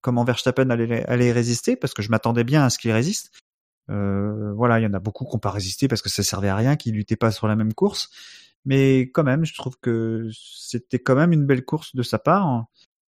[0.00, 3.32] comment Verstappen allait, résister parce que je m'attendais bien à ce qu'il résiste.
[3.90, 6.48] Euh, voilà, il y en a beaucoup qui n'ont pas résisté parce que ça servait
[6.48, 8.10] à rien, qu'ils luttaient pas sur la même course.
[8.64, 12.66] Mais quand même, je trouve que c'était quand même une belle course de sa part,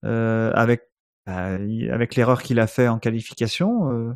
[0.06, 0.90] euh, avec
[1.26, 1.60] bah,
[1.92, 3.92] avec l'erreur qu'il a fait en qualification.
[3.92, 4.14] Euh,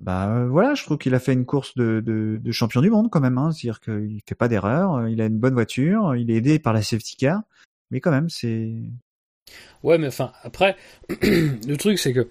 [0.00, 3.20] bah euh, voilà, je trouve qu'il a fait une course de, champion du monde quand
[3.20, 3.38] même.
[3.38, 6.58] Hein, C'est-à-dire qu'il fait pas d'erreur, euh, il a une bonne voiture, il est aidé
[6.58, 7.42] par la safety car,
[7.90, 8.74] mais quand même c'est
[9.82, 10.76] Ouais, mais enfin, après,
[11.22, 12.28] le truc, c'est que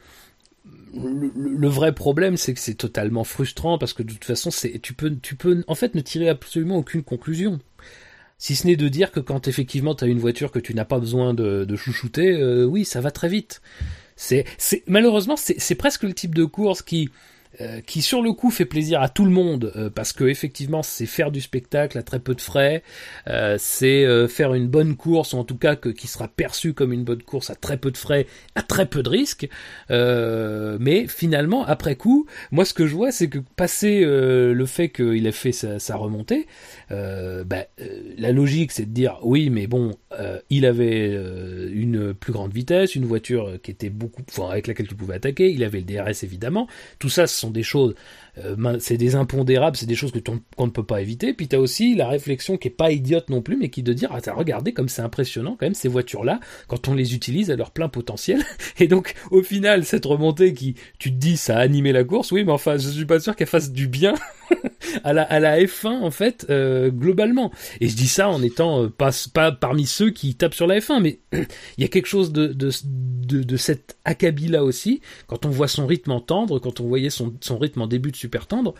[0.93, 4.93] le, vrai problème, c'est que c'est totalement frustrant parce que de toute façon, c'est, tu
[4.93, 7.59] peux, tu peux, en fait, ne tirer absolument aucune conclusion.
[8.37, 10.85] Si ce n'est de dire que quand effectivement tu as une voiture que tu n'as
[10.85, 13.61] pas besoin de, chouchouter, euh, oui, ça va très vite.
[14.15, 14.45] C'est,
[14.87, 17.09] malheureusement, c'est presque le type de course qui,
[17.61, 20.83] euh, qui sur le coup fait plaisir à tout le monde euh, parce que effectivement
[20.83, 22.83] c'est faire du spectacle à très peu de frais,
[23.27, 26.73] euh, c'est euh, faire une bonne course ou en tout cas que, qui sera perçue
[26.73, 29.49] comme une bonne course à très peu de frais, à très peu de risques.
[29.91, 33.39] Euh, mais finalement après coup, moi ce que je vois c'est que
[33.83, 36.47] euh, le fait qu'il ait fait sa, sa remontée,
[36.89, 37.65] bah,
[38.17, 39.95] la logique c'est de dire oui mais bon
[40.49, 41.13] il avait
[41.71, 45.51] une plus grande vitesse, une voiture qui était beaucoup, enfin avec laquelle tu pouvais attaquer,
[45.51, 46.67] il avait le DRS évidemment.
[46.99, 47.95] Tout ça des choses,
[48.43, 51.33] euh, c'est des impondérables, c'est des choses que qu'on ne peut pas éviter.
[51.33, 53.93] Puis tu as aussi la réflexion qui est pas idiote non plus, mais qui de
[53.93, 57.15] dire ah t'as regardé comme c'est impressionnant quand même ces voitures là quand on les
[57.15, 58.43] utilise à leur plein potentiel.
[58.79, 62.31] Et donc au final cette remontée qui tu te dis ça a animé la course,
[62.31, 64.15] oui mais enfin je suis pas sûr qu'elle fasse du bien
[65.03, 67.51] à la, à la F1 en fait euh, globalement.
[67.81, 70.79] Et je dis ça en étant euh, pas, pas parmi ceux qui tapent sur la
[70.79, 71.19] F1, mais
[71.77, 75.49] il y a quelque chose de, de, de, de cet acabit là aussi, quand on
[75.49, 78.47] voit son rythme en tendre, quand on voyait son, son rythme en début de super
[78.47, 78.73] tendre,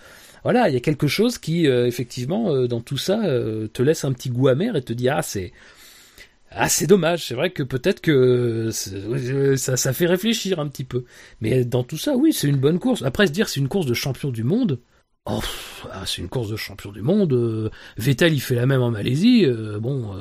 [0.44, 3.82] voilà, il y a quelque chose qui euh, effectivement euh, dans tout ça euh, te
[3.84, 5.52] laisse un petit goût amer et te dit ah c'est
[6.52, 11.04] ah c'est dommage, c'est vrai que peut-être que ça, ça fait réfléchir un petit peu.
[11.42, 13.02] Mais dans tout ça, oui, c'est une bonne course.
[13.04, 14.80] Après se dire c'est une course de champion du monde,
[15.28, 15.42] Oh,
[15.92, 17.72] ah, c'est une course de champion du monde.
[17.98, 19.48] Vettel, il fait la même en Malaisie.
[19.80, 20.14] bon,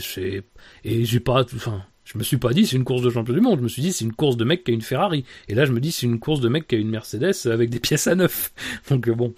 [0.00, 0.42] c'est-
[0.84, 3.40] et j'ai pas, enfin, je me suis pas dit c'est une course de champion du
[3.40, 3.58] monde.
[3.58, 5.24] Je me suis dit c'est une course de mec qui a une Ferrari.
[5.48, 7.70] Et là, je me dis c'est une course de mec qui a une Mercedes avec
[7.70, 8.52] des pièces à neuf.
[8.90, 9.34] Donc euh, bon,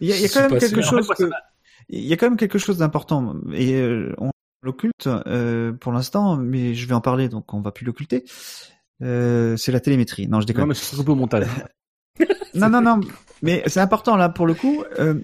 [0.00, 1.08] Il y a, y quand même quelque chose.
[1.16, 1.30] que-
[1.88, 4.30] Il y a quand même quelque chose d'important et euh, on
[4.62, 8.24] l'occulte euh, pour l'instant, mais je vais en parler donc on va plus l'occulter.
[9.02, 10.26] Euh, c'est la télémétrie.
[10.26, 10.68] Non, je Non, déconne.
[10.68, 11.46] mais c'est au montage.
[12.54, 12.98] Non, non, non.
[13.42, 14.82] Mais c'est important là pour le coup.
[14.98, 15.14] Euh,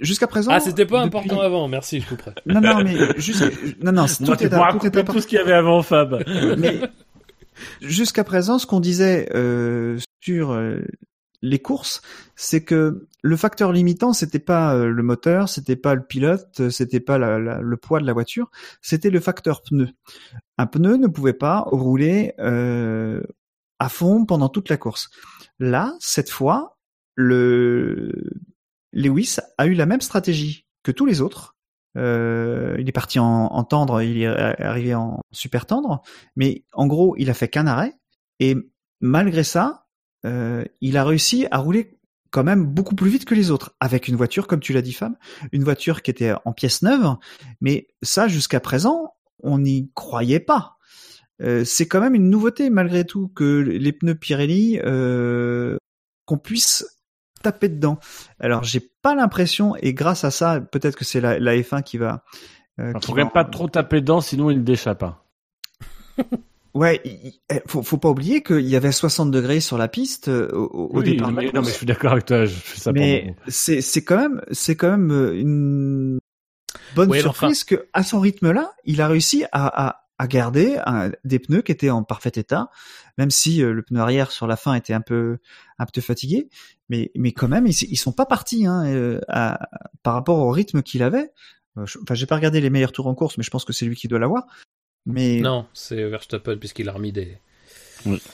[0.00, 0.50] jusqu'à présent.
[0.52, 1.68] ah c'était pas depuis- important avant.
[1.68, 2.32] Merci, je couperai.
[2.46, 3.46] Non, non, mais jusqu'à
[3.82, 5.82] non, non, c'est- Moi, tout est, pourras tout est tout ce qu'il y avait avant,
[5.82, 6.22] Fab.
[6.58, 6.80] Mais
[7.80, 10.80] jusqu'à présent, ce qu'on disait euh, sur euh,
[11.42, 12.02] les courses,
[12.36, 17.00] c'est que le facteur limitant, c'était pas euh, le moteur, c'était pas le pilote, c'était
[17.00, 18.50] pas la- la- le poids de la voiture,
[18.82, 19.88] c'était le facteur pneu.
[20.58, 23.20] Un pneu ne pouvait pas rouler euh,
[23.78, 25.10] à fond pendant toute la course.
[25.58, 26.76] Là, cette fois,
[27.14, 28.12] le
[28.94, 31.56] Lewis a eu la même stratégie que tous les autres.
[31.96, 36.02] Euh, il est parti en, en tendre, il est arrivé en super tendre,
[36.34, 37.94] mais en gros, il a fait qu'un arrêt.
[38.40, 38.56] Et
[39.00, 39.86] malgré ça,
[40.24, 41.98] euh, il a réussi à rouler
[42.30, 44.92] quand même beaucoup plus vite que les autres, avec une voiture, comme tu l'as dit,
[44.92, 45.14] Fab,
[45.52, 47.16] une voiture qui était en pièces neuves.
[47.60, 50.76] Mais ça, jusqu'à présent, on n'y croyait pas.
[51.42, 55.76] Euh, c'est quand même une nouveauté malgré tout que les pneus Pirelli, euh,
[56.24, 56.84] qu'on puisse
[57.44, 57.98] taper dedans.
[58.40, 61.98] Alors j'ai pas l'impression, et grâce à ça, peut-être que c'est la, la F1 qui
[61.98, 62.24] va.
[62.80, 64.98] euh, Il qui faut quand va- même pas trop taper dedans, sinon il ne déchappe
[64.98, 65.24] pas.
[66.74, 70.26] Ouais, il- eh, faut, faut pas oublier qu'il y avait 60 degrés sur la piste
[70.26, 71.30] euh, au, au Oui, départ.
[71.30, 74.16] mais, non, mais je suis d'accord avec toi, je fais ça mais c'est c'est quand
[74.16, 76.18] même c'est quand même euh, une
[76.96, 81.10] bonne surprise que à son rythme là, il a réussi à, à, à garder un-
[81.24, 82.70] des pneus qui étaient en parfait état,
[83.18, 85.38] même si euh, le pneu arrière sur la fin était un peu
[85.78, 86.48] un peu fatigué,
[86.88, 89.68] mais mais quand même ils, ils sont pas partis hein, euh, à-
[90.02, 91.30] par rapport au rythme qu'il avait.
[91.76, 93.72] Euh, je- Enfin, j'ai pas regardé les meilleurs tours en course, mais je pense que
[93.72, 94.46] c'est lui qui doit l'avoir.
[95.06, 97.36] Mais Non, c'est Verstappen puisqu'il a remis des.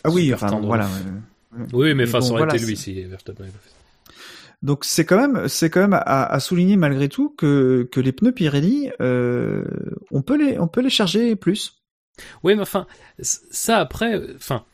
[0.04, 0.88] ah oui, enfin voilà.
[1.72, 3.46] Oui, mais Mais enfin, bon, ça aurait voilà, été lui si Verstappen.
[4.62, 8.12] Donc c'est quand même c'est quand même à, à souligner malgré tout que que les
[8.12, 9.64] pneus Pirelli euh,
[10.10, 11.79] on peut les on peut les charger plus.
[12.42, 12.86] Oui, mais enfin,
[13.20, 14.64] ça après, euh, enfin,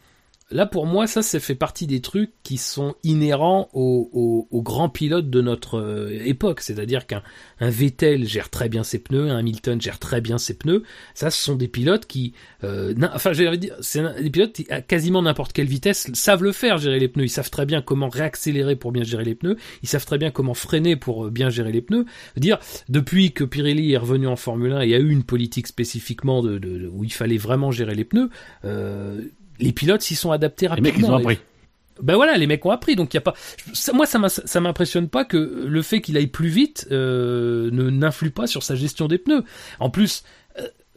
[0.50, 5.28] là pour moi, ça, ça fait partie des trucs qui sont inhérents aux, grands pilotes
[5.30, 6.60] de notre euh, époque.
[6.60, 7.22] C'est-à-dire qu'un
[7.60, 10.82] un Vettel gère très bien ses pneus, un Hamilton gère très bien ses pneus.
[11.14, 12.32] Ça, ce sont des pilotes qui,
[12.64, 16.52] euh, enfin, j'allais dire, c'est des pilotes qui, à quasiment n'importe quelle vitesse, savent le
[16.52, 17.24] faire, gérer les pneus.
[17.24, 19.56] Ils savent très bien comment réaccélérer pour bien gérer les pneus.
[19.82, 22.06] Ils savent très bien comment freiner pour euh, bien gérer les pneus.
[22.36, 22.58] Dire,
[22.88, 26.42] depuis que Pirelli est revenu en Formule 1, il y a eu une politique spécifiquement
[26.42, 28.30] de, de- de- où il fallait vraiment gérer les pneus.
[28.64, 29.20] Euh,
[29.58, 30.90] les pilotes s'y sont adaptés Les rapidement.
[30.92, 31.38] mecs, ils ont appris.
[32.02, 33.34] ben voilà, les mecs ont appris, donc il y a pas.
[33.72, 38.30] ça- moi, ça m'impressionne pas que le fait qu'il aille plus vite euh, ne n'influe
[38.30, 39.44] pas sur sa gestion des pneus.
[39.80, 40.22] En plus,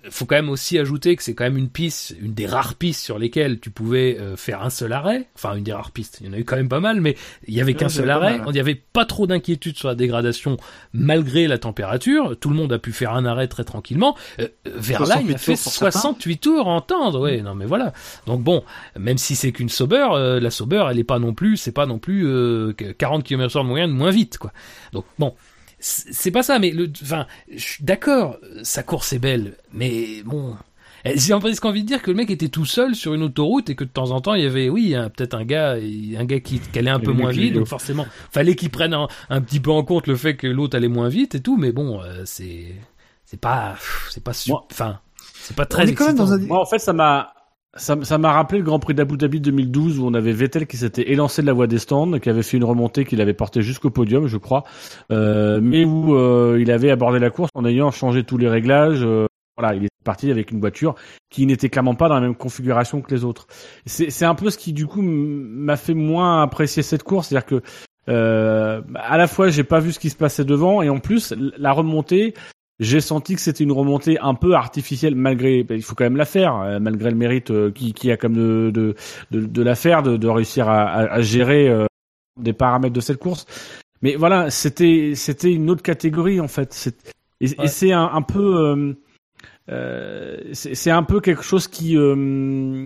[0.10, 3.04] faut quand même aussi ajouter que c'est quand même une piste, une des rares pistes
[3.04, 5.28] sur lesquelles tu pouvais euh, faire un seul arrêt.
[5.36, 6.20] Enfin, une des rares pistes.
[6.22, 7.16] Il y en a eu quand même pas mal, mais
[7.48, 8.40] il y avait qu'un seul arrêt.
[8.48, 10.58] Il y avait pas trop d'inquiétude sur la dégradation
[10.94, 12.38] malgré la température.
[12.40, 14.16] Tout le monde a pu faire un arrêt très tranquillement.
[14.40, 16.00] Euh, euh, Verlaine 68 a fait tours pour certains.
[16.00, 17.20] 68 tours en tendre.
[17.20, 17.94] Ouais, non mais voilà.
[18.26, 18.64] Donc bon,
[18.98, 21.86] même si c'est qu'une Sauber, euh, la Sauber, elle est pas non plus, c'est pas
[21.86, 24.52] non plus euh, que 40 km/h de moyenne moins vite, quoi.
[24.94, 25.34] Donc bon,
[25.80, 30.56] c'est pas ça, mais le, enfin, je suis d'accord, sa course est belle, mais bon.
[31.06, 33.70] eh, J'ai presque envie de dire que le mec était tout seul sur une autoroute
[33.70, 36.26] et que de temps en temps il y avait, oui, un- peut-être un gars, un
[36.26, 39.42] gars qui, qui allait un peu moins vite, donc forcément, fallait qu'il prenne un, un
[39.42, 42.02] petit peu en compte le fait que l'autre allait moins vite et tout, mais bon,
[42.02, 42.76] euh, c'est,
[43.26, 43.76] c'est pas,
[44.10, 44.34] c'est pas,
[44.72, 45.00] enfin,
[45.42, 46.34] c'est pas On très est quand même dans excitant.
[46.34, 47.34] un Moi, en fait, ça m'a,
[47.76, 51.12] ça, m'a rappelé le Grand Prix d'Abu Dhabi 2012 où on avait Vettel qui s'était
[51.12, 53.90] élancé de la voie des stands, qui avait fait une remontée qu'il avait porté jusqu'au
[53.90, 54.64] podium, je crois,
[55.12, 59.04] euh, mais où euh, il avait abordé la course en ayant changé tous les réglages.
[59.04, 59.28] euh,
[59.58, 60.96] voilà, il est parti avec une voiture
[61.30, 63.48] qui n'était clairement pas dans la même configuration que les autres.
[63.86, 67.62] C'est, un peu ce qui du coup m'a fait moins apprécier cette course, c'est-à-dire que
[68.08, 71.34] euh, à la fois j'ai pas vu ce qui se passait devant et en plus
[71.58, 72.34] la remontée
[72.80, 76.18] j'ai senti que c'était une remontée un peu artificielle malgré ben, il faut quand même
[76.18, 78.96] la faire euh, malgré le mérite euh, qui, qui a comme de de,
[79.32, 81.86] de, de la faire de, de réussir à, à, à gérer euh,
[82.40, 83.46] des paramètres de cette course.
[84.02, 86.74] Mais voilà c'était c'était une autre catégorie en fait.
[86.74, 88.94] C'est- et, et c'est un, un peu euh,
[89.70, 92.84] euh, c'est c'est un peu quelque chose qui euh,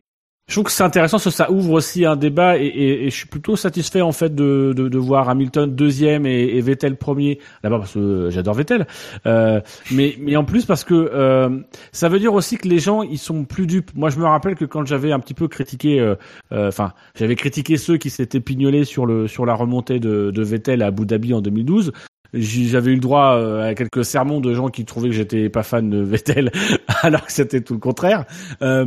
[0.54, 4.02] je trouve que c'est intéressant ça ouvre aussi un débat et, je suis plutôt satisfait
[4.02, 7.40] en fait de, de, de voir Hamilton deuxième et, et Vettel premier.
[7.64, 8.86] D'abord parce que j'adore Vettel
[9.26, 9.62] euh,
[9.92, 11.50] mais mais en plus parce que euh,
[11.92, 13.90] ça veut dire aussi que les gens ils sont plus dupes.
[13.96, 16.14] Moi je me rappelle que quand j'avais un petit peu critiqué euh,
[16.52, 20.44] euh, enfin j'avais critiqué ceux qui s'étaient pignolés sur le sur la remontée de, de
[20.44, 24.40] Vettel à Abu Dhabi en 2012 J'y- j'avais eu le droit euh, à quelques sermons
[24.42, 26.52] de gens qui trouvaient que j'étais pas fan de Vettel
[27.04, 28.26] alors que c'était tout le contraire
[28.62, 28.86] euh,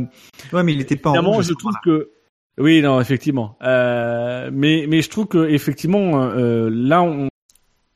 [0.53, 2.11] Ouais, mais il était pas en Évidemment, rouge, je trouve que
[2.59, 3.55] oui, non, effectivement.
[3.61, 7.29] Euh, mais mais je trouve que effectivement, euh, là, on,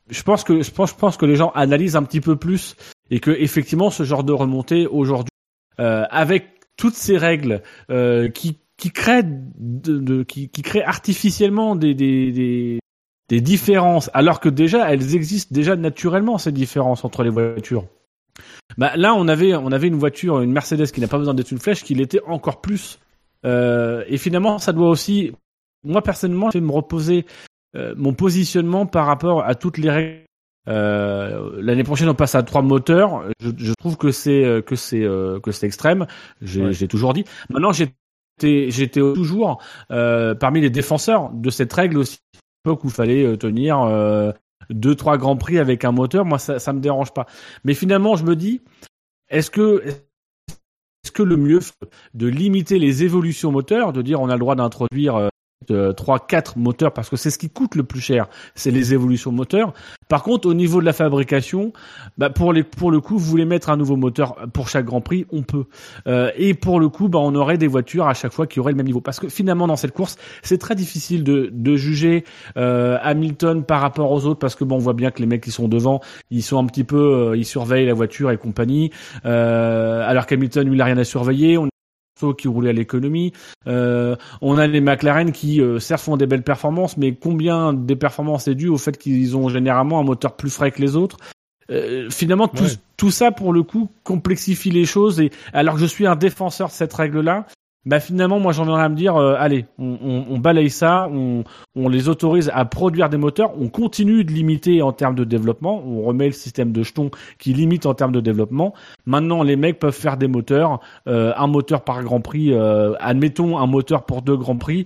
[0.09, 2.75] je pense que je pense, je pense que les gens analysent un petit peu plus
[3.09, 5.31] et que effectivement, ce genre de remontée aujourd'hui,
[5.79, 11.75] euh, avec toutes ces règles euh, qui qui créent de, de- qui, qui créent artificiellement
[11.75, 12.79] des, des, des
[13.31, 17.85] des différences, alors que déjà elles existent déjà naturellement ces différences entre les voitures.
[18.77, 21.51] Bah là, on avait on avait une voiture, une Mercedes qui n'a pas besoin d'être
[21.51, 22.99] une flèche, qui l'était encore plus.
[23.45, 25.31] Euh, et finalement, ça doit aussi,
[25.85, 27.25] moi personnellement, fait me reposer
[27.77, 30.25] euh, mon positionnement par rapport à toutes les règles.
[30.67, 33.23] Euh, L'année prochaine, on passe à trois moteurs.
[33.39, 35.07] Je, je trouve que c'est que c'est
[35.43, 36.05] que c'est extrême.
[36.41, 36.87] J'ai Ouais.
[36.87, 37.23] toujours dit.
[37.49, 42.19] Maintenant, j'étais j'étais toujours parmi les défenseurs de cette règle aussi.
[42.63, 44.31] À l'époque où il fallait euh, tenir euh,
[44.69, 46.25] deux trois grands prix avec un moteur.
[46.25, 47.25] Moi, ça ça me dérange pas.
[47.63, 48.61] Mais finalement, je me dis,
[49.29, 49.83] est-ce que
[51.03, 51.59] est-ce que le mieux
[52.13, 55.29] de limiter les évolutions moteurs, de dire on a le droit d'introduire euh,
[55.95, 59.31] trois, quatre moteurs parce que c'est ce qui coûte le plus cher, c'est les évolutions
[59.31, 59.73] moteurs.
[60.09, 61.71] Par contre, au niveau de la fabrication,
[62.17, 65.01] bah pour les pour le coup, vous voulez mettre un nouveau moteur pour chaque Grand
[65.01, 65.65] Prix, on peut.
[66.07, 68.71] Euh, et pour le coup, bah on aurait des voitures à chaque fois qui auraient
[68.71, 72.25] le même niveau parce que finalement dans cette course, c'est très difficile de de juger
[72.57, 75.43] euh, Hamilton par rapport aux autres parce que bon, on voit bien que les mecs
[75.43, 76.97] qui sont devant, ils sont un petit peu,
[77.31, 78.91] euh, ils surveillent la voiture et compagnie.
[79.25, 81.57] Euh, alors qu'Hamilton, lui, il a rien à surveiller.
[82.37, 83.33] Qui roulait à l'économie.
[83.67, 87.95] Euh, on a les McLaren qui euh, certes font des belles performances, mais combien des
[87.95, 91.17] performances est dû au fait qu'ils ont généralement un moteur plus frais que les autres?
[91.69, 92.69] Euh, finalement, tout, Ouais.
[92.97, 95.19] tout ça, pour le coup, complexifie les choses.
[95.19, 97.45] Et alors que je suis un défenseur de cette règle-là,
[97.85, 101.09] bah finalement, moi, j'en viendrais à me dire, euh, allez, on, on, on balaye ça,
[101.11, 101.43] on,
[101.75, 105.83] on les autorise à produire des moteurs, on continue de limiter en termes de développement,
[105.83, 108.75] on remet le système de jetons qui limite en termes de développement.
[109.07, 113.57] Maintenant, les mecs peuvent faire des moteurs, euh, un moteur par Grand Prix, euh, admettons
[113.57, 114.85] un moteur pour deux Grands Prix.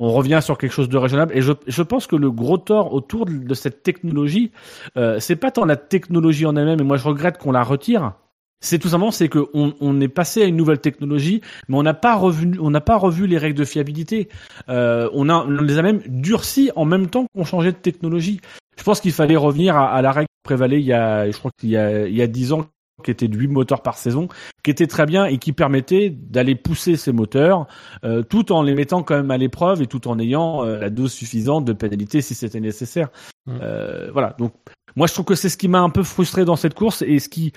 [0.00, 2.92] On revient sur quelque chose de raisonnable et je, je pense que le gros tort
[2.92, 4.50] autour de, de cette technologie,
[4.98, 8.12] euh, c'est pas tant la technologie en elle-même et moi je regrette qu'on la retire.
[8.60, 11.82] C'est tout simplement c'est que on, on est passé à une nouvelle technologie, mais on
[11.82, 14.28] n'a pas revu on n'a pas revu les règles de fiabilité.
[14.68, 18.40] Euh, on a on les a même durcies en même temps qu'on changeait de technologie.
[18.78, 21.36] Je pense qu'il fallait revenir à, à la règle qui prévalait il y a je
[21.36, 22.66] crois qu'il y a il y a dix ans
[23.02, 24.28] qui était de 8 moteurs par saison,
[24.62, 27.66] qui était très bien et qui permettait d'aller pousser ces moteurs
[28.04, 30.90] euh, tout en les mettant quand même à l'épreuve et tout en ayant euh, la
[30.90, 33.08] dose suffisante de pénalité si c'était nécessaire.
[33.46, 33.58] Mm.
[33.62, 34.34] Euh, voilà.
[34.38, 34.52] Donc
[34.96, 37.18] moi je trouve que c'est ce qui m'a un peu frustré dans cette course et
[37.18, 37.52] ce qui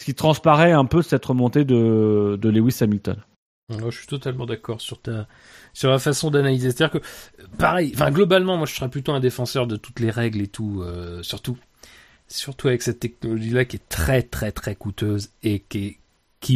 [0.00, 3.18] ce qui transparaît un peu cette remontée de, de Lewis Hamilton.
[3.68, 5.28] Je suis totalement d'accord sur ta
[5.74, 6.70] sur la façon d'analyser.
[6.70, 7.06] C'est-à-dire que
[7.58, 10.80] pareil, enfin globalement, moi je serais plutôt un défenseur de toutes les règles et tout,
[10.82, 11.58] euh, surtout
[12.28, 15.98] surtout avec cette technologie-là qui est très très très coûteuse et qui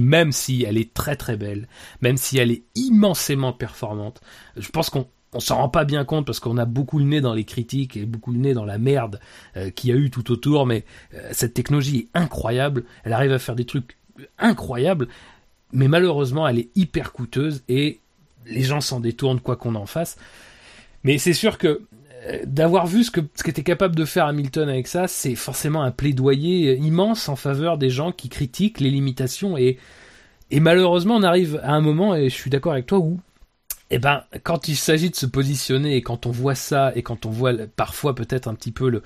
[0.00, 1.68] même si elle est très très belle,
[2.00, 4.23] même si elle est immensément performante,
[4.56, 7.20] je pense qu'on on s'en rend pas bien compte parce qu'on a beaucoup le nez
[7.20, 9.20] dans les critiques et beaucoup le nez dans la merde
[9.56, 13.32] euh, qu'il y a eu tout autour, mais euh, cette technologie est incroyable, elle arrive
[13.32, 13.96] à faire des trucs
[14.38, 15.08] incroyables,
[15.72, 18.00] mais malheureusement elle est hyper coûteuse et
[18.46, 20.16] les gens s'en détournent quoi qu'on en fasse.
[21.02, 21.82] Mais c'est sûr que
[22.26, 25.82] euh, d'avoir vu ce que ce qu'était capable de faire Hamilton avec ça, c'est forcément
[25.82, 29.78] un plaidoyer immense en faveur des gens qui critiquent les limitations et
[30.50, 33.18] et malheureusement on arrive à un moment et je suis d'accord avec toi où
[33.90, 37.26] eh ben quand il s'agit de se positionner et quand on voit ça et quand
[37.26, 39.02] on voit parfois peut-être un petit peu le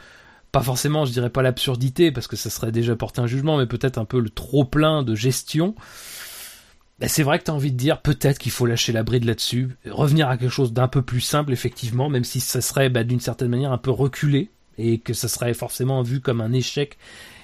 [0.53, 3.67] pas forcément je dirais pas l'absurdité parce que ça serait déjà porter un jugement mais
[3.67, 5.75] peut-être un peu le trop plein de gestion
[6.99, 9.25] ben, c'est vrai que tu as envie de dire peut-être qu'il faut lâcher la bride
[9.25, 13.07] là-dessus, revenir à quelque chose d'un peu plus simple effectivement, même si ça serait ben,
[13.07, 16.99] d'une certaine manière un peu reculé et que ça serait forcément vu comme un échec.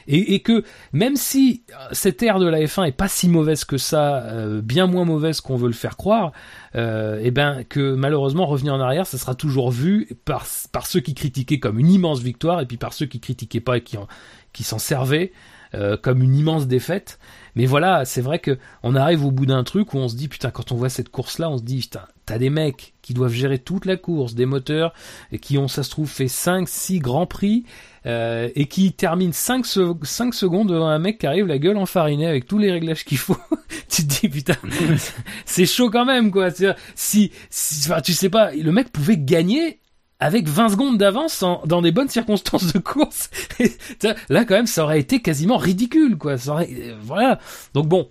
[0.07, 3.65] Et, et que même si euh, cette ère de la F1 est pas si mauvaise
[3.65, 6.33] que ça, euh, bien moins mauvaise qu'on veut le faire croire,
[6.77, 11.01] euh, et ben que malheureusement revenir en arrière, ça sera toujours vu par, par ceux
[11.01, 13.97] qui critiquaient comme une immense victoire et puis par ceux qui critiquaient pas et qui,
[13.97, 14.09] en-
[14.53, 15.33] qui s'en servaient
[15.75, 17.19] euh, comme une immense défaite.
[17.57, 20.29] Mais voilà, c'est vrai que on arrive au bout d'un truc où on se dit
[20.29, 23.13] putain quand on voit cette course là, on se dit putain t'as des mecs qui
[23.13, 24.93] doivent gérer toute la course, des moteurs
[25.31, 27.65] et qui ont ça se trouve fait 5 6 grands prix
[28.07, 31.77] euh, et qui terminent 5, se- 5 secondes devant un mec qui arrive la gueule
[31.77, 33.37] enfarinée avec tous les réglages qu'il faut.
[33.89, 34.57] tu te dis putain
[35.45, 36.49] c'est chaud quand même quoi.
[36.95, 39.79] Si, si enfin, tu sais pas, le mec pouvait gagner
[40.25, 43.29] avec 20 secondes d'avance dans des bonnes circonstances de course.
[44.31, 46.39] Là, quand même, ça aurait été quasiment ridicule, quoi.
[46.39, 47.39] Ça euh, voilà.
[47.75, 48.09] Donc bon,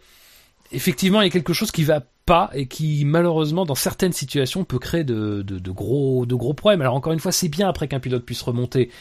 [0.72, 4.64] effectivement, il y a quelque chose qui va pas et qui, malheureusement, dans certaines situations,
[4.64, 6.82] peut créer de, gros, problèmes.
[6.82, 8.92] Alors encore une fois, c'est bien après qu'un pilote puisse remonter.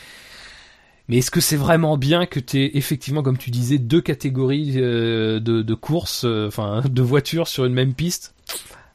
[1.09, 5.39] Mais est-ce que c'est vraiment bien que tu effectivement, comme tu disais, deux catégories euh,
[5.39, 8.35] de, courses, euh, enfin de voitures sur une même piste?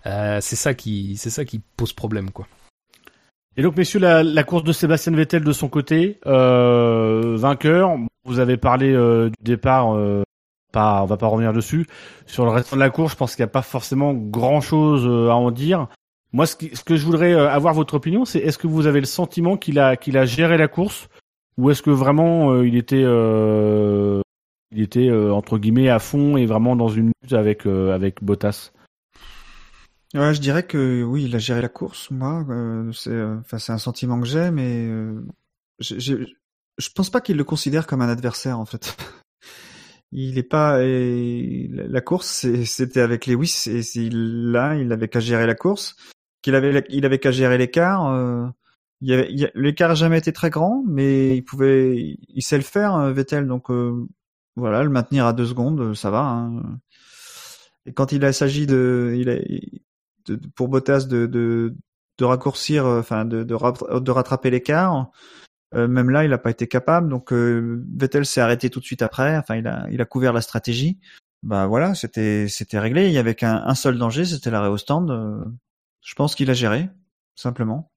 [0.03, 2.47] C'est ça qui pose problème, quoi.
[3.57, 7.97] Et donc, messieurs, la, la course de Sébastien Vettel de son côté, euh, vainqueur.
[8.25, 10.21] Vous avez parlé euh, du départ, euh,
[10.71, 11.87] pas, on va pas revenir dessus.
[12.27, 15.29] Sur le reste de la course, je pense qu'il n'y a pas forcément grand-chose euh,
[15.31, 15.87] à en dire.
[16.33, 18.85] Moi, ce, qui- ce que je voudrais euh, avoir votre opinion, c'est est-ce que vous
[18.85, 21.07] avez le sentiment qu'il a, qu'il a géré la course,
[21.57, 23.01] ou est-ce que vraiment euh, il était,
[24.71, 28.71] il était entre guillemets à fond et vraiment dans une lutte avec avec Bottas?
[30.13, 32.09] Ouais, je dirais que oui, il a géré la course.
[32.11, 35.21] Moi, euh, c'est, euh, enfin, c'est un sentiment que j'ai, mais euh,
[35.79, 36.25] j'ai- j'ai-
[36.77, 38.95] je pense pas qu'il le considère comme un adversaire en fait.
[40.13, 45.45] Il est pas et la course, c'était avec Lewis et là, il avait qu'à gérer
[45.45, 45.95] la course,
[46.41, 48.07] qu'il avait, il avait qu'à gérer l'écart.
[48.13, 48.45] euh,
[49.09, 53.11] a- l'écart n'a jamais été très grand, mais il pouvait, il sait le faire, euh,
[53.13, 53.47] Vettel.
[53.47, 54.07] Donc euh,
[54.55, 56.21] voilà, le maintenir à deux secondes, euh, ça va.
[56.21, 56.63] hein.
[57.85, 59.37] Et quand il a s'agit de, il a,
[60.27, 61.75] de, pour Bottas de, de,
[62.17, 65.09] de raccourcir, euh, enfin de, de, de rattraper l'écart.
[65.75, 67.09] Euh, même là, il n'a pas été capable.
[67.09, 69.37] Donc euh, Vettel s'est arrêté tout de suite après.
[69.37, 70.99] Enfin, il a, il a couvert la stratégie.
[71.43, 73.07] Bah voilà, c'était, c'était réglé.
[73.07, 75.11] Il y avait qu'un un seul danger, c'était l'arrêt au stand.
[75.11, 75.43] Euh,
[76.01, 76.89] je pense qu'il a géré,
[77.35, 77.91] simplement.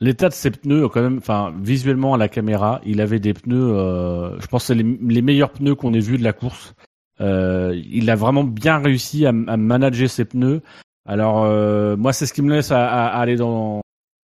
[0.00, 3.76] L'état de ses pneus, quand même, enfin, visuellement à la caméra, il avait des pneus,
[3.76, 6.74] euh, je pense, c'est les, meilleurs pneus qu'on ait vus de la course.
[7.18, 10.62] Il a vraiment bien réussi à, à manager ses pneus.
[11.06, 13.80] Alors, euh, moi, c'est ce qui me laisse à, à- aller dans,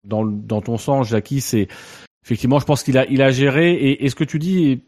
[0.08, 1.42] dans, dans ton sens, Jackie.
[1.42, 1.68] C'est
[2.26, 3.74] effectivement, je pense qu'il a, il a géré.
[3.74, 4.84] Et, et ce que tu dis,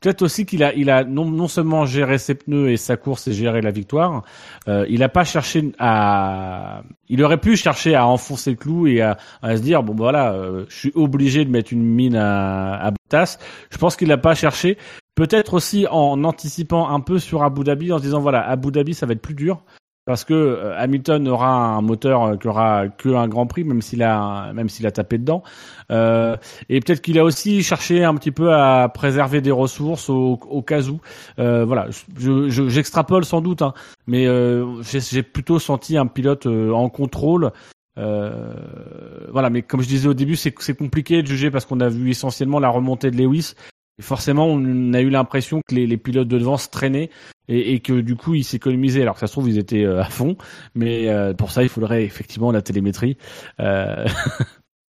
[0.00, 3.28] peut-être aussi qu'il a, il a non, non seulement géré ses pneus et sa course
[3.28, 4.22] et géré la victoire.
[4.66, 9.02] euh, il n'a pas cherché à, il aurait pu chercher à enfoncer le clou et
[9.02, 12.76] à, à se dire bon voilà, euh, je suis obligé de mettre une mine à,
[12.76, 13.38] à Bottas.
[13.70, 14.78] Je pense qu'il n'a pas cherché.
[15.16, 18.94] Peut-être aussi en anticipant un peu sur Abu Dhabi en se disant voilà Abu Dhabi
[18.94, 19.62] ça va être plus dur
[20.06, 23.82] parce que euh, Hamilton aura un moteur euh, qui aura que un Grand Prix même
[23.82, 25.42] s'il a même s'il a tapé dedans.
[25.90, 26.36] Euh,
[26.68, 30.82] et peut-être qu'il a aussi cherché un petit peu à préserver des ressources au, cas
[30.82, 31.00] où.
[31.38, 31.88] Euh, voilà.
[32.16, 33.74] Je- je- j'extrapole sans doute hein,
[34.06, 37.52] mais euh, j'ai plutôt senti un pilote euh, en contrôle.
[37.96, 41.88] Voilà, mais comme je disais au début, c'est c'est compliqué de juger parce qu'on a
[41.88, 43.54] vu essentiellement la remontée de Lewis.
[43.98, 47.10] Et forcément, on a eu l'impression que les, les pilotes de devant se traînaient
[47.50, 49.02] et, et que du coup, ils s'économisaient.
[49.02, 50.36] Alors que ça se trouve, ils étaient euh, à fond,
[50.74, 53.18] mais euh, pour ça, il faudrait effectivement la télémétrie.
[53.60, 54.06] Euh,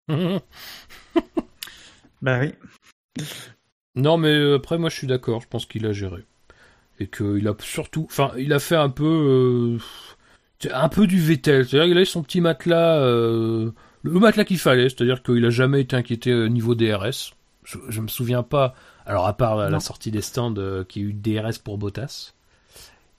[2.23, 2.53] Bah oui.
[3.95, 5.41] Non, mais euh, après, moi, je suis d'accord.
[5.41, 6.25] Je pense qu'il a géré.
[7.01, 8.07] Et qu'il a surtout.
[8.11, 9.79] Enfin, il a fait un peu.
[10.65, 11.67] euh, un peu du Vettel.
[11.67, 13.01] C'est-à-dire qu'il a eu son petit matelas.
[13.01, 13.71] euh,
[14.03, 14.89] le matelas qu'il fallait.
[14.89, 17.35] C'est-à-dire qu'il a jamais été inquiété au niveau DRS.
[17.65, 18.75] Je, je me souviens pas.
[19.07, 22.35] Alors, à part la, sortie des stands euh, qui a eu DRS pour Bottas.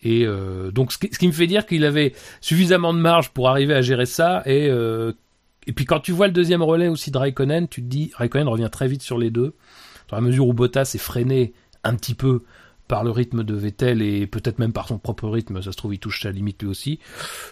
[0.01, 3.31] Et euh, donc, ce qui, ce qui me fait dire qu'il avait suffisamment de marge
[3.31, 4.43] pour arriver à gérer ça.
[4.45, 5.11] Et, euh,
[5.67, 8.47] et puis, quand tu vois le deuxième relais aussi de Raikkonen, tu te dis, Raikkonen
[8.47, 9.55] revient très vite sur les deux
[10.09, 11.53] dans la mesure où Bottas est freiné
[11.83, 12.43] un petit peu
[12.87, 15.93] par le rythme de Vettel et peut-être même par son propre rythme, ça se trouve
[15.93, 16.99] il touche sa limite lui aussi.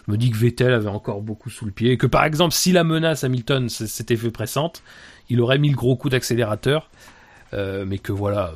[0.06, 2.52] Je me dis que Vettel avait encore beaucoup sous le pied et que par exemple
[2.52, 4.82] si la menace Hamilton s'était fait pressante,
[5.30, 6.90] il aurait mis le gros coup d'accélérateur,
[7.54, 8.54] euh, mais que voilà,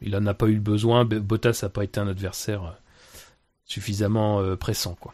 [0.00, 1.04] il en a pas eu besoin.
[1.04, 2.70] Bottas n'a pas été un adversaire euh,
[3.68, 5.12] suffisamment euh, pressant quoi.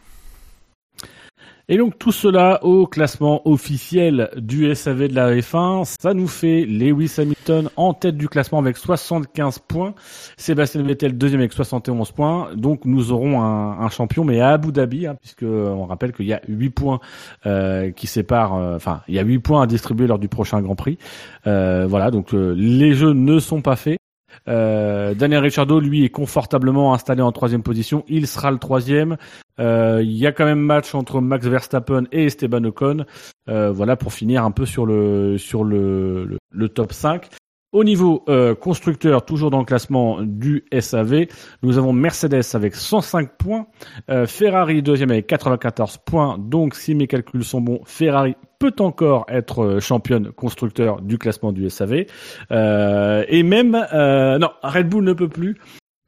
[1.67, 6.63] Et donc tout cela au classement officiel du SAV de la F1, ça nous fait
[6.63, 9.95] Lewis Hamilton en tête du classement avec 75 points,
[10.37, 12.49] Sébastien Vettel deuxième avec 71 points.
[12.55, 16.33] Donc nous aurons un, champion, mais à Abu Dhabi, hein, puisque on rappelle qu'il y
[16.33, 16.99] a 8 points
[17.47, 20.61] euh, qui séparent, euh, enfin il y a 8 points à distribuer lors du prochain
[20.61, 20.99] Grand Prix.
[21.47, 23.97] Euh, voilà, donc euh, les jeux ne sont pas faits.
[24.47, 28.03] Euh, Daniel Ricciardo, lui, est confortablement installé en troisième position.
[28.07, 29.17] Il sera le troisième.
[29.59, 33.05] Euh, Il y a quand même match entre Max Verstappen et Esteban Ocon.
[33.49, 37.29] Euh, voilà pour finir un peu sur le sur le, le, le top 5.
[37.75, 41.25] Au niveau euh, constructeur, toujours dans le classement du SAV,
[41.61, 43.67] nous avons Mercedes avec 105 points,
[44.09, 46.37] euh, Ferrari deuxième avec 94 points.
[46.39, 51.51] Donc, si mes calculs sont bons, Ferrari peut encore être euh, championne constructeur du classement
[51.51, 52.05] du SAV.
[52.51, 55.57] Euh, et même, euh, non, Red Bull ne peut plus,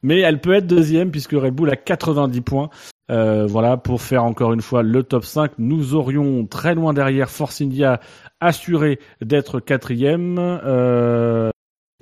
[0.04, 2.70] mais elle peut être deuxième puisque Red Bull a 90 points.
[3.10, 7.60] Voilà, pour faire encore une fois le top 5, nous aurions très loin derrière Force
[7.60, 8.00] India
[8.40, 10.40] assuré d'être quatrième.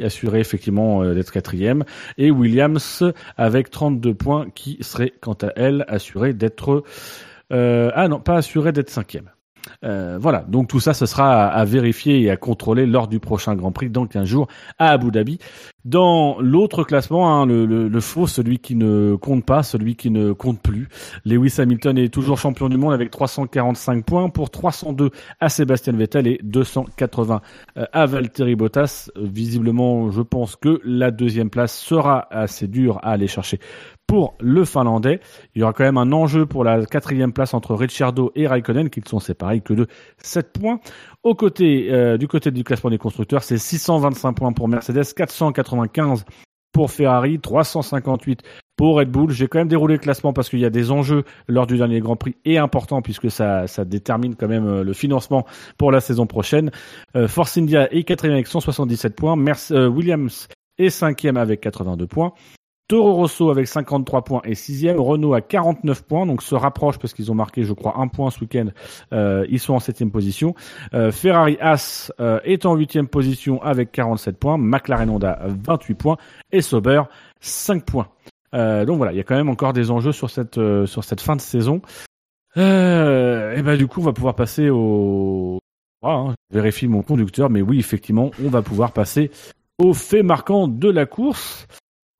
[0.01, 1.83] Assuré effectivement euh, d'être quatrième.
[2.17, 3.03] Et Williams
[3.37, 6.83] avec 32 points qui serait quant à elle assuré d'être
[7.53, 9.29] euh, ah non pas assuré d'être cinquième
[9.83, 13.55] euh, voilà, donc tout ça, ce sera à, vérifier et à contrôler lors du prochain
[13.55, 14.47] Grand Prix dans 15 jours
[14.79, 15.39] à Abu Dhabi.
[15.83, 20.33] Dans l'autre classement, hein, le, le, faux, celui qui ne compte pas, celui qui ne
[20.33, 20.87] compte plus,
[21.25, 26.27] Lewis Hamilton est toujours champion du monde avec 345 points pour 302 à Sébastien Vettel
[26.27, 27.41] et 280
[27.75, 29.09] à Valtteri Bottas.
[29.15, 33.59] Visiblement, je pense que la deuxième place sera assez dure à aller chercher
[34.07, 35.19] pour le Finlandais.
[35.55, 38.89] Il y aura quand même un enjeu pour la quatrième place entre Ricciardo et Raikkonen,
[38.89, 40.79] qui ne sont séparés que de 7 points.
[41.23, 46.25] Au côté, euh, du côté du classement des constructeurs, c'est 625 points pour Mercedes, 495
[46.71, 48.43] pour Ferrari, 358
[48.75, 49.31] pour Red Bull.
[49.31, 52.01] J'ai quand même déroulé le classement parce qu'il y a des enjeux lors du dernier
[52.01, 55.45] Grand Prix et important puisque ça, ça détermine quand même le financement
[55.77, 56.71] pour la saison prochaine.
[57.15, 59.37] Euh, Force India est quatrième avec 177 points.
[59.71, 62.33] Euh, Williams est cinquième avec 82 points.
[62.87, 67.13] Toro Rosso avec 53 points et sixième, Renault à 49 points, donc se rapproche parce
[67.13, 68.67] qu'ils ont marqué, je crois, un point ce week-end.
[69.11, 70.53] Euh, ils sont en septième position.
[70.93, 74.57] Euh, Ferrari As euh, est en huitième position avec 47 points.
[74.57, 76.17] McLaren Honda 28 points
[76.51, 77.01] et Sauber
[77.39, 78.07] 5 points.
[78.53, 81.35] Donc voilà, il y a quand même encore des enjeux sur cette sur cette fin
[81.35, 81.81] de saison.
[82.55, 85.59] Et ben du coup, on va pouvoir passer au.
[86.01, 89.29] Ah, hein, je vérifie mon conducteur, mais oui, effectivement, on va pouvoir passer
[89.77, 91.67] au fait marquant de la course.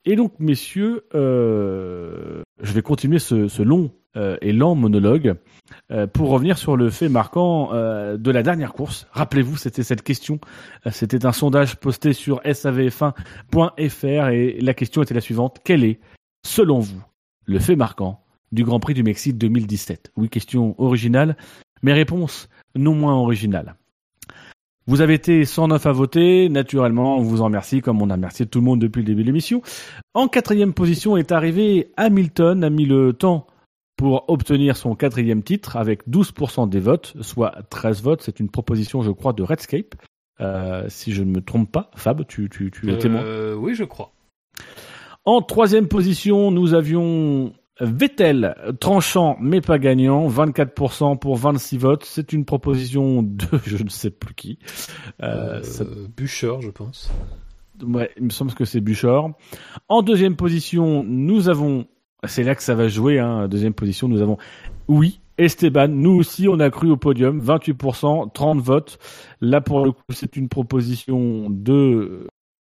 [0.06, 5.36] Et donc, messieurs, euh, je vais continuer ce, long euh, et lent monologue
[5.92, 9.08] euh, pour revenir sur le fait marquant de la dernière course.
[9.12, 10.40] Rappelez-vous, c'était cette question.
[10.92, 15.60] C'était un sondage posté sur savf1.fr et la question était la suivante.
[15.64, 16.00] Quel est,
[16.46, 17.04] selon vous,
[17.46, 21.36] le fait marquant du Grand Prix du Mexique 2017 Oui, question originale,
[21.82, 23.76] mais réponse non moins originale.
[24.88, 28.46] Vous avez été 109 à voter, naturellement, on vous en remercie, comme on a remercié
[28.46, 29.64] tout le monde depuis le début de l'émission.
[30.14, 33.48] En quatrième position est arrivé Hamilton, a mis le temps
[33.98, 38.22] pour obtenir son quatrième titre avec 12% des votes, soit 13 votes.
[38.22, 39.96] C'est une proposition, je crois, de Redscape.
[40.42, 43.22] Euh, si je ne me trompe pas, Fab, tu, tu, tu es témoin.
[43.22, 44.12] Euh, oui, je crois.
[45.24, 52.06] En troisième position, nous avions Vettel, tranchant mais pas gagnant, 24% pour 26 votes.
[52.06, 54.60] C'est une proposition de je ne sais plus qui.
[55.22, 55.84] Euh, Euh, ça-
[56.16, 57.12] Bûcheur, je pense.
[57.84, 59.32] ouais, il me semble que c'est Buchor.
[59.90, 61.86] En deuxième position, nous avons,
[62.26, 64.38] c'est là que ça va jouer, hein, deuxième position, nous avons,
[64.88, 69.00] oui, Esteban, nous aussi on a cru au podium, 28%, 30 votes.
[69.42, 72.28] Là pour le coup c'est une proposition de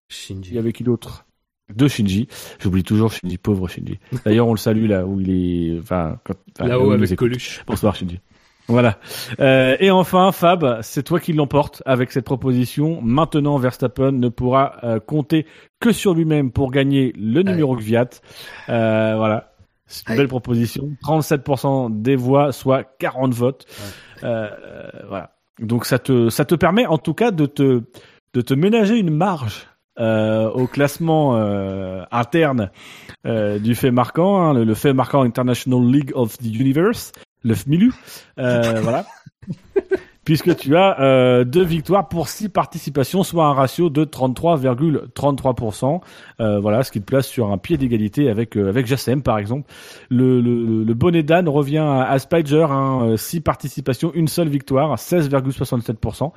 [0.10, 0.56] il Shinji.
[0.56, 1.27] y avait qui d'autre?
[1.74, 2.28] De Shinji.
[2.60, 4.00] J'oublie toujours Shinji, pauvre Shinji.
[4.26, 5.80] D'ailleurs, on le salue là où il est.
[5.80, 7.16] Enfin, quand, enfin, là où Là-haut avec.
[7.16, 7.64] Coluche.
[7.68, 8.20] Bonsoir Shinji.
[8.68, 9.00] Voilà.
[9.40, 13.02] Euh, et enfin, Fab, c'est toi qui l'emporte avec cette proposition.
[13.02, 15.46] Maintenant, Verstappen ne pourra euh, compter
[15.80, 18.10] que sur lui-même pour gagner le numéro Gviat.
[18.70, 19.54] Euh, voilà.
[19.88, 20.92] C'est une belle proposition.
[21.04, 23.66] 37% des voix, soit 40 votes.
[24.24, 25.32] Euh, euh, voilà.
[25.60, 27.82] Donc ça te ça te permet en tout cas de te
[28.34, 29.68] de te ménager une marge
[30.00, 32.72] euh, au classement euh, interne
[33.26, 37.12] euh, du fait marquant, hein, le, le fait marquant International League of the Universe,
[37.44, 37.94] le FMILU,
[38.40, 39.06] euh, voilà.
[40.28, 46.02] Puisque tu as euh, deux victoires pour six participations, soit un ratio de 33,33%.
[46.42, 49.38] Euh, voilà, ce qui te place sur un pied d'égalité avec euh, avec Jassem par
[49.38, 49.72] exemple.
[50.10, 54.98] Le, le, le bonnet d'âne revient à, à Spider, hein, six participations, une seule victoire,
[54.98, 56.34] 16,67%.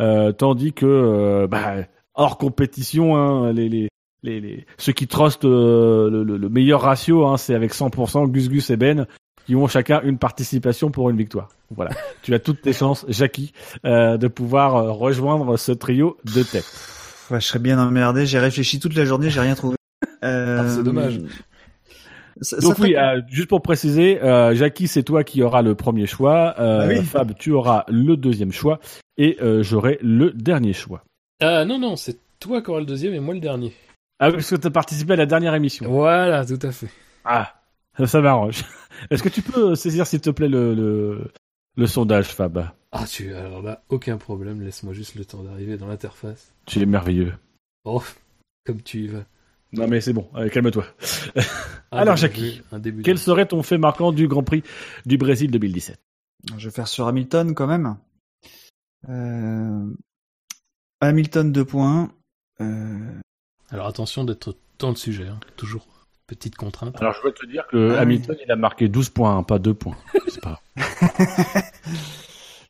[0.00, 1.78] Euh, tandis que euh, bah,
[2.14, 3.88] hors compétition, hein, les, les,
[4.22, 8.28] les, les- ceux qui trustent euh, le, le- le meilleur ratio, hein, c'est avec 100%,
[8.30, 9.06] Gus Gus et Ben,
[9.46, 11.48] qui ont chacun une participation pour une victoire.
[11.74, 11.90] Voilà,
[12.22, 13.52] tu as toutes tes chances, Jackie,
[13.84, 16.66] euh, de pouvoir euh, rejoindre ce trio de tête.
[17.30, 18.26] Ouais, je serais bien emmerdé.
[18.26, 19.76] J'ai réfléchi toute la journée, j'ai rien trouvé.
[20.22, 21.18] Euh, Ah, c'est dommage.
[22.40, 26.06] Ça, Donc oui, euh, juste pour préciser, euh, Jackie, c'est toi qui auras le premier
[26.06, 26.54] choix.
[26.58, 27.04] Euh, Ah oui.
[27.04, 28.80] Fab, tu auras le deuxième choix.
[29.16, 31.04] Et euh, j'aurai le dernier choix.
[31.42, 33.72] Ah non, non, c'est toi qui auras le deuxième et moi le dernier.
[34.18, 35.90] Ah oui, parce que tu as participé à la dernière émission.
[35.90, 36.88] Voilà, tout à fait.
[37.24, 37.52] Ah,
[37.98, 38.64] ça, ça m'arrange.
[39.10, 41.32] Est-ce que tu peux saisir, s'il te plaît, le, le,
[41.76, 42.70] le sondage, Fab?
[42.92, 46.54] Ah, tu, alors là, aucun problème, laisse-moi juste le temps d'arriver dans l'interface.
[46.66, 47.34] Tu es merveilleux.
[47.84, 48.02] Oh,
[48.64, 49.24] comme tu y vas.
[49.72, 50.84] Non mais c'est bon, euh, calme-toi.
[51.90, 53.02] Ah, Alors, Jackie, joué, un début.
[53.02, 54.62] Quel serait ton fait marquant du Grand Prix
[55.06, 55.98] du Brésil 2017
[56.58, 57.96] Je vais faire sur Hamilton quand même.
[59.08, 59.90] Euh...
[61.02, 62.10] Hamilton 2 points.
[62.60, 62.98] Euh...
[63.70, 65.40] Alors attention d'être dans le sujet, hein.
[65.56, 65.86] toujours
[66.26, 66.96] petite contrainte.
[67.00, 67.98] Alors je vais te dire que Ouais.
[67.98, 69.96] Hamilton, il a marqué 12 points, hein, pas 2 points.
[70.28, 70.60] C'est pas...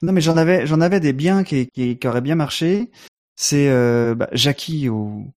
[0.03, 2.91] Non mais j'en avais j'en avais des biens qui, qui, qui auraient bien marché.
[3.37, 5.29] C'est euh, bah, Jackie au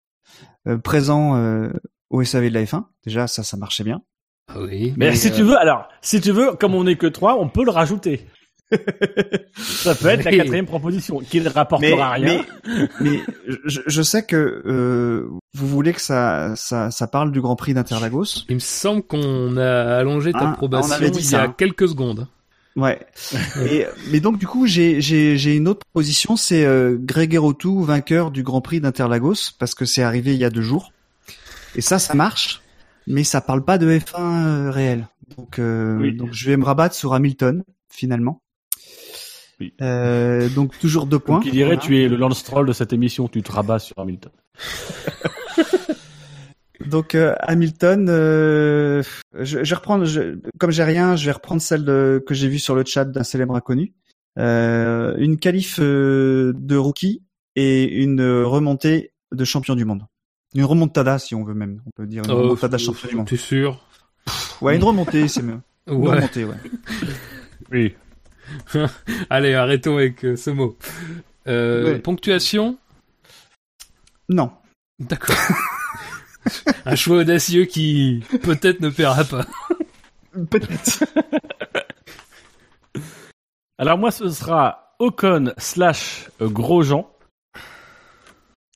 [0.68, 1.70] euh, présent euh,
[2.10, 2.86] au SAV de la F1.
[3.06, 4.02] Déjà ça ça marchait bien.
[4.48, 4.94] Ah oui.
[4.98, 7.40] Mais Mais, si euh, tu veux, alors, si tu veux, comme on n'est que 3,
[7.40, 8.28] on peut le rajouter.
[9.58, 12.44] Ça peut être la quatrième proposition, qui ne rapportera rien.
[12.68, 13.22] mais, mais
[13.66, 14.36] je, je sais que
[14.66, 18.44] euh, vous voulez que ça, ça, ça parle du Grand Prix d'Interlagos.
[18.50, 21.44] Il me semble qu'on a allongé ta Ah, on probation avait dit il y ça,
[21.44, 22.28] a quelques secondes.
[22.76, 23.00] Ouais.
[23.70, 27.82] Et, mais donc du coup j'ai j'ai j'ai une autre proposition, c'est euh, Greg Erotou,
[27.84, 30.92] vainqueur du Grand Prix d'Interlagos, parce que c'est arrivé il y a deux jours.
[31.76, 32.62] Et ça, ça marche,
[33.08, 35.08] mais ça parle pas de F1 euh, réel.
[35.38, 36.14] Donc euh, Oui.
[36.16, 38.42] donc je vais me rabattre sur Hamilton finalement.
[39.60, 39.74] Oui.
[39.82, 41.40] Euh, donc toujours deux points.
[41.46, 41.82] Il dirait, Voilà.
[41.82, 44.32] tu es le Lance Stroll de cette émission, tu te rabats sur Hamilton.
[46.86, 49.02] Donc euh, Hamilton, euh,
[49.34, 52.48] je, je vais reprendre, je, comme j'ai rien, je vais reprendre celle de- que j'ai
[52.48, 53.94] vue sur le chat d'un célèbre inconnu.
[54.38, 57.22] Euh, une qualif de rookie
[57.56, 60.04] et une remontée de champion du monde.
[60.54, 63.28] Une remontada si on veut même, on peut dire une remontada champion du monde.
[63.28, 63.82] T'es sûr?
[64.62, 65.60] Ouais, une remontée c'est mieux.
[65.88, 66.56] Une remontée, ouais.
[67.72, 67.96] Oui.
[69.30, 70.78] Allez, arrêtons avec euh, ce mot.
[71.48, 72.00] Euh, Ouais.
[72.00, 72.78] Ponctuation?
[74.30, 74.52] Non.
[75.00, 75.36] D'accord.
[76.86, 79.46] Un choix audacieux qui peut-être ne paiera pas.
[80.50, 81.04] Peut-être.
[83.78, 87.10] Alors moi, ce sera Ocon slash euh, Grosjean,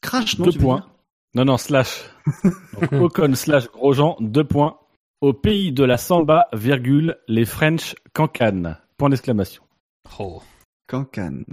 [0.01, 0.85] Crash, non deux tu points.
[1.35, 2.03] Non, non, slash.
[2.81, 4.77] Donc, Ocon slash Grosjean, deux points.
[5.21, 8.75] Au pays de la samba, virgule, les French Cancan.
[8.99, 9.63] Point d'exclamation.
[10.19, 10.41] Oh.
[10.87, 11.43] Cancan.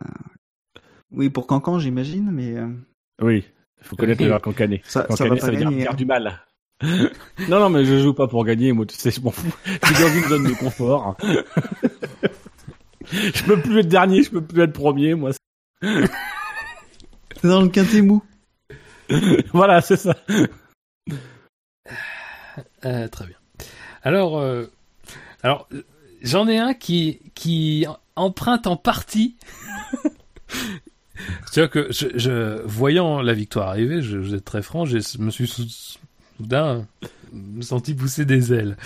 [1.13, 2.67] Oui, pour Cancan, j'imagine, mais euh,
[3.23, 3.45] Oui,
[3.81, 4.83] il faut connaître le verbe cancaner.
[4.85, 5.95] ça, ça va ça, veut dire faire hein.
[5.95, 6.43] du mal.
[6.83, 9.55] non, non, mais je joue pas pour gagner, moi, tu sais, je m'en fous.
[9.65, 11.17] Je suis dans une zone de confort.
[13.13, 15.31] je peux plus être dernier, je peux plus être premier, moi.
[15.81, 16.09] C'est
[17.45, 18.25] dans le quintet mou.
[19.53, 20.17] voilà, c'est ça.
[22.85, 23.37] Euh, très bien.
[24.03, 24.67] Alors, euh,
[25.45, 25.69] alors
[26.27, 29.37] j'en ai un qui, qui emprunte en partie.
[31.51, 34.99] C'est-à-dire que je, je, voyant la victoire arriver, je, je vais être très franc, je
[35.19, 35.65] me suis sou-
[36.39, 36.87] soudain
[37.33, 38.77] me senti pousser des ailes.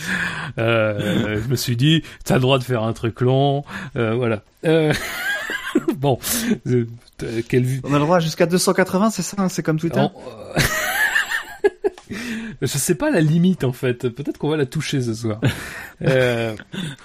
[0.58, 3.64] Euh, je me suis dit, t'as le droit de faire un truc long,
[3.96, 4.42] euh, voilà.
[4.64, 4.92] Euh,
[5.96, 6.18] bon,
[6.66, 6.86] euh,
[7.48, 7.80] quelle vue.
[7.84, 10.00] On a le droit jusqu'à 280, c'est ça hein, C'est comme Twitter?
[10.00, 10.12] On-
[10.56, 10.60] euh,
[12.62, 14.08] Je sais pas la limite en fait.
[14.08, 15.40] Peut-être qu'on va la toucher ce soir.
[16.02, 16.56] Euh,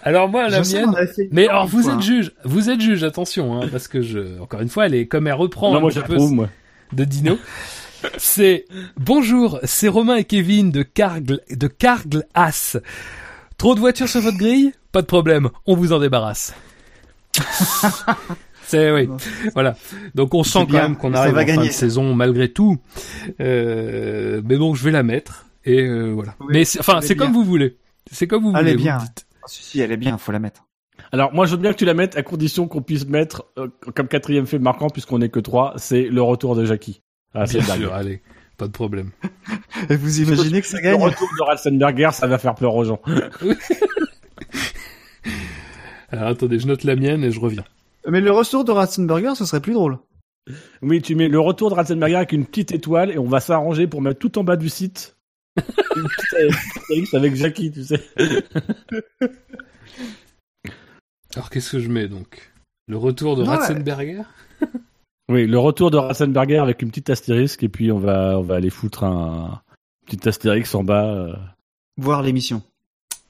[0.04, 0.96] alors moi la Je mienne.
[1.34, 4.70] Mais alors vous êtes juge, vous êtes juge, attention, hein, parce que je, encore une
[4.70, 6.50] fois, elle est comme elle reprend non, un moi, j'approuve, moi.
[6.94, 7.38] de Dino.
[8.18, 8.64] C'est
[8.96, 12.78] bonjour, c'est Romain et Kevin de Cargle, de Cargle As.
[13.58, 14.72] Trop de voitures sur votre grille?
[14.94, 16.54] Pas de problème, on vous en débarrasse.
[18.68, 19.08] C'est oui,
[19.54, 19.76] voilà.
[20.16, 21.68] Donc on sent quand même qu'on arrive en fin gagner.
[21.68, 22.78] de saison malgré tout.
[23.40, 26.36] Euh, mais bon, je vais la mettre et euh, voilà.
[26.40, 27.78] Oui, mais c'est- enfin, elle est c'est comme vous voulez.
[28.12, 28.72] C'est comme vous Elle voulez.
[28.72, 28.98] est vous bien.
[29.02, 30.64] Ah, si, si, elle est bien, faut la mettre.
[31.12, 33.68] Alors, moi, je veux bien que tu la mettes à condition qu'on puisse mettre, euh,
[33.96, 37.02] comme quatrième fait marquant, puisqu'on est que trois, c'est le retour de Jackie.
[37.34, 38.22] Ah, c'est sûr, allez,
[38.58, 39.12] pas de problème.
[39.90, 40.96] Et vous imaginez que ça Le gagne?
[41.02, 43.02] retour de Ratzenberger, ça va faire pleurer aux gens.
[46.12, 47.64] Alors attendez, je note la mienne et je reviens.
[48.08, 49.98] Mais le retour de Ratzenberger, ce serait plus drôle.
[50.82, 53.88] Oui, tu mets le retour de Ratzenberger avec une petite étoile et on va s'arranger
[53.88, 55.18] pour mettre tout en bas du site.
[55.58, 55.64] une
[56.08, 58.04] petite euh, avec Jackie, tu sais.
[61.36, 62.52] Alors qu'est-ce que je mets donc?
[62.88, 63.50] Le retour de Ouais.
[63.50, 64.22] Ratzenberger?
[65.28, 68.56] Oui, le retour de Ratzenberger avec une petite astérisque et puis on va, on va
[68.56, 69.62] aller foutre un
[70.06, 71.08] petit astérix en bas.
[71.12, 71.34] euh.
[71.98, 72.62] Voir l'émission.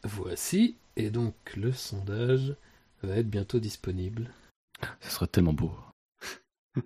[0.04, 2.56] Voici, et donc le sondage
[3.02, 4.30] va être bientôt disponible.
[5.02, 5.72] Ça serait tellement beau.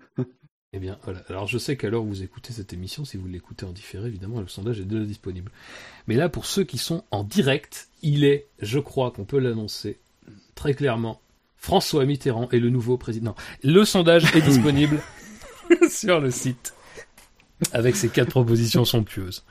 [0.72, 1.20] Eh bien, voilà.
[1.28, 4.06] Alors, je sais qu'à l'heure où vous écoutez cette émission, si vous l'écoutez en différé,
[4.06, 5.50] évidemment, le sondage est déjà disponible.
[6.06, 9.98] Mais là, pour ceux qui sont en direct, il est, je crois qu'on peut l'annoncer
[10.54, 11.20] très clairement,
[11.56, 13.34] François Mitterrand est le nouveau président.
[13.64, 15.00] Le sondage est disponible
[15.90, 16.72] sur le site
[17.72, 19.44] avec ces quatre propositions somptueuses.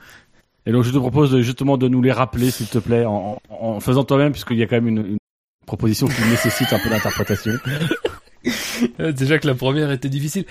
[0.64, 3.38] Et donc je te propose de- justement de nous les rappeler, s'il te plaît, en,
[3.50, 5.18] en- en faisant toi-même, puisqu'il y a quand même une, une
[5.66, 7.52] proposition qui nécessite un peu d'interprétation.
[8.98, 10.44] Déjà que la première était difficile.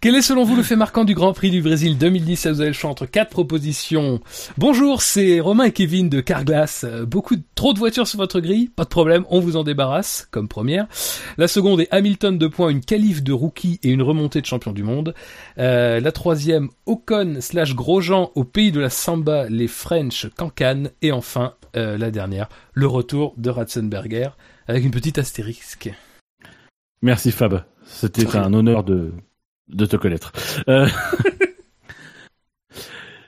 [0.00, 2.68] Quel est selon vous le fait marquant du Grand Prix du Brésil 2010 Vous avez
[2.68, 4.20] le choix entre quatre propositions.
[4.58, 6.84] Bonjour, c'est Romain et Kevin de Carglass.
[6.84, 10.28] Euh, Beaucoup trop de voitures sur votre grille Pas de problème, on vous en débarrasse,
[10.30, 10.86] comme première.
[11.38, 14.72] La seconde est Hamilton de points, une qualif de rookie et une remontée de champion
[14.72, 15.14] du monde.
[15.58, 20.84] Euh, la troisième, Ocon slash Grosjean au pays de la samba, les French Cancan.
[21.00, 24.28] Et enfin, euh, la dernière, le retour de Ratzenberger
[24.68, 25.90] avec une petite astérisque.
[27.04, 29.12] Merci Fab, c'était un honneur de,
[29.68, 30.32] de te connaître.
[30.68, 30.88] Euh,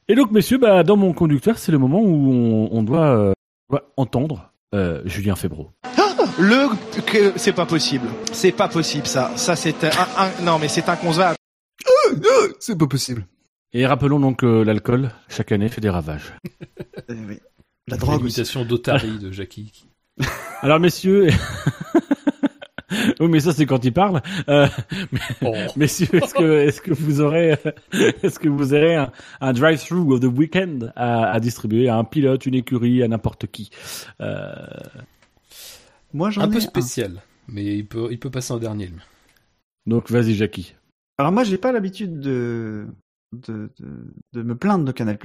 [0.08, 3.32] Et donc messieurs, bah, dans mon conducteur, c'est le moment où on, on doit, euh,
[3.68, 5.72] doit entendre euh, Julien Febro.
[6.38, 6.68] Le
[7.02, 8.08] que c'est pas possible.
[8.32, 9.30] C'est pas possible ça.
[9.36, 11.36] Ça c'est un, un- non mais c'est inconcevable.
[12.60, 13.26] C'est pas possible.
[13.74, 16.32] Et rappelons donc que l'alcool, chaque année, fait des ravages.
[17.10, 17.40] Eh oui.
[17.88, 18.20] La drogue.
[18.20, 19.86] L'imitation d'Otari de Jackie.
[20.62, 21.28] Alors messieurs...
[23.20, 24.22] oui mais ça c'est quand il parle.
[24.48, 24.68] Euh,
[25.42, 25.54] Oh.
[25.76, 27.56] Messieurs, est-ce que, est-ce que vous aurez,
[28.22, 32.04] est-ce que vous aurez un, un drive-through of the weekend à, à distribuer à un
[32.04, 33.70] pilote, une écurie, à n'importe qui?
[34.20, 34.54] Euh,
[36.12, 36.60] Moi, j'en un ai peu un.
[36.60, 38.86] spécial, mais il peut, il peut passer en dernier.
[38.88, 39.00] lui.
[39.86, 40.74] Donc vas-y, Jackie.
[41.18, 42.86] Alors moi, j'ai pas l'habitude de...
[43.32, 45.18] De, de de me plaindre de Canal+.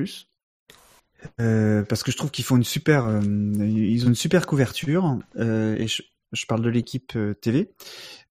[1.40, 5.20] Euh, parce que je trouve qu'ils font une super, euh, ils ont une super couverture.
[5.38, 7.72] euh, et je, je parle de l'équipe euh, TV.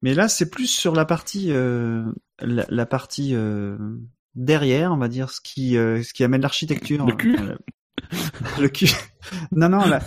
[0.03, 2.05] Mais là, c'est plus sur la partie, euh,
[2.41, 3.77] la, la partie euh,
[4.35, 7.05] derrière, on va dire, ce qui, euh, ce qui amène l'architecture.
[7.07, 7.57] Le cul Euh,
[8.61, 8.91] le cul.
[9.53, 9.87] non, non.
[9.87, 10.01] Là,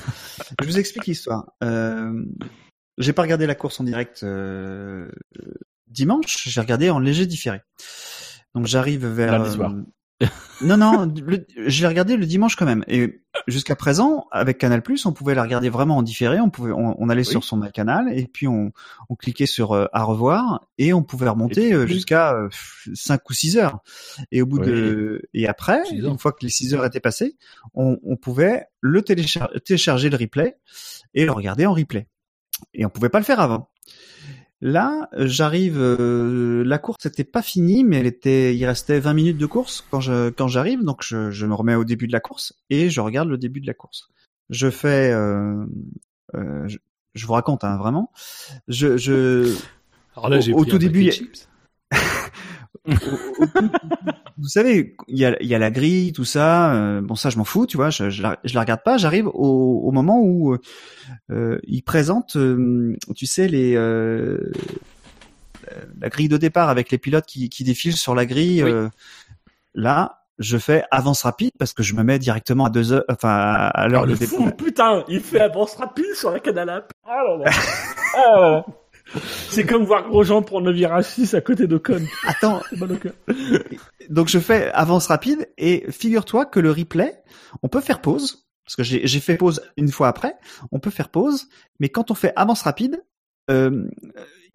[0.62, 1.52] je vous explique l'histoire.
[1.64, 2.26] Euh,
[2.98, 5.10] j'ai pas regardé la course en direct euh,
[5.88, 6.48] dimanche.
[6.48, 7.62] J'ai regardé en léger différé.
[8.56, 9.74] Donc j'arrive vers Lundi soir.
[10.22, 10.28] Euh,
[10.62, 12.84] Non, non, le- je l'ai regardé le dimanche quand même.
[12.88, 16.40] Et jusqu'à présent, avec Canal+, on pouvait la regarder vraiment en différé.
[16.40, 18.72] On pouvait, on, on allait sur son canal et puis on,
[19.10, 21.96] on cliquait sur euh, à revoir et on pouvait remonter euh, plus.
[21.96, 22.36] jusqu'à
[22.94, 23.80] 5 ou 6 heures.
[24.32, 24.68] Et au bout Oui.
[24.68, 27.36] de et après, une fois que les 6 heures étaient passées,
[27.74, 30.58] on, on pouvait le téléchar- télécharger le replay
[31.14, 32.08] et le regarder en replay.
[32.74, 33.70] Et on pouvait pas le faire avant.
[34.66, 35.78] Là, j'arrive.
[35.78, 38.56] euh, la course n'était pas finie, mais elle était.
[38.56, 41.76] Il restait 20 minutes de course quand je quand j'arrive, donc je, je me remets
[41.76, 44.08] au début de la course et je regarde le début de la course.
[44.50, 45.12] Je fais.
[45.12, 45.66] euh,
[46.36, 46.78] euh, je,
[47.14, 48.10] je vous raconte hein, vraiment.
[48.70, 49.54] Je je
[50.16, 51.10] Alors là, Au- j'ai au pris tout un début.
[54.38, 56.74] vous savez, il y a, y a la grille, tout ça.
[56.74, 57.90] euh, bon, ça, je m'en fous, tu vois.
[57.90, 58.98] Je, je, la, je la regarde pas.
[58.98, 60.58] J'arrive au, au moment où
[61.32, 64.52] euh, ils présentent, euh, tu sais, les euh,
[66.00, 68.64] la grille de départ avec les pilotes qui, qui défilent sur la grille.
[68.64, 68.72] Oui.
[68.72, 68.90] euh,
[69.74, 73.30] là, je fais avance rapide parce que je me mets directement à deux heures, enfin
[73.74, 74.40] à l'heure Oh, de départ.
[74.40, 76.92] fou, putain, il fait avance rapide sur la Canal App.
[77.06, 77.52] Ah là là.
[78.16, 78.66] Ah là là.
[79.50, 82.02] C'est comme voir Grosjean prendre le virage 6 à côté de Con.
[82.26, 82.62] Attends,
[84.10, 87.22] donc je fais avance rapide et figure-toi que le replay,
[87.62, 90.36] on peut faire pause parce que j'ai fait pause une fois après.
[90.72, 91.48] On peut faire pause,
[91.80, 93.04] mais quand on fait avance rapide,
[93.52, 93.90] euh,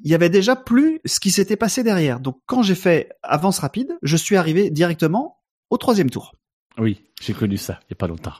[0.02, 2.20] il y avait déjà plus ce qui s'était passé derrière.
[2.20, 5.38] Donc quand j'ai fait avance rapide, je suis arrivé directement
[5.70, 6.34] au troisième tour.
[6.78, 8.34] Oui, j'ai connu ça, il y a pas longtemps.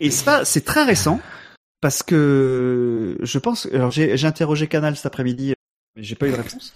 [0.00, 1.20] Et ça, c'est très récent
[1.84, 3.66] parce que je pense.
[3.74, 5.52] Alors j'ai interrogé Canal cet après-midi,
[5.94, 6.72] mais j'ai pas eu de réponse.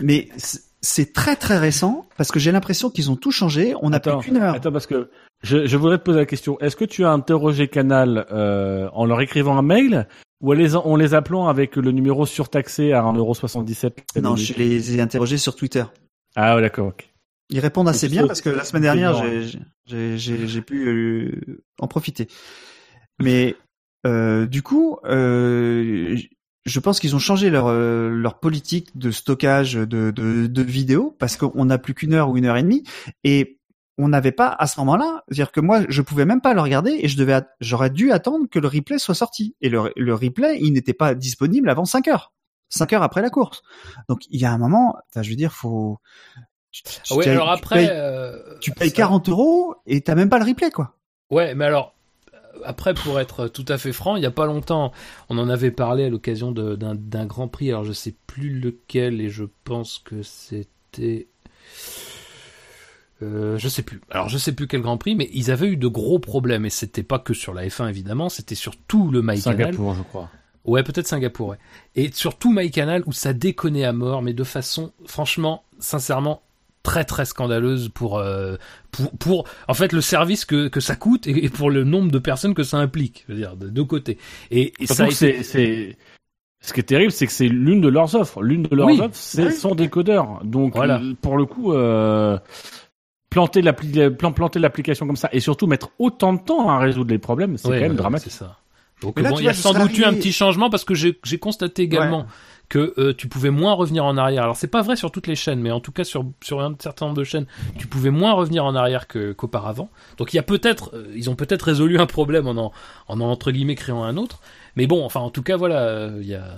[0.00, 3.72] Mais c'est- très très récent parce que j'ai l'impression qu'ils ont tout changé.
[3.80, 4.54] On n'a plus qu'une heure.
[4.54, 5.08] Attends, parce que
[5.42, 6.60] je, je voudrais te poser la question.
[6.60, 10.06] Est-ce que tu as interrogé Canal euh, en leur écrivant un mail
[10.42, 14.94] ou en les, en les appelant avec le numéro surtaxé à 1,77€ Non, je les
[14.96, 15.84] ai interrogés sur Twitter.
[16.36, 17.08] Ah ouais, d'accord, ok.
[17.48, 19.14] Ils répondent assez bien parce que la semaine dernière,
[19.86, 22.28] j'ai- j'ai- j'ai pu euh, en profiter.
[23.22, 23.56] Mais
[24.08, 26.16] euh, du coup, euh,
[26.66, 31.14] je pense qu'ils ont changé leur euh, leur politique de stockage de de, de vidéos
[31.18, 32.82] parce qu'on n'a plus qu'une heure ou une heure et demie
[33.24, 33.58] et
[34.00, 37.00] on n'avait pas à ce moment-là, c'est-à-dire que moi, je pouvais même pas le regarder
[37.02, 39.56] et je devais, j'aurais dû attendre que le replay soit sorti.
[39.60, 42.32] Et le, le replay, il n'était pas disponible avant 5 heures,
[42.68, 43.62] 5 heures après la course.
[44.08, 45.98] Donc il y a un moment, je veux dire, faut.
[46.70, 47.86] tu- tu- Ah ouais, tu- alors après,
[48.60, 50.94] tu payes ça- 40 euros et t'as même pas le replay, quoi.
[51.32, 51.92] Ouais, mais alors,
[52.64, 54.92] après, pour être tout à fait franc, il y a pas longtemps,
[55.28, 57.70] on en avait parlé à l'occasion d'un Grand Prix.
[57.70, 61.28] Alors, je sais plus lequel, et je pense que c'était.
[63.22, 64.00] Euh, je sais plus.
[64.10, 66.70] Alors, je sais plus quel Grand Prix, mais ils avaient eu de gros problèmes, et
[66.70, 69.42] c'était pas que sur la F1 évidemment, c'était sur tout le MyCanal.
[69.42, 70.30] Singapour, je crois.
[70.64, 71.58] Ouais, peut-être Singapour, ouais.
[71.94, 76.42] Et sur tout MyCanal où ça déconnait à mort, mais de façon, franchement, sincèrement,
[76.88, 78.56] très très scandaleuse pour euh,
[78.90, 82.10] pour, pour en fait le service que, que ça coûte et, et pour le nombre
[82.10, 84.16] de personnes que ça implique, je veux dire de deux côtés.
[84.50, 85.96] Et, et ça été- c'est, c'est,
[86.60, 88.42] ce qui est terrible, c'est que c'est l'une de leurs offres.
[88.42, 89.00] L'une de leurs Oui.
[89.00, 89.52] offres, c'est Oui.
[89.52, 90.40] son décodeur.
[90.44, 91.00] Donc, Voilà.
[91.00, 92.36] euh, pour le coup, euh,
[93.30, 97.10] planter l'appli, plan- planter l'application comme ça et surtout mettre autant de temps à résoudre
[97.10, 98.32] les problèmes, c'est Ouais, quand même ouais, dramatique.
[98.32, 98.56] C'est ça.
[99.02, 100.84] Donc là, bon, il y a je sans doute eu un arrivé- petit changement parce
[100.84, 102.24] que j'ai constaté également Ouais.
[102.68, 104.42] que euh, tu pouvais moins revenir en arrière.
[104.42, 106.74] Alors c'est pas vrai sur toutes les chaînes, mais en tout cas sur sur un
[106.80, 107.46] certain nombre de chaînes,
[107.78, 109.88] tu pouvais moins revenir en arrière que qu'auparavant.
[110.18, 112.72] Donc il y a peut-être, euh, ils ont peut-être résolu un problème en en,
[113.08, 114.40] en entre guillemets créant un autre.
[114.76, 116.56] Mais bon, enfin en tout cas voilà, euh, il y a.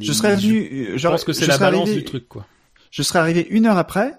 [0.00, 2.44] Je serais Je venu, Je pense que c'est la balance du truc quoi.
[2.90, 4.12] Je serais arrivé une heure après.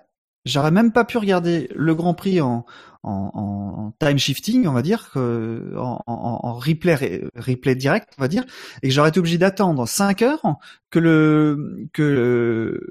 [0.45, 2.65] J'aurais même pas pu regarder le Grand Prix en,
[3.03, 8.27] en, en time shifting, on va dire, en, en, en replay, replay direct, on va
[8.27, 8.43] dire,
[8.81, 10.41] et que j'aurais été obligé d'attendre 5 heures
[10.89, 12.89] que le que le,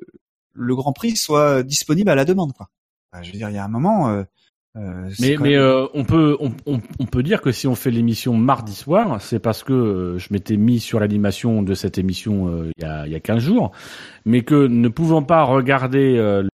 [0.55, 2.69] le Grand Prix soit disponible à la demande, quoi.
[3.12, 4.11] Enfin, je veux dire, il y a un moment.
[4.11, 4.23] Euh,
[4.77, 7.75] euh, Mais, mais même- euh, on peut on, on, on peut dire que si on
[7.75, 11.99] fait l'émission mardi soir, c'est parce que euh, je m'étais mis sur l'animation de cette
[11.99, 13.73] émission euh, il y a il y a 15 jours,
[14.25, 16.47] mais que ne pouvant pas regarder euh,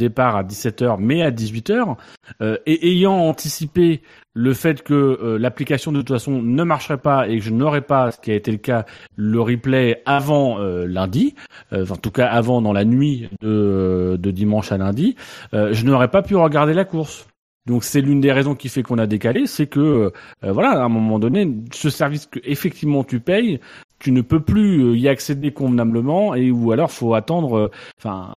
[0.00, 1.96] départ à 17h mais à 18h
[2.40, 4.00] euh, et ayant anticipé
[4.34, 7.82] le fait que euh, l'application de toute façon ne marcherait pas et que je n'aurais
[7.82, 11.34] pas ce qui a été le cas le replay avant euh, lundi
[11.72, 15.16] euh, en tout cas avant dans la nuit de, de dimanche à lundi
[15.54, 17.26] euh, je n'aurais pas pu regarder la course
[17.66, 20.12] donc c'est l'une des raisons qui fait qu'on a décalé, c'est que
[20.42, 23.60] euh, voilà, à un moment donné, ce service que effectivement tu payes,
[23.98, 27.70] tu ne peux plus y accéder convenablement et ou alors faut attendre.
[27.98, 28.32] Enfin,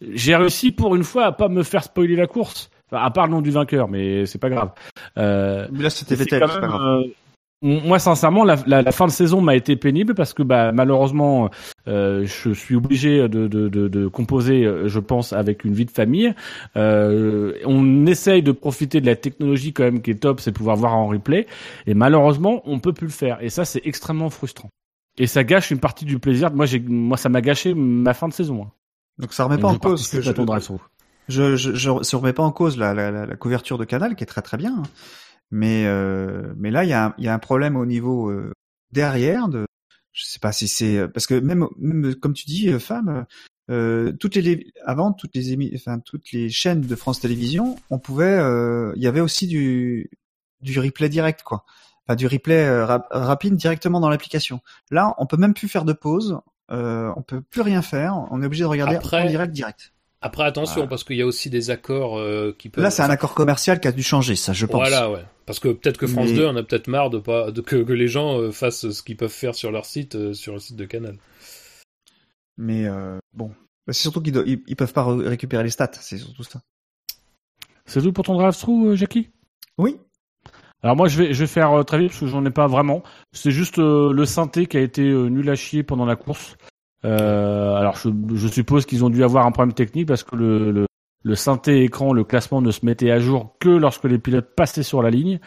[0.00, 3.26] j'ai réussi pour une fois à pas me faire spoiler la course, enfin, à part
[3.26, 4.70] le nom du vainqueur, mais c'est pas grave.
[5.18, 6.82] Euh, Mais là, c'était Vettel, c'est pas grave.
[6.82, 7.02] euh,
[7.60, 11.50] Moi, sincèrement, la, la, la fin de saison m'a été pénible parce que bah, malheureusement,
[11.88, 15.84] euh, je suis obligé de, de, de, de composer, euh, je pense, avec une vie
[15.84, 16.32] de famille.
[16.76, 20.76] Euh, on essaye de profiter de la technologie quand même qui est top, c'est pouvoir
[20.76, 21.46] voir en replay.
[21.88, 23.42] Et malheureusement, on peut plus le faire.
[23.42, 24.68] Et ça, c'est extrêmement frustrant.
[25.18, 26.52] Et ça gâche une partie du plaisir.
[26.52, 28.62] Moi, j'ai, moi, ça m'a gâché ma fin de saison.
[28.62, 28.70] hein.
[29.18, 30.08] Donc ça remet pas en je cause.
[30.08, 30.20] que
[30.60, 30.80] through.
[31.28, 34.16] Je, je, je, ça remet pas en cause la, la, la, la couverture de Canal
[34.16, 34.82] qui est très très bien, hein.
[35.50, 38.30] mais euh, mais là il y a un, il y a un problème au niveau
[38.30, 38.52] euh,
[38.92, 39.66] derrière de,
[40.12, 43.26] je sais pas si c'est parce que même même comme tu dis euh, femme,
[43.70, 47.98] euh, toutes les avant toutes les émi- enfin toutes les chaînes de France Télévisions, on
[47.98, 50.10] pouvait, euh, il y avait aussi du
[50.62, 51.64] du replay direct quoi,
[52.06, 54.60] enfin du replay euh, rap- rapide directement dans l'application.
[54.90, 56.38] Là on peut même plus faire de pause,
[56.70, 59.92] euh, on peut plus rien faire, on est obligé de regarder Après- en direct direct.
[60.20, 60.88] Après, attention, Voilà.
[60.88, 62.82] parce qu'il y a aussi des accords euh, qui peuvent.
[62.82, 64.80] Là, c'est un accord commercial qui a dû changer, ça, je pense.
[64.80, 65.24] Voilà, ouais.
[65.46, 67.76] Parce que peut-être que France Mais- 2 en a peut-être marre de pas de, que,
[67.76, 70.58] que les gens euh, fassent ce qu'ils peuvent faire sur leur site, euh, sur le
[70.58, 71.18] site de Canal.
[72.56, 73.52] Mais euh, bon,
[73.86, 76.60] c'est surtout qu'ils do- ils, ils peuvent pas re- récupérer les stats, c'est surtout ça.
[77.86, 79.30] C'est tout pour ton drive through, Jackie?
[79.78, 79.98] Oui.
[80.82, 82.66] Alors moi je vais je vais faire euh, très vite parce que j'en ai pas
[82.66, 83.02] vraiment.
[83.32, 86.56] C'est juste euh, le synthé qui a été euh, nul à chier pendant la course.
[87.04, 90.86] Euh, alors je, suppose qu'ils ont dû avoir un problème technique parce que le, le
[91.24, 94.84] le synthé écran, le classement ne se mettait à jour que lorsque les pilotes passaient
[94.84, 95.40] sur la ligne.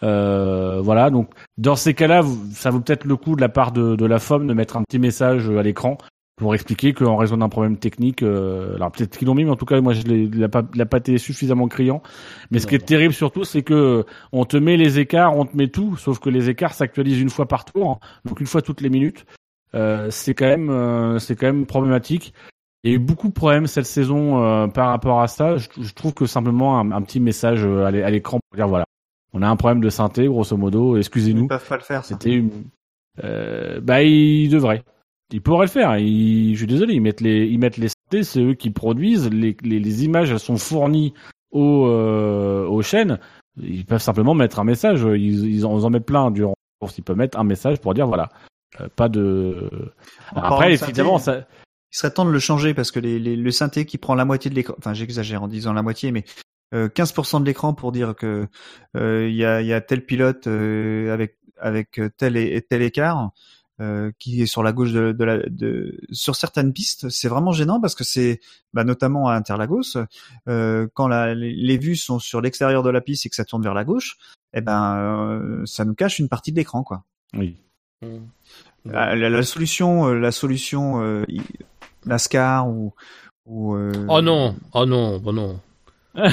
[0.00, 4.04] Voilà, donc dans ces cas-là, ça vaut peut-être le coup de la part de, de
[4.04, 5.96] la FOM de mettre un petit message à l'écran
[6.36, 9.56] pour expliquer qu'en raison d'un problème technique, euh, alors peut-être qu'ils l'ont mis, mais en
[9.56, 12.02] tout cas moi je l'ai pas, pas été suffisamment criant.
[12.50, 12.86] Mais ce Non, qui est non.
[12.86, 16.30] terrible surtout, c'est que on te met les écarts, on te met tout, sauf que
[16.30, 19.24] les écarts s'actualisent une fois par tour, donc une fois toutes les minutes.
[19.74, 22.34] Euh, c'est quand même, euh, c'est quand même problématique.
[22.84, 25.56] Il y a eu beaucoup de problèmes cette saison euh, par rapport à ça.
[25.58, 28.56] Je, je trouve que simplement un, un petit message euh, à l'é- à l'écran pour
[28.56, 28.84] dire voilà,
[29.32, 31.46] on a un problème de synthé, grosso modo, Ils excusez-nous.
[31.46, 32.04] peuvent pas le faire.
[32.04, 32.50] C'était une...
[33.22, 34.82] euh, bah ils devraient.
[35.32, 35.96] Ils pourraient le faire.
[35.98, 36.54] Ils...
[36.54, 39.28] Je suis désolé, ils mettent les, ils mettent les synthés, c'est eux qui produisent.
[39.30, 41.14] Les, les, les images elles sont fournies
[41.50, 43.18] aux, euh, aux chaînes.
[43.60, 45.02] Ils peuvent simplement mettre un message.
[45.02, 46.98] Ils, ils, en, ils en mettent plein durant la course.
[46.98, 48.28] Ils peuvent mettre un message pour dire voilà,
[48.80, 49.70] euh, pas de.
[50.34, 51.46] En Après, évidemment, ça.
[51.92, 54.24] Il serait temps de le changer parce que les, les, le synthé qui prend la
[54.24, 56.24] moitié de l'écran, enfin j'exagère en disant la moitié, mais
[56.72, 58.48] euh, 15% de l'écran pour dire que
[58.96, 63.30] euh, il y, a, y a tel pilote euh, avec avec tel et tel écart
[63.80, 67.52] euh, qui est sur la gauche de, de la de sur certaines pistes, c'est vraiment
[67.52, 68.40] gênant parce que c'est
[68.74, 69.96] bah, notamment à Interlagos
[70.48, 73.62] euh, quand la, les, vues sont sur l'extérieur de la piste et que ça tourne
[73.62, 74.16] vers la gauche,
[74.52, 77.04] eh ben euh, ça nous cache une partie de l'écran quoi.
[77.34, 77.56] Oui.
[78.84, 81.24] La, la- la solution, euh, la solution euh,
[82.04, 82.92] NASCAR ou,
[83.46, 85.60] ou euh, Oh non, oh non, bah non.
[86.14, 86.28] non,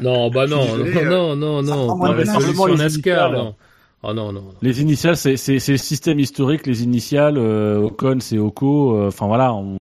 [0.00, 2.18] non, bah non, Je suis désolé, non, non, ça non, prend non, moins pas de
[2.18, 2.34] la place.
[2.42, 3.32] solution Simplement les NASCAR, initiales.
[3.32, 3.54] non.
[4.02, 4.54] Oh non, non, non.
[4.62, 6.66] Les initiales, c'est c'est c'est le système historique.
[6.66, 8.96] Les initiales, euh, Ocon, c'est Oco.
[8.96, 9.76] euh, Enfin voilà, on,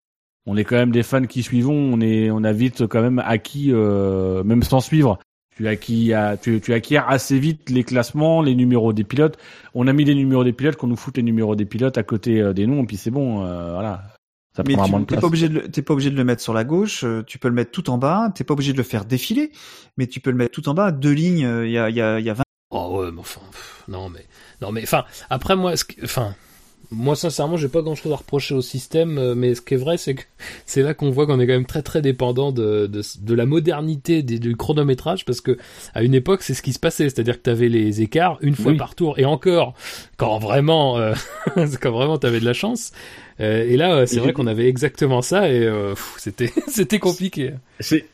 [0.47, 1.73] on est quand même des fans qui suivons.
[1.93, 5.19] On est, on a vite quand même acquis, euh, même sans suivre.
[5.57, 9.37] Tu acquis, à- tu, tu acquiers assez vite les classements, les numéros des pilotes.
[9.73, 12.03] On a mis les numéros des pilotes, qu'on nous fout les numéros des pilotes à
[12.03, 13.45] côté euh, des noms, et puis c'est bon.
[13.45, 14.03] euh, voilà,
[14.55, 16.53] ça mais tu t'es pas obligé de le- t'es pas obligé de le mettre sur
[16.53, 18.83] la gauche, euh, tu peux le mettre tout en bas, t'es pas obligé de le
[18.83, 19.51] faire défiler,
[19.97, 21.95] mais tu peux le mettre tout en bas, deux lignes, euh, il y a il
[21.95, 24.25] y a il y a 20 Oh ouais, mais enfin, pff, non mais,
[24.61, 26.35] non mais, enfin, après moi, ce qui- enfin,
[26.91, 29.77] moi sincèrement, j'ai pas grand chose à reprocher au système, euh, mais ce qui est
[29.77, 30.23] vrai, c'est que
[30.65, 33.45] c'est là qu'on voit qu'on est quand même très très dépendant de, de, de la
[33.45, 35.57] modernité des, du chronométrage, parce que
[35.93, 38.71] à une époque, c'est ce qui se passait, c'est-à-dire que t'avais les écarts une fois
[38.71, 38.77] Oui.
[38.77, 39.73] par tour, et encore,
[40.17, 41.13] quand vraiment, euh,
[41.81, 42.91] quand vraiment t'avais de la chance.
[43.41, 46.99] Euh, et là, euh, c'est vrai qu'on avait exactement ça, et euh, pff, c'était c'était
[46.99, 47.53] compliqué.
[47.79, 48.05] C'est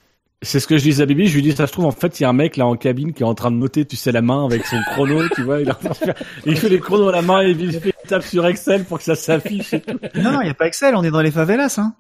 [0.42, 2.20] c'est ce que je disais à Bibi, je lui dis ça se trouve en fait
[2.20, 3.96] il y a un mec là en cabine qui est en train de noter tu
[3.96, 6.58] sais la main avec son chrono tu vois il, est en train de faire- il
[6.58, 9.04] fait les chronos à la main et il, fait- il tape sur Excel pour que
[9.04, 9.74] ça s'affiche.
[10.16, 11.94] Non non, il y a pas Excel, on est dans les favelas hein.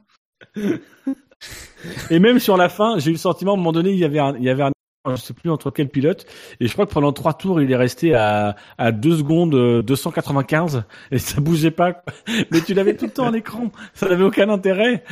[2.09, 4.05] Et même sur la fin, j'ai eu le sentiment à un moment donné, il y
[4.05, 4.71] avait un, il y avait un,
[5.09, 6.25] je sais plus entre quel pilote,
[6.59, 9.81] et je crois que pendant trois tours, il est resté à, à 2 secondes euh,
[9.81, 12.03] 295, et ça bougeait pas.
[12.51, 15.03] Mais tu l'avais tout le temps à l'écran, ça n'avait aucun intérêt.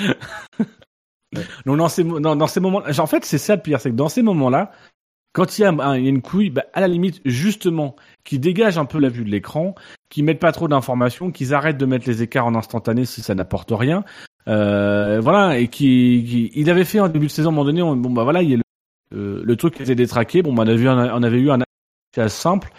[1.65, 4.09] Donc dans ces, dans, ces moments, en fait, c'est ça le pire, c'est que dans
[4.09, 4.71] ces moments-là,
[5.33, 8.85] quand il y a, un- une couille, bah, à la limite, justement, qui dégage un
[8.85, 9.75] peu la vue de l'écran,
[10.09, 13.35] qui mettent pas trop d'informations, qu'ils arrêtent de mettre les écarts en instantané si ça
[13.35, 14.03] n'apporte rien.
[14.47, 17.65] Euh, voilà, et qui, qui- il avait fait en début de saison, à un moment
[17.65, 20.53] donné, on- bon bah voilà, il y a le, euh, truc qui était détraqué, bon
[20.53, 21.59] bah, on, a vu on avait eu un
[22.27, 22.71] simple.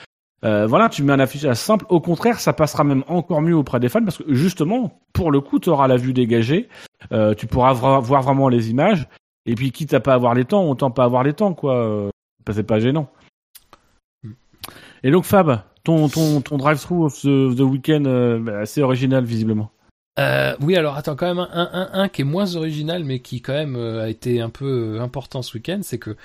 [0.45, 1.85] Euh, voilà, tu mets un affichage simple.
[1.89, 5.41] Au contraire, ça passera même encore mieux auprès des fans parce que justement, pour le
[5.41, 6.69] coup, tu auras la vue dégagée,
[7.13, 9.07] euh, tu pourras voir vraiment les images.
[9.47, 11.77] Et puis, quitte à pas avoir les temps, autant pas avoir les temps, quoi.
[11.77, 12.11] Euh,
[12.51, 13.11] c'est pas gênant.
[15.03, 19.71] Et donc, Fab, ton ton ton drive-through of the, the weekend euh, assez original visiblement.
[20.19, 23.41] Euh, oui, alors attends, quand même un, un, un, qui est moins original, mais qui
[23.41, 26.17] quand même euh, a été un peu important ce week-end, c'est que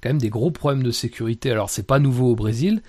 [0.00, 1.50] quand même des gros problèmes de sécurité.
[1.50, 2.82] Alors c'est pas nouveau au Brésil.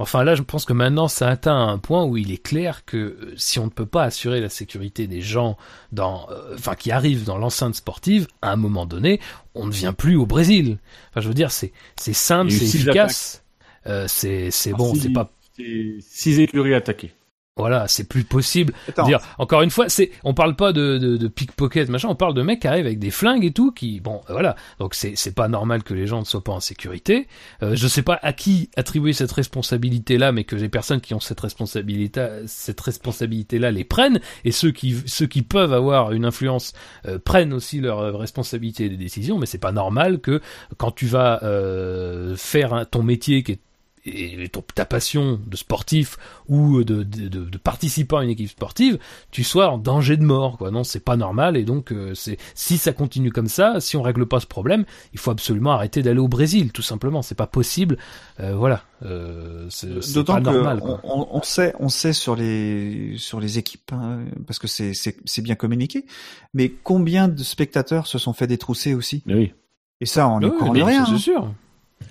[0.00, 2.96] Enfin là, je pense que maintenant ça atteint un point où il est clair que
[2.96, 5.58] euh, si on ne peut pas assurer la sécurité des gens
[5.92, 9.20] dans, euh, enfin qui arrivent dans l'enceinte sportive, à un moment donné,
[9.54, 10.78] on ne vient plus au Brésil.
[11.10, 13.44] Enfin, je veux dire, c'est c'est simple, c'est efficace,
[13.86, 17.12] euh, c'est c'est Ah, bon, c'est pas c'est Six écuries attaquées.
[17.60, 18.72] Voilà, c'est plus possible.
[19.04, 22.34] Dire, encore une fois, c'est, on parle pas de, de, de pickpocket, machin, on parle
[22.34, 24.56] de mecs qui arrivent avec des flingues et tout, qui, bon, euh, voilà.
[24.78, 27.28] Donc c'est, c'est pas normal que les gens ne soient pas en sécurité.
[27.62, 31.20] Euh, je sais pas à qui attribuer cette responsabilité-là, mais que les personnes qui ont
[31.20, 36.72] cette responsabilité, cette responsabilité-là les prennent, et ceux qui, ceux qui peuvent avoir une influence
[37.06, 39.38] euh, prennent aussi leur euh, responsabilité des décisions.
[39.38, 40.40] Mais c'est pas normal que
[40.76, 43.60] quand tu vas euh, faire un- ton métier qui est
[44.14, 46.16] et ton- ta passion de sportif
[46.48, 48.98] ou de, de, de, de participant à une équipe sportive,
[49.30, 50.58] tu sois en danger de mort.
[50.58, 50.70] Quoi.
[50.70, 51.56] Non, c'est pas normal.
[51.56, 54.84] Et donc, euh, c'est si ça continue comme ça, si on règle pas ce problème,
[55.12, 57.22] il faut absolument arrêter d'aller au Brésil, tout simplement.
[57.22, 57.96] C'est pas possible.
[58.40, 58.82] Euh, voilà.
[59.02, 60.78] Euh, c'est c'est D'autant pas que normal.
[60.82, 61.00] on, quoi.
[61.04, 65.16] on- on sait, on sait sur les sur les équipes hein, parce que c'est c'est
[65.24, 66.04] c'est bien communiqué.
[66.52, 69.22] Mais combien de spectateurs se sont fait détrousser aussi?
[69.26, 69.52] Mais oui.
[70.02, 71.06] Et ça, on Oui, n'y connaît mais rien.
[71.06, 71.18] C'est hein.
[71.18, 71.54] sûr.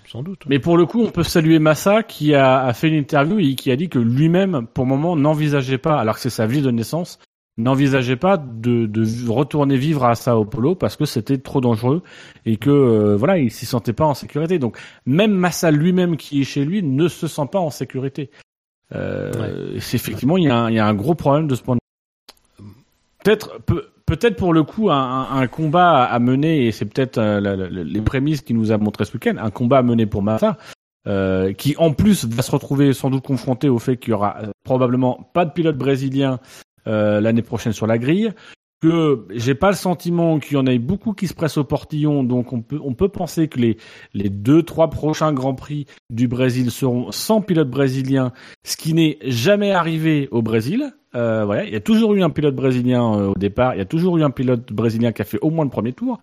[0.08, 0.44] Sans doute.
[0.48, 3.56] Mais pour le coup, on peut saluer Massa qui a, a fait une interview et
[3.56, 6.64] qui a dit que lui-même, pour le moment, n'envisageait pas, alors que c'est sa ville
[6.64, 7.20] de naissance,
[7.60, 12.02] n'envisageait pas de, de retourner vivre à Sao Paulo parce que c'était trop dangereux
[12.46, 14.60] et que euh, voilà, il s'y sentait pas en sécurité.
[14.60, 18.32] Donc même Massa lui-même qui est chez lui ne se sent pas en sécurité.
[18.96, 21.62] Euh, c'est effectivement il y, a un, il y a un gros problème de ce
[21.62, 21.80] point de
[22.64, 22.72] vue.
[23.24, 28.02] Peut-être peut, peut-être pour le coup un, combat à mener et c'est peut-être euh, les
[28.02, 30.58] prémices qu'il nous a montré ce week-end, un combat à mener pour Massa.
[31.08, 34.38] euh, qui en plus va se retrouver sans doute confronté au fait qu'il y aura
[34.42, 36.40] euh, probablement pas de pilote brésilien
[36.86, 38.32] l'année prochaine sur la grille,
[38.82, 42.24] que j'ai pas le sentiment qu'il y en ait beaucoup qui se pressent au portillon,
[42.24, 43.78] donc on peut on peut penser que les
[44.14, 48.32] les deux trois prochains grands prix du Brésil seront sans pilote brésilien,
[48.64, 50.94] ce qui n'est jamais arrivé au Brésil.
[51.16, 53.82] Euh, voilà, il y a toujours eu un pilote brésilien euh, au départ, il y
[53.82, 56.22] a toujours eu un pilote brésilien qui a fait au moins le premier tour.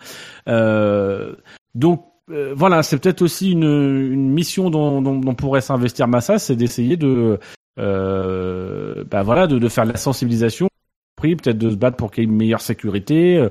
[0.49, 1.35] Euh,
[1.75, 6.39] donc euh, voilà, c'est peut-être aussi une, une mission dont, dont, dont pourrait s'investir Massa,
[6.39, 7.39] c'est d'essayer de,
[7.79, 10.69] euh, bah voilà, de, de faire la sensibilisation,
[11.17, 13.49] prix, peut-être de se battre pour qu'il y ait une meilleure sécurité, euh,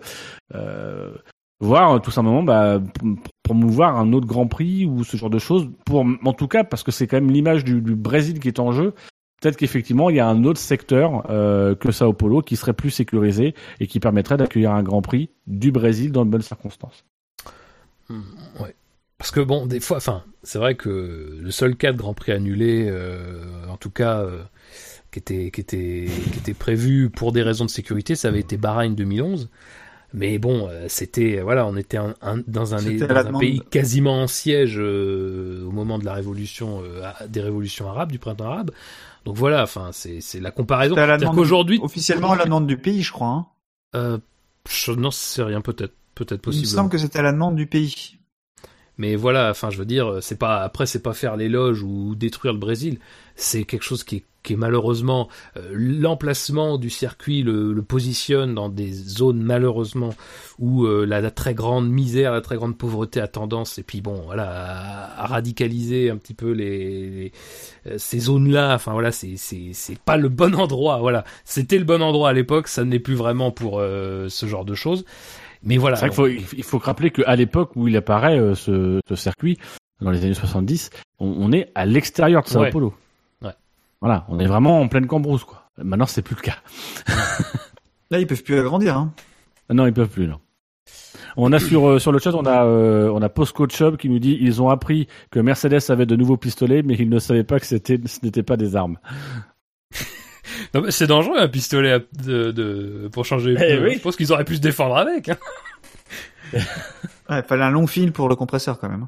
[0.54, 1.12] euh,
[1.60, 2.82] voire euh, tout simplement bah,
[3.44, 5.70] promouvoir un autre Grand Prix ou ce genre de choses.
[5.86, 8.72] Pour, en tout cas, parce que c'est quand même l'image du, Brésil qui est en
[8.72, 8.94] jeu.
[9.42, 13.54] Peut-être qu'effectivement il y a un autre secteur que Sao Paulo qui serait plus sécurisé
[13.82, 17.04] et qui permettrait d'accueillir un Grand Prix du Brésil dans de bonnes circonstances.
[18.10, 18.74] Ouais.
[19.18, 22.32] Parce que bon, des fois, enfin, c'est vrai que le seul cas de Grand Prix
[22.32, 22.92] annulé,
[23.70, 24.26] en tout cas,
[25.16, 28.58] qui était qui était qui était prévu pour des raisons de sécurité, ça avait été
[28.58, 29.50] Bahreïn 2011.
[30.14, 34.28] Mais bon, euh, c'était voilà, on était un- un- dans un, dans pays quasiment en
[34.28, 38.72] siège euh, au moment de la révolution, euh, des révolutions arabes, du printemps arabe.
[39.26, 40.96] Donc voilà, enfin, c'est la comparaison.
[41.34, 43.28] Qu'aujourd'hui, Officiellement à la demande du pays, je crois.
[43.28, 43.46] Hein.
[43.96, 44.18] euh,
[44.70, 46.68] je n'en sais rien, peut-être, peut-être Il me possible.
[46.68, 48.18] semble que c'était à la demande du pays.
[48.98, 52.54] Mais voilà, enfin, je veux dire, c'est pas après, c'est pas faire l'éloge ou détruire
[52.54, 53.00] le Brésil.
[53.36, 58.54] C'est quelque chose qui est, qui est malheureusement euh, l'emplacement du circuit le, le positionne
[58.56, 60.14] dans des zones malheureusement
[60.60, 64.00] où euh, la, la très grande misère, la très grande pauvreté a tendance et puis
[64.02, 67.32] bon, voilà, à, à radicaliser un petit peu les, les-
[67.88, 68.76] euh, ces zones-là.
[68.76, 71.00] Enfin voilà, c'est c'est c'est pas le bon endroit.
[71.00, 74.64] Voilà, c'était le bon endroit à l'époque, ça n'est plus vraiment pour euh, ce genre
[74.64, 75.04] de choses.
[75.66, 75.98] Mais voilà.
[75.98, 79.16] C'est vrai qu'il faut, il faut rappeler qu'à l'époque où il apparaît, euh, ce, ce
[79.16, 79.58] circuit,
[80.02, 82.70] dans les années 70, on, on est à l'extérieur de Sao Ouais.
[82.70, 82.94] Paulo.
[83.42, 83.52] Ouais.
[84.02, 85.64] Voilà, on est vraiment en pleine cambrousse, quoi.
[85.78, 86.58] Maintenant, c'est plus le cas.
[88.12, 88.96] Là, ils peuvent plus agrandir.
[88.96, 89.14] Hein.
[89.68, 90.40] Ah Non, ils peuvent plus, non.
[91.38, 93.30] On a sur, euh, sur le chat, on a, euh, on a
[93.70, 97.10] Shop qui nous dit ils ont appris que Mercedes avait de nouveaux pistolets, mais ils
[97.10, 98.98] ne savaient pas que c'était, ce n'était pas des armes.
[100.74, 103.88] Non, mais c'est dangereux un pistolet à- de, de- pour changer les Eh pneus.
[103.90, 103.94] oui.
[103.96, 105.30] Je pense qu'ils auraient pu se défendre avec.
[105.30, 105.38] hein.
[107.30, 109.08] Ouais, fallait un long fil pour le compresseur quand même.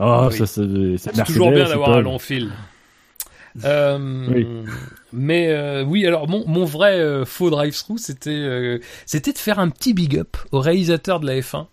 [0.00, 0.36] Oh, Oui.
[0.36, 2.50] ça, c'est, C'est toujours bien d'avoir un long fil.
[3.64, 4.48] Euh, Oui.
[5.12, 9.60] Mais euh, oui, alors mon, mon vrai euh, faux drive-through, c'était euh, c'était de faire
[9.60, 11.66] un petit big up au réalisateur de la F1.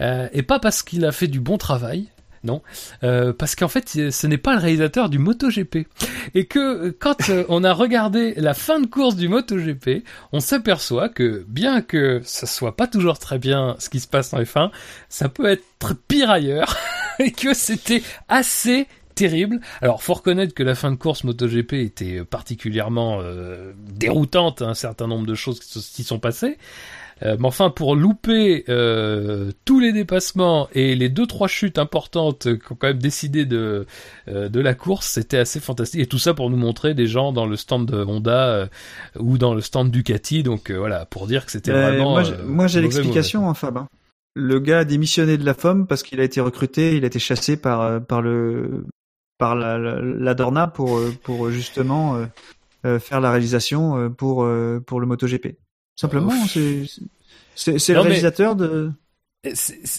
[0.00, 2.08] Euh, et pas parce qu'il a fait du bon travail,
[2.42, 2.62] non,
[3.02, 5.86] euh, parce qu'en fait, ce n'est pas le réalisateur du MotoGP.
[6.34, 10.40] Et que euh, quand euh, on a regardé la fin de course du MotoGP, on
[10.40, 14.40] s'aperçoit que bien que ça soit pas toujours très bien ce qui se passe en
[14.40, 14.70] F1,
[15.08, 16.76] ça peut être pire ailleurs
[17.18, 19.60] et que c'était assez terrible.
[19.82, 25.06] Alors, faut reconnaître que la fin de course MotoGP était particulièrement euh, déroutante, un certain
[25.06, 26.56] nombre de choses qui s'y sont passées.
[27.22, 32.44] Euh, mais enfin, pour louper euh, tous les dépassements et les deux trois chutes importantes
[32.58, 33.86] qui ont quand même décidé de
[34.28, 36.00] euh, de la course, c'était assez fantastique.
[36.00, 38.66] Et tout ça pour nous montrer des gens dans le stand de Honda euh,
[39.18, 40.42] ou dans le stand Ducati.
[40.42, 42.12] Donc euh, voilà, pour dire que c'était Euh, vraiment.
[42.44, 43.76] moi, j'ai- l'explication, hein, Fab.
[43.76, 43.88] hein.
[44.34, 47.18] Le gars a démissionné de la FOM parce qu'il a été recruté, il a été
[47.18, 48.84] chassé par par le
[49.38, 52.16] par la, la, la Dorna pour pour justement
[52.84, 54.48] faire la réalisation pour
[54.86, 55.56] pour le MotoGP.
[55.96, 56.86] Simplement, c'est
[57.68, 58.92] le mais- réalisateur de.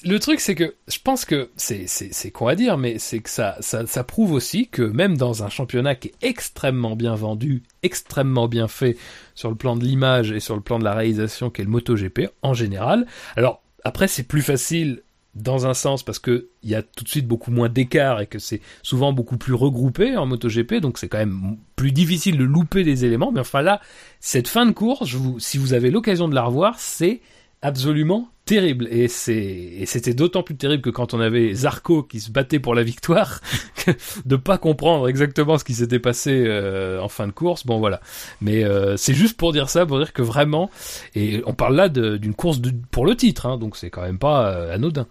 [0.03, 3.57] Le truc, c'est que je pense que c'est con à dire, mais c'est que ça,
[3.59, 8.47] ça ça prouve aussi que même dans un championnat qui est extrêmement bien vendu, extrêmement
[8.47, 8.97] bien fait
[9.33, 12.29] sur le plan de l'image et sur le plan de la réalisation, qu'est le MotoGP
[12.43, 13.07] en général.
[13.35, 15.01] Alors après, c'est plus facile
[15.33, 18.27] dans un sens parce que il y a tout de suite beaucoup moins d'écart et
[18.27, 22.43] que c'est souvent beaucoup plus regroupé en MotoGP, donc c'est quand même plus difficile de
[22.43, 23.31] louper des éléments.
[23.31, 23.79] Mais enfin là,
[24.19, 27.21] cette fin de course, si vous avez l'occasion de la revoir, c'est
[27.61, 28.87] absolument terrible.
[28.91, 32.83] Et c'était d'autant plus terrible que quand on avait Zarco qui se battait pour la
[32.83, 33.39] victoire
[34.25, 37.65] de pas comprendre exactement ce qui s'était passé euh, en fin de course.
[37.65, 38.01] Bon voilà.
[38.41, 40.69] Mais euh, c'est juste pour dire ça pour dire que vraiment
[41.15, 42.59] et on parle là d'une course
[42.91, 45.07] pour le titre hein, donc c'est quand même pas euh, anodin.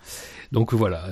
[0.52, 1.04] Donc voilà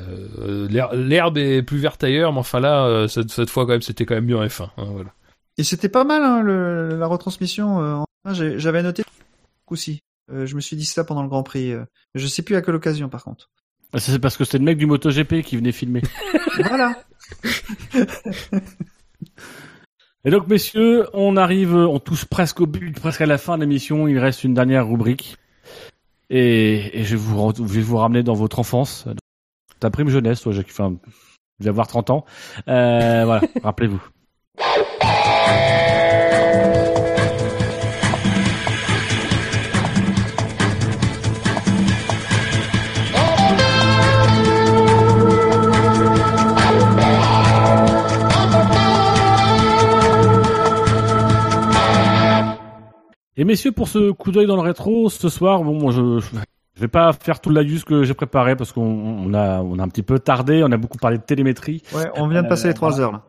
[0.68, 4.16] l'her- l'herbe est plus verte ailleurs mais enfin là cette, fois quand même c'était quand
[4.16, 4.84] même mieux en F1 hein,
[5.56, 8.04] Et c'était pas mal hein, le, la retransmission.
[8.26, 9.02] J'avais noté
[9.70, 10.02] aussi.
[10.30, 11.72] Euh, je me suis dit ça pendant le Grand Prix.
[11.72, 11.84] euh.
[12.14, 13.50] Je sais plus à quelle occasion par contre.
[13.96, 16.02] C'est parce que c'était le mec du MotoGP qui venait filmer.
[16.68, 16.94] voilà.
[20.24, 23.62] Et donc, messieurs, on arrive, on touche presque au but, presque à la fin de
[23.62, 24.08] l'émission.
[24.08, 25.36] Il reste une dernière rubrique.
[26.28, 29.06] Et, et je, vais vous, re- je vais vous ramener dans votre enfance.
[29.80, 30.68] Ta prime jeunesse, toi, Jacques.
[30.70, 30.96] Enfin,
[31.60, 32.24] je vais avoir 30 ans.
[32.68, 34.02] Euh, voilà, rappelez-vous.
[53.38, 56.80] Et messieurs, pour ce coup d'œil dans le rétro, ce soir, bon, moi, je, je
[56.80, 59.82] vais pas faire tout le laïus que j'ai préparé parce qu'on on a, on a
[59.82, 61.82] un petit peu tardé, on a beaucoup parlé de télémétrie.
[61.94, 63.22] Ouais, on vient de passer Euh, les trois heures là.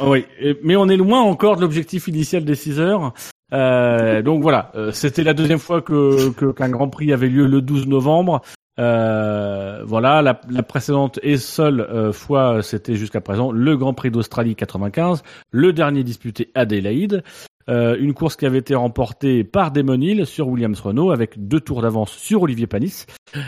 [0.00, 3.12] Ah Oui, et- mais on est loin encore de l'objectif initial des 6 heures.
[3.52, 7.46] Euh, donc voilà, euh, c'était la deuxième fois que que- qu'un Grand Prix avait lieu
[7.46, 8.40] le 12 novembre.
[8.78, 14.10] Euh, voilà, la, la précédente et seule euh, fois, c'était jusqu'à présent le Grand Prix
[14.10, 17.22] d'Australie 95, le dernier disputé à Adélaïde.
[17.68, 21.60] Euh, une course qui avait été remportée par Damon Hill sur Williams Renault avec deux
[21.60, 23.06] tours d'avance sur Olivier Panis,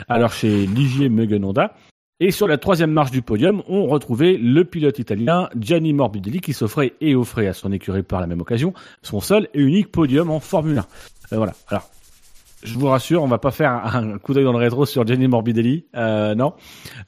[0.08, 1.74] alors chez Ligier Mugen Honda.
[2.20, 6.52] Et sur la troisième marche du podium, on retrouvait le pilote italien Gianni Morbidelli qui
[6.52, 10.30] s'offrait et offrait à son écurie par la même occasion son seul et unique podium
[10.30, 10.80] en Formule 1.
[11.32, 11.54] Euh, voilà.
[11.68, 11.90] Alors,
[12.64, 15.28] je vous rassure, on va pas faire un, coup d'œil dans le rétro sur Gianni
[15.28, 15.84] Morbidelli.
[15.94, 16.54] Euh, non.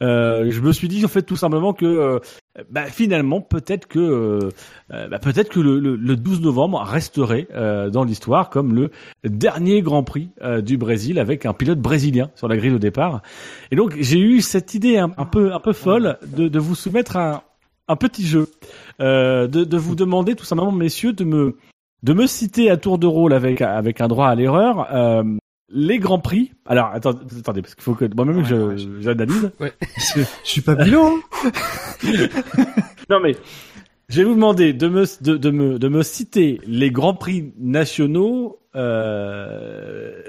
[0.03, 2.19] Euh, je me suis dit en fait tout simplement que euh,
[2.71, 4.39] bah, finalement peut-être que euh,
[4.93, 7.49] euh, bah, peut-être que le, le- le 12 novembre resterait
[7.91, 8.91] dans l'histoire comme le
[9.25, 10.29] dernier Grand Prix
[10.63, 13.23] du Brésil avec un pilote brésilien sur la grille de départ.
[13.71, 17.17] Et donc j'ai eu cette idée un, peu un peu folle de, de vous soumettre
[17.17, 17.43] un,
[17.89, 18.49] un petit jeu,
[19.01, 21.57] de, de vous demander tout simplement messieurs de me
[22.03, 24.87] de me citer à tour de rôle avec avec un droit à l'erreur.
[24.95, 25.25] euh,
[25.69, 26.53] les grands prix.
[26.67, 29.51] Alors attendez, attendez parce qu'il faut que moi-même Ouais, je ouais, j'analyse.
[30.15, 31.15] Je suis pas bilan.
[33.09, 33.37] Non mais
[34.09, 37.53] je vais vous demander de me de, de me de me citer les grands prix
[37.57, 40.23] nationaux euh,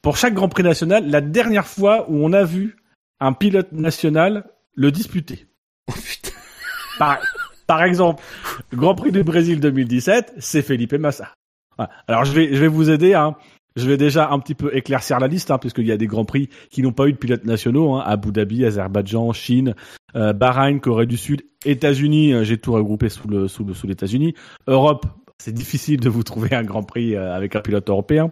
[0.00, 2.76] pour chaque grand prix national la dernière fois où on a vu
[3.20, 5.46] un pilote national le disputer.
[6.98, 7.18] Par,
[7.66, 8.22] par exemple,
[8.70, 11.34] le Grand Prix du Brésil 2017, c'est Felipe Massa.
[12.06, 13.34] Alors je vais je vais vous aider hein.
[13.76, 16.24] Je vais déjà un petit peu éclaircir la liste, hein, puisqu'il y a des grands
[16.24, 19.74] prix qui n'ont pas eu de pilotes nationaux, hein, Abu Dhabi, Azerbaïdjan, Chine,
[20.14, 22.34] euh, Bahreïn, Corée du Sud, États-Unis.
[22.34, 24.34] euh, J'ai tout regroupé sous le sous le sous les États-Unis.
[24.66, 25.06] Europe,
[25.38, 28.30] c'est difficile de vous trouver un grand prix euh, avec un pilote européen.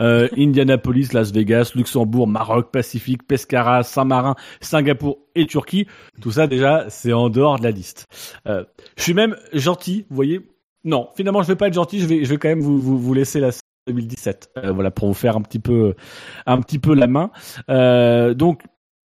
[0.00, 5.86] Euh, Indianapolis, Las Vegas, Luxembourg, Maroc, Pacifique, Pescara, Saint-Marin, Singapour et Turquie.
[6.20, 8.06] Tout ça déjà, c'est en dehors de la liste.
[8.48, 8.64] Euh,
[8.96, 10.40] je suis même gentil, vous voyez.
[10.84, 12.00] Non, finalement, je vais pas être gentil.
[12.00, 13.50] Je vais, je vais quand même vous, vous, vous laisser la
[13.86, 14.50] 2017.
[14.58, 15.94] Euh, voilà, pour vous faire un petit peu,
[16.46, 17.30] un petit peu la main.
[17.68, 18.62] Euh, donc,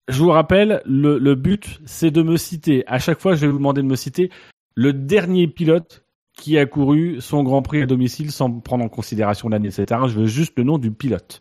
[0.09, 2.85] je vous rappelle, le, but, c'est de me citer.
[2.87, 4.31] À chaque fois, je vais vous demander de me citer
[4.75, 6.05] le dernier pilote
[6.37, 10.03] qui a couru son Grand Prix à domicile sans prendre en considération l'année, etc.
[10.09, 11.41] Je veux juste le nom du pilote.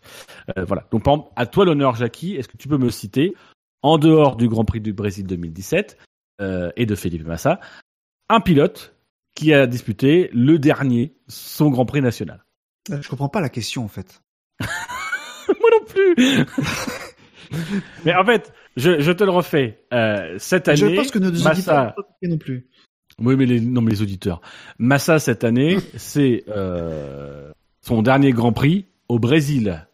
[0.58, 0.88] Euh, voilà.
[0.92, 1.03] Donc,
[1.36, 2.36] à toi l'honneur, Jackie.
[2.36, 3.34] Est-ce que tu peux me citer,
[3.82, 5.98] en dehors du Grand Prix du Brésil 2017
[6.42, 7.60] euh, et de Felipe Massa,
[8.30, 8.95] un pilote
[9.36, 12.45] qui a disputé le dernier son Grand Prix national?
[12.92, 14.22] Euh, Je comprends pas la question en fait.
[14.60, 16.45] Moi non plus.
[18.06, 19.84] Mais en fait, je, je te le refais.
[19.94, 22.68] Euh, cette année, Je pense que nos Massa, pas non plus.
[23.20, 24.42] oui, mais les, non, mais les auditeurs.
[24.80, 29.86] Massa cette année, c'est euh, son dernier Grand Prix au Brésil.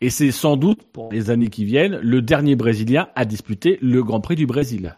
[0.00, 4.02] Et c'est sans doute, pour les années qui viennent, le dernier Brésilien à disputer le
[4.02, 4.96] Grand Prix du Brésil.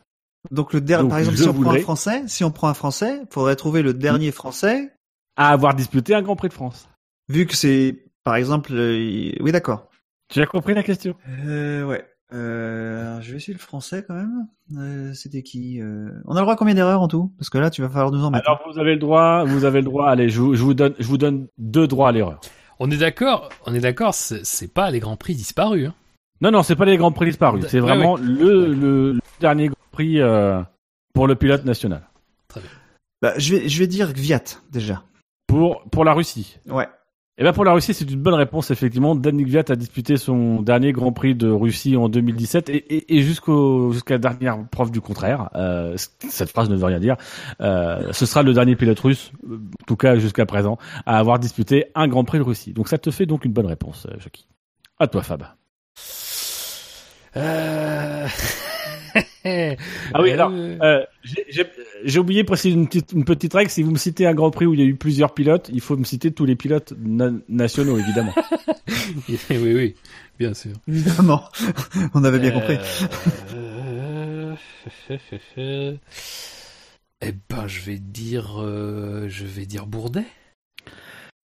[0.50, 3.22] Donc le dernier, par exemple, si on prend un français, si on prend un français,
[3.30, 4.92] faudrait trouver le dernier français,
[5.36, 6.88] À avoir disputé un Grand Prix de France.
[7.28, 9.88] Vu que c'est, par exemple, euh, oui d'accord.
[10.28, 11.14] Tu as compris la question?
[11.46, 12.04] Euh, ouais.
[12.32, 14.46] Euh, alors, je vais essayer le français quand même.
[14.76, 17.32] Euh, C'était qui euh, On a le droit à combien d'erreurs en tout?
[17.38, 18.48] Parce que là, tu vas falloir nous en mettre.
[18.48, 20.08] Alors vous avez le droit, vous avez le droit.
[20.08, 22.40] Allez, je, vous- je vous donne, je vous donne deux droits à l'erreur.
[22.80, 25.88] On est d'accord, on est d'accord, c'est pas les grands prix disparus.
[25.88, 25.94] Hein.
[26.40, 27.64] Non, non, c'est pas les grands prix disparus.
[27.68, 30.60] C'est Ouais, vraiment Le, le, le dernier grand prix euh,
[31.12, 32.08] pour le pilote national.
[33.22, 35.04] Bah, je vais, je vais dire Gviat déjà.
[35.46, 36.58] Pour pour la Russie.
[36.66, 36.88] Ouais.
[37.36, 39.16] Et ben pour la Russie, c'est une bonne réponse effectivement.
[39.16, 43.22] Danik Viat a disputé son dernier Grand Prix de Russie en 2017 et, et, et
[43.22, 45.50] jusqu'au jusqu'à la dernière preuve du contraire.
[45.56, 45.96] Euh,
[46.28, 47.16] cette phrase ne veut rien dire.
[47.60, 51.86] Euh, ce sera le dernier pilote russe, en tout cas jusqu'à présent, à avoir disputé
[51.96, 52.72] un Grand Prix de Russie.
[52.72, 54.46] Donc ça te fait donc une bonne réponse, euh, Jackie.
[55.00, 55.42] À toi, Fab.
[57.36, 58.28] Euh...
[59.44, 61.04] Ah oui, alors, Euh,
[62.04, 63.70] j'ai- oublié de préciser une petite, une petite règle.
[63.70, 65.80] Si vous me citez un Grand Prix où il y a eu plusieurs pilotes, il
[65.80, 68.34] faut me citer tous les pilotes na- nationaux, évidemment.
[69.28, 69.94] oui, oui,
[70.38, 70.72] bien sûr.
[70.88, 71.44] Évidemment.
[72.14, 72.78] On avait bien compris.
[73.54, 74.54] Euh,
[77.20, 80.24] eh ben, je vais dire, euh, je vais dire Bourdet.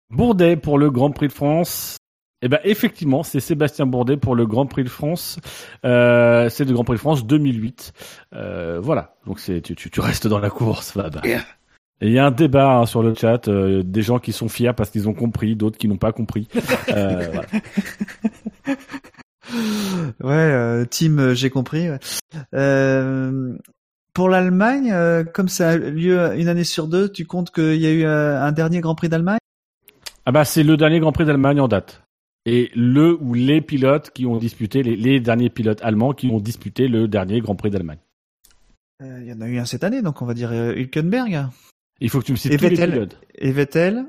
[0.10, 1.98] Bourdet pour le Grand Prix de France.
[2.42, 5.38] Eh ben effectivement, c'est Sébastien Bourdet pour le Grand Prix de France.
[5.86, 7.94] Euh, c'est le Grand Prix de France 2008.
[8.34, 9.16] Euh, voilà.
[9.28, 11.22] Donc c'est tu, tu, tu restes dans la course, Fab.
[11.24, 11.42] Yeah.
[12.02, 14.50] Et il y a un débat hein, sur le chat, euh, des gens qui sont
[14.50, 16.48] fiers parce qu'ils ont compris, d'autres qui n'ont pas compris.
[16.90, 17.48] Euh, voilà.
[20.22, 21.90] Ouais, euh, team, euh, j'ai compris.
[21.90, 22.00] ouais.
[22.54, 23.56] Euh,
[24.14, 27.86] pour l'Allemagne, euh, comme ça a lieu une année sur deux, tu comptes qu'il y
[27.86, 29.40] a eu euh, un dernier Grand Prix d'Allemagne?
[30.26, 32.02] Ah bah c'est le dernier Grand Prix d'Allemagne en date.
[32.46, 36.40] Et le ou les pilotes qui ont disputé, les, les derniers pilotes allemands qui ont
[36.40, 38.00] disputé le dernier Grand Prix d'Allemagne.
[39.04, 41.48] Euh, Il y en a eu un cette année, donc on va dire euh, Hülkenberg
[42.00, 42.92] Il faut que tu me cites Et tous les Vettel.
[42.92, 43.20] pilotes.
[43.36, 44.06] et Vettel.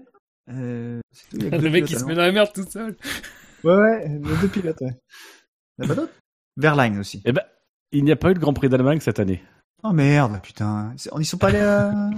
[0.50, 2.96] Euh, tout, Le mec, pilotes il se met dans la merde tout seul.
[3.64, 4.96] Ouais, ouais, a deux pilotes, ouais.
[5.78, 6.12] Il y en a pas d'autres
[6.56, 7.22] Verlaine aussi.
[7.24, 7.42] Eh ben,
[7.92, 9.42] il n'y a pas eu de Grand Prix d'Allemagne cette année.
[9.82, 10.94] Oh merde, putain.
[11.12, 12.10] On y sont pas allés à...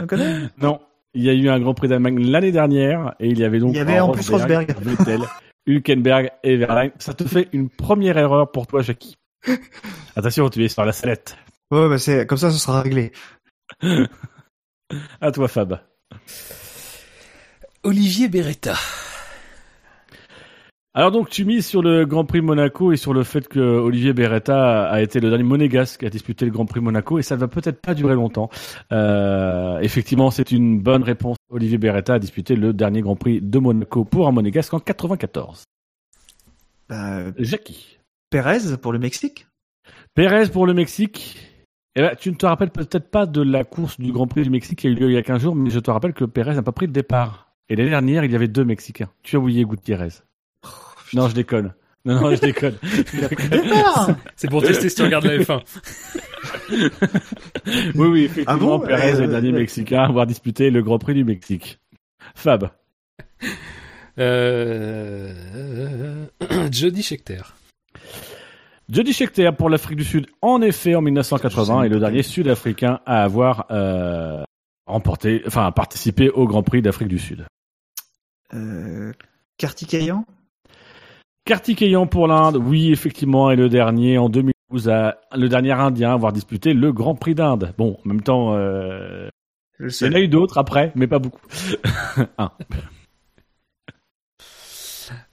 [0.00, 0.80] On connaît Non,
[1.14, 3.74] il y a eu un Grand Prix d'Allemagne l'année dernière et il y avait donc
[3.74, 4.74] Il y avait en plus Rosberg.
[4.80, 5.20] Vettel,
[5.66, 6.92] Hülkenberg et Verlaine.
[6.98, 9.16] Ça te fait une première erreur pour toi, Jackie.
[10.16, 11.36] Attention, tu es sur la salette.
[11.70, 13.12] Ouais, bah c'est comme ça, ce sera réglé.
[15.22, 15.80] À toi, Fab.
[17.82, 18.74] Olivier Beretta.
[20.94, 24.12] Alors donc tu mises sur le Grand Prix Monaco et sur le fait que Olivier
[24.12, 27.40] Beretta a été le dernier monégasque a disputé le Grand Prix Monaco et ça ne
[27.40, 28.50] va peut-être pas durer longtemps.
[28.92, 31.38] Euh, effectivement, c'est une bonne réponse.
[31.48, 35.64] Olivier Beretta a disputé le dernier Grand Prix de Monaco pour un monégasque en 94.
[36.90, 37.98] Bah, Jackie.
[38.28, 39.46] Pérez pour le Mexique?
[40.14, 41.38] Pérez pour le Mexique.
[41.96, 44.50] Eh ben, tu ne te rappelles peut-être pas de la course du Grand Prix du
[44.50, 46.26] Mexique qui a eu lieu il y a 15 jours, mais je te rappelle que
[46.26, 47.54] Pérez n'a pas pris le départ.
[47.70, 49.08] Et l'année dernière, il y avait deux Mexicains.
[49.22, 50.22] Tu as oublié Gutiérrez.
[51.14, 51.72] Non, je déconne.
[52.04, 52.76] Non, non, je déconne.
[54.36, 55.60] C'est pour tester si tu regardes la F1.
[57.94, 59.60] Oui, oui, effectivement, Ah bon Pérez est Euh, le dernier ouais.
[59.60, 61.78] Mexicain à avoir disputé le Grand Prix du Mexique.
[62.34, 62.70] Fab.
[64.18, 66.26] Euh...
[66.72, 67.42] Jody Scheckter.
[68.88, 73.22] Jody Scheckter pour l'Afrique du Sud, en effet, en 1980, est le dernier Sud-Africain à
[73.22, 74.42] avoir euh,
[74.86, 77.46] remporté, enfin, participé au Grand Prix d'Afrique du Sud.
[78.54, 79.12] euh,
[79.56, 80.24] Kartikeyan?
[81.44, 86.14] Kartikeyan pour l'Inde, oui, effectivement, est le dernier en 2012, à, le dernier Indien à
[86.14, 87.74] avoir disputé le Grand Prix d'Inde.
[87.78, 89.28] Bon, en même temps, euh,
[89.78, 90.16] Le il y en seul.
[90.16, 91.40] a eu d'autres après, mais pas beaucoup.
[92.38, 92.52] Un.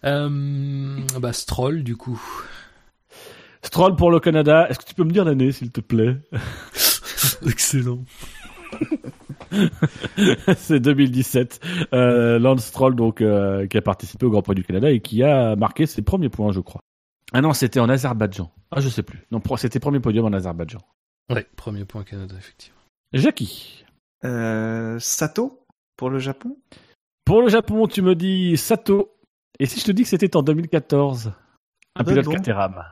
[0.04, 0.98] Euh...
[1.20, 2.20] Bah, Stroll, du coup.
[3.62, 4.68] Stroll pour le Canada.
[4.70, 6.18] Est-ce que tu peux me dire l'année, s'il te plaît?
[7.46, 8.04] Excellent.
[10.58, 11.60] C'est 2017.
[11.94, 15.24] Euh, Lance Stroll, donc, euh, qui a participé au Grand Prix du Canada et qui
[15.24, 16.82] a marqué ses premiers points, je crois.
[17.34, 18.52] Ah non, c'était en Azerbaïdjan.
[18.72, 19.26] Ah, je sais plus.
[19.32, 20.80] Non, c'était premier podium en Azerbaïdjan.
[21.30, 22.80] Ouais, premier point Canada, effectivement.
[23.14, 23.86] Jackie.
[24.26, 26.58] Euh, Sato pour le Japon?
[27.26, 29.12] Pour le Japon, tu me dis Sato.
[29.60, 31.34] Et si je te dis que c'était en 2014 Un
[31.96, 32.32] Ah, pilote bon.
[32.32, 32.84] Caterham.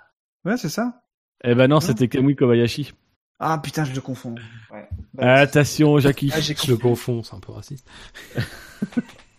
[0.45, 1.01] Ouais, c'est ça.
[1.43, 2.93] Eh ben non, c'était Kamui Kobayashi.
[3.39, 4.35] Ah putain, je le confonds.
[4.71, 4.87] Ouais.
[5.19, 6.31] Attention, Jackie.
[6.33, 7.85] Ah, j'ai Je le confonds, c'est un peu raciste.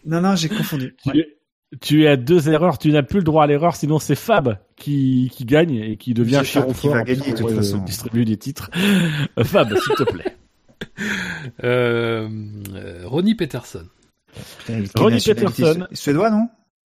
[0.07, 0.97] Non, non, j'ai confondu.
[1.03, 1.39] Tu, es-
[1.81, 4.59] tu es à deux erreurs, tu n'as plus le droit à l'erreur, sinon c'est Fab
[4.77, 7.79] qui, qui gagne et qui devient Chiron qui fort va gagner, de toute euh, façon.
[7.79, 8.71] distribuer des titres.
[9.37, 10.37] Euh, Fab, s'il te plaît.
[11.65, 12.29] Euh,
[12.75, 13.85] euh, Ronnie Peterson.
[14.59, 15.87] Putain, Ronnie Peterson.
[15.91, 16.49] su- Suédois, non?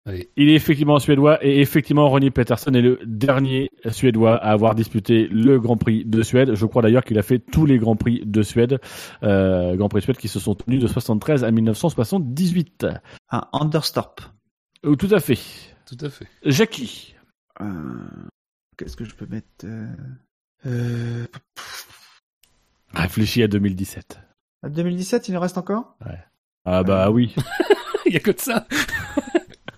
[0.07, 0.29] Allez.
[0.37, 5.27] Il est effectivement suédois et effectivement Ronnie Peterson est le dernier suédois à avoir disputé
[5.27, 6.55] le Grand Prix de Suède.
[6.55, 8.79] Je crois d'ailleurs qu'il a fait tous les Grands Prix de Suède,
[9.23, 12.87] euh, Grands Prix de Suède qui se sont tenus de 73 à 1978.
[13.27, 14.21] Ah, Anderstorp.
[14.85, 15.39] Euh, tout à fait.
[15.85, 16.27] Tout à fait.
[16.45, 17.13] Jackie.
[17.59, 17.65] Euh,
[18.77, 19.65] Qu'est-ce que je peux mettre
[20.65, 21.25] euh...
[22.93, 24.19] Réfléchis à 2017.
[24.63, 25.97] à 2017, il en reste encore?
[26.63, 27.35] Ah bah oui.
[28.05, 28.65] Il y a que de ça.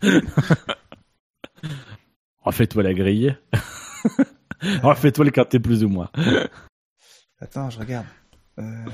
[2.42, 3.38] Refais-toi la grille.
[4.84, 6.10] Refais-toi le quartier plus ou moins.
[7.40, 8.06] Attends, je regarde.
[8.60, 8.86] Euh,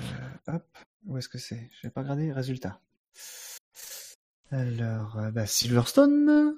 [0.48, 0.64] hop,
[1.06, 1.70] où est-ce que c'est?
[1.80, 2.80] Je vais pas regarder les résultats.
[4.52, 6.56] Alors, euh, bah, Silverstone.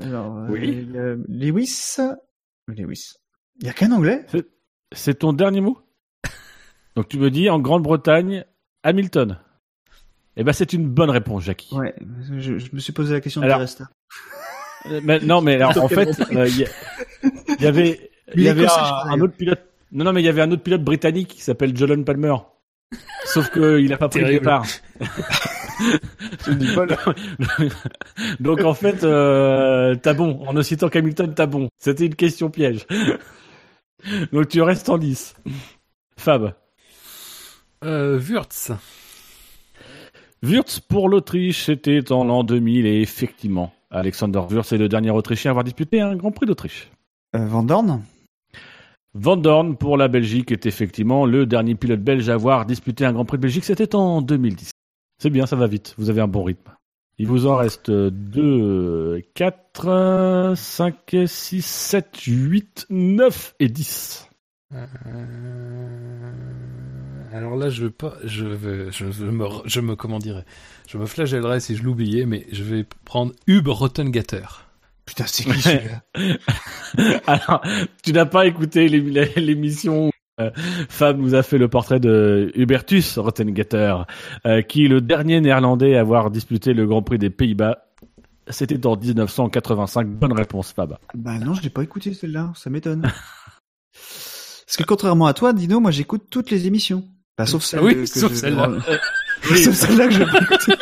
[0.00, 0.88] Alors, euh, Oui.
[0.96, 1.96] a Lewis.
[2.68, 3.14] Lewis.
[3.60, 4.26] Il y a qu'un anglais?
[4.92, 5.78] C'est ton dernier mot?
[6.96, 8.44] Donc tu me dis en Grande-Bretagne,
[8.82, 9.38] Hamilton.
[10.40, 11.74] Eh ben c'est une bonne réponse, Jackie.
[11.74, 11.92] Ouais,
[12.38, 13.88] je, je me suis posé la question Alors, de resta.
[14.86, 16.66] Euh, mais- non, mais alors, en fait, euh, il y,
[17.58, 19.60] il y avait, il y avait un, autre pilote.
[19.90, 22.36] Non, non, mais il y avait un autre pilote britannique qui s'appelle Jolon Palmer.
[23.24, 24.64] Sauf que il a pas pris le départ.
[28.40, 30.44] Donc en fait, euh, t'as bon.
[30.46, 31.68] En ne citant qu'Hamilton, t'as bon.
[31.78, 32.86] C'était une question piège.
[34.32, 35.34] Donc tu restes en lice.
[36.16, 36.54] Fab.
[37.84, 38.70] Euh, Wurtz.
[40.42, 45.50] Wurtz pour l'Autriche, c'était en l'an 2000 et effectivement, Alexander Wurtz est le dernier Autrichien
[45.50, 46.90] à avoir disputé un Grand Prix d'Autriche.
[47.34, 48.02] Euh, Van Dorn?
[49.14, 53.12] Van Dorn pour la Belgique est effectivement le dernier pilote belge à avoir disputé un
[53.12, 53.64] Grand Prix de Belgique.
[53.64, 54.70] C'était en 2010.
[55.20, 55.94] C'est bien, ça va vite.
[55.98, 56.70] Vous avez un bon rythme.
[57.18, 64.30] Il vous en reste 2, 4, 5, 6, 7, 8, 9 et 10.
[64.72, 64.86] Euh,
[67.38, 70.44] Alors là, je veux pas, je veux, je me, je me, comment dirais,
[70.88, 74.42] je me flagellerais si je l'oubliais, mais je vais prendre Hub Rottengatter.
[75.06, 76.02] Putain, c'est qui celui-là
[77.28, 77.62] Alors,
[78.02, 80.10] tu n'as pas écouté l'é- l'émission où
[80.40, 80.50] euh,
[80.88, 83.94] Fab nous a fait le portrait de Hubertus Rottengatter,
[84.44, 87.84] euh, qui est le dernier néerlandais à avoir disputé le Grand Prix des Pays-Bas.
[88.48, 90.08] C'était en 1985.
[90.08, 90.98] Bonne réponse, Fab.
[91.14, 93.02] Bah non, je l'ai pas écouté celle-là, ça m'étonne.
[93.92, 97.04] Parce que contrairement à toi, Dino, moi j'écoute toutes les émissions.
[97.38, 98.70] Bah, sauf celle Oui, que sauf je- celle-là.
[99.62, 100.72] sauf celle-là que je écouter.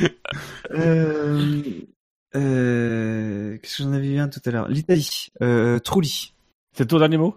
[0.70, 1.62] euh,
[2.34, 4.68] euh, qu'est-ce que j'en avais vu un tout à l'heure?
[4.68, 5.28] L'Italie.
[5.42, 6.32] Euh, Trulli.
[6.72, 7.36] C'est ton dernier mot?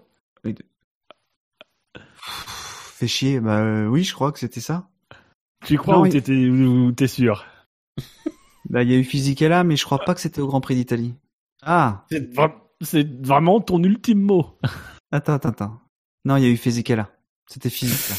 [1.93, 3.39] Fait chier.
[3.39, 4.87] Bah euh, oui, je crois que c'était ça.
[5.65, 7.45] Tu crois Non, ou il- t'étais- ou t'es sûr?
[8.69, 10.75] Bah il y a eu Fisichella, mais je crois pas que c'était au Grand Prix
[10.75, 11.15] d'Italie.
[11.63, 14.57] Ah, C'est vra- c'est vraiment ton ultime mot.
[15.11, 15.79] attends, attends, attends.
[16.25, 17.09] Non, il y a eu Fisichella.
[17.51, 18.15] C'était Fisichella.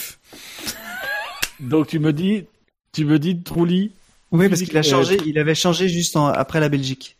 [1.60, 2.44] Donc tu me dis,
[2.92, 3.92] tu me dis Trulli.
[4.30, 5.18] Oui, parce qu'il a Fisic- changé.
[5.26, 7.16] Il avait changé juste en- après la Belgique.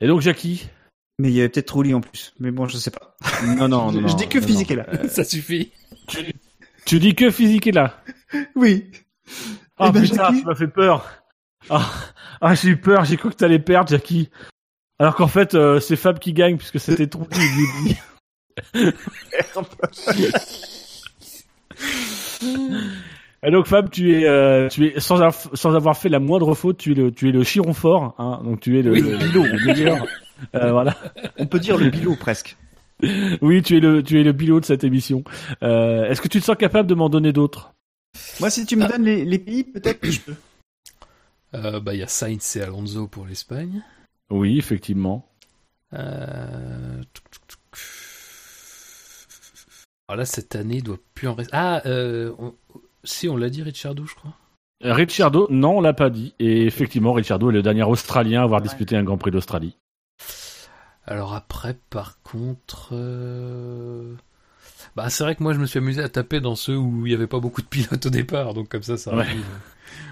[0.00, 0.66] Et donc Jackie
[1.18, 2.32] Mais il y avait peut-être Trulli en plus.
[2.40, 3.16] Mais bon, je sais pas.
[3.56, 4.48] Non, non, je, je dis que non, non.
[4.48, 5.08] Fisichella.
[5.08, 5.70] Ça suffit.
[6.86, 8.02] Tu dis que physique est là.
[8.56, 8.90] Oui.
[9.78, 11.08] Ah ben, putain, Jackie- tu m'as fait peur.
[11.70, 11.88] Ah,
[12.40, 14.30] ah, j'ai eu peur, j'ai cru que t'allais perdre, Jackie.
[14.98, 17.96] Alors qu'en fait, euh, c'est Fab qui gagne puisque c'était dit.
[23.44, 26.54] Et donc Fab, tu es, euh, tu es sans, av- sans avoir fait la moindre
[26.54, 29.00] faute, tu es le, tu es le chiron fort, hein, donc tu es le, Oui.
[29.00, 30.06] le, le meilleur.
[30.56, 30.96] Euh, voilà.
[31.38, 32.56] On peut dire le bilot presque.
[33.42, 35.22] Oui, tu es le, tu es le bilot de cette émission.
[35.62, 37.74] Euh, Est-ce que tu te sens capable de m'en donner d'autres?
[38.40, 40.34] Moi, si tu me donnes les, les pays, peut-être que je peux.
[41.54, 43.84] Euh, bah, il y a Sainz et Alonso pour l'Espagne.
[44.30, 45.28] Oui, effectivement.
[45.94, 47.00] Euh...
[47.12, 47.58] touc, touc, touc.
[50.12, 51.56] Alors là, cette année, il doit plus en rester.
[51.56, 52.52] Ah, euh, on-
[53.02, 54.34] si, on l'a dit, Ricciardo, je crois.
[54.82, 56.34] Ricciardo, non, on l'a pas dit.
[56.38, 59.78] Et effectivement, Ricciardo est le dernier Australien à avoir disputé un Grand Prix d'Australie.
[61.06, 64.14] Alors après, par contre, euh,
[64.96, 67.12] bah c'est vrai que moi je me suis amusé à taper dans ceux où il
[67.12, 69.26] y avait pas beaucoup de pilotes au départ, donc comme ça ça Ouais.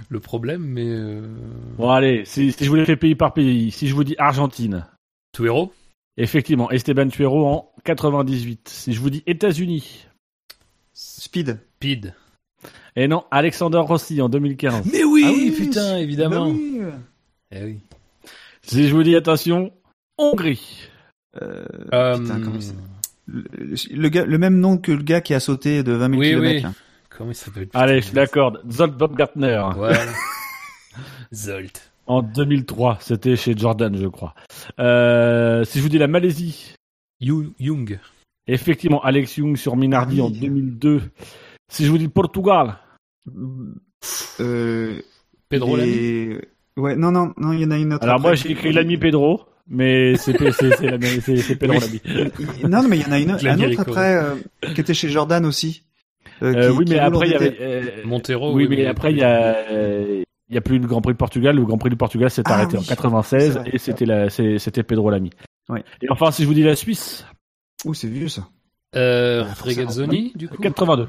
[0.08, 0.62] le- problème.
[0.64, 1.28] Mais euh...
[1.76, 4.16] Bon, allez, si, si je vous les fais pays par pays, si je vous dis
[4.18, 4.86] Argentine,
[5.32, 5.72] Tuero,
[6.16, 8.68] effectivement, Esteban Tuero en 98.
[8.68, 10.06] Si je vous dis États-Unis,
[10.92, 11.58] Speed.
[11.78, 12.14] Pid.
[12.96, 14.86] et non, Alexander Rossi en 2015.
[14.92, 16.46] Mais oui, Ah oui, putain, évidemment.
[16.46, 16.80] Bah oui.
[17.52, 17.78] Eh oui.
[18.62, 19.72] Si je vous dis attention,
[20.18, 20.88] Hongrie.
[21.40, 22.74] Euh, Euh, putain, comment c'est
[23.26, 23.44] le,
[23.96, 26.28] le gars, le même nom que le gars qui a sauté de 20 000 Oui,
[26.30, 26.68] kilomètres.
[26.68, 26.74] oui.
[27.16, 28.58] Comment il s'appelle Allez, je suis d'accord.
[28.70, 29.62] Zolt Baumgartner.
[29.76, 30.00] Voilà.
[31.32, 31.92] Zolt.
[32.06, 34.34] En 2003, c'était chez Jordan, je crois.
[34.80, 36.74] Euh, si je vous dis la Malaisie,
[37.20, 37.98] Young.
[38.46, 40.40] effectivement, Alex Young sur Minardi en oui.
[40.40, 41.02] 2002.
[41.70, 42.76] Si je vous dis Portugal,
[44.40, 45.00] Euh,
[45.48, 46.36] Pedro Lamy.
[46.76, 48.04] Ouais, non, non, non, il y en a une autre.
[48.04, 48.28] alors après.
[48.30, 50.54] moi j'ai écrit l'ami Pedro, mais c'est Pedro.
[52.62, 54.34] Il- Non, non, mais il y en a une, un autre après euh,
[54.74, 55.82] qui était chez Jordan aussi.
[56.42, 58.54] Euh, qui- oui, mais après il y avait euh, Montero.
[58.54, 61.12] oui, oui, mais après il y a euh, il y a plus le Grand Prix
[61.12, 61.54] de Portugal.
[61.56, 62.82] Le Grand Prix du Portugal s'est Ah arrêté oui.
[62.84, 63.70] en 96 C'est vrai.
[63.74, 65.30] et c'était c'était Pedro l'ami.
[65.70, 65.84] Ouais.
[66.02, 67.24] Et enfin si je vous dis la Suisse,
[67.84, 68.48] Ouh, c'est vieux ça.
[68.96, 70.60] Euh, Ah, faut Regazzoni, du coup.
[70.60, 71.08] 82.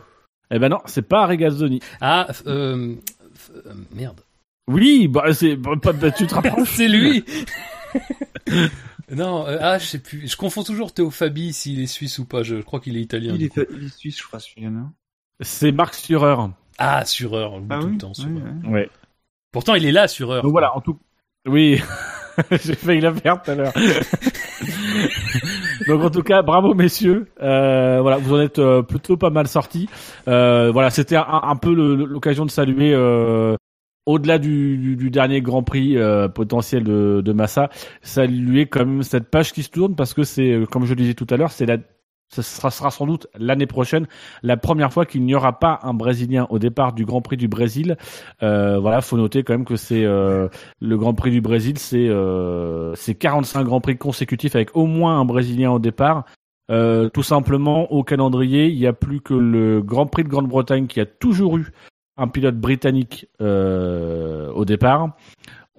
[0.51, 1.79] Eh ben non, c'est pas Regazzoni.
[1.99, 2.95] Ah, euh,
[3.55, 4.21] euh, merde.
[4.67, 6.69] Oui, bah c'est bah, pas- bah, tu te rapproches.
[6.75, 7.25] C'est lui
[9.09, 10.27] Non, euh, ah, je sais plus.
[10.27, 12.43] Je confonds toujours Théo Fabi s'il est suisse ou pas.
[12.43, 13.33] Je crois qu'il est italien.
[13.35, 14.39] Il est, il suisse, je crois,
[15.41, 16.35] C'est Marc Surer.
[16.77, 18.13] Ah, Sureur, Ah tout oui, le temps.
[18.13, 18.31] Sureur.
[18.33, 18.69] oui, oui.
[18.69, 18.89] Ouais.
[19.51, 20.43] Pourtant, il est là, Sureur.
[20.43, 20.97] Donc voilà, en tout.
[21.45, 21.81] Oui,
[22.51, 23.73] j'ai failli la faire tout à l'heure.
[25.87, 27.27] Donc en tout cas, bravo messieurs.
[27.41, 29.89] Euh, voilà, vous en êtes euh, plutôt pas mal sortis.
[30.27, 32.93] Euh, voilà, c'était un, peu l'occasion de saluer.
[32.93, 33.55] euh,
[34.07, 37.69] au-delà du, du- du dernier Grand Prix euh, potentiel de, de Massa,
[38.01, 40.95] saluer quand même cette page qui se tourne parce que c'est, euh, comme je le
[40.95, 41.77] disais tout à l'heure, c'est la,
[42.33, 44.07] ce sera, sans doute l'année prochaine
[44.41, 47.47] la première fois qu'il n'y aura pas un Brésilien au départ du Grand Prix du
[47.47, 47.97] Brésil.
[48.41, 50.47] Euh, voilà, faut noter quand même que c'est euh,
[50.79, 55.19] le Grand Prix du Brésil, c'est euh, c'est 45 Grands Prix consécutifs avec au moins
[55.19, 56.25] un Brésilien au départ.
[56.71, 60.87] Euh, tout simplement, au calendrier, il n'y a plus que le Grand Prix de Grande-Bretagne
[60.87, 61.71] qui a toujours eu
[62.17, 65.15] un pilote britannique euh, au départ.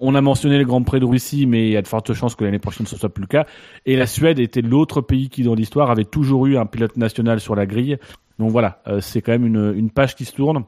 [0.05, 2.35] On a mentionné le Grand Prix de Russie, mais il y a de fortes chances
[2.35, 3.45] que l'année prochaine ce soit plus le cas.
[3.85, 7.39] Et la Suède était l'autre pays qui, dans l'histoire, avait toujours eu un pilote national
[7.39, 7.97] sur la grille.
[8.37, 10.65] Donc voilà, euh, c'est quand même une, une page qui se tourne.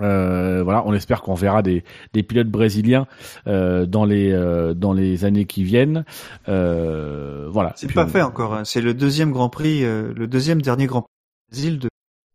[0.00, 3.06] Euh, voilà, on espère qu'on verra des, des pilotes brésiliens
[3.48, 4.32] euh, dans les
[4.76, 6.04] dans les années qui viennent.
[6.46, 7.72] Voilà.
[7.76, 8.54] C'est pas on- fait encore.
[8.54, 8.64] hein.
[8.64, 11.88] C'est le deuxième Grand Prix, le deuxième dernier Grand Prix du Brésil de,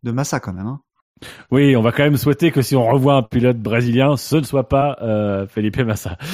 [0.04, 0.68] de Massa quand même.
[0.68, 0.82] Hein.
[1.52, 4.44] Oui, on va quand même souhaiter que si on revoit un pilote brésilien, ce ne
[4.44, 6.18] soit pas euh, Felipe Massa.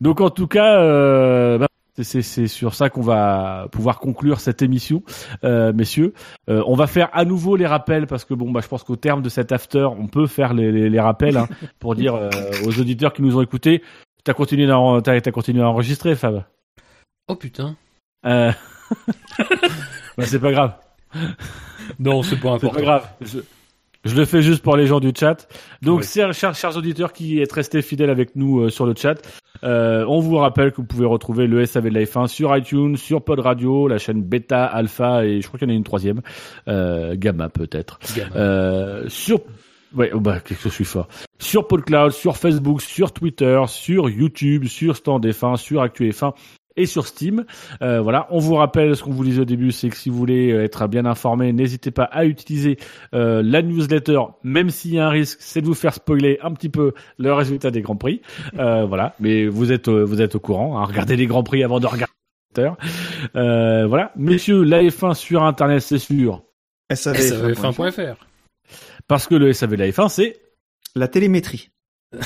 [0.00, 1.68] Donc en tout cas, euh, bah,
[2.02, 5.02] c'est- sur ça qu'on va pouvoir conclure cette émission,
[5.44, 6.12] euh, messieurs.
[6.48, 8.96] Euh, on va faire à nouveau les rappels parce que bon, bah, je pense qu'au
[8.96, 11.48] terme de cet after, on peut faire les, les, les rappels hein,
[11.78, 12.14] pour dire
[12.66, 13.82] aux auditeurs qui nous ont écoutés.
[14.24, 14.66] T'as continué,
[15.02, 16.44] t'as continué à enregistrer, Fab?
[17.28, 17.76] Oh putain.
[20.18, 20.74] Bah, c'est pas grave.
[21.98, 22.74] Non, c'est pas important.
[22.74, 23.08] pas grave.
[23.20, 23.38] Je,
[24.04, 25.46] je le fais juste pour les gens du chat.
[25.82, 26.06] Donc, Oui.
[26.06, 29.14] chers, chers, chers auditeurs qui êtes restés fidèles avec nous euh, sur le chat,
[29.64, 32.96] euh, on vous rappelle que vous pouvez retrouver le SAV de la F1 sur iTunes,
[32.96, 35.84] sur Pod Radio, la chaîne Beta, Alpha et je crois qu'il y en a une
[35.84, 36.20] troisième,
[36.68, 37.98] euh, Gamma peut-être.
[38.34, 39.40] Euh, sur
[39.94, 41.06] Ouais, oh bah, qu'est-ce que je suis fort.
[41.38, 46.32] Sur PodCloud, sur Facebook, sur Twitter, sur YouTube, sur Stand F1, sur Actu F1
[46.76, 47.44] et sur Steam.
[47.82, 50.16] Euh, voilà, on vous rappelle ce qu'on vous disait au début, c'est que si vous
[50.16, 52.78] voulez euh, être bien informé, n'hésitez pas à utiliser
[53.14, 56.52] euh, la newsletter, même s'il y a un risque, c'est de vous faire spoiler un
[56.52, 58.22] petit peu le résultat des grands prix.
[58.58, 60.78] Euh, voilà, mais vous êtes euh, vous êtes au courant.
[60.78, 62.12] Hein, regardez les grands prix avant de regarder.
[63.34, 66.42] Euh, voilà, messieurs, la F1 sur Internet, c'est sûr,
[66.92, 68.16] SAV, SAVF1.fr.
[69.08, 70.36] parce que le SAV de la F1, c'est
[70.94, 71.70] La télémétrie.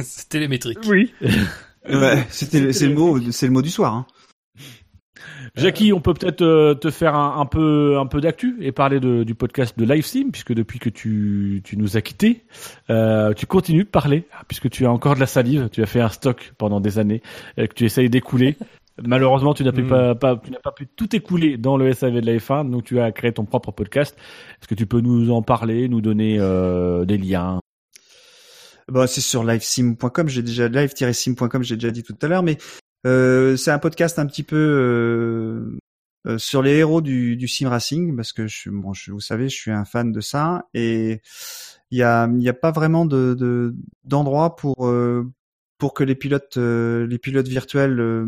[0.00, 0.78] C'est télémétrique.
[0.86, 1.12] oui.
[1.88, 3.94] Ouais, c'était le- c'est le mot, c'est le mot du soir.
[3.94, 4.06] Hein.
[5.56, 9.00] Jackie, on peut peut-être euh, te faire un, un peu un peu d'actu et parler
[9.00, 12.44] de, du podcast de LiveSim, puisque depuis que tu, tu nous as quittés,
[12.90, 16.00] euh, tu continues de parler, puisque tu as encore de la salive, tu as fait
[16.00, 17.22] un stock pendant des années,
[17.58, 18.56] euh, que tu essayes d'écouler.
[19.04, 19.86] Malheureusement, tu n'as Mm.
[19.88, 22.84] pas, pas- tu n'as pas pu tout écouler dans le SAV de la F1, donc
[22.84, 24.16] tu as créé ton propre podcast.
[24.60, 27.60] Est-ce que tu peux nous en parler, nous donner euh, des liens
[28.90, 30.28] Bah, c'est sur livesim.com.
[30.28, 31.62] J'ai déjà live-sim.com.
[31.62, 32.56] J'ai déjà dit tout à l'heure, mais
[33.06, 35.78] euh, c'est un podcast un petit peu euh,
[36.26, 39.48] euh, sur les héros du, du sim racing parce que je, bon, je, vous savez,
[39.48, 41.20] je suis un fan de ça et
[41.90, 45.24] il y a, y a pas vraiment de de- d'endroit pour euh,
[45.78, 48.26] pour que les pilotes euh, les pilotes virtuels euh,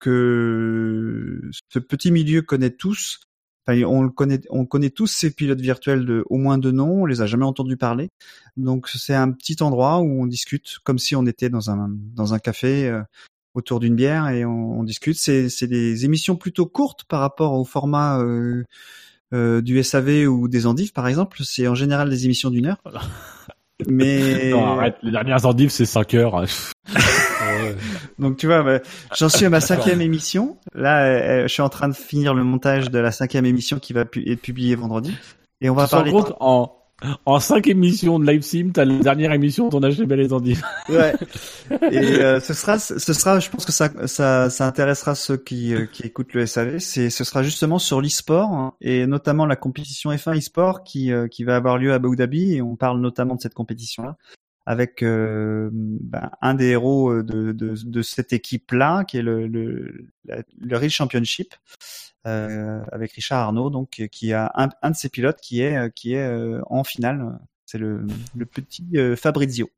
[0.00, 1.40] que
[1.72, 3.20] ce petit milieu connaît tous.
[3.66, 7.02] Enfin, on le connaît, on connaît tous ces pilotes virtuels de au moins deux noms.
[7.02, 8.08] On les a jamais entendus parler.
[8.56, 12.34] Donc c'est un petit endroit où on discute comme si on était dans un dans
[12.34, 13.02] un café euh,
[13.54, 15.16] autour d'une bière et on, on discute.
[15.16, 18.64] C'est c'est des émissions plutôt courtes par rapport au format euh,
[19.32, 21.38] euh, du SAV ou des Endives par exemple.
[21.44, 22.82] C'est en général des émissions d'une heure.
[23.88, 26.44] Mais Non, arrête, les dernières endives, c'est 5 heures.
[28.18, 28.80] Donc tu vois, bah,
[29.16, 30.56] j'en suis à ma cinquième émission.
[30.74, 33.92] Là, euh, je suis en train de finir le montage de la cinquième émission qui
[33.92, 35.14] va pu- être publiée vendredi.
[35.60, 36.10] Et on va parler.
[36.10, 36.74] compte, en,
[37.24, 40.20] en cinq émissions de live sim, t'as la dernière émission dont on a chez Belle
[40.20, 40.28] et.
[40.88, 41.14] Ouais.
[41.90, 45.74] Et euh, ce sera, ce sera, je pense que ça, ça, ça intéressera ceux qui,
[45.74, 46.78] euh, qui écoutent le SAV.
[46.78, 51.28] C'est, ce sera justement sur l'e-sport hein, et notamment la compétition F1 e-sport qui, euh,
[51.28, 54.16] qui va avoir lieu à Abu Dhabi et on parle notamment de cette compétition-là
[54.66, 59.46] avec euh, ben, un des héros euh, de, de, de cette équipe-là qui est le,
[59.46, 60.08] le,
[60.70, 61.54] Real Championship.
[62.24, 66.14] Euh, avec Richard Arnaud, donc qui a un, un de ses pilotes qui est qui
[66.14, 67.36] est euh, en finale.
[67.66, 69.68] C'est le, le petit euh, Fabrizio.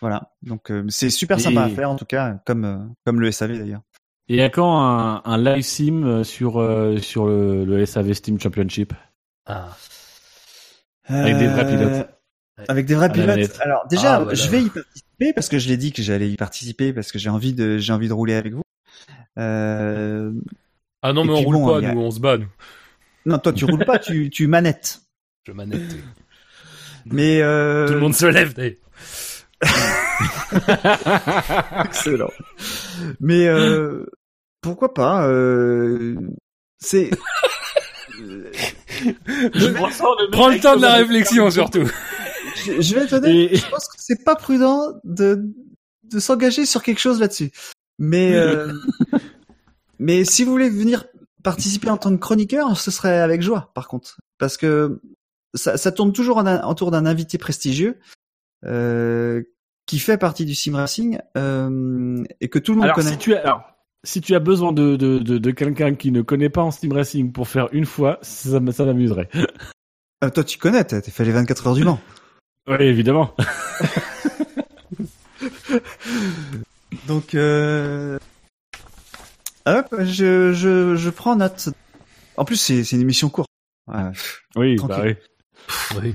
[0.00, 3.32] Voilà, donc euh, c'est super Et- sympa à faire en tout cas, comme comme le
[3.32, 3.82] SAV d'ailleurs.
[4.28, 8.92] Et à quand un, un live sim sur, euh, sur le, le SAV Steam Championship?
[9.46, 9.76] Ah.
[11.06, 12.08] Avec des vrais pilotes.
[12.68, 13.58] Avec des vrais pilotes.
[13.60, 16.36] Alors déjà, Ah, je vais y participer parce que je l'ai dit que j'allais y
[16.36, 18.62] participer parce que j'ai envie de j'ai envie de rouler avec vous.
[19.38, 20.32] Euh...
[21.02, 22.48] Ah non, Et mais on roule bon, pas, a- nous, on se bat, nous.
[23.26, 25.00] Non, toi tu roules pas, tu tu manettes.
[25.46, 25.80] Je manette.
[27.06, 27.86] Mais euh...
[27.86, 28.76] Tout le monde se lève, d'ailleurs.
[31.84, 32.30] Excellent.
[33.20, 34.06] Mais euh,
[34.60, 36.16] pourquoi pas euh,
[36.78, 37.10] C'est.
[40.32, 41.88] Prends le temps de la réflexion, surtout.
[42.56, 43.30] Je, je vais honnête.
[43.52, 45.44] Et- Je pense que c'est pas prudent de
[46.04, 47.50] de s'engager sur quelque chose là-dessus.
[47.98, 48.72] Mais euh,
[49.98, 51.04] mais si vous voulez venir
[51.42, 53.70] participer en tant que chroniqueur, ce serait avec joie.
[53.74, 55.00] Par contre, parce que
[55.54, 57.98] ça, ça tourne toujours en un- autour d'un invité prestigieux.
[58.66, 59.42] Euh,
[59.86, 63.10] qui fait partie du sim racing euh, et que tout le monde Alors, connaît.
[63.12, 63.62] si tu as, alors,
[64.04, 66.92] si tu as besoin de, de, de, de quelqu'un qui ne connaît pas en Steam
[66.92, 69.28] Racing pour faire une fois, ça, m'amuserait.
[70.22, 71.98] Euh, toi, tu connais, t'as fait les 24 heures du Mans.
[72.70, 73.34] Oui, évidemment.
[77.06, 78.18] Donc, euh...
[79.66, 81.68] hop, je, je, je prends note.
[82.36, 83.48] En plus, c'est c'est une émission courte.
[83.88, 84.10] Ouais.
[84.56, 85.14] Oui, bah oui.
[86.00, 86.14] Oui.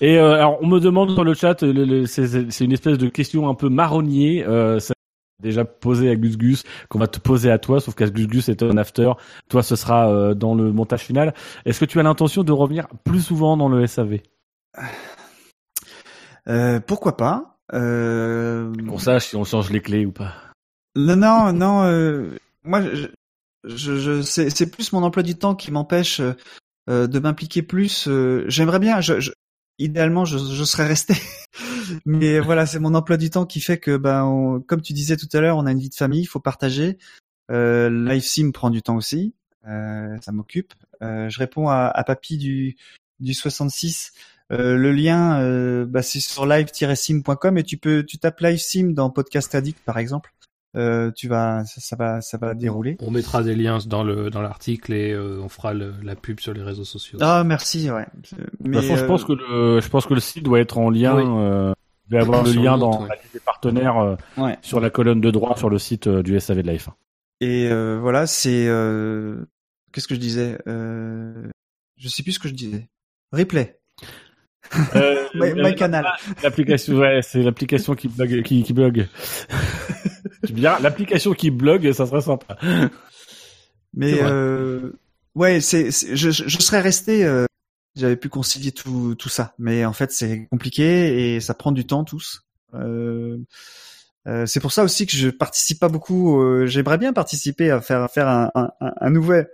[0.00, 2.98] Et euh, alors, on me demande sur le chat, le- le- c'est c'est une espèce
[2.98, 4.44] de question un peu marronnier.
[4.46, 4.94] Euh, ça
[5.42, 8.44] déjà posé à Gus Gus, qu'on va te poser à toi, sauf qu'à Gus Gus
[8.46, 9.12] c'est un after.
[9.48, 11.32] Toi, ce sera euh, dans le montage final.
[11.64, 14.18] Est-ce que tu as l'intention de revenir plus souvent dans le SAV
[16.48, 18.72] Euh, pourquoi pas euh...
[18.88, 20.34] Qu'on sache si on change les clés ou pas.
[20.96, 21.82] Non, non, non.
[21.84, 23.06] euh, Moi, je,
[23.64, 26.32] je, je- c'est plus mon emploi du temps qui m'empêche euh,
[26.88, 28.08] euh, de m'impliquer plus.
[28.08, 29.00] euh, J'aimerais bien.
[29.00, 29.30] Je, je-
[29.78, 31.14] idéalement, je, je serais resté.
[32.06, 35.16] Mais voilà, c'est mon emploi du temps qui fait que, ben, on- comme tu disais
[35.16, 36.98] tout à l'heure, on a une vie de famille, il faut partager.
[37.52, 39.34] Euh, Live Sim prend du temps aussi.
[39.68, 40.72] Euh, ça m'occupe.
[41.02, 42.76] Euh, je réponds à, à Papy du
[43.20, 44.12] du 66.
[44.52, 48.92] Euh, le lien, euh, bah, c'est sur live-sim.com et tu peux, tu tapes Live Sim
[48.92, 50.32] dans Podcast Addict par exemple.
[50.76, 52.96] Euh, tu vas, ça, ça va, ça va dérouler.
[53.00, 56.38] On mettra des liens dans le dans l'article et euh, on fera le- la pub
[56.38, 57.18] sur les réseaux sociaux.
[57.20, 58.06] Ah merci, ouais.
[58.14, 60.78] De toute façon, je euh, pense que le, je pense que le site doit être
[60.78, 61.16] en lien.
[61.16, 61.24] Oui.
[61.26, 61.72] Euh,
[62.06, 63.08] il va y avoir le lien dans ouais.
[63.08, 64.58] la liste des partenaires euh, ouais.
[64.62, 66.90] sur la colonne de droite sur le site euh, du SAV de la F1.
[67.40, 69.44] Et euh, voilà, c'est euh,
[69.92, 71.48] qu'est-ce que je disais euh,
[71.96, 72.88] Je sais plus ce que je disais.
[73.32, 73.79] Replay.
[74.94, 76.06] Euh, My, my canal.
[76.42, 79.00] L'application, ouais, c'est l'application qui bug, qui, qui me
[80.50, 82.56] diras, l'application qui blogue, ça serait sympa.
[83.94, 84.92] Mais euh,
[85.34, 87.24] ouais, c'est, je, je serais resté.
[87.24, 87.46] euh,
[87.96, 91.84] J'avais pu concilier tout tout ça, mais en fait c'est compliqué et ça prend du
[91.86, 92.42] temps tous.
[92.74, 93.36] Euh,
[94.28, 96.40] euh, c'est pour ça aussi que je participe pas beaucoup.
[96.40, 99.48] euh, J'aimerais bien participer à faire à faire un, un, un- un nouvel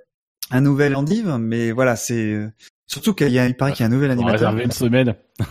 [0.51, 2.51] un nouvel endive, mais voilà, c'est euh,
[2.87, 4.53] surtout qu'il y a il paraît qu'il y a un nouvel On va animateur.
[4.53, 5.15] réserver une semaine.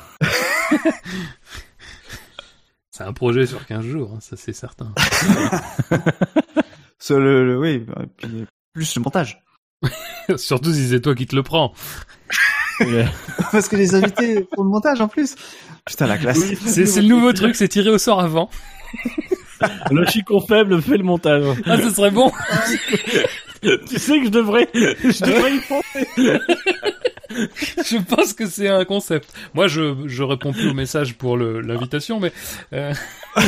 [2.92, 4.94] C'est un projet sur 15 jours, hein, ça c'est certain.
[7.00, 7.86] Sur le, le- oui,
[8.18, 9.44] puis plus le montage.
[10.38, 11.74] Surtout si c'est toi qui te le prends.
[13.52, 15.36] Parce que les invités pour le montage en plus.
[15.86, 16.40] Putain la classe.
[16.66, 18.50] C'est c'est le nouveau truc, c'est tiré au sort avant.
[19.92, 21.44] le chicon faible fait le montage.
[21.66, 22.32] Ah, ce serait bon.
[23.62, 26.08] tu sais que je devrais, je devrais y penser.
[27.86, 29.34] Je pense que c'est un concept.
[29.54, 32.32] Moi, je je réponds plus aux messages pour le l'invitation, mais
[32.74, 32.94] euh,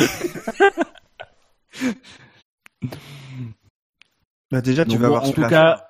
[4.50, 5.84] Bah déjà tu Donc, vas voir en tout cas,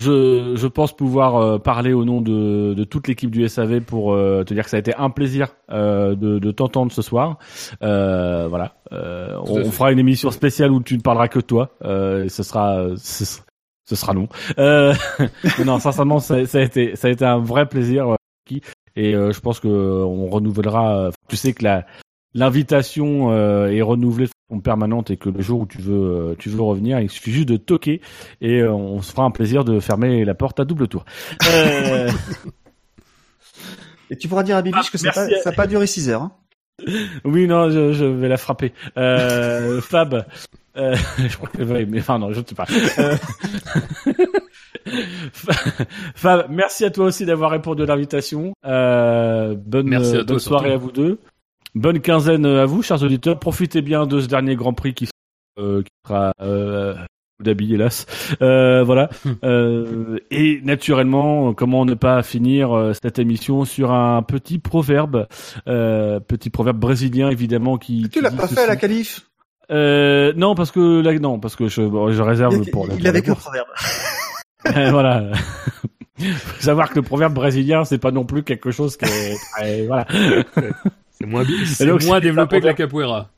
[0.00, 4.12] je, je pense pouvoir euh, parler au nom de, de toute l'équipe du SAV pour
[4.12, 7.38] euh, te dire que ça a été un plaisir euh, de, de t'entendre ce soir.
[7.82, 11.70] Euh, voilà, euh, on, fera une émission spéciale où tu ne parleras que de toi.
[11.84, 13.44] Euh, et ce sera, ce, sera-
[13.84, 14.28] ce sera non.
[14.58, 14.94] Euh,
[15.64, 18.08] non, sincèrement, ça, ça a été, ça a été un vrai plaisir.
[18.12, 18.56] euh.
[18.94, 20.96] Et euh, je pense que on renouvellera.
[21.06, 21.86] euh, tu sais que la
[22.34, 24.26] l'invitation euh, est renouvelée
[24.64, 27.48] permanente et que le jour où tu veux, euh, tu veux revenir, il suffit juste
[27.48, 28.00] de toquer
[28.40, 31.04] et euh, on se fera un plaisir de fermer la porte à double tour.
[31.52, 32.10] Euh,
[34.10, 36.22] Et tu pourras dire à Bibiche que ça n'a merci pas, duré 6 heures.
[36.22, 36.32] hein.
[37.24, 38.72] oui, non, je, je vais la frapper.
[38.98, 40.26] Euh, Fab,
[40.76, 42.00] euh, je crois qu'elle va aimer.
[42.00, 42.66] Enfin non, je ne sais pas.
[42.98, 43.16] Euh,
[46.14, 48.52] Fab, merci à toi aussi d'avoir répondu à l'invitation.
[48.64, 50.84] Euh, bonne, Merci à euh, toi, bonne soirée surtout.
[50.84, 51.18] à vous deux.
[51.74, 53.38] Bonne quinzaine à vous, chers auditeurs.
[53.38, 55.08] Profitez bien de ce dernier Grand Prix qui,
[55.58, 57.08] euh, qui sera euh, Abu
[57.44, 58.06] Dhabi, hélas.
[58.42, 59.08] Euh, voilà.
[59.44, 65.26] Euh, et naturellement, comment ne pas finir cette émission sur un petit proverbe,
[65.66, 68.08] euh, petit proverbe brésilien évidemment qui.
[68.10, 69.31] Tu l'as pas fait à la qualif?
[69.72, 72.86] Euh, non, parce que là, non, parce que je, bon, je réserve Il, pour.
[72.86, 73.44] la- il pour avait qu'un course.
[73.44, 73.68] proverbe.
[74.76, 75.24] Euh, voilà.
[76.20, 79.82] Faut savoir que le proverbe brésilien, c'est pas non plus quelque chose qui est très,
[79.88, 80.06] voilà.
[81.10, 83.28] C'est moins, bi- c'est donc, moins c'est développé que la capoeira.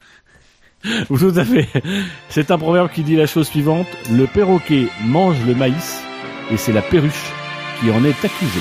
[1.09, 1.67] Tout à fait.
[2.29, 6.03] C'est un proverbe qui dit la chose suivante le perroquet mange le maïs
[6.51, 7.33] et c'est la perruche
[7.81, 8.61] qui en est accusée.